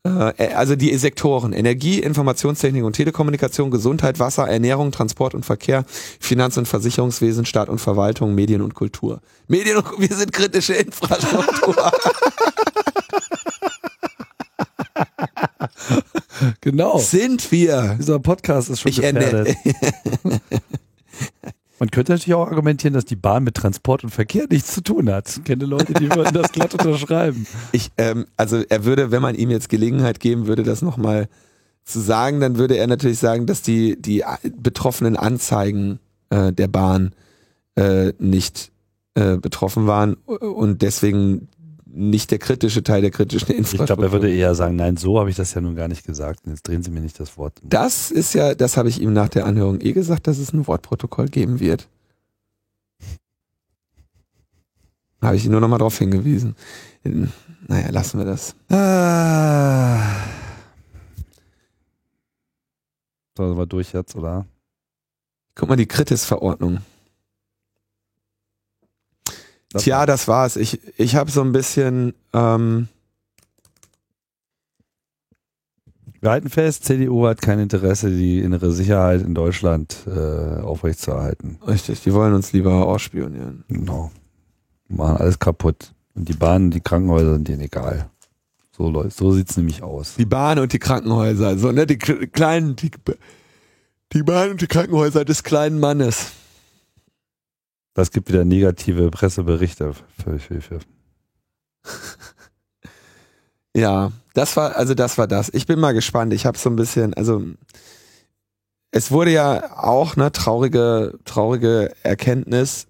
Äh, 0.04 0.54
also 0.54 0.76
die 0.76 0.96
Sektoren 0.98 1.54
Energie, 1.54 2.00
Informationstechnik 2.00 2.84
und 2.84 2.94
Telekommunikation, 2.94 3.72
Gesundheit, 3.72 4.20
Wasser, 4.20 4.48
Ernährung, 4.48 4.92
Transport 4.92 5.34
und 5.34 5.46
Verkehr, 5.46 5.86
Finanz- 6.20 6.58
und 6.58 6.68
Versicherungswesen, 6.68 7.46
Staat 7.46 7.70
und 7.70 7.80
Verwaltung, 7.80 8.36
Medien 8.36 8.62
und 8.62 8.76
Kultur. 8.76 9.22
Medien 9.48 9.78
und 9.78 10.00
wir 10.00 10.16
sind 10.16 10.32
kritische 10.32 10.74
Infrastruktur. 10.74 11.76
Genau. 16.62 16.98
sind 16.98 17.52
wir. 17.52 17.96
Dieser 18.00 18.20
Podcast 18.20 18.70
ist 18.70 18.82
schon 18.82 18.92
Ich 18.92 19.02
gefährdet. 19.02 19.56
Man 21.80 21.92
könnte 21.92 22.14
natürlich 22.14 22.34
auch 22.34 22.48
argumentieren, 22.48 22.94
dass 22.94 23.04
die 23.04 23.18
Bahn 23.18 23.44
mit 23.44 23.56
Transport 23.56 24.04
und 24.06 24.10
Verkehr 24.10 24.46
nichts 24.50 24.74
zu 24.74 24.82
tun 24.82 25.12
hat. 25.12 25.30
Ich 25.30 25.44
kenne 25.44 25.66
Leute, 25.66 25.94
die 25.94 26.10
würden 26.10 26.34
das 26.34 26.52
glatt 26.54 26.74
unterschreiben. 26.86 27.46
Ich, 27.74 27.92
ähm, 27.98 28.26
also 28.38 28.64
er 28.70 28.86
würde, 28.86 29.12
wenn 29.12 29.22
man 29.22 29.36
ihm 29.36 29.50
jetzt 29.50 29.68
Gelegenheit 29.68 30.22
geben 30.22 30.48
würde, 30.48 30.64
das 30.64 30.82
nochmal 30.82 31.28
zu 31.84 32.00
sagen, 32.00 32.40
dann 32.40 32.58
würde 32.58 32.78
er 32.78 32.88
natürlich 32.88 33.20
sagen, 33.20 33.46
dass 33.46 33.62
die, 33.62 34.02
die 34.02 34.24
betroffenen 34.58 35.18
Anzeigen 35.18 36.00
äh, 36.30 36.54
der 36.54 36.68
Bahn 36.68 37.14
äh, 37.76 38.14
nicht 38.20 38.72
äh, 39.16 39.38
betroffen 39.38 39.86
waren 39.86 40.16
und 40.16 40.82
deswegen 40.82 41.50
nicht 41.96 42.32
der 42.32 42.40
kritische 42.40 42.84
Teil 42.84 43.02
der 43.02 43.12
kritischen 43.12 43.52
Ich 43.52 43.58
Infrastruktur. 43.58 43.86
glaube, 43.88 44.04
er 44.06 44.12
würde 44.12 44.34
eher 44.34 44.54
sagen, 44.56 44.76
nein, 44.76 44.98
so 44.98 45.20
habe 45.20 45.30
ich 45.30 45.36
das 45.36 45.54
ja 45.54 45.62
nun 45.62 45.76
gar 45.76 45.88
nicht 45.88 46.06
gesagt. 46.06 46.42
Jetzt 46.46 46.68
drehen 46.68 46.84
Sie 46.84 46.92
mir 46.92 47.00
nicht 47.02 47.20
das 47.20 47.38
Wort. 47.38 47.54
das 47.64 48.12
ist 48.12 48.34
ja, 48.34 48.54
das 48.56 48.78
habe 48.78 48.90
ich 48.90 49.02
ihm 49.02 49.14
nach 49.14 49.30
der 49.30 49.46
Anhörung 49.46 49.80
eh 49.82 49.94
gesagt, 49.94 50.28
dass 50.28 50.38
es 50.38 50.54
ein 50.54 50.68
Wortprotokoll 50.68 51.28
geben 51.28 51.60
wird. 51.60 51.88
Habe 55.22 55.38
ich 55.38 55.46
ihn 55.46 55.52
nur 55.52 55.62
nochmal 55.62 55.80
darauf 55.80 55.98
hingewiesen. 55.98 56.56
Naja, 57.68 57.90
lassen 57.90 58.20
wir 58.20 58.26
das. 58.26 58.56
Ah. 58.70 60.02
So, 63.38 63.48
sind 63.48 63.58
wir 63.58 63.66
durch 63.66 63.92
jetzt, 63.94 64.16
oder? 64.16 64.46
Guck 65.56 65.70
mal, 65.70 65.76
die 65.76 65.88
Kritis-Verordnung. 65.88 66.80
Tja, 69.82 70.06
das 70.06 70.28
war's. 70.28 70.56
Ich, 70.56 70.80
ich 70.98 71.16
habe 71.16 71.32
so 71.32 71.42
ein 71.42 71.52
bisschen, 71.52 72.14
ähm, 72.34 72.88
Wir 76.26 76.32
halten 76.32 76.50
fest, 76.50 76.86
CDU 76.86 77.28
hat 77.28 77.40
kein 77.40 77.60
Interesse, 77.60 78.10
die 78.10 78.40
innere 78.40 78.72
Sicherheit 78.72 79.22
in 79.22 79.36
Deutschland 79.36 79.96
äh, 80.08 80.60
aufrechtzuerhalten. 80.60 81.60
richtig, 81.68 82.02
die 82.02 82.16
wollen 82.16 82.34
uns 82.34 82.52
lieber 82.52 82.88
ausspionieren. 82.88 83.64
Genau. 83.68 84.12
Machen 84.88 85.18
alles 85.18 85.38
kaputt. 85.38 85.94
Und 86.16 86.28
die 86.28 86.34
Bahnen, 86.34 86.72
die 86.72 86.82
Krankenhäuser 86.82 87.34
sind 87.34 87.48
denen 87.48 87.62
egal. 87.62 88.10
So, 88.76 88.90
Leute, 88.90 89.12
so 89.12 89.34
sieht's 89.34 89.56
nämlich 89.56 89.84
aus. 89.84 90.16
Die 90.16 90.26
Bahn 90.26 90.58
und 90.58 90.74
die 90.74 90.80
Krankenhäuser, 90.80 91.60
so, 91.60 91.72
ne, 91.72 91.86
die 91.86 92.00
kleinen, 92.00 92.76
die, 92.76 92.90
die 94.12 94.24
Bahn 94.24 94.50
und 94.50 94.62
die 94.62 94.68
Krankenhäuser 94.68 95.26
des 95.26 95.44
kleinen 95.44 95.80
Mannes. 95.80 96.32
Das 97.96 98.12
gibt 98.12 98.30
wieder 98.30 98.46
negative 98.46 99.10
Presseberichte. 99.10 99.94
Für. 100.24 100.80
Ja, 103.78 104.14
das 104.34 104.56
war, 104.56 104.78
also 104.78 104.94
das 104.94 105.18
war 105.18 105.28
das. 105.28 105.50
Ich 105.54 105.68
bin 105.68 105.80
mal 105.82 105.92
gespannt. 105.94 106.32
Ich 106.32 106.46
habe 106.46 106.58
so 106.58 106.70
ein 106.70 106.78
bisschen, 106.78 107.14
also 107.14 107.44
es 108.92 109.12
wurde 109.12 109.32
ja 109.32 109.78
auch 109.84 110.16
eine 110.16 110.32
traurige, 110.32 111.20
traurige 111.26 111.94
Erkenntnis. 112.02 112.88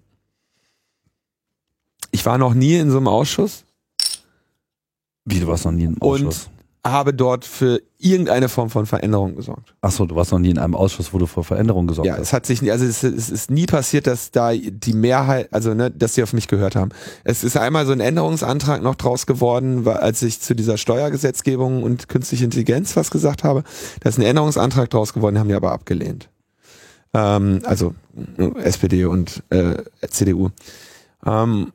Ich 2.12 2.24
war 2.24 2.38
noch 2.38 2.54
nie 2.54 2.76
in 2.76 2.92
so 2.92 2.98
einem 2.98 3.08
Ausschuss, 3.08 3.64
Wie, 5.24 5.40
du 5.40 5.48
warst 5.48 5.64
noch 5.64 5.72
nie 5.72 5.84
im 5.84 5.94
Und- 5.94 6.02
Ausschuss? 6.28 6.48
Habe 6.90 7.14
dort 7.14 7.44
für 7.44 7.80
irgendeine 7.98 8.48
Form 8.48 8.70
von 8.70 8.86
Veränderung 8.86 9.36
gesorgt. 9.36 9.74
Achso, 9.80 10.04
du 10.06 10.14
warst 10.16 10.32
noch 10.32 10.38
nie 10.38 10.50
in 10.50 10.58
einem 10.58 10.74
Ausschuss, 10.74 11.12
wo 11.12 11.18
du 11.18 11.26
vor 11.26 11.44
Veränderungen 11.44 11.86
gesorgt 11.88 12.06
Ja, 12.06 12.14
hast. 12.14 12.20
es 12.22 12.32
hat 12.32 12.46
sich, 12.46 12.62
nie- 12.62 12.70
also 12.70 12.84
es, 12.84 13.02
es 13.02 13.30
ist 13.30 13.50
nie 13.50 13.66
passiert, 13.66 14.06
dass 14.06 14.30
da 14.30 14.52
die 14.52 14.92
Mehrheit, 14.92 15.48
also 15.52 15.74
ne, 15.74 15.90
dass 15.90 16.14
sie 16.14 16.22
auf 16.22 16.32
mich 16.32 16.48
gehört 16.48 16.76
haben. 16.76 16.90
Es 17.24 17.44
ist 17.44 17.56
einmal 17.56 17.86
so 17.86 17.92
ein 17.92 18.00
Änderungsantrag 18.00 18.82
noch 18.82 18.94
draus 18.96 19.26
geworden, 19.26 19.86
als 19.88 20.22
ich 20.22 20.40
zu 20.40 20.54
dieser 20.54 20.76
Steuergesetzgebung 20.78 21.82
und 21.82 22.08
künstliche 22.08 22.44
Intelligenz 22.44 22.96
was 22.96 23.10
gesagt 23.10 23.44
habe. 23.44 23.64
Da 24.00 24.08
ist 24.08 24.18
ein 24.18 24.22
Änderungsantrag 24.22 24.90
draus 24.90 25.12
geworden, 25.12 25.38
haben 25.38 25.48
die 25.48 25.54
aber 25.54 25.72
abgelehnt. 25.72 26.28
Ähm, 27.14 27.60
also 27.64 27.94
SPD 28.62 29.04
und 29.06 29.42
äh, 29.50 29.76
CDU. 30.08 30.50
Ähm, 31.24 31.72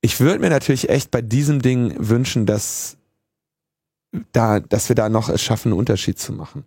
ich 0.00 0.18
würde 0.20 0.40
mir 0.40 0.50
natürlich 0.50 0.88
echt 0.90 1.10
bei 1.10 1.22
diesem 1.22 1.62
Ding 1.62 1.94
wünschen, 1.98 2.44
dass 2.44 2.96
da, 4.32 4.60
dass 4.60 4.88
wir 4.88 4.96
da 4.96 5.08
noch 5.08 5.30
es 5.30 5.40
schaffen, 5.40 5.68
einen 5.68 5.78
Unterschied 5.78 6.18
zu 6.18 6.32
machen. 6.34 6.64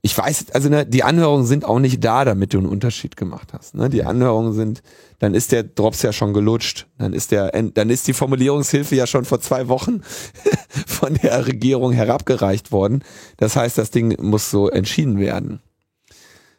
Ich 0.00 0.16
weiß, 0.16 0.46
also 0.52 0.70
ne, 0.70 0.86
die 0.86 1.02
Anhörungen 1.02 1.44
sind 1.44 1.64
auch 1.64 1.78
nicht 1.78 2.02
da, 2.02 2.24
damit 2.24 2.54
du 2.54 2.58
einen 2.58 2.66
Unterschied 2.66 3.16
gemacht 3.18 3.52
hast. 3.52 3.74
Ne? 3.74 3.90
Die 3.90 4.04
Anhörungen 4.04 4.54
sind, 4.54 4.82
dann 5.18 5.34
ist 5.34 5.52
der 5.52 5.62
Drops 5.62 6.00
ja 6.02 6.12
schon 6.12 6.32
gelutscht, 6.32 6.86
dann 6.96 7.12
ist 7.12 7.32
der, 7.32 7.50
dann 7.50 7.90
ist 7.90 8.06
die 8.06 8.14
Formulierungshilfe 8.14 8.94
ja 8.94 9.06
schon 9.06 9.26
vor 9.26 9.40
zwei 9.40 9.68
Wochen 9.68 10.00
von 10.86 11.14
der 11.14 11.46
Regierung 11.46 11.92
herabgereicht 11.92 12.72
worden. 12.72 13.04
Das 13.36 13.56
heißt, 13.56 13.76
das 13.76 13.90
Ding 13.90 14.16
muss 14.22 14.50
so 14.50 14.70
entschieden 14.70 15.18
werden. 15.18 15.60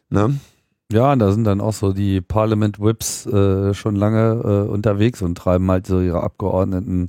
Ne? 0.08 0.38
Ja, 0.90 1.16
da 1.16 1.32
sind 1.32 1.44
dann 1.44 1.60
auch 1.60 1.74
so 1.74 1.92
die 1.92 2.20
Parliament 2.20 2.80
Whips 2.80 3.26
äh, 3.26 3.74
schon 3.74 3.96
lange 3.96 4.66
äh, 4.66 4.70
unterwegs 4.70 5.20
und 5.20 5.36
treiben 5.36 5.68
halt 5.70 5.86
so 5.86 6.00
ihre 6.00 6.22
Abgeordneten 6.22 7.08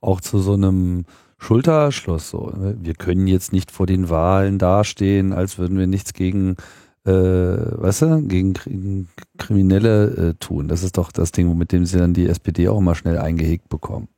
auch 0.00 0.20
zu 0.20 0.38
so 0.38 0.52
einem 0.52 1.06
Schulterschluss. 1.38 2.30
So. 2.30 2.50
ne? 2.56 2.76
Wir 2.80 2.94
können 2.94 3.26
jetzt 3.26 3.52
nicht 3.52 3.70
vor 3.70 3.86
den 3.86 4.08
Wahlen 4.08 4.58
dastehen, 4.58 5.32
als 5.32 5.58
würden 5.58 5.78
wir 5.78 5.86
nichts 5.86 6.12
gegen, 6.12 6.56
äh, 7.04 7.10
weißt 7.12 8.02
du, 8.02 8.22
gegen, 8.22 9.08
Kriminelle 9.38 10.30
äh, 10.30 10.34
tun. 10.34 10.68
Das 10.68 10.82
ist 10.82 10.98
doch 10.98 11.12
das 11.12 11.32
Ding, 11.32 11.56
mit 11.56 11.72
dem 11.72 11.86
sie 11.86 11.98
dann 11.98 12.14
die 12.14 12.26
SPD 12.26 12.68
auch 12.68 12.78
immer 12.78 12.94
schnell 12.94 13.18
eingehegt 13.18 13.68
bekommen. 13.68 14.08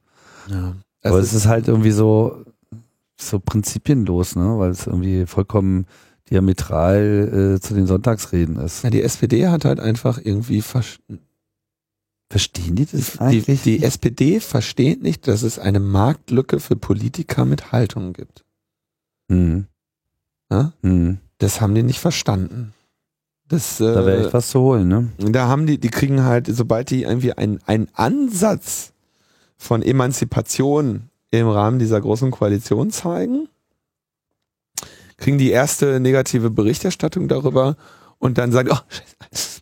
Ja. 0.48 0.74
Aber 1.02 1.18
es 1.18 1.32
ist 1.32 1.46
halt 1.46 1.68
irgendwie 1.68 1.90
so, 1.90 2.44
so 3.16 3.40
prinzipienlos, 3.40 4.36
ne? 4.36 4.58
weil 4.58 4.70
es 4.70 4.86
irgendwie 4.86 5.26
vollkommen 5.26 5.86
diametral 6.30 7.56
äh, 7.56 7.60
zu 7.60 7.74
den 7.74 7.86
Sonntagsreden 7.86 8.56
ist. 8.56 8.84
ja, 8.84 8.90
die 8.90 9.02
SPD 9.02 9.48
hat 9.48 9.64
halt 9.64 9.80
einfach 9.80 10.20
irgendwie 10.22 10.62
Verstehen 12.30 12.76
die 12.76 12.84
das 12.84 13.12
die, 13.12 13.20
eigentlich? 13.20 13.62
die 13.62 13.82
SPD 13.82 14.40
versteht 14.40 15.02
nicht, 15.02 15.26
dass 15.28 15.42
es 15.42 15.58
eine 15.58 15.80
Marktlücke 15.80 16.60
für 16.60 16.76
Politiker 16.76 17.44
mit 17.46 17.72
Haltung 17.72 18.12
gibt. 18.12 18.44
Hm. 19.30 19.66
Ja? 20.50 20.72
Hm. 20.82 21.18
Das 21.38 21.60
haben 21.60 21.74
die 21.74 21.82
nicht 21.82 22.00
verstanden. 22.00 22.74
Das, 23.48 23.78
Da 23.78 24.04
wäre 24.04 24.18
äh, 24.18 24.24
echt 24.24 24.34
was 24.34 24.50
zu 24.50 24.60
holen, 24.60 24.88
ne? 24.88 25.08
Da 25.18 25.48
haben 25.48 25.66
die, 25.66 25.78
die 25.78 25.88
kriegen 25.88 26.22
halt, 26.22 26.48
sobald 26.48 26.90
die 26.90 27.04
irgendwie 27.04 27.32
einen, 27.32 27.60
einen 27.64 27.88
Ansatz 27.94 28.92
von 29.56 29.80
Emanzipation 29.80 31.08
im 31.30 31.48
Rahmen 31.48 31.78
dieser 31.78 32.00
großen 32.00 32.30
Koalition 32.30 32.90
zeigen, 32.90 33.48
kriegen 35.16 35.38
die 35.38 35.50
erste 35.50 35.98
negative 35.98 36.50
Berichterstattung 36.50 37.26
darüber 37.26 37.76
und 38.18 38.36
dann 38.36 38.52
sagen, 38.52 38.68
oh, 38.70 38.78
scheiße, 38.88 39.57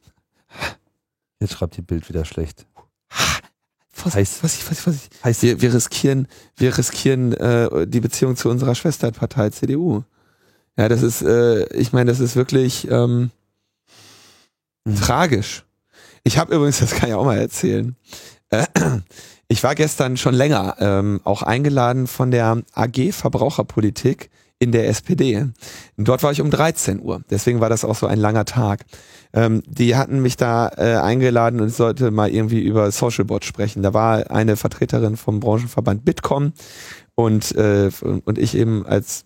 Jetzt 1.40 1.52
schreibt 1.54 1.76
die 1.76 1.82
Bild 1.82 2.08
wieder 2.08 2.24
schlecht. 2.24 2.66
Heiß. 4.04 4.38
was 4.42 4.54
ich, 4.54 4.68
was 4.68 4.86
ich. 4.94 5.08
Heißt 5.24 5.42
Wir, 5.42 5.60
wir 5.60 5.74
riskieren, 5.74 6.28
wir 6.56 6.76
riskieren 6.76 7.32
äh, 7.32 7.86
die 7.86 8.00
Beziehung 8.00 8.36
zu 8.36 8.48
unserer 8.50 8.74
Schwesterpartei 8.74 9.50
CDU. 9.50 10.02
Ja, 10.76 10.88
das 10.88 11.02
ist, 11.02 11.22
äh, 11.22 11.66
ich 11.74 11.92
meine, 11.92 12.10
das 12.10 12.20
ist 12.20 12.36
wirklich 12.36 12.88
ähm, 12.90 13.30
Mhm. 14.86 14.96
tragisch. 14.96 15.64
Ich 16.22 16.38
habe 16.38 16.54
übrigens, 16.54 16.78
das 16.78 16.92
kann 16.92 17.08
ich 17.08 17.14
auch 17.14 17.24
mal 17.24 17.38
erzählen. 17.38 17.96
Äh, 18.50 18.66
ich 19.48 19.62
war 19.62 19.74
gestern 19.74 20.16
schon 20.16 20.34
länger 20.34 20.76
ähm, 20.78 21.20
auch 21.24 21.42
eingeladen 21.42 22.06
von 22.06 22.30
der 22.30 22.62
AG 22.72 23.12
Verbraucherpolitik 23.12 24.30
in 24.58 24.72
der 24.72 24.88
SPD. 24.88 25.46
Dort 25.96 26.22
war 26.22 26.32
ich 26.32 26.40
um 26.40 26.50
13 26.50 27.00
Uhr. 27.00 27.22
Deswegen 27.30 27.60
war 27.60 27.68
das 27.68 27.84
auch 27.84 27.96
so 27.96 28.06
ein 28.06 28.18
langer 28.18 28.46
Tag. 28.46 28.86
Ähm, 29.32 29.62
die 29.66 29.96
hatten 29.96 30.22
mich 30.22 30.36
da 30.36 30.70
äh, 30.76 30.96
eingeladen 30.96 31.60
und 31.60 31.68
ich 31.68 31.74
sollte 31.74 32.10
mal 32.10 32.30
irgendwie 32.30 32.60
über 32.60 32.90
Socialbot 32.90 33.44
sprechen. 33.44 33.82
Da 33.82 33.92
war 33.92 34.30
eine 34.30 34.56
Vertreterin 34.56 35.16
vom 35.16 35.40
Branchenverband 35.40 36.04
Bitkom 36.04 36.52
und 37.14 37.54
äh, 37.56 37.90
und 38.00 38.38
ich 38.38 38.56
eben 38.56 38.86
als 38.86 39.24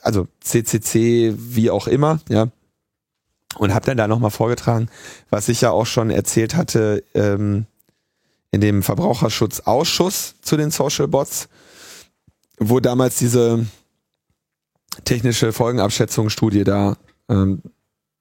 also 0.00 0.26
CCC 0.40 1.34
wie 1.36 1.70
auch 1.70 1.88
immer, 1.88 2.20
ja. 2.28 2.48
Und 3.56 3.74
habe 3.74 3.86
dann 3.86 3.96
da 3.96 4.06
nochmal 4.06 4.30
vorgetragen, 4.30 4.88
was 5.30 5.48
ich 5.48 5.62
ja 5.62 5.70
auch 5.70 5.86
schon 5.86 6.10
erzählt 6.10 6.54
hatte 6.54 7.02
ähm, 7.14 7.66
in 8.52 8.60
dem 8.60 8.82
Verbraucherschutzausschuss 8.82 10.36
zu 10.42 10.56
den 10.56 10.70
Social 10.70 11.08
Bots, 11.08 11.48
wo 12.58 12.78
damals 12.78 13.16
diese 13.16 13.66
technische 15.04 15.52
Folgenabschätzungsstudie 15.52 16.64
da 16.64 16.96
ähm, 17.28 17.62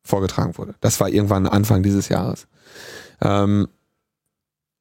vorgetragen 0.03 0.57
wurde. 0.57 0.75
Das 0.79 0.99
war 0.99 1.09
irgendwann 1.09 1.47
Anfang 1.47 1.83
dieses 1.83 2.09
Jahres. 2.09 2.47
Ähm, 3.21 3.67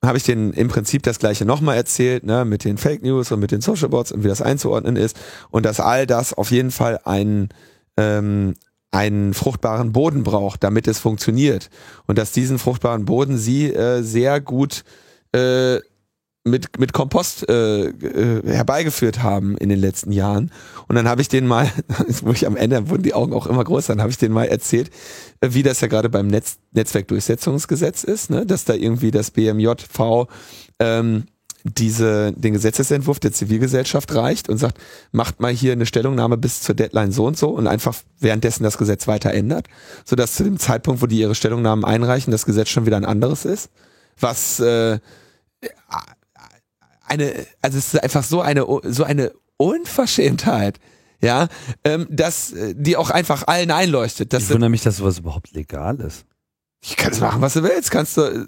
habe 0.05 0.18
ich 0.18 0.24
denen 0.24 0.52
im 0.52 0.68
Prinzip 0.68 1.02
das 1.02 1.18
gleiche 1.18 1.44
nochmal 1.44 1.77
erzählt, 1.77 2.24
ne, 2.24 2.44
mit 2.44 2.64
den 2.64 2.78
Fake 2.78 3.02
News 3.02 3.32
und 3.32 3.40
mit 3.40 3.51
den 3.51 3.60
Social 3.60 3.89
Bots 3.89 4.12
und 4.12 4.24
wie 4.24 4.28
das 4.28 4.43
einzuordnen 4.43 4.97
ist 4.97 5.16
und 5.51 5.66
dass 5.66 5.81
all 5.81 6.06
das 6.06 6.32
auf 6.32 6.51
jeden 6.51 6.70
Fall 6.70 7.01
einen, 7.05 7.48
ähm, 7.97 8.55
einen 8.90 9.35
fruchtbaren 9.35 9.93
Boden 9.93 10.23
braucht, 10.23 10.62
damit 10.62 10.86
es 10.86 10.98
funktioniert 10.98 11.70
und 12.06 12.18
dass 12.18 12.32
diesen 12.32 12.59
fruchtbaren 12.59 13.05
Boden 13.05 13.36
sie 13.36 13.73
äh, 13.73 14.02
sehr 14.02 14.40
gut 14.40 14.85
äh, 15.32 15.81
mit, 16.47 16.78
mit 16.78 16.93
Kompost 16.93 17.48
äh, 17.48 17.89
äh, 17.89 18.43
herbeigeführt 18.47 19.23
haben 19.23 19.56
in 19.59 19.68
den 19.68 19.78
letzten 19.78 20.12
Jahren. 20.12 20.52
Und 20.89 20.97
dann 20.97 21.09
habe 21.09 21.20
ich 21.20 21.28
denen 21.28 21.47
mal, 21.47 21.70
wo 22.23 22.32
ich 22.32 22.47
am 22.47 22.56
Ende 22.56 22.89
wurden 22.89 23.02
die 23.02 23.14
Augen 23.14 23.32
auch 23.32 23.47
immer 23.47 23.64
größer, 23.64 23.94
dann 23.94 24.01
habe 24.01 24.10
ich 24.10 24.18
denen 24.18 24.35
mal 24.35 24.47
erzählt, 24.47 24.90
äh, 25.40 25.48
wie 25.51 25.62
das 25.62 25.81
ja 25.81 25.89
gerade 25.89 26.09
beim 26.09 26.28
Netz, 26.28 26.59
Netzwerkdurchsetzungsgesetz 26.73 28.05
ist, 28.05 28.31
ne? 28.31 28.47
dass 28.47 28.64
da 28.64 28.74
irgendwie 28.74 29.10
das 29.10 29.31
BMJV 29.31 30.28
ähm, 30.78 31.24
diese, 31.64 32.32
den 32.32 32.52
Gesetzesentwurf 32.52 33.18
der 33.18 33.32
Zivilgesellschaft 33.32 34.14
reicht 34.14 34.48
und 34.48 34.59
sagt, 34.59 34.78
macht 35.10 35.40
mal 35.40 35.52
hier 35.52 35.73
eine 35.73 35.86
Stellungnahme 35.86 36.36
bis 36.36 36.60
zur 36.60 36.77
Deadline 36.77 37.10
so 37.10 37.27
und 37.27 37.36
so 37.36 37.51
und 37.51 37.66
einfach 37.66 37.94
währenddessen 38.20 38.62
das 38.62 38.78
Gesetz 38.78 39.09
weiter 39.09 39.32
ändert, 39.32 39.66
sodass 40.05 40.35
zu 40.35 40.44
dem 40.44 40.59
Zeitpunkt, 40.59 41.02
wo 41.02 41.06
die 41.06 41.18
ihre 41.18 41.35
Stellungnahmen 41.35 41.85
einreichen, 41.85 42.31
das 42.31 42.47
Gesetz 42.47 42.68
schon 42.68 42.86
wieder 42.86 42.97
ein 42.97 43.05
anderes 43.05 43.44
ist. 43.44 43.70
Was 44.20 44.60
äh, 44.60 45.01
eine, 47.07 47.47
also 47.62 47.78
es 47.78 47.95
ist 47.95 48.03
einfach 48.03 48.24
so 48.24 48.41
eine, 48.41 48.66
so 48.85 49.05
eine 49.05 49.33
Unverschämtheit, 49.57 50.78
ja, 51.23 51.49
ähm, 51.85 52.07
dass 52.11 52.53
äh, 52.53 52.74
die 52.77 52.97
auch 52.97 53.11
einfach 53.11 53.47
allen 53.47 53.70
einleuchtet. 53.70 54.33
Dass 54.33 54.45
Ich 54.45 54.51
wundere 54.51 54.70
mich, 54.70 54.83
dass 54.83 54.99
sowas 54.99 55.19
überhaupt 55.19 55.53
legal 55.53 56.01
ist. 56.01 56.27
ich 56.83 56.97
kann 56.97 57.19
machen, 57.20 57.41
was 57.41 57.55
du 57.55 57.62
willst, 57.62 57.91
kannst 57.91 58.16
du 58.16 58.47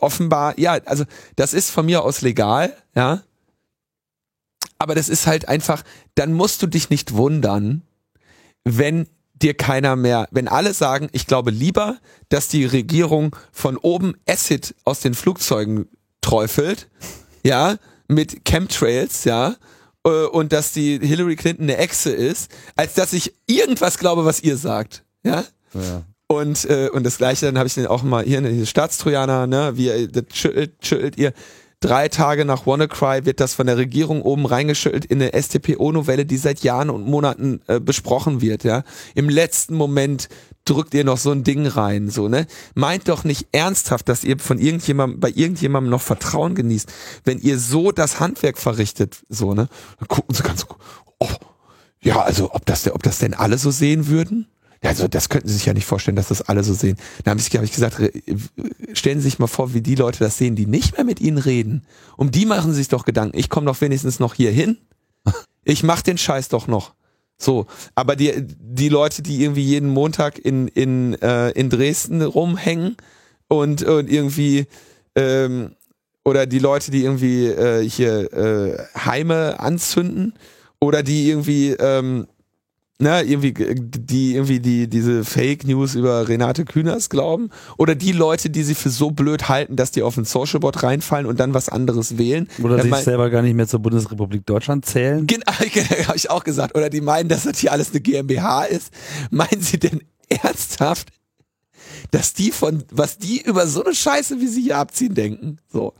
offenbar, 0.00 0.58
ja, 0.58 0.78
also 0.84 1.04
das 1.36 1.54
ist 1.54 1.70
von 1.70 1.86
mir 1.86 2.02
aus 2.02 2.22
legal, 2.22 2.74
ja. 2.94 3.22
Aber 4.78 4.94
das 4.94 5.08
ist 5.08 5.26
halt 5.26 5.48
einfach, 5.48 5.82
dann 6.14 6.32
musst 6.32 6.62
du 6.62 6.66
dich 6.66 6.90
nicht 6.90 7.14
wundern, 7.14 7.82
wenn 8.64 9.08
dir 9.34 9.54
keiner 9.54 9.96
mehr, 9.96 10.28
wenn 10.30 10.48
alle 10.48 10.74
sagen, 10.74 11.08
ich 11.12 11.26
glaube 11.26 11.50
lieber, 11.50 11.98
dass 12.28 12.48
die 12.48 12.64
Regierung 12.64 13.34
von 13.52 13.76
oben 13.76 14.14
Acid 14.28 14.74
aus 14.84 15.00
den 15.00 15.14
Flugzeugen 15.14 15.88
träufelt, 16.20 16.88
ja, 17.44 17.76
mit 18.08 18.44
Chemtrails, 18.44 19.24
ja, 19.24 19.56
äh, 20.04 20.26
und 20.26 20.52
dass 20.52 20.72
die 20.72 20.98
Hillary 21.00 21.36
Clinton 21.36 21.64
eine 21.64 21.76
Echse 21.76 22.10
ist, 22.10 22.50
als 22.76 22.94
dass 22.94 23.12
ich 23.12 23.34
irgendwas 23.46 23.98
glaube, 23.98 24.24
was 24.24 24.40
ihr 24.42 24.56
sagt, 24.56 25.04
ja. 25.22 25.44
Ja. 25.74 26.02
Und, 26.26 26.66
äh, 26.66 26.90
und 26.92 27.04
das 27.04 27.16
gleiche, 27.16 27.46
dann 27.46 27.56
habe 27.56 27.66
ich 27.66 27.74
den 27.74 27.86
auch 27.86 28.02
mal 28.02 28.24
hier, 28.24 28.40
ne, 28.40 28.50
diese 28.50 28.66
Staatstrojaner, 28.66 29.46
ne, 29.46 29.72
wie 29.76 29.86
ihr, 29.86 30.08
das 30.08 30.24
schüttelt, 30.32 30.74
schüttelt 30.84 31.16
ihr. 31.16 31.32
Drei 31.80 32.08
Tage 32.08 32.44
nach 32.44 32.66
WannaCry 32.66 33.24
wird 33.24 33.38
das 33.38 33.54
von 33.54 33.66
der 33.68 33.76
Regierung 33.76 34.22
oben 34.22 34.46
reingeschüttelt 34.46 35.04
in 35.04 35.22
eine 35.22 35.40
STPO-Novelle, 35.40 36.26
die 36.26 36.36
seit 36.36 36.60
Jahren 36.60 36.90
und 36.90 37.06
Monaten 37.06 37.60
äh, 37.68 37.78
besprochen 37.78 38.40
wird, 38.40 38.64
ja. 38.64 38.82
Im 39.14 39.28
letzten 39.28 39.74
Moment 39.74 40.28
drückt 40.68 40.94
ihr 40.94 41.04
noch 41.04 41.18
so 41.18 41.30
ein 41.30 41.44
Ding 41.44 41.66
rein, 41.66 42.10
so, 42.10 42.28
ne? 42.28 42.46
Meint 42.74 43.08
doch 43.08 43.24
nicht 43.24 43.48
ernsthaft, 43.52 44.08
dass 44.08 44.24
ihr 44.24 44.38
von 44.38 44.58
irgendjemandem, 44.58 45.20
bei 45.20 45.30
irgendjemandem 45.30 45.90
noch 45.90 46.02
Vertrauen 46.02 46.54
genießt, 46.54 46.92
wenn 47.24 47.38
ihr 47.38 47.58
so 47.58 47.92
das 47.92 48.20
Handwerk 48.20 48.58
verrichtet, 48.58 49.22
so, 49.28 49.54
ne? 49.54 49.68
Dann 49.98 50.08
gucken 50.08 50.34
sie 50.34 50.42
ganz, 50.42 50.66
oh, 51.18 51.28
ja, 52.02 52.20
also, 52.20 52.54
ob 52.54 52.64
das, 52.66 52.90
ob 52.90 53.02
das 53.02 53.18
denn 53.18 53.34
alle 53.34 53.58
so 53.58 53.70
sehen 53.70 54.08
würden? 54.08 54.46
Ja, 54.82 54.90
also 54.90 55.08
das 55.08 55.28
könnten 55.28 55.48
Sie 55.48 55.54
sich 55.54 55.66
ja 55.66 55.74
nicht 55.74 55.86
vorstellen, 55.86 56.16
dass 56.16 56.28
das 56.28 56.42
alle 56.42 56.62
so 56.62 56.72
sehen. 56.72 56.96
Dann 57.24 57.32
habe 57.32 57.40
ich, 57.40 57.54
hab 57.56 57.64
ich 57.64 57.72
gesagt, 57.72 57.96
stellen 58.92 59.18
Sie 59.18 59.24
sich 59.24 59.40
mal 59.40 59.48
vor, 59.48 59.74
wie 59.74 59.80
die 59.80 59.96
Leute 59.96 60.20
das 60.20 60.38
sehen, 60.38 60.54
die 60.54 60.66
nicht 60.66 60.96
mehr 60.96 61.04
mit 61.04 61.20
Ihnen 61.20 61.38
reden. 61.38 61.84
Um 62.16 62.30
die 62.30 62.46
machen 62.46 62.70
Sie 62.70 62.78
sich 62.78 62.88
doch 62.88 63.04
Gedanken. 63.04 63.36
Ich 63.36 63.48
komme 63.48 63.66
doch 63.66 63.80
wenigstens 63.80 64.20
noch 64.20 64.34
hier 64.34 64.52
hin. 64.52 64.78
Ich 65.64 65.82
mach 65.82 66.02
den 66.02 66.16
Scheiß 66.16 66.48
doch 66.48 66.68
noch. 66.68 66.94
So, 67.40 67.66
aber 67.94 68.16
die, 68.16 68.32
die 68.42 68.88
Leute, 68.88 69.22
die 69.22 69.42
irgendwie 69.42 69.62
jeden 69.62 69.88
Montag 69.88 70.38
in, 70.38 70.66
in, 70.68 71.14
äh, 71.22 71.50
in 71.50 71.70
Dresden 71.70 72.20
rumhängen 72.20 72.96
und, 73.46 73.84
und 73.84 74.10
irgendwie 74.10 74.66
ähm, 75.14 75.76
oder 76.24 76.46
die 76.46 76.58
Leute, 76.58 76.90
die 76.90 77.04
irgendwie 77.04 77.46
äh, 77.46 77.88
hier 77.88 78.32
äh, 78.32 78.78
Heime 78.98 79.60
anzünden 79.60 80.34
oder 80.80 81.02
die 81.02 81.28
irgendwie 81.28 81.70
ähm, 81.70 82.26
ne, 83.00 83.22
irgendwie, 83.22 83.52
die 83.54 84.34
irgendwie 84.34 84.60
die, 84.60 84.88
diese 84.88 85.24
Fake 85.24 85.66
News 85.66 85.94
über 85.94 86.28
Renate 86.28 86.64
Künast 86.64 87.10
glauben 87.10 87.50
oder 87.76 87.94
die 87.94 88.12
Leute, 88.12 88.50
die 88.50 88.62
sie 88.64 88.74
für 88.74 88.90
so 88.90 89.10
blöd 89.10 89.48
halten, 89.48 89.76
dass 89.76 89.90
die 89.90 90.02
auf 90.02 90.16
ein 90.16 90.24
Socialbot 90.24 90.82
reinfallen 90.82 91.26
und 91.26 91.38
dann 91.40 91.54
was 91.54 91.68
anderes 91.68 92.18
wählen. 92.18 92.48
Oder 92.62 92.76
Ja, 92.76 92.82
sich 92.82 92.90
mein- 92.90 93.04
selber 93.04 93.30
gar 93.30 93.42
nicht 93.42 93.54
mehr 93.54 93.68
zur 93.68 93.80
Bundesrepublik 93.80 94.44
Deutschland 94.46 94.84
zählen. 94.86 95.26
Genau, 95.26 95.46
habe 95.52 96.16
ich 96.16 96.30
auch 96.30 96.44
gesagt. 96.44 96.76
Oder 96.76 96.90
die 96.90 97.00
meinen, 97.00 97.28
dass 97.28 97.44
das 97.44 97.58
hier 97.58 97.72
alles 97.72 97.90
eine 97.90 98.00
GmbH 98.00 98.64
ist. 98.64 98.92
Meinen 99.30 99.60
sie 99.62 99.78
denn 99.78 100.02
ernsthaft, 100.28 101.10
dass 102.10 102.34
die 102.34 102.50
von, 102.50 102.82
was 102.90 103.18
die 103.18 103.40
über 103.42 103.66
so 103.66 103.84
eine 103.84 103.94
Scheiße, 103.94 104.40
wie 104.40 104.46
sie 104.48 104.62
hier 104.62 104.76
abziehen, 104.78 105.14
denken? 105.14 105.58
So. 105.72 105.94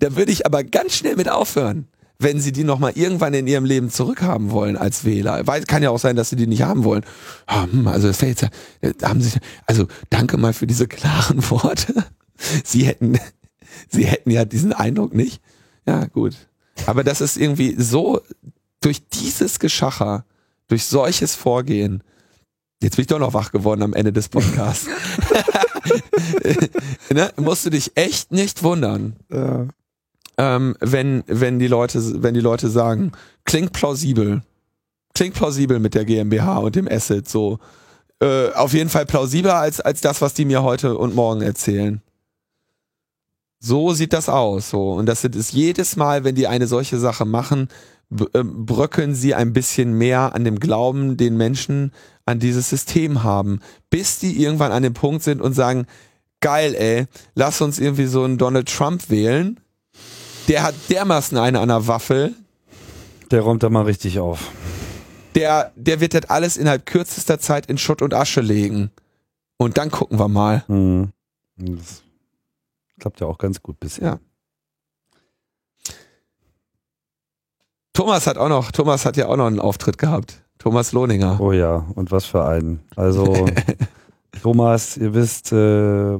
Da 0.00 0.16
würde 0.16 0.32
ich 0.32 0.44
aber 0.46 0.64
ganz 0.64 0.94
schnell 0.96 1.16
mit 1.16 1.28
aufhören, 1.30 1.86
wenn 2.22 2.38
sie 2.38 2.52
die 2.52 2.64
nochmal 2.64 2.92
irgendwann 2.94 3.32
in 3.34 3.46
ihrem 3.46 3.64
Leben 3.64 3.90
zurückhaben 3.90 4.50
wollen 4.50 4.76
als 4.76 5.04
Wähler. 5.04 5.46
Weil 5.46 5.64
kann 5.64 5.82
ja 5.82 5.90
auch 5.90 5.98
sein, 5.98 6.16
dass 6.16 6.28
sie 6.30 6.36
die 6.36 6.46
nicht 6.46 6.62
haben 6.62 6.84
wollen. 6.84 7.02
Ah, 7.46 7.64
hm, 7.64 7.88
Also 7.88 8.08
das 8.08 8.20
wäre 8.20 8.30
jetzt, 8.30 8.42
ja- 8.42 9.08
haben 9.08 9.20
sie, 9.22 9.38
also 9.66 9.86
danke 10.10 10.36
mal 10.36 10.52
für 10.52 10.66
diese 10.66 10.86
klaren 10.88 11.48
Worte. 11.50 11.94
Sie 12.64 12.84
hätten, 12.84 13.18
sie 13.88 14.04
hätten 14.04 14.30
ja 14.30 14.44
diesen 14.44 14.72
Eindruck 14.72 15.14
nicht. 15.14 15.40
Ja, 15.86 16.04
gut. 16.04 16.36
Aber 16.86 17.04
das 17.04 17.20
ist 17.20 17.36
irgendwie 17.36 17.74
so, 17.78 18.20
durch 18.82 19.06
dieses 19.08 19.58
Geschacher, 19.58 20.24
durch 20.68 20.84
solches 20.84 21.34
Vorgehen, 21.34 22.02
jetzt 22.82 22.96
bin 22.96 23.02
ich 23.02 23.08
doch 23.08 23.18
noch 23.18 23.34
wach 23.34 23.50
geworden 23.52 23.82
am 23.82 23.92
Ende 23.94 24.12
des 24.12 24.28
Podcasts, 24.28 24.86
ne, 27.12 27.30
musst 27.36 27.66
du 27.66 27.70
dich 27.70 27.92
echt 27.96 28.32
nicht 28.32 28.62
wundern, 28.62 29.16
ähm, 30.40 30.74
wenn, 30.80 31.22
wenn 31.26 31.58
die 31.58 31.68
Leute, 31.68 32.22
wenn 32.22 32.32
die 32.32 32.40
Leute 32.40 32.70
sagen, 32.70 33.12
klingt 33.44 33.74
plausibel, 33.74 34.42
klingt 35.12 35.34
plausibel 35.34 35.78
mit 35.78 35.94
der 35.94 36.06
GmbH 36.06 36.56
und 36.56 36.76
dem 36.76 36.88
Asset, 36.88 37.28
so, 37.28 37.58
äh, 38.22 38.50
auf 38.52 38.72
jeden 38.72 38.88
Fall 38.88 39.04
plausibler 39.04 39.56
als, 39.56 39.82
als 39.82 40.00
das, 40.00 40.22
was 40.22 40.32
die 40.32 40.46
mir 40.46 40.62
heute 40.62 40.96
und 40.96 41.14
morgen 41.14 41.42
erzählen. 41.42 42.00
So 43.58 43.92
sieht 43.92 44.14
das 44.14 44.30
aus, 44.30 44.70
so. 44.70 44.92
Und 44.92 45.04
das 45.04 45.24
ist 45.24 45.52
jedes 45.52 45.96
Mal, 45.96 46.24
wenn 46.24 46.36
die 46.36 46.46
eine 46.46 46.66
solche 46.66 46.98
Sache 46.98 47.26
machen, 47.26 47.68
ähm, 48.32 48.64
bröckeln 48.64 49.14
sie 49.14 49.34
ein 49.34 49.52
bisschen 49.52 49.92
mehr 49.92 50.34
an 50.34 50.44
dem 50.44 50.58
Glauben, 50.58 51.18
den 51.18 51.36
Menschen 51.36 51.92
an 52.24 52.38
dieses 52.38 52.70
System 52.70 53.24
haben, 53.24 53.60
bis 53.90 54.18
die 54.18 54.42
irgendwann 54.42 54.72
an 54.72 54.84
dem 54.84 54.94
Punkt 54.94 55.22
sind 55.22 55.42
und 55.42 55.52
sagen, 55.52 55.86
geil, 56.40 56.74
ey, 56.74 57.04
lass 57.34 57.60
uns 57.60 57.78
irgendwie 57.78 58.06
so 58.06 58.24
einen 58.24 58.38
Donald 58.38 58.74
Trump 58.74 59.10
wählen. 59.10 59.60
Der 60.50 60.64
hat 60.64 60.74
dermaßen 60.88 61.38
eine 61.38 61.60
an 61.60 61.68
der 61.68 61.86
Waffel, 61.86 62.34
Der 63.30 63.42
räumt 63.42 63.62
da 63.62 63.70
mal 63.70 63.84
richtig 63.84 64.18
auf. 64.18 64.50
der, 65.36 65.70
der 65.76 66.00
wird 66.00 66.12
das 66.12 66.28
alles 66.28 66.56
innerhalb 66.56 66.86
kürzester 66.86 67.38
Zeit 67.38 67.66
in 67.66 67.78
Schutt 67.78 68.02
und 68.02 68.12
Asche 68.14 68.40
legen. 68.40 68.90
Und 69.58 69.78
dann 69.78 69.92
gucken 69.92 70.18
wir 70.18 70.26
mal. 70.26 70.64
Mhm. 70.66 71.10
Das 71.56 72.02
klappt 72.98 73.20
ja 73.20 73.28
auch 73.28 73.38
ganz 73.38 73.62
gut 73.62 73.78
bisher. 73.78 74.18
Ja. 75.88 75.94
Thomas 77.92 78.26
hat 78.26 78.36
auch 78.36 78.48
noch, 78.48 78.72
Thomas 78.72 79.04
hat 79.04 79.16
ja 79.16 79.28
auch 79.28 79.36
noch 79.36 79.46
einen 79.46 79.60
Auftritt 79.60 79.98
gehabt. 79.98 80.42
Thomas 80.58 80.90
Lohninger. 80.92 81.40
Oh 81.40 81.52
ja, 81.52 81.86
und 81.94 82.10
was 82.10 82.24
für 82.24 82.44
einen. 82.44 82.80
Also 82.96 83.46
Thomas, 84.42 84.96
ihr 84.96 85.12
wisst, 85.12 85.52
äh, 85.52 85.56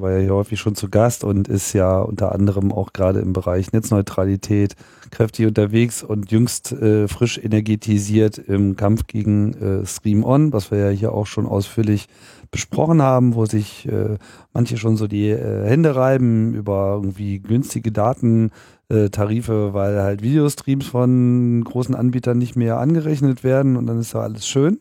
war 0.01 0.13
ja 0.13 0.19
hier 0.19 0.35
häufig 0.35 0.61
schon 0.61 0.75
zu 0.75 0.89
Gast 0.89 1.25
und 1.25 1.49
ist 1.49 1.73
ja 1.73 2.01
unter 2.01 2.33
anderem 2.33 2.73
auch 2.73 2.93
gerade 2.93 3.21
im 3.21 3.33
Bereich 3.33 3.73
Netzneutralität 3.73 4.75
kräftig 5.11 5.47
unterwegs 5.47 6.03
und 6.03 6.31
jüngst 6.31 6.73
äh, 6.73 7.09
frisch 7.09 7.39
energetisiert 7.39 8.37
im 8.37 8.77
Kampf 8.77 9.07
gegen 9.07 9.55
äh, 9.55 9.87
Stream 9.87 10.25
On, 10.25 10.53
was 10.53 10.71
wir 10.71 10.79
ja 10.79 10.91
hier 10.91 11.13
auch 11.13 11.27
schon 11.27 11.47
ausführlich 11.47 12.09
besprochen 12.51 13.01
haben, 13.01 13.35
wo 13.35 13.47
sich 13.47 13.87
äh, 13.89 14.19
manche 14.53 14.77
schon 14.77 14.97
so 14.97 15.07
die 15.07 15.31
äh, 15.31 15.67
Hände 15.67 15.95
reiben 15.95 16.53
über 16.55 16.95
irgendwie 16.97 17.39
günstige 17.39 17.93
Datentarife, 17.93 19.73
weil 19.73 20.03
halt 20.03 20.23
Videostreams 20.23 20.87
von 20.87 21.63
großen 21.65 21.95
Anbietern 21.95 22.39
nicht 22.39 22.57
mehr 22.57 22.79
angerechnet 22.79 23.45
werden 23.45 23.77
und 23.77 23.87
dann 23.87 23.99
ist 23.99 24.15
ja 24.15 24.21
alles 24.21 24.47
schön. 24.47 24.81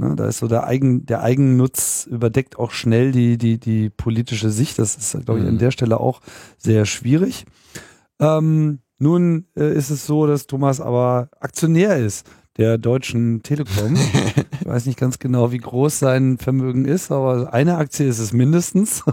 Ne, 0.00 0.16
da 0.16 0.24
ist 0.24 0.38
so 0.38 0.48
der, 0.48 0.66
Eigen, 0.66 1.04
der 1.04 1.22
Eigennutz 1.22 2.08
überdeckt 2.10 2.58
auch 2.58 2.70
schnell 2.70 3.12
die, 3.12 3.36
die, 3.36 3.60
die 3.60 3.90
politische 3.90 4.48
Sicht. 4.48 4.78
Das 4.78 4.96
ist, 4.96 5.26
glaube 5.26 5.40
ich, 5.40 5.46
an 5.46 5.54
mhm. 5.54 5.58
der 5.58 5.72
Stelle 5.72 6.00
auch 6.00 6.22
sehr 6.56 6.86
schwierig. 6.86 7.44
Ähm, 8.18 8.78
nun 8.98 9.44
äh, 9.58 9.74
ist 9.74 9.90
es 9.90 10.06
so, 10.06 10.26
dass 10.26 10.46
Thomas 10.46 10.80
aber 10.80 11.28
Aktionär 11.38 11.98
ist 11.98 12.26
der 12.56 12.78
Deutschen 12.78 13.42
Telekom. 13.42 13.94
ich 14.60 14.66
weiß 14.66 14.86
nicht 14.86 14.98
ganz 14.98 15.18
genau, 15.18 15.52
wie 15.52 15.58
groß 15.58 15.98
sein 15.98 16.38
Vermögen 16.38 16.86
ist, 16.86 17.12
aber 17.12 17.52
eine 17.52 17.76
Aktie 17.76 18.08
ist 18.08 18.20
es 18.20 18.32
mindestens. 18.32 19.04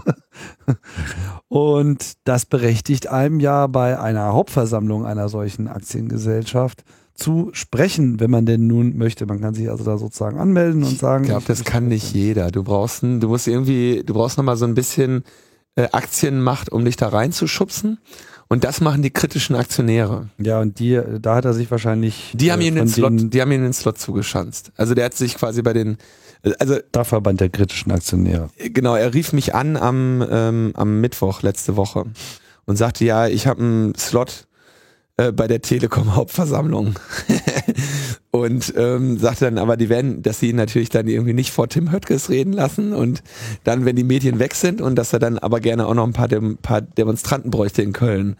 Und 1.48 2.14
das 2.24 2.46
berechtigt 2.46 3.08
einem 3.08 3.40
ja 3.40 3.66
bei 3.66 4.00
einer 4.00 4.32
Hauptversammlung 4.32 5.04
einer 5.04 5.28
solchen 5.28 5.68
Aktiengesellschaft 5.68 6.82
zu 7.18 7.50
sprechen, 7.52 8.20
wenn 8.20 8.30
man 8.30 8.46
denn 8.46 8.68
nun 8.68 8.96
möchte. 8.96 9.26
Man 9.26 9.40
kann 9.40 9.52
sich 9.52 9.68
also 9.68 9.82
da 9.82 9.98
sozusagen 9.98 10.38
anmelden 10.38 10.84
und 10.84 10.98
sagen. 10.98 11.24
Ich 11.24 11.30
glaube, 11.30 11.44
das 11.46 11.64
kann 11.64 11.88
nicht 11.88 12.14
jeder. 12.14 12.52
Du 12.52 12.62
brauchst, 12.62 13.02
ein, 13.02 13.18
du 13.18 13.28
musst 13.28 13.48
irgendwie, 13.48 14.04
du 14.06 14.14
brauchst 14.14 14.38
nochmal 14.38 14.56
so 14.56 14.64
ein 14.64 14.74
bisschen 14.74 15.24
äh, 15.74 15.88
Aktienmacht, 15.90 16.70
um 16.70 16.84
dich 16.84 16.96
da 16.96 17.08
reinzuschubsen. 17.08 17.98
Und 18.46 18.64
das 18.64 18.80
machen 18.80 19.02
die 19.02 19.10
kritischen 19.10 19.56
Aktionäre. 19.56 20.28
Ja, 20.38 20.60
und 20.60 20.78
die, 20.78 21.00
da 21.20 21.34
hat 21.34 21.44
er 21.44 21.54
sich 21.54 21.70
wahrscheinlich. 21.70 22.32
Die 22.34 22.52
haben 22.52 22.62
äh, 22.62 22.68
ihm 22.68 22.76
den 22.76 22.88
Slot, 22.88 23.12
die 23.16 23.42
haben 23.42 23.52
ihm 23.52 23.62
den 23.62 23.72
Slot 23.72 23.98
zugeschanzt. 23.98 24.70
Also 24.76 24.94
der 24.94 25.06
hat 25.06 25.14
sich 25.14 25.34
quasi 25.34 25.60
bei 25.62 25.72
den, 25.72 25.98
also 26.60 26.78
Dachverband 26.92 27.40
der 27.40 27.50
kritischen 27.50 27.90
Aktionäre. 27.90 28.48
Genau, 28.56 28.94
er 28.94 29.12
rief 29.12 29.32
mich 29.32 29.56
an 29.56 29.76
am 29.76 30.24
ähm, 30.30 30.70
am 30.74 31.00
Mittwoch 31.00 31.42
letzte 31.42 31.76
Woche 31.76 32.06
und 32.64 32.76
sagte, 32.76 33.04
ja, 33.04 33.26
ich 33.26 33.46
habe 33.46 33.60
einen 33.60 33.94
Slot 33.96 34.47
äh, 35.18 35.32
bei 35.32 35.48
der 35.48 35.60
Telekom 35.60 36.14
Hauptversammlung 36.14 36.94
und 38.30 38.72
ähm, 38.76 39.18
sagte 39.18 39.46
dann 39.46 39.58
aber, 39.58 39.76
die 39.76 39.88
werden, 39.88 40.22
dass 40.22 40.38
sie 40.38 40.50
ihn 40.50 40.56
natürlich 40.56 40.90
dann 40.90 41.08
irgendwie 41.08 41.34
nicht 41.34 41.50
vor 41.50 41.68
Tim 41.68 41.90
Höttges 41.90 42.30
reden 42.30 42.52
lassen 42.52 42.92
und 42.92 43.24
dann, 43.64 43.84
wenn 43.84 43.96
die 43.96 44.04
Medien 44.04 44.38
weg 44.38 44.54
sind 44.54 44.80
und 44.80 44.94
dass 44.94 45.12
er 45.12 45.18
dann 45.18 45.38
aber 45.38 45.58
gerne 45.58 45.86
auch 45.88 45.94
noch 45.94 46.06
ein 46.06 46.12
paar, 46.12 46.28
Dem 46.28 46.56
paar 46.58 46.82
Demonstranten 46.82 47.50
bräuchte 47.50 47.82
in 47.82 47.92
Köln. 47.92 48.36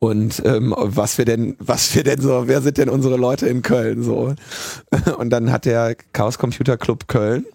Und 0.00 0.42
ähm, 0.44 0.74
was 0.76 1.16
wir 1.16 1.24
denn, 1.24 1.56
was 1.60 1.94
wir 1.94 2.04
denn 2.04 2.20
so, 2.20 2.46
wer 2.46 2.60
sind 2.60 2.76
denn 2.76 2.90
unsere 2.90 3.16
Leute 3.16 3.48
in 3.48 3.62
Köln 3.62 4.02
so? 4.02 4.34
Und 5.18 5.30
dann 5.30 5.50
hat 5.50 5.64
der 5.64 5.96
Chaos 6.12 6.38
Computer 6.38 6.76
Club 6.76 7.08
Köln 7.08 7.46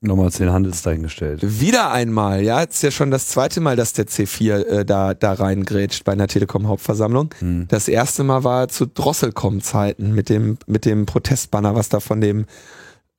nochmal 0.00 0.30
den 0.30 0.50
Handels 0.50 0.82
dahingestellt. 0.82 1.40
Wieder 1.60 1.90
einmal, 1.90 2.42
ja, 2.42 2.60
jetzt 2.60 2.76
ist 2.76 2.82
ja 2.82 2.90
schon 2.90 3.10
das 3.10 3.28
zweite 3.28 3.60
Mal, 3.60 3.76
dass 3.76 3.92
der 3.92 4.06
C4 4.06 4.64
äh, 4.64 4.84
da, 4.84 5.14
da 5.14 5.32
reingrätscht 5.32 6.04
bei 6.04 6.12
einer 6.12 6.26
Telekom-Hauptversammlung. 6.26 7.34
Hm. 7.38 7.66
Das 7.68 7.88
erste 7.88 8.24
Mal 8.24 8.44
war 8.44 8.68
zu 8.68 8.86
Drosselkom-Zeiten 8.86 10.14
mit 10.14 10.28
dem, 10.28 10.58
mit 10.66 10.84
dem 10.84 11.06
Protestbanner, 11.06 11.74
was 11.74 11.88
da 11.88 12.00
von 12.00 12.20
dem 12.20 12.46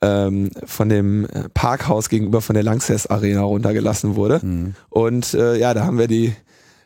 ähm, 0.04 0.50
von 0.66 0.90
dem 0.90 1.26
äh, 1.26 1.48
Parkhaus 1.54 2.10
gegenüber 2.10 2.42
von 2.42 2.56
der 2.56 2.64
Lanxess 2.64 3.06
Arena 3.06 3.42
runtergelassen 3.42 4.16
wurde. 4.16 4.42
Hm. 4.42 4.74
Und 4.90 5.36
äh, 5.36 5.58
ja, 5.58 5.76
da 5.76 5.86
haben 5.86 6.00
wir 6.00 6.08
die 6.08 6.34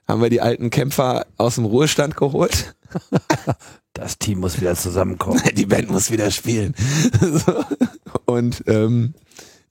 haben 0.05 0.21
wir 0.21 0.29
die 0.29 0.41
alten 0.41 0.69
Kämpfer 0.69 1.25
aus 1.37 1.55
dem 1.55 1.65
Ruhestand 1.65 2.17
geholt. 2.17 2.75
Das 3.95 4.19
Team 4.19 4.41
muss 4.41 4.59
wieder 4.59 4.75
zusammenkommen. 4.75 5.41
Die 5.55 5.65
Band 5.65 5.89
muss 5.89 6.11
wieder 6.11 6.29
spielen. 6.29 6.75
so. 7.21 7.63
Und 8.25 8.61
ähm, 8.67 9.13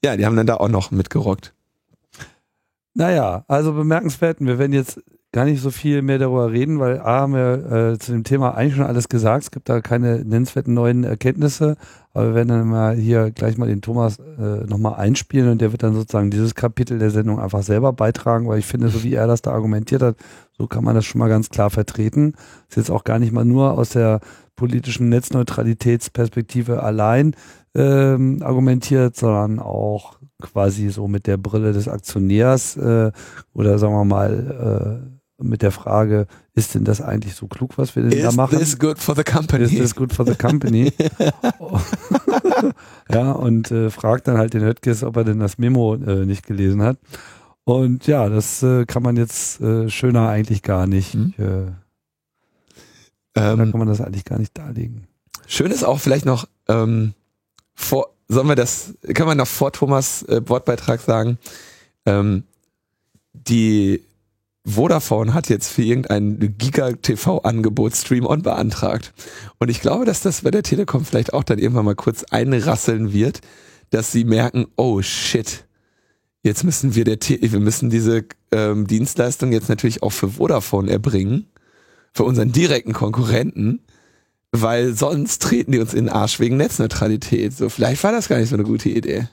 ja, 0.05 0.17
die 0.17 0.27
haben 0.27 0.37
dann 0.37 0.47
da 0.47 0.57
auch 0.57 0.69
noch 0.69 0.91
mitgerockt. 0.91 1.55
Naja, 2.95 3.45
also 3.49 3.73
bemerkenswert. 3.73 4.37
Wir 4.41 4.59
werden 4.59 4.73
jetzt 4.73 5.01
gar 5.33 5.47
nicht 5.47 5.61
so 5.61 5.71
viel 5.71 6.03
mehr 6.03 6.19
darüber 6.19 6.53
reden, 6.53 6.79
weil 6.79 7.01
A 7.01 7.23
haben 7.23 7.33
wir 7.33 7.93
äh, 7.93 7.99
zu 7.99 8.13
dem 8.13 8.23
Thema 8.23 8.55
eigentlich 8.55 8.77
schon 8.77 8.85
alles 8.85 9.09
gesagt. 9.09 9.45
Es 9.45 9.51
gibt 9.51 9.69
da 9.69 9.81
keine 9.81 10.25
nennenswerten 10.25 10.75
neuen 10.75 11.03
Erkenntnisse. 11.03 11.77
Aber 12.13 12.29
wir 12.29 12.35
werden 12.37 12.49
dann 12.51 12.69
mal 12.69 12.95
hier 12.95 13.33
gleich 13.33 13.57
mal 13.57 13.67
den 13.67 13.81
Thomas 13.81 14.19
äh, 14.21 14.65
nochmal 14.67 14.95
einspielen 14.95 15.51
und 15.51 15.61
der 15.61 15.73
wird 15.73 15.83
dann 15.83 15.95
sozusagen 15.95 16.31
dieses 16.31 16.55
Kapitel 16.55 17.01
der 17.01 17.11
Sendung 17.11 17.41
einfach 17.41 17.65
selber 17.65 17.93
beitragen, 17.93 18.47
weil 18.47 18.61
ich 18.61 18.67
finde, 18.67 18.89
so 18.89 19.03
wie 19.03 19.15
er 19.15 19.27
das 19.27 19.43
da 19.43 19.51
argumentiert 19.51 20.03
hat, 20.03 20.17
so 20.57 20.69
kann 20.69 20.85
man 20.85 20.95
das 20.95 21.05
schon 21.05 21.19
mal 21.19 21.29
ganz 21.29 21.49
klar 21.49 21.71
vertreten. 21.71 22.35
Ist 22.69 22.77
jetzt 22.77 22.91
auch 22.91 23.03
gar 23.03 23.19
nicht 23.19 23.33
mal 23.33 23.45
nur 23.45 23.77
aus 23.77 23.89
der 23.89 24.21
politischen 24.55 25.09
Netzneutralitätsperspektive 25.09 26.83
allein 26.83 27.35
ähm, 27.75 28.43
argumentiert, 28.43 29.17
sondern 29.17 29.59
auch 29.59 30.19
quasi 30.41 30.91
so 30.91 31.09
mit 31.09 31.27
der 31.27 31.37
Brille 31.37 31.73
des 31.73 31.89
Aktionärs 31.89 32.77
äh, 32.77 33.11
oder 33.53 33.79
sagen 33.79 33.95
wir 33.95 34.05
mal 34.05 35.11
äh, 35.11 35.15
mit 35.43 35.63
der 35.63 35.73
Frage, 35.73 36.27
ist 36.55 36.75
denn 36.75 36.85
das 36.85 37.01
eigentlich 37.01 37.35
so 37.35 37.49
klug, 37.49 37.77
was 37.77 37.97
wir 37.97 38.05
denn 38.05 38.13
is 38.13 38.23
da 38.23 38.33
machen? 38.33 38.61
Is 38.61 38.71
this 38.71 38.79
good 38.79 38.99
for 38.99 39.17
the 39.17 39.25
company? 39.25 39.65
Is 39.65 39.71
this 39.71 39.95
good 39.95 40.13
for 40.13 40.25
the 40.25 40.37
company? 40.37 40.93
ja, 43.11 43.33
und 43.33 43.71
äh, 43.71 43.91
fragt 43.91 44.29
dann 44.29 44.39
halt 44.39 44.55
den 44.55 44.63
Höttges, 44.63 45.03
ob 45.03 45.17
er 45.17 45.25
denn 45.25 45.41
das 45.41 45.59
Memo 45.59 45.97
äh, 45.97 46.25
nicht 46.25 46.47
gelesen 46.47 46.83
hat. 46.83 46.99
Und 47.65 48.07
ja, 48.07 48.29
das 48.29 48.63
äh, 48.63 48.85
kann 48.85 49.03
man 49.03 49.17
jetzt 49.17 49.61
äh, 49.61 49.89
schöner 49.89 50.29
eigentlich 50.29 50.63
gar 50.63 50.87
nicht. 50.87 51.15
Mhm. 51.15 51.35
Äh, 51.39 51.67
ähm, 53.37 53.59
da 53.59 53.67
kann 53.67 53.79
man 53.79 53.89
das 53.89 54.01
eigentlich 54.01 54.25
gar 54.25 54.39
nicht 54.39 54.57
darlegen. 54.57 55.09
Schön 55.47 55.71
ist 55.71 55.83
auch 55.83 55.99
vielleicht 55.99 56.27
noch, 56.27 56.47
ähm, 56.69 57.15
vor, 57.75 58.15
sollen 58.29 58.49
wir 58.49 58.55
das, 58.55 58.95
kann 59.15 59.27
man 59.27 59.39
noch 59.39 59.47
vor 59.47 59.73
Thomas 59.73 60.23
äh, 60.25 60.41
Wortbeitrag 60.47 61.01
sagen, 61.01 61.39
ähm, 62.07 62.45
die 63.33 64.03
Vodafone 64.67 65.35
hat 65.35 65.51
jetzt 65.51 65.69
für 65.69 65.83
irgendein 65.83 66.39
Giga-TV-Angebot 66.57 67.95
Stream-On 67.95 68.43
beantragt. 68.43 69.13
Und 69.59 69.71
ich 69.71 69.81
glaube, 69.81 70.07
dass 70.07 70.23
das 70.23 70.43
bei 70.43 70.51
der 70.51 70.63
Telekom 70.63 71.05
vielleicht 71.05 71.35
auch 71.35 71.45
dann 71.45 71.59
irgendwann 71.59 71.85
mal 71.85 71.95
kurz 71.95 72.25
einrasseln 72.25 73.13
wird, 73.13 73.41
dass 73.91 74.11
sie 74.11 74.25
merken, 74.25 74.67
oh 74.77 75.03
shit, 75.03 75.67
jetzt 76.43 76.65
müssen 76.65 76.95
wir 76.95 77.05
der, 77.05 77.19
T 77.19 77.39
wir 77.43 77.61
müssen 77.61 77.91
diese 77.91 78.25
ähm, 78.53 78.87
Dienstleistung 78.87 79.53
jetzt 79.53 79.69
natürlich 79.69 80.03
auch 80.03 80.13
für 80.13 80.31
Vodafone 80.31 80.91
erbringen, 80.91 81.47
für 82.13 82.25
unseren 82.25 82.53
direkten 82.53 82.95
Konkurrenten 82.95 83.81
weil 84.61 84.95
sonst 84.95 85.43
treten 85.43 85.73
die 85.73 85.81
uns 85.81 85.95
in 85.95 86.07
den 86.07 86.15
Arsch 86.15 86.39
wegen 86.39 86.57
Netzneutralität. 86.57 87.57
So, 87.57 87.69
vielleicht 87.69 88.03
war 88.05 88.13
das 88.13 88.29
gar 88.29 88.39
nicht 88.39 88.49
so 88.49 88.55
eine 88.55 88.65
gute 88.65 88.89
Idee. 88.89 89.29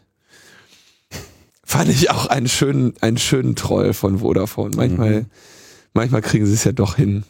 Fand 1.63 1.89
ich 1.89 2.09
auch 2.09 2.25
einen 2.25 2.47
schönen, 2.47 2.93
einen 3.01 3.17
schönen 3.17 3.55
Troll 3.55 3.93
von 3.93 4.19
Vodafone. 4.19 4.75
Manchmal, 4.75 5.21
mhm. 5.21 5.25
manchmal 5.93 6.21
kriegen 6.21 6.45
sie 6.45 6.53
es 6.53 6.63
ja 6.63 6.71
doch 6.71 6.95
hin. 6.95 7.23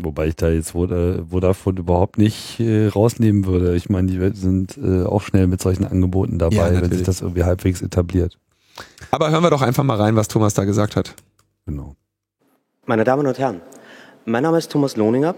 Wobei 0.00 0.26
ich 0.28 0.36
da 0.36 0.50
jetzt 0.50 0.72
Vodafone 0.72 1.78
überhaupt 1.78 2.18
nicht 2.18 2.58
äh, 2.58 2.88
rausnehmen 2.88 3.46
würde. 3.46 3.76
Ich 3.76 3.88
meine, 3.88 4.10
die 4.10 4.36
sind 4.36 4.76
äh, 4.76 5.04
auch 5.04 5.22
schnell 5.22 5.46
mit 5.46 5.62
solchen 5.62 5.84
Angeboten 5.84 6.38
dabei, 6.38 6.72
ja, 6.72 6.82
wenn 6.82 6.90
sich 6.90 7.04
das 7.04 7.20
irgendwie 7.20 7.44
halbwegs 7.44 7.80
etabliert. 7.80 8.38
Aber 9.10 9.30
hören 9.30 9.44
wir 9.44 9.50
doch 9.50 9.62
einfach 9.62 9.84
mal 9.84 9.98
rein, 9.98 10.16
was 10.16 10.28
Thomas 10.28 10.54
da 10.54 10.64
gesagt 10.64 10.96
hat. 10.96 11.14
Genau. 11.66 11.94
Meine 12.86 13.04
Damen 13.04 13.26
und 13.26 13.38
Herren, 13.38 13.60
mein 14.24 14.42
Name 14.42 14.58
ist 14.58 14.72
Thomas 14.72 14.96
Lohninger 14.96 15.36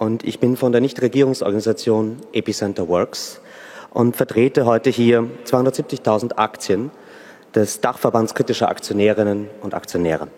und 0.00 0.24
ich 0.24 0.40
bin 0.40 0.56
von 0.56 0.72
der 0.72 0.80
Nichtregierungsorganisation 0.80 2.16
Epicenter 2.32 2.88
Works 2.88 3.42
und 3.90 4.16
vertrete 4.16 4.64
heute 4.64 4.88
hier 4.88 5.28
270.000 5.44 6.36
Aktien 6.36 6.90
des 7.54 7.82
Dachverbands 7.82 8.34
kritischer 8.34 8.70
Aktionärinnen 8.70 9.50
und 9.60 9.74
Aktionäre. 9.74 10.28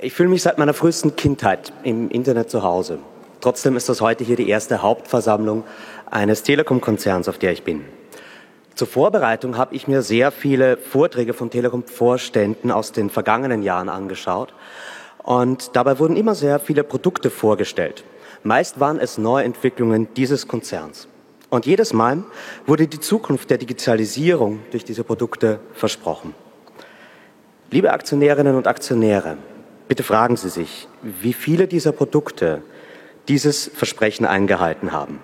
Ich 0.00 0.12
fühle 0.12 0.28
mich 0.28 0.42
seit 0.42 0.56
meiner 0.56 0.72
frühesten 0.72 1.16
Kindheit 1.16 1.72
im 1.82 2.10
Internet 2.10 2.48
zu 2.48 2.62
Hause. 2.62 3.00
Trotzdem 3.40 3.76
ist 3.76 3.88
das 3.88 4.00
heute 4.00 4.22
hier 4.22 4.36
die 4.36 4.48
erste 4.48 4.80
Hauptversammlung 4.80 5.64
eines 6.08 6.44
Telekom-Konzerns, 6.44 7.28
auf 7.28 7.38
der 7.38 7.50
ich 7.50 7.64
bin. 7.64 7.84
Zur 8.76 8.86
Vorbereitung 8.86 9.56
habe 9.56 9.74
ich 9.74 9.88
mir 9.88 10.02
sehr 10.02 10.30
viele 10.30 10.76
Vorträge 10.76 11.34
von 11.34 11.50
Telekom-Vorständen 11.50 12.70
aus 12.70 12.92
den 12.92 13.10
vergangenen 13.10 13.64
Jahren 13.64 13.88
angeschaut 13.88 14.54
und 15.24 15.74
dabei 15.74 15.98
wurden 15.98 16.16
immer 16.16 16.34
sehr 16.34 16.60
viele 16.60 16.84
Produkte 16.84 17.30
vorgestellt. 17.30 18.04
Meist 18.42 18.78
waren 18.78 19.00
es 19.00 19.18
Neuentwicklungen 19.18 20.08
dieses 20.14 20.46
Konzerns. 20.46 21.08
Und 21.48 21.66
jedes 21.66 21.92
Mal 21.92 22.24
wurde 22.66 22.86
die 22.86 23.00
Zukunft 23.00 23.48
der 23.48 23.58
Digitalisierung 23.58 24.60
durch 24.70 24.84
diese 24.84 25.02
Produkte 25.02 25.60
versprochen. 25.72 26.34
Liebe 27.70 27.92
Aktionärinnen 27.92 28.54
und 28.54 28.66
Aktionäre, 28.66 29.38
bitte 29.88 30.02
fragen 30.02 30.36
Sie 30.36 30.50
sich, 30.50 30.88
wie 31.02 31.32
viele 31.32 31.68
dieser 31.68 31.92
Produkte 31.92 32.62
dieses 33.28 33.70
Versprechen 33.72 34.26
eingehalten 34.26 34.92
haben. 34.92 35.20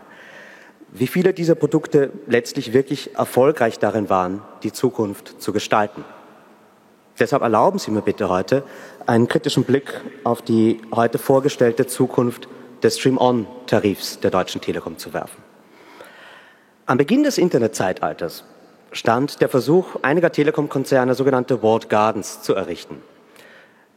Wie 0.93 1.07
viele 1.07 1.35
dieser 1.35 1.55
Produkte 1.55 2.11
letztlich 2.27 2.73
wirklich 2.73 3.15
erfolgreich 3.17 3.79
darin 3.79 4.09
waren, 4.09 4.43
die 4.63 4.73
Zukunft 4.73 5.43
zu 5.43 5.53
gestalten. 5.53 6.05
Deshalb 7.21 7.43
erlauben 7.43 7.79
Sie 7.79 7.91
mir 7.91 8.01
bitte 8.01 8.31
heute 8.31 8.65
einen 9.11 9.27
kritischen 9.27 9.65
Blick 9.65 10.01
auf 10.23 10.41
die 10.41 10.81
heute 10.95 11.19
vorgestellte 11.19 11.89
Zukunft 11.89 12.47
des 12.85 12.97
Stream-On-Tarifs 13.01 14.21
der 14.21 14.31
Deutschen 14.31 14.61
Telekom 14.61 14.99
zu 14.99 15.13
werfen. 15.13 15.43
Am 16.87 16.97
Beginn 16.97 17.25
des 17.25 17.37
Internetzeitalters 17.37 18.45
stand 18.93 19.41
der 19.41 19.49
Versuch 19.49 19.97
einiger 20.03 20.31
Telekom-Konzerne, 20.31 21.17
sogenannte 21.17 21.61
Walled 21.61 21.89
Gardens 21.89 22.43
zu 22.43 22.55
errichten. 22.55 23.03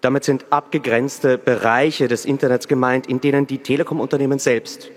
Damit 0.01 0.23
sind 0.23 0.47
abgegrenzte 0.49 1.37
Bereiche 1.37 2.07
des 2.07 2.25
Internets 2.25 2.67
gemeint, 2.67 3.05
in 3.05 3.21
denen 3.21 3.45
die 3.45 3.59
Telekom-Unternehmen 3.59 4.39
selbst 4.39 4.89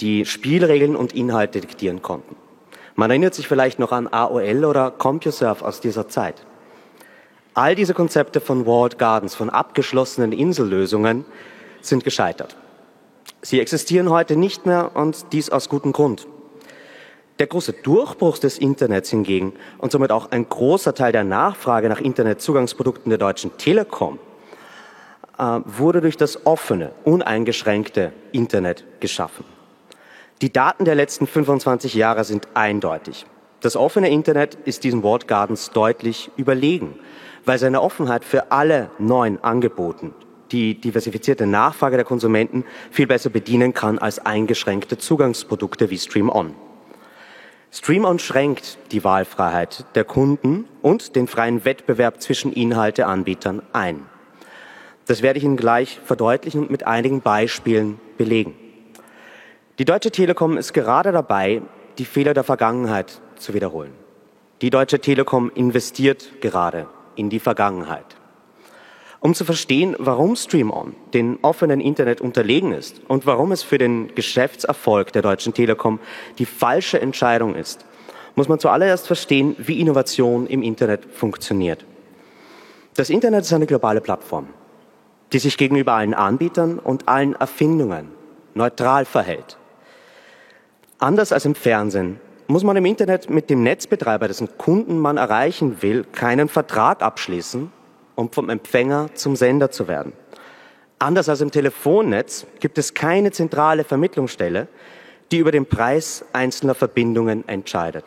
die 0.00 0.24
Spielregeln 0.24 0.96
und 0.96 1.12
Inhalte 1.12 1.60
diktieren 1.60 2.00
konnten. 2.00 2.34
Man 2.94 3.10
erinnert 3.10 3.34
sich 3.34 3.46
vielleicht 3.46 3.78
noch 3.78 3.92
an 3.92 4.08
AOL 4.08 4.64
oder 4.64 4.90
CompuServe 4.90 5.62
aus 5.62 5.82
dieser 5.82 6.08
Zeit. 6.08 6.46
All 7.60 7.74
diese 7.74 7.92
Konzepte 7.92 8.40
von 8.40 8.64
Walled 8.64 8.98
Gardens, 8.98 9.34
von 9.34 9.50
abgeschlossenen 9.50 10.32
Insellösungen, 10.32 11.26
sind 11.82 12.04
gescheitert. 12.04 12.56
Sie 13.42 13.60
existieren 13.60 14.08
heute 14.08 14.34
nicht 14.34 14.64
mehr 14.64 14.92
und 14.94 15.26
dies 15.34 15.50
aus 15.50 15.68
gutem 15.68 15.92
Grund. 15.92 16.26
Der 17.38 17.48
große 17.48 17.74
Durchbruch 17.74 18.38
des 18.38 18.56
Internets 18.56 19.10
hingegen 19.10 19.52
und 19.76 19.92
somit 19.92 20.10
auch 20.10 20.30
ein 20.30 20.48
großer 20.48 20.94
Teil 20.94 21.12
der 21.12 21.24
Nachfrage 21.24 21.90
nach 21.90 22.00
Internetzugangsprodukten 22.00 23.10
der 23.10 23.18
Deutschen 23.18 23.54
Telekom 23.58 24.18
äh, 25.38 25.60
wurde 25.66 26.00
durch 26.00 26.16
das 26.16 26.46
offene, 26.46 26.92
uneingeschränkte 27.04 28.14
Internet 28.32 28.86
geschaffen. 29.00 29.44
Die 30.40 30.50
Daten 30.50 30.86
der 30.86 30.94
letzten 30.94 31.26
25 31.26 31.92
Jahre 31.92 32.24
sind 32.24 32.48
eindeutig. 32.54 33.26
Das 33.60 33.76
offene 33.76 34.08
Internet 34.08 34.54
ist 34.64 34.82
diesen 34.82 35.02
Walled 35.02 35.28
Gardens 35.28 35.72
deutlich 35.72 36.30
überlegen, 36.38 36.98
weil 37.44 37.58
seine 37.58 37.82
Offenheit 37.82 38.24
für 38.24 38.52
alle 38.52 38.90
neuen 38.98 39.42
Angeboten 39.42 40.14
die 40.52 40.74
diversifizierte 40.74 41.46
Nachfrage 41.46 41.96
der 41.96 42.04
Konsumenten 42.04 42.64
viel 42.90 43.06
besser 43.06 43.30
bedienen 43.30 43.74
kann 43.74 43.98
als 43.98 44.24
eingeschränkte 44.24 44.98
Zugangsprodukte 44.98 45.90
wie 45.90 45.98
Stream 45.98 46.28
On. 46.28 46.54
Stream 47.72 48.04
On 48.04 48.18
schränkt 48.18 48.78
die 48.90 49.04
Wahlfreiheit 49.04 49.84
der 49.94 50.04
Kunden 50.04 50.64
und 50.82 51.14
den 51.14 51.28
freien 51.28 51.64
Wettbewerb 51.64 52.20
zwischen 52.20 52.52
Inhalteanbietern 52.52 53.62
ein. 53.72 54.06
Das 55.06 55.22
werde 55.22 55.38
ich 55.38 55.44
Ihnen 55.44 55.56
gleich 55.56 56.00
verdeutlichen 56.04 56.62
und 56.62 56.70
mit 56.70 56.86
einigen 56.86 57.20
Beispielen 57.20 58.00
belegen. 58.18 58.54
Die 59.78 59.84
Deutsche 59.84 60.10
Telekom 60.10 60.56
ist 60.56 60.72
gerade 60.72 61.12
dabei, 61.12 61.62
die 61.98 62.04
Fehler 62.04 62.34
der 62.34 62.44
Vergangenheit 62.44 63.20
zu 63.36 63.54
wiederholen. 63.54 63.92
Die 64.62 64.70
Deutsche 64.70 64.98
Telekom 64.98 65.50
investiert 65.54 66.40
gerade 66.40 66.86
in 67.16 67.30
die 67.30 67.40
Vergangenheit. 67.40 68.16
Um 69.20 69.34
zu 69.34 69.44
verstehen, 69.44 69.94
warum 69.98 70.34
Stream-On 70.34 70.94
den 71.12 71.38
offenen 71.42 71.80
Internet 71.80 72.22
unterlegen 72.22 72.72
ist 72.72 73.02
und 73.06 73.26
warum 73.26 73.52
es 73.52 73.62
für 73.62 73.76
den 73.76 74.14
Geschäftserfolg 74.14 75.12
der 75.12 75.20
Deutschen 75.20 75.52
Telekom 75.52 76.00
die 76.38 76.46
falsche 76.46 77.00
Entscheidung 77.00 77.54
ist, 77.54 77.84
muss 78.34 78.48
man 78.48 78.58
zuallererst 78.58 79.06
verstehen, 79.06 79.56
wie 79.58 79.78
Innovation 79.78 80.46
im 80.46 80.62
Internet 80.62 81.04
funktioniert. 81.12 81.84
Das 82.94 83.10
Internet 83.10 83.42
ist 83.42 83.52
eine 83.52 83.66
globale 83.66 84.00
Plattform, 84.00 84.48
die 85.32 85.38
sich 85.38 85.58
gegenüber 85.58 85.92
allen 85.92 86.14
Anbietern 86.14 86.78
und 86.78 87.06
allen 87.06 87.34
Erfindungen 87.34 88.08
neutral 88.54 89.04
verhält. 89.04 89.58
Anders 90.98 91.32
als 91.32 91.44
im 91.44 91.54
Fernsehen 91.54 92.20
muss 92.50 92.64
man 92.64 92.76
im 92.76 92.84
Internet 92.84 93.30
mit 93.30 93.50
dem 93.50 93.62
Netzbetreiber, 93.62 94.28
dessen 94.28 94.58
Kunden 94.58 94.98
man 94.98 95.16
erreichen 95.16 95.82
will, 95.82 96.04
keinen 96.04 96.48
Vertrag 96.48 97.02
abschließen 97.02 97.70
um 98.20 98.30
vom 98.30 98.50
Empfänger 98.50 99.10
zum 99.14 99.34
Sender 99.34 99.70
zu 99.70 99.88
werden. 99.88 100.12
Anders 100.98 101.28
als 101.28 101.40
im 101.40 101.50
Telefonnetz 101.50 102.46
gibt 102.60 102.76
es 102.78 102.94
keine 102.94 103.32
zentrale 103.32 103.82
Vermittlungsstelle, 103.82 104.68
die 105.32 105.38
über 105.38 105.50
den 105.50 105.66
Preis 105.66 106.24
einzelner 106.32 106.74
Verbindungen 106.74 107.48
entscheidet. 107.48 108.04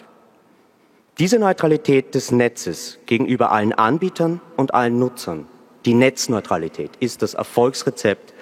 Diese 1.18 1.40
Neutralität 1.40 2.16
des 2.16 2.32
Netzes 2.32 3.00
gegenüber 3.06 3.52
allen 3.52 3.74
Anbietern 3.74 4.42
und 4.56 4.74
allen 4.74 5.00
Nutzern, 5.00 5.48
die 5.86 5.94
Netzneutralität, 5.94 6.92
ist 7.00 7.22
das 7.22 7.34
Erfolgsrezept 7.34 8.34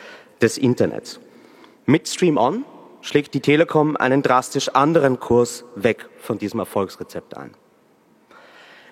des 0.41 0.57
Internets. 0.57 1.19
Mit 1.85 2.07
Stream 2.07 2.37
On 2.37 2.65
schlägt 3.01 3.33
die 3.33 3.41
Telekom 3.41 3.97
einen 3.97 4.21
drastisch 4.21 4.69
anderen 4.69 5.19
Kurs 5.19 5.65
weg 5.75 6.09
von 6.17 6.37
diesem 6.37 6.59
Erfolgsrezept 6.59 7.35
ein. 7.37 7.51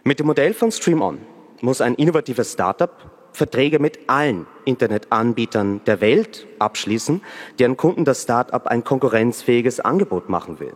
Mit 0.04 0.20
dem 0.20 0.28
Modell 0.28 0.54
von 0.54 0.72
Stream 0.72 1.02
On 1.02 1.20
muss 1.62 1.82
ein 1.82 1.96
innovatives 1.96 2.54
Startup 2.54 2.92
Verträge 3.32 3.80
mit 3.80 4.10
allen 4.10 4.48
Internetanbietern 4.66 5.82
der 5.86 6.02
Welt 6.02 6.48
abschließen, 6.60 7.22
deren 7.60 7.78
Kunden 7.78 8.06
das 8.06 8.24
Startup 8.24 8.66
ein 8.68 8.84
konkurrenzfähiges 8.84 9.80
Angebot 9.80 10.30
machen 10.30 10.60
will. 10.60 10.74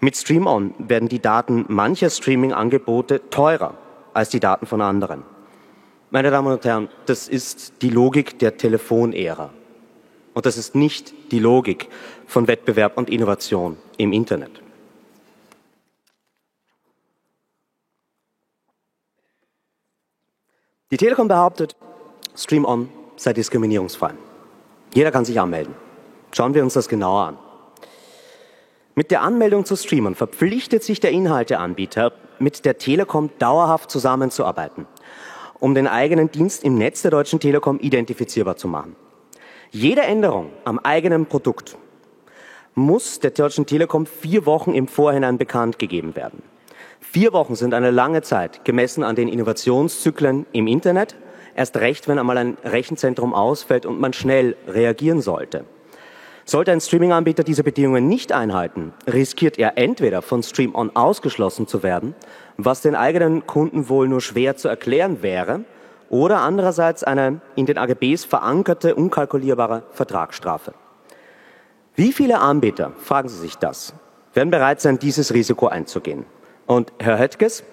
Mit 0.00 0.16
StreamOn 0.16 0.74
werden 0.78 1.08
die 1.08 1.20
Daten 1.20 1.64
mancher 1.68 2.10
Streaming-Angebote 2.10 3.30
teurer 3.30 3.74
als 4.14 4.30
die 4.30 4.40
Daten 4.40 4.66
von 4.66 4.80
anderen. 4.80 5.22
Meine 6.10 6.30
Damen 6.30 6.52
und 6.52 6.64
Herren, 6.64 6.88
das 7.06 7.28
ist 7.28 7.82
die 7.82 7.90
Logik 7.90 8.38
der 8.38 8.56
Telefonära. 8.56 9.50
Und 10.34 10.46
das 10.46 10.56
ist 10.56 10.74
nicht 10.74 11.12
die 11.30 11.38
Logik 11.38 11.88
von 12.26 12.48
Wettbewerb 12.48 12.96
und 12.96 13.10
Innovation 13.10 13.76
im 13.98 14.12
Internet. 14.12 14.62
Die 20.90 20.96
Telekom 20.96 21.28
behauptet, 21.28 21.76
Stream 22.36 22.64
On 22.64 22.88
sei 23.16 23.32
diskriminierungsfrei. 23.32 24.12
Jeder 24.94 25.10
kann 25.10 25.24
sich 25.24 25.40
anmelden. 25.40 25.74
Schauen 26.32 26.54
wir 26.54 26.62
uns 26.62 26.74
das 26.74 26.88
genauer 26.88 27.24
an. 27.28 27.38
Mit 28.94 29.10
der 29.10 29.22
Anmeldung 29.22 29.64
zu 29.64 29.74
Streamern 29.76 30.14
verpflichtet 30.14 30.84
sich 30.84 31.00
der 31.00 31.12
Inhalteanbieter, 31.12 32.12
mit 32.38 32.66
der 32.66 32.76
Telekom 32.76 33.30
dauerhaft 33.38 33.90
zusammenzuarbeiten, 33.90 34.86
um 35.60 35.74
den 35.74 35.86
eigenen 35.86 36.30
Dienst 36.30 36.62
im 36.62 36.76
Netz 36.76 37.00
der 37.00 37.10
Deutschen 37.10 37.40
Telekom 37.40 37.78
identifizierbar 37.78 38.56
zu 38.56 38.68
machen. 38.68 38.94
Jede 39.74 40.02
Änderung 40.02 40.50
am 40.66 40.78
eigenen 40.78 41.24
Produkt 41.24 41.78
muss 42.74 43.20
der 43.20 43.30
Deutschen 43.30 43.64
Telekom 43.64 44.04
vier 44.04 44.44
Wochen 44.44 44.74
im 44.74 44.86
Vorhinein 44.86 45.38
bekannt 45.38 45.78
gegeben 45.78 46.14
werden. 46.14 46.42
Vier 47.00 47.32
Wochen 47.32 47.54
sind 47.54 47.72
eine 47.72 47.90
lange 47.90 48.20
Zeit, 48.20 48.66
gemessen 48.66 49.02
an 49.02 49.16
den 49.16 49.28
Innovationszyklen 49.28 50.44
im 50.52 50.66
Internet, 50.66 51.16
erst 51.56 51.78
recht, 51.78 52.06
wenn 52.06 52.18
einmal 52.18 52.36
ein 52.36 52.58
Rechenzentrum 52.62 53.32
ausfällt 53.32 53.86
und 53.86 53.98
man 53.98 54.12
schnell 54.12 54.56
reagieren 54.68 55.22
sollte. 55.22 55.64
Sollte 56.44 56.70
ein 56.72 56.82
Streaming-Anbieter 56.82 57.42
diese 57.42 57.64
Bedingungen 57.64 58.08
nicht 58.08 58.30
einhalten, 58.30 58.92
riskiert 59.10 59.58
er 59.58 59.78
entweder 59.78 60.20
von 60.20 60.42
Stream 60.42 60.74
On 60.74 60.94
ausgeschlossen 60.94 61.66
zu 61.66 61.82
werden, 61.82 62.14
was 62.58 62.82
den 62.82 62.94
eigenen 62.94 63.46
Kunden 63.46 63.88
wohl 63.88 64.06
nur 64.06 64.20
schwer 64.20 64.54
zu 64.54 64.68
erklären 64.68 65.22
wäre, 65.22 65.64
oder 66.12 66.42
andererseits 66.42 67.02
eine 67.02 67.40
in 67.56 67.64
den 67.64 67.78
AGBs 67.78 68.26
verankerte, 68.26 68.94
unkalkulierbare 68.94 69.82
Vertragsstrafe. 69.92 70.74
Wie 71.94 72.12
viele 72.12 72.38
Anbieter, 72.38 72.92
fragen 72.98 73.30
Sie 73.30 73.38
sich 73.38 73.56
das, 73.56 73.94
werden 74.34 74.50
bereit 74.50 74.82
sein, 74.82 74.98
dieses 74.98 75.32
Risiko 75.32 75.68
einzugehen? 75.68 76.26
Und 76.66 76.92
Herr 76.98 77.18
Höttges, 77.18 77.64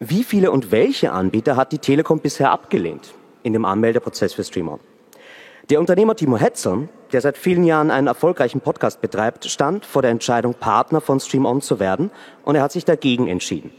wie 0.00 0.24
viele 0.24 0.50
und 0.50 0.72
welche 0.72 1.12
Anbieter 1.12 1.54
hat 1.54 1.70
die 1.70 1.78
Telekom 1.78 2.18
bisher 2.18 2.50
abgelehnt 2.50 3.14
in 3.44 3.52
dem 3.52 3.64
Anmeldeprozess 3.64 4.34
für 4.34 4.42
Streamer? 4.42 4.80
Der 5.70 5.78
Unternehmer 5.78 6.16
Timo 6.16 6.36
Hetzer, 6.36 6.88
der 7.12 7.20
seit 7.20 7.38
vielen 7.38 7.62
Jahren 7.62 7.92
einen 7.92 8.08
erfolgreichen 8.08 8.60
Podcast 8.60 9.00
betreibt, 9.00 9.44
stand 9.44 9.86
vor 9.86 10.02
der 10.02 10.10
Entscheidung, 10.10 10.54
Partner 10.54 11.00
von 11.00 11.20
Stream 11.20 11.46
On 11.46 11.60
zu 11.60 11.78
werden 11.78 12.10
und 12.44 12.56
er 12.56 12.62
hat 12.62 12.72
sich 12.72 12.84
dagegen 12.84 13.28
entschieden. 13.28 13.70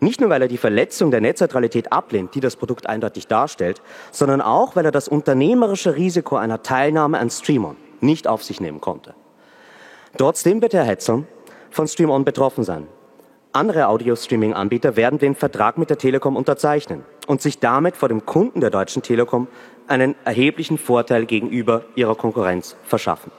Nicht 0.00 0.20
nur, 0.20 0.30
weil 0.30 0.42
er 0.42 0.48
die 0.48 0.58
Verletzung 0.58 1.10
der 1.10 1.20
Netzneutralität 1.20 1.92
ablehnt, 1.92 2.34
die 2.34 2.40
das 2.40 2.56
Produkt 2.56 2.86
eindeutig 2.86 3.26
darstellt, 3.26 3.82
sondern 4.12 4.40
auch, 4.40 4.76
weil 4.76 4.84
er 4.84 4.92
das 4.92 5.08
unternehmerische 5.08 5.96
Risiko 5.96 6.36
einer 6.36 6.62
Teilnahme 6.62 7.18
an 7.18 7.30
Stream 7.30 7.64
On 7.64 7.76
nicht 8.00 8.28
auf 8.28 8.44
sich 8.44 8.60
nehmen 8.60 8.80
konnte. 8.80 9.14
Trotzdem 10.16 10.62
wird 10.62 10.72
Herr 10.72 10.84
Hetzer 10.84 11.24
von 11.70 11.88
Stream 11.88 12.10
On 12.10 12.24
betroffen 12.24 12.64
sein. 12.64 12.86
Andere 13.52 13.88
Audio-Streaming-Anbieter 13.88 14.96
werden 14.96 15.18
den 15.18 15.34
Vertrag 15.34 15.78
mit 15.78 15.90
der 15.90 15.98
Telekom 15.98 16.36
unterzeichnen 16.36 17.04
und 17.26 17.42
sich 17.42 17.58
damit 17.58 17.96
vor 17.96 18.08
dem 18.08 18.24
Kunden 18.24 18.60
der 18.60 18.70
Deutschen 18.70 19.02
Telekom 19.02 19.48
einen 19.88 20.14
erheblichen 20.24 20.78
Vorteil 20.78 21.26
gegenüber 21.26 21.84
ihrer 21.94 22.14
Konkurrenz 22.14 22.76
verschaffen. 22.84 23.32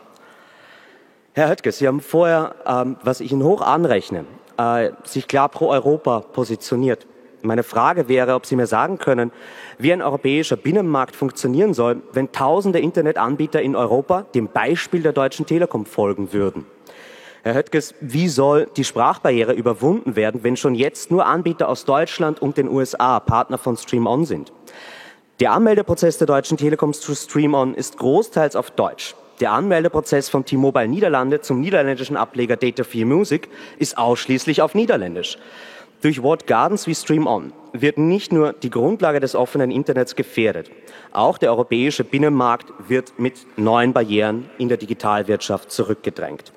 Herr 1.34 1.50
Höttges, 1.50 1.78
Sie 1.78 1.88
haben 1.88 2.02
vorher, 2.02 2.56
ähm, 2.66 2.98
was 3.04 3.22
ich 3.22 3.32
Ihnen 3.32 3.44
hoch 3.44 3.62
anrechne, 3.62 4.26
äh, 4.60 4.92
sich 5.04 5.28
klar 5.28 5.50
pro 5.50 5.70
Europa 5.70 6.20
positioniert. 6.20 7.08
Meine 7.42 7.64
Frage 7.64 8.10
wäre, 8.10 8.36
ob 8.36 8.46
Sie 8.46 8.58
mir 8.58 8.68
sagen 8.68 8.98
können, 8.98 9.32
wie 9.78 9.94
ein 9.94 10.02
europäischer 10.02 10.58
Binnenmarkt 10.58 11.16
funktionieren 11.16 11.74
soll, 11.74 12.02
wenn 12.12 12.34
tausende 12.34 12.80
Internetanbieter 12.80 13.62
in 13.62 13.78
Europa 13.78 14.24
dem 14.36 14.50
Beispiel 14.50 15.02
der 15.02 15.14
Deutschen 15.14 15.46
Telekom 15.46 15.86
folgen 15.86 16.34
würden. 16.34 16.66
Herr 17.44 17.54
Höttges, 17.54 17.96
wie 18.02 18.28
soll 18.28 18.68
die 18.76 18.84
Sprachbarriere 18.84 19.54
überwunden 19.54 20.18
werden, 20.18 20.44
wenn 20.44 20.58
schon 20.58 20.76
jetzt 20.76 21.10
nur 21.10 21.26
Anbieter 21.26 21.70
aus 21.70 21.86
Deutschland 21.86 22.42
und 22.42 22.58
den 22.58 22.68
USA 22.68 23.22
Partner 23.22 23.58
von 23.58 23.78
Stream 23.78 24.06
On 24.06 24.26
sind? 24.26 24.52
Der 25.40 25.54
Anmeldeprozess 25.54 26.18
der 26.18 26.28
Deutschen 26.28 26.58
Telekom 26.58 26.92
zu 26.92 27.16
Stream 27.16 27.54
On 27.54 27.74
ist 27.74 27.98
großteils 27.98 28.58
auf 28.58 28.72
Deutsch. 28.72 29.16
Der 29.40 29.54
Anmeldeprozess 29.54 30.28
von 30.28 30.44
T-Mobile 30.44 30.90
Niederlande 30.90 31.40
zum 31.40 31.62
niederländischen 31.62 32.18
Ableger 32.18 32.58
Data 32.58 32.84
4 32.84 33.06
Music 33.06 33.48
ist 33.78 33.98
ausschließlich 33.98 34.62
auf 34.62 34.76
Niederländisch. 34.76 35.38
Durch 36.02 36.22
Wort 36.24 36.46
Gardens 36.46 36.88
wie 36.88 36.96
Stream 36.96 37.26
On 37.26 37.54
wird 37.72 37.98
nicht 37.98 38.34
nur 38.34 38.52
die 38.52 38.70
Grundlage 38.70 39.22
des 39.22 39.36
offenen 39.36 39.72
Internets 39.72 40.16
gefährdet, 40.16 40.70
auch 41.14 41.38
der 41.38 41.52
europäische 41.52 42.04
Binnenmarkt 42.04 42.74
wird 42.90 43.18
mit 43.18 43.46
neuen 43.58 43.94
Barrieren 43.94 44.50
in 44.58 44.68
der 44.68 44.78
Digitalwirtschaft 44.78 45.72
zurückgedrängt. 45.72 46.52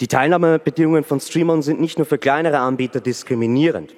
Die 0.00 0.06
Teilnahmebedingungen 0.08 1.02
von 1.02 1.18
Stream 1.18 1.50
On 1.50 1.62
sind 1.62 1.80
nicht 1.80 1.98
nur 1.98 2.06
für 2.06 2.18
kleinere 2.18 2.58
Anbieter 2.58 3.00
diskriminierend. 3.00 3.94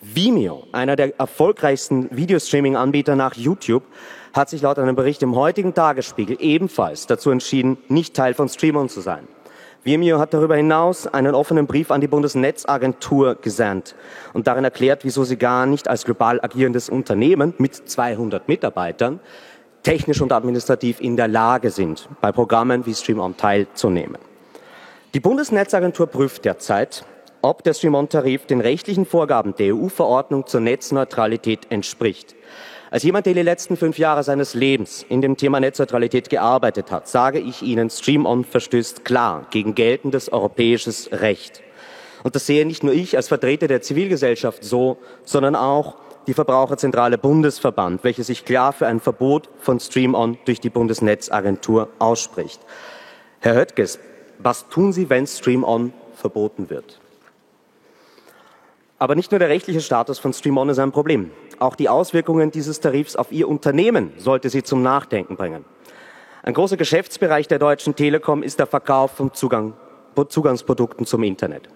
Vimeo, 0.00 0.66
einer 0.72 0.96
der 0.96 1.18
erfolgreichsten 1.18 2.08
Videostreaming-Anbieter 2.16 3.14
nach 3.14 3.34
YouTube, 3.34 3.84
hat 4.32 4.48
sich 4.48 4.62
laut 4.62 4.78
einem 4.78 4.96
Bericht 4.96 5.22
im 5.22 5.36
heutigen 5.36 5.74
Tagesspiegel 5.74 6.36
ebenfalls 6.40 7.06
dazu 7.06 7.30
entschieden, 7.30 7.78
nicht 7.88 8.14
Teil 8.14 8.34
von 8.34 8.48
Streamon 8.48 8.88
zu 8.88 9.00
sein. 9.00 9.28
Vimeo 9.84 10.20
hat 10.20 10.32
darüber 10.32 10.56
hinaus 10.56 11.08
einen 11.08 11.34
offenen 11.34 11.66
Brief 11.66 11.90
an 11.90 12.00
die 12.00 12.06
Bundesnetzagentur 12.06 13.34
gesandt 13.34 13.96
und 14.32 14.46
darin 14.46 14.64
erklärt, 14.64 15.04
wieso 15.04 15.24
sie 15.24 15.36
gar 15.36 15.66
nicht 15.66 15.88
als 15.88 16.04
global 16.04 16.40
agierendes 16.40 16.88
Unternehmen 16.88 17.52
mit 17.58 17.74
200 17.74 18.46
Mitarbeitern 18.46 19.18
technisch 19.82 20.20
und 20.20 20.32
administrativ 20.32 21.00
in 21.00 21.16
der 21.16 21.28
Lage 21.28 21.70
sind, 21.70 22.08
bei 22.20 22.30
Programmen 22.32 22.86
wie 22.86 22.94
StreamOn 22.94 23.36
teilzunehmen. 23.36 24.18
Die 25.14 25.20
Bundesnetzagentur 25.20 26.06
prüft 26.06 26.44
derzeit, 26.44 27.04
ob 27.42 27.64
der 27.64 27.74
StreamOn-Tarif 27.74 28.46
den 28.46 28.60
rechtlichen 28.60 29.04
Vorgaben 29.04 29.54
der 29.56 29.74
EU-Verordnung 29.74 30.46
zur 30.46 30.60
Netzneutralität 30.60 31.66
entspricht. 31.70 32.36
Als 32.92 33.04
jemand, 33.04 33.24
der 33.24 33.32
die 33.32 33.40
letzten 33.40 33.78
fünf 33.78 33.96
Jahre 33.96 34.22
seines 34.22 34.52
Lebens 34.52 35.06
in 35.08 35.22
dem 35.22 35.38
Thema 35.38 35.60
Netzneutralität 35.60 36.28
gearbeitet 36.28 36.90
hat, 36.90 37.08
sage 37.08 37.38
ich 37.38 37.62
Ihnen, 37.62 37.88
Stream-On 37.88 38.44
verstößt 38.44 39.02
klar 39.02 39.46
gegen 39.50 39.74
geltendes 39.74 40.30
europäisches 40.30 41.10
Recht. 41.10 41.62
Und 42.22 42.34
das 42.34 42.44
sehe 42.44 42.66
nicht 42.66 42.84
nur 42.84 42.92
ich 42.92 43.16
als 43.16 43.28
Vertreter 43.28 43.66
der 43.66 43.80
Zivilgesellschaft 43.80 44.62
so, 44.62 44.98
sondern 45.24 45.56
auch 45.56 45.96
die 46.26 46.34
Verbraucherzentrale 46.34 47.16
Bundesverband, 47.16 48.04
welche 48.04 48.24
sich 48.24 48.44
klar 48.44 48.74
für 48.74 48.86
ein 48.86 49.00
Verbot 49.00 49.48
von 49.58 49.80
Stream-On 49.80 50.36
durch 50.44 50.60
die 50.60 50.68
Bundesnetzagentur 50.68 51.88
ausspricht. 51.98 52.60
Herr 53.40 53.54
Höttges, 53.54 54.00
was 54.38 54.68
tun 54.68 54.92
Sie, 54.92 55.08
wenn 55.08 55.26
Stream-On 55.26 55.94
verboten 56.14 56.68
wird? 56.68 57.00
Aber 58.98 59.14
nicht 59.16 59.32
nur 59.32 59.40
der 59.40 59.48
rechtliche 59.48 59.80
Status 59.80 60.18
von 60.18 60.34
Stream-On 60.34 60.68
ist 60.68 60.78
ein 60.78 60.92
Problem. 60.92 61.30
Auch 61.62 61.76
die 61.76 61.88
Auswirkungen 61.88 62.50
dieses 62.50 62.80
Tarifs 62.80 63.14
auf 63.14 63.30
Ihr 63.30 63.48
Unternehmen 63.48 64.12
sollte 64.16 64.50
Sie 64.50 64.64
zum 64.64 64.82
Nachdenken 64.82 65.36
bringen. 65.36 65.64
Ein 66.42 66.54
großer 66.54 66.76
Geschäftsbereich 66.76 67.46
der 67.46 67.60
Deutschen 67.60 67.94
Telekom 67.94 68.42
ist 68.42 68.58
der 68.58 68.66
Verkauf 68.66 69.12
von 69.12 69.32
Zugang, 69.32 69.74
Zugangsprodukten 70.28 71.06
zum 71.06 71.22
Internet. 71.22 71.68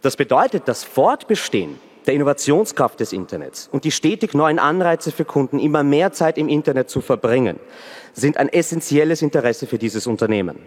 Das 0.00 0.16
bedeutet, 0.16 0.62
das 0.68 0.84
Fortbestehen 0.84 1.78
der 2.06 2.14
Innovationskraft 2.14 2.98
des 2.98 3.12
Internets 3.12 3.68
und 3.70 3.84
die 3.84 3.90
stetig 3.90 4.32
neuen 4.32 4.58
Anreize 4.58 5.12
für 5.12 5.26
Kunden, 5.26 5.58
immer 5.58 5.82
mehr 5.82 6.12
Zeit 6.12 6.38
im 6.38 6.48
Internet 6.48 6.88
zu 6.88 7.02
verbringen, 7.02 7.60
sind 8.14 8.38
ein 8.38 8.48
essentielles 8.48 9.20
Interesse 9.20 9.66
für 9.66 9.76
dieses 9.76 10.06
Unternehmen. 10.06 10.60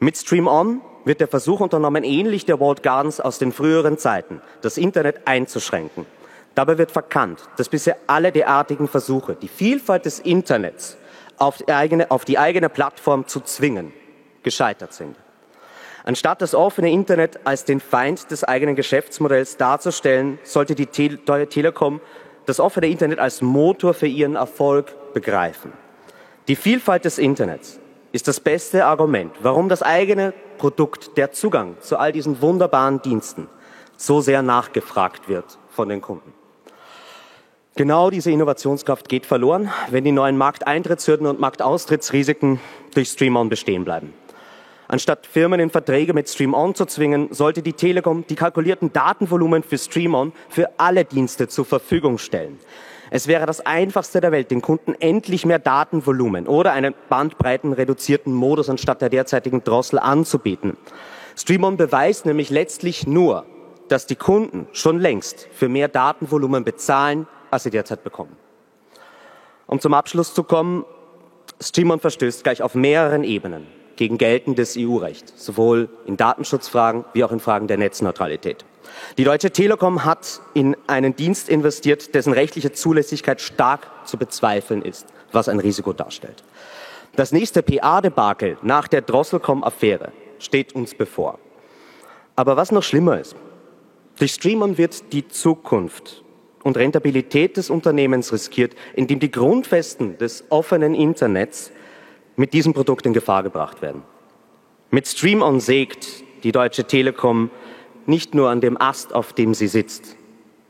Mit 0.00 0.18
Stream 0.18 0.48
On 0.48 0.82
wird 1.06 1.20
der 1.20 1.28
Versuch 1.28 1.60
unternommen, 1.60 2.04
ähnlich 2.04 2.44
der 2.44 2.60
Walled 2.60 2.82
Gardens 2.82 3.20
aus 3.20 3.38
den 3.38 3.52
früheren 3.52 3.96
Zeiten, 3.96 4.42
das 4.60 4.76
Internet 4.76 5.26
einzuschränken. 5.26 6.04
Dabei 6.56 6.78
wird 6.78 6.90
verkannt, 6.90 7.42
dass 7.58 7.68
bisher 7.68 7.98
alle 8.06 8.32
derartigen 8.32 8.88
Versuche, 8.88 9.36
die 9.36 9.46
Vielfalt 9.46 10.06
des 10.06 10.20
Internets 10.20 10.96
auf 11.36 11.58
die 11.58 11.68
eigene, 11.68 12.10
auf 12.10 12.24
die 12.24 12.38
eigene 12.38 12.70
Plattform 12.70 13.26
zu 13.26 13.40
zwingen, 13.40 13.92
gescheitert 14.42 14.94
sind. 14.94 15.16
Anstatt 16.04 16.40
das 16.40 16.54
offene 16.54 16.90
Internet 16.90 17.40
als 17.44 17.66
den 17.66 17.78
Feind 17.78 18.30
des 18.30 18.42
eigenen 18.42 18.74
Geschäftsmodells 18.74 19.58
darzustellen, 19.58 20.38
sollte 20.44 20.74
die 20.74 20.86
Tele 20.86 21.18
Telekom 21.48 22.00
das 22.46 22.58
offene 22.58 22.86
Internet 22.86 23.18
als 23.18 23.42
Motor 23.42 23.92
für 23.92 24.06
ihren 24.06 24.36
Erfolg 24.36 25.12
begreifen. 25.12 25.74
Die 26.48 26.56
Vielfalt 26.56 27.04
des 27.04 27.18
Internets 27.18 27.78
ist 28.12 28.28
das 28.28 28.40
beste 28.40 28.86
Argument, 28.86 29.32
warum 29.42 29.68
das 29.68 29.82
eigene 29.82 30.32
Produkt, 30.56 31.18
der 31.18 31.32
Zugang 31.32 31.76
zu 31.80 31.98
all 31.98 32.12
diesen 32.12 32.40
wunderbaren 32.40 33.02
Diensten 33.02 33.46
so 33.98 34.22
sehr 34.22 34.40
nachgefragt 34.40 35.28
wird 35.28 35.58
von 35.68 35.90
den 35.90 36.00
Kunden. 36.00 36.35
Genau 37.76 38.08
diese 38.08 38.30
Innovationskraft 38.30 39.06
geht 39.06 39.26
verloren, 39.26 39.70
wenn 39.90 40.02
die 40.02 40.10
neuen 40.10 40.38
Markteintrittshürden 40.38 41.26
und 41.26 41.40
Marktaustrittsrisiken 41.40 42.58
durch 42.94 43.10
Stream-On 43.10 43.50
bestehen 43.50 43.84
bleiben. 43.84 44.14
Anstatt 44.88 45.26
Firmen 45.26 45.60
in 45.60 45.68
Verträge 45.68 46.14
mit 46.14 46.26
Stream-On 46.26 46.74
zu 46.74 46.86
zwingen, 46.86 47.28
sollte 47.34 47.60
die 47.60 47.74
Telekom 47.74 48.24
die 48.26 48.34
kalkulierten 48.34 48.94
Datenvolumen 48.94 49.62
für 49.62 49.76
Stream-On 49.76 50.32
für 50.48 50.70
alle 50.78 51.04
Dienste 51.04 51.48
zur 51.48 51.66
Verfügung 51.66 52.16
stellen. 52.16 52.58
Es 53.10 53.28
wäre 53.28 53.44
das 53.44 53.60
einfachste 53.66 54.22
der 54.22 54.32
Welt, 54.32 54.50
den 54.50 54.62
Kunden 54.62 54.94
endlich 54.98 55.44
mehr 55.44 55.58
Datenvolumen 55.58 56.46
oder 56.46 56.72
einen 56.72 56.94
bandbreitenreduzierten 57.10 58.32
Modus 58.32 58.70
anstatt 58.70 59.02
der 59.02 59.10
derzeitigen 59.10 59.62
Drossel 59.64 59.98
anzubieten. 59.98 60.78
Stream-On 61.36 61.76
beweist 61.76 62.24
nämlich 62.24 62.48
letztlich 62.48 63.06
nur, 63.06 63.44
dass 63.88 64.06
die 64.06 64.16
Kunden 64.16 64.66
schon 64.72 64.98
längst 64.98 65.46
für 65.52 65.68
mehr 65.68 65.88
Datenvolumen 65.88 66.64
bezahlen, 66.64 67.26
als 67.56 67.62
sie 67.62 67.70
derzeit 67.70 68.04
bekommen. 68.04 68.36
Um 69.66 69.80
zum 69.80 69.94
Abschluss 69.94 70.34
zu 70.34 70.44
kommen, 70.44 70.84
Streamon 71.60 72.00
verstößt 72.00 72.44
gleich 72.44 72.62
auf 72.62 72.74
mehreren 72.74 73.24
Ebenen 73.24 73.66
gegen 73.96 74.18
geltendes 74.18 74.76
EU-Recht, 74.78 75.32
sowohl 75.38 75.88
in 76.04 76.18
Datenschutzfragen 76.18 77.06
wie 77.14 77.24
auch 77.24 77.32
in 77.32 77.40
Fragen 77.40 77.66
der 77.66 77.78
Netzneutralität. 77.78 78.66
Die 79.16 79.24
Deutsche 79.24 79.50
Telekom 79.50 80.04
hat 80.04 80.42
in 80.52 80.76
einen 80.86 81.16
Dienst 81.16 81.48
investiert, 81.48 82.14
dessen 82.14 82.34
rechtliche 82.34 82.72
Zulässigkeit 82.72 83.40
stark 83.40 83.88
zu 84.04 84.18
bezweifeln 84.18 84.82
ist, 84.82 85.06
was 85.32 85.48
ein 85.48 85.58
Risiko 85.58 85.94
darstellt. 85.94 86.44
Das 87.16 87.32
nächste 87.32 87.62
PA-Debakel 87.62 88.58
nach 88.60 88.86
der 88.86 89.00
Drosselcom-Affäre 89.00 90.12
steht 90.38 90.74
uns 90.74 90.94
bevor. 90.94 91.38
Aber 92.36 92.58
was 92.58 92.70
noch 92.70 92.82
schlimmer 92.82 93.18
ist, 93.18 93.34
durch 94.18 94.34
Streamon 94.34 94.76
wird 94.76 95.14
die 95.14 95.26
Zukunft 95.26 96.22
und 96.66 96.76
Rentabilität 96.76 97.56
des 97.56 97.70
Unternehmens 97.70 98.32
riskiert, 98.32 98.74
indem 98.96 99.20
die 99.20 99.30
Grundfesten 99.30 100.18
des 100.18 100.46
offenen 100.48 100.96
Internets 100.96 101.70
mit 102.34 102.52
diesem 102.54 102.74
Produkt 102.74 103.06
in 103.06 103.12
Gefahr 103.12 103.44
gebracht 103.44 103.82
werden. 103.82 104.02
Mit 104.90 105.06
Stream-On 105.06 105.60
sägt 105.60 106.24
die 106.42 106.50
Deutsche 106.50 106.82
Telekom 106.82 107.50
nicht 108.06 108.34
nur 108.34 108.50
an 108.50 108.60
dem 108.60 108.80
Ast, 108.80 109.14
auf 109.14 109.32
dem 109.32 109.54
sie 109.54 109.68
sitzt. 109.68 110.16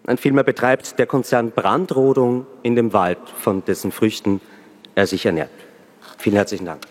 Nein, 0.05 0.19
vielmehr 0.19 0.45
betreibt 0.45 0.99
der 0.99 1.07
Konzern 1.07 1.53
Brandrodung 1.53 2.47
in 2.63 2.77
dem 2.77 2.93
Wald, 2.93 3.19
von 3.35 3.65
dessen 3.65 3.91
Früchten 3.91 4.43
er 4.95 5.07
sich 5.07 5.25
ernährt. 5.25 5.49
Vielen 6.19 6.37
herzlichen 6.37 6.67
Dank. 6.67 6.83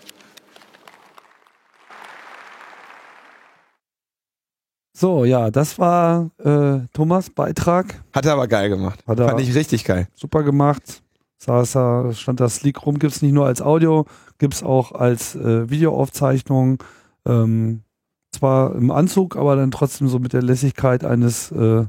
So, 4.98 5.26
ja, 5.26 5.50
das 5.50 5.78
war 5.78 6.30
äh, 6.42 6.78
Thomas 6.94 7.28
Beitrag. 7.28 8.02
Hat 8.14 8.24
er 8.24 8.32
aber 8.32 8.48
geil 8.48 8.70
gemacht. 8.70 9.04
Hat 9.06 9.18
er 9.18 9.28
Fand 9.28 9.40
ich 9.42 9.54
richtig 9.54 9.84
geil. 9.84 10.08
Super 10.14 10.42
gemacht. 10.42 11.02
Saß 11.36 11.72
da, 11.72 12.12
stand 12.14 12.40
da 12.40 12.48
sleek 12.48 12.86
rum, 12.86 12.98
gibt's 12.98 13.20
nicht 13.20 13.34
nur 13.34 13.44
als 13.44 13.60
Audio, 13.60 14.06
gibt's 14.38 14.62
auch 14.62 14.92
als 14.92 15.34
äh, 15.34 15.68
Videoaufzeichnung. 15.68 16.82
Ähm, 17.26 17.82
zwar 18.32 18.74
im 18.74 18.90
Anzug, 18.90 19.36
aber 19.36 19.54
dann 19.56 19.70
trotzdem 19.70 20.08
so 20.08 20.18
mit 20.18 20.32
der 20.32 20.40
Lässigkeit 20.40 21.04
eines 21.04 21.52
äh, 21.52 21.84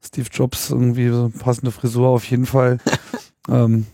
Steve 0.00 0.28
Jobs, 0.30 0.70
irgendwie 0.70 1.08
so 1.08 1.32
passende 1.36 1.72
Frisur 1.72 2.06
auf 2.06 2.24
jeden 2.26 2.46
Fall. 2.46 2.78
ähm, 3.48 3.86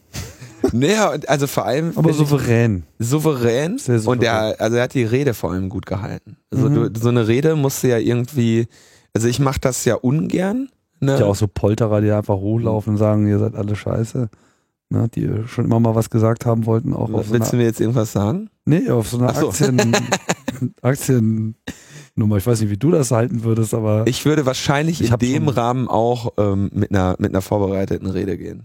Naja, 0.72 1.14
also 1.26 1.46
vor 1.46 1.64
allem. 1.66 1.92
aber 1.96 2.12
souverän. 2.12 2.84
souverän. 2.98 3.78
Sehr 3.78 3.98
souverän. 3.98 4.08
Und 4.12 4.22
der, 4.22 4.60
also 4.60 4.76
er 4.76 4.82
hat 4.84 4.94
die 4.94 5.04
Rede 5.04 5.34
vor 5.34 5.52
allem 5.52 5.68
gut 5.68 5.86
gehalten. 5.86 6.36
Also 6.50 6.68
Mhm. 6.68 6.92
du, 6.92 7.00
so 7.00 7.08
eine 7.08 7.26
Rede 7.28 7.56
musst 7.56 7.82
du 7.82 7.88
ja 7.88 7.98
irgendwie, 7.98 8.66
also 9.14 9.28
ich 9.28 9.40
mache 9.40 9.60
das 9.60 9.84
ja 9.84 9.94
ungern. 9.96 10.68
Ne? 11.00 11.18
Ja, 11.18 11.26
auch 11.26 11.34
so 11.36 11.46
Polterer, 11.48 12.00
die 12.00 12.10
einfach 12.12 12.36
hochlaufen 12.36 12.92
und 12.92 12.98
sagen, 12.98 13.26
ihr 13.26 13.38
seid 13.38 13.54
alle 13.54 13.74
scheiße. 13.74 14.28
Ne, 14.92 15.08
die 15.14 15.30
schon 15.46 15.66
immer 15.66 15.78
mal 15.78 15.94
was 15.94 16.10
gesagt 16.10 16.44
haben 16.46 16.66
wollten, 16.66 16.92
auch 16.94 17.12
auf 17.12 17.26
so 17.28 17.32
Willst 17.32 17.52
du 17.52 17.56
einer, 17.56 17.62
mir 17.62 17.68
jetzt 17.68 17.80
irgendwas 17.80 18.10
sagen? 18.10 18.50
nee, 18.64 18.90
auf 18.90 19.08
so 19.08 19.18
einer 19.18 19.32
so. 19.34 19.48
Aktien, 19.50 19.80
Aktien 20.82 21.54
Nummer. 22.16 22.36
Ich 22.38 22.46
weiß 22.46 22.60
nicht, 22.60 22.70
wie 22.70 22.76
du 22.76 22.90
das 22.90 23.12
halten 23.12 23.44
würdest, 23.44 23.72
aber. 23.72 24.02
Ich 24.08 24.24
würde 24.24 24.46
wahrscheinlich 24.46 25.00
Ich 25.00 25.12
in 25.12 25.18
dem 25.18 25.48
Rahmen 25.48 25.86
auch 25.88 26.32
ähm, 26.38 26.70
mit 26.74 26.90
einer 26.90 27.14
mit 27.18 27.30
einer 27.30 27.40
vorbereiteten 27.40 28.08
Rede 28.08 28.36
gehen. 28.36 28.64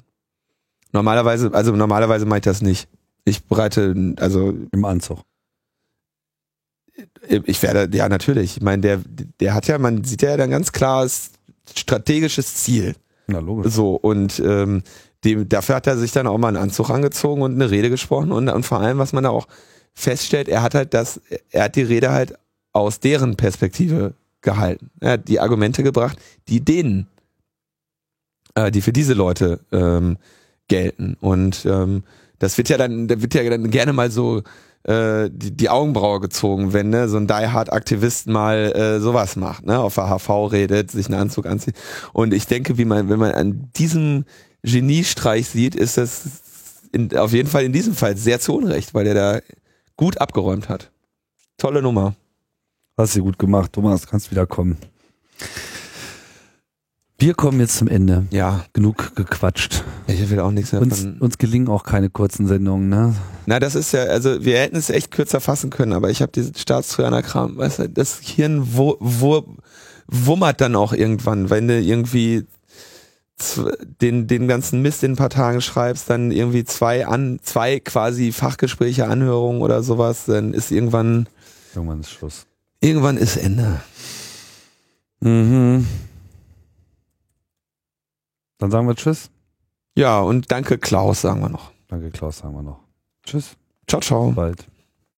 Normalerweise, 0.96 1.54
also 1.54 1.76
normalerweise 1.76 2.26
mache 2.26 2.38
ich 2.38 2.46
das 2.46 2.62
nicht. 2.62 2.88
Ich 3.26 3.44
bereite, 3.44 3.94
also 4.18 4.54
Im 4.72 4.86
Anzug. 4.86 5.20
ich 7.28 7.62
werde, 7.62 7.96
ja 7.98 8.08
natürlich. 8.08 8.56
Ich 8.56 8.64
meine, 8.64 8.82
der 8.82 9.02
der 9.42 9.54
hat 9.54 9.68
ja, 9.68 9.78
man 9.78 10.06
sieht 10.06 10.22
ja 10.22 10.38
dann 10.38 10.52
ganz 10.52 10.72
klares 10.72 11.32
strategisches 11.76 12.56
Ziel. 12.56 12.96
Na, 13.28 13.40
logisch. 13.40 13.74
So 13.74 13.96
und 13.96 14.40
ähm, 14.40 14.84
dem, 15.26 15.50
dafür 15.50 15.76
hat 15.76 15.88
er 15.88 15.98
sich 15.98 16.14
dann 16.14 16.28
auch 16.28 16.38
mal 16.38 16.48
einen 16.48 16.64
Anzug 16.64 16.90
angezogen 16.90 17.42
und 17.42 17.56
eine 17.56 17.70
Rede 17.70 17.90
gesprochen 17.90 18.32
und, 18.32 18.48
und 18.48 18.64
vor 18.64 18.80
allem, 18.80 18.98
was 18.98 19.12
man 19.12 19.26
da 19.26 19.32
auch 19.32 19.50
feststellt, 19.94 20.48
er 20.48 20.62
hat 20.62 20.76
halt 20.76 20.94
das, 20.94 21.20
er 21.50 21.66
hat 21.66 21.76
die 21.76 21.82
Rede 21.82 22.12
halt 22.12 22.36
aus 22.72 23.02
deren 23.02 23.36
Perspektive 23.36 24.14
gehalten. 24.42 24.92
Er 25.02 25.14
hat 25.14 25.28
die 25.28 25.42
Argumente 25.42 25.84
gebracht, 25.84 26.18
die 26.48 26.62
denen, 26.62 27.08
äh, 28.54 28.72
die 28.72 28.82
für 28.82 28.94
diese 28.94 29.14
Leute 29.14 29.60
ähm, 29.74 30.18
gelten. 30.68 31.18
Und 31.20 31.66
ähm, 31.66 32.04
das 32.40 32.58
wird 32.58 32.70
ja 32.70 32.78
dann, 32.78 33.08
da 33.08 33.22
wird 33.22 33.34
ja 33.34 33.50
dann 33.50 33.70
gerne 33.70 33.94
mal 33.94 34.12
so 34.12 34.44
äh, 34.84 35.30
die, 35.32 35.56
die 35.56 35.70
Augenbraue 35.70 36.20
gezogen, 36.20 36.74
wenn 36.74 36.90
ne, 36.90 37.10
so 37.10 37.18
ein 37.18 37.28
Die 37.28 37.34
Hard 37.34 37.72
Aktivist 37.72 38.28
mal 38.28 38.72
äh, 38.76 39.00
sowas 39.00 39.36
macht, 39.36 39.66
ne, 39.66 39.80
auf 39.80 39.96
der 39.96 40.10
HV 40.10 40.52
redet, 40.52 40.92
sich 40.92 41.08
einen 41.08 41.20
Anzug 41.20 41.46
anzieht. 41.46 41.76
Und 42.14 42.34
ich 42.34 42.48
denke, 42.48 42.78
wie 42.78 42.86
man, 42.86 43.10
wenn 43.10 43.20
man 43.20 43.32
an 43.32 43.72
diesem 43.76 44.26
Geniestreich 44.64 45.50
sieht, 45.50 45.76
ist 45.76 45.98
das 45.98 46.24
in, 46.92 47.16
auf 47.18 47.34
jeden 47.34 47.50
Fall 47.50 47.64
in 47.64 47.74
diesem 47.74 47.94
Fall 47.94 48.18
sehr 48.18 48.40
zu 48.40 48.56
Unrecht, 48.56 48.94
weil 48.94 49.08
er 49.08 49.14
da 49.14 49.40
gut 49.98 50.20
abgeräumt 50.20 50.70
hat. 50.70 50.92
Tolle 51.58 51.82
Nummer. 51.82 52.16
Hast 52.98 53.16
du 53.16 53.24
gut 53.24 53.40
gemacht, 53.40 53.74
Thomas, 53.74 54.08
kannst 54.08 54.32
wieder 54.32 54.46
kommen. 54.46 54.78
Wir 57.18 57.34
kommen 57.34 57.60
jetzt 57.62 57.78
zum 57.78 57.88
Ende. 57.88 58.26
Ja, 58.32 58.66
Genug 58.74 59.16
gequatscht. 59.16 59.84
ich 60.08 60.30
will 60.30 60.40
auch 60.42 60.52
nichts 60.52 60.74
mehr 60.74 60.82
Uns, 60.82 61.00
von. 61.02 61.18
uns 61.20 61.38
gelingen 61.38 61.70
auch 61.70 61.84
keine 61.84 62.10
kurzen 62.10 62.46
Sendungen, 62.46 62.90
ne? 62.90 63.16
Na, 63.46 63.60
das 63.60 63.76
ist 63.76 63.94
ja, 63.94 64.04
also 64.04 64.44
wir 64.44 64.58
hätten 64.60 64.76
es 64.76 64.90
echt 64.90 65.12
kürzer 65.12 65.40
fassen 65.40 65.70
können, 65.70 65.94
aber 65.94 66.10
ich 66.10 66.22
habe 66.22 66.32
diesen 66.34 66.56
Staatstrojaner-Kram, 66.56 67.58
weißt 67.58 67.80
du, 67.80 67.90
das 67.90 68.20
Hirn 68.20 68.68
wo, 68.74 68.98
wo, 69.00 69.46
wummert 70.08 70.60
dann 70.60 70.76
auch 70.76 70.92
irgendwann, 70.92 71.50
wenn 71.50 71.68
du 71.70 71.80
irgendwie 71.80 72.46
den, 74.02 74.28
den 74.28 74.48
ganzen 74.48 74.82
Mist 74.82 75.04
in 75.04 75.14
ein 75.14 75.18
paar 75.18 75.30
Tagen 75.30 75.62
schreibst, 75.62 76.10
dann 76.10 76.32
irgendwie 76.32 76.64
zwei 76.66 77.06
an, 77.08 77.40
zwei 77.44 77.80
quasi 77.80 78.32
Fachgespräche, 78.34 79.08
Anhörungen 79.08 79.62
oder 79.62 79.84
sowas, 79.84 80.26
dann 80.26 80.54
ist 80.54 80.72
irgendwann, 80.72 81.28
Irgendwann 81.74 82.02
ist 82.02 82.12
Schluss. 82.12 82.46
irgendwann 82.82 83.18
ist 83.18 83.38
Ende. 83.38 83.80
Mhm. 85.22 85.86
Dann 88.57 88.72
sagen 88.72 88.88
wir 88.88 88.95
Tschüss. 88.95 89.30
Ja, 89.98 90.19
und 90.19 90.52
danke 90.52 90.77
Klaus, 90.77 91.22
sagen 91.22 91.41
wir 91.41 91.49
noch. 91.49 91.72
Danke, 91.88 92.11
Klaus, 92.11 92.40
sagen 92.40 92.56
wir 92.56 92.64
noch. 92.64 92.80
Tschüss. 93.26 93.56
Ciao, 93.88 94.02
ciao. 94.02 94.32
Bald. 94.32 94.68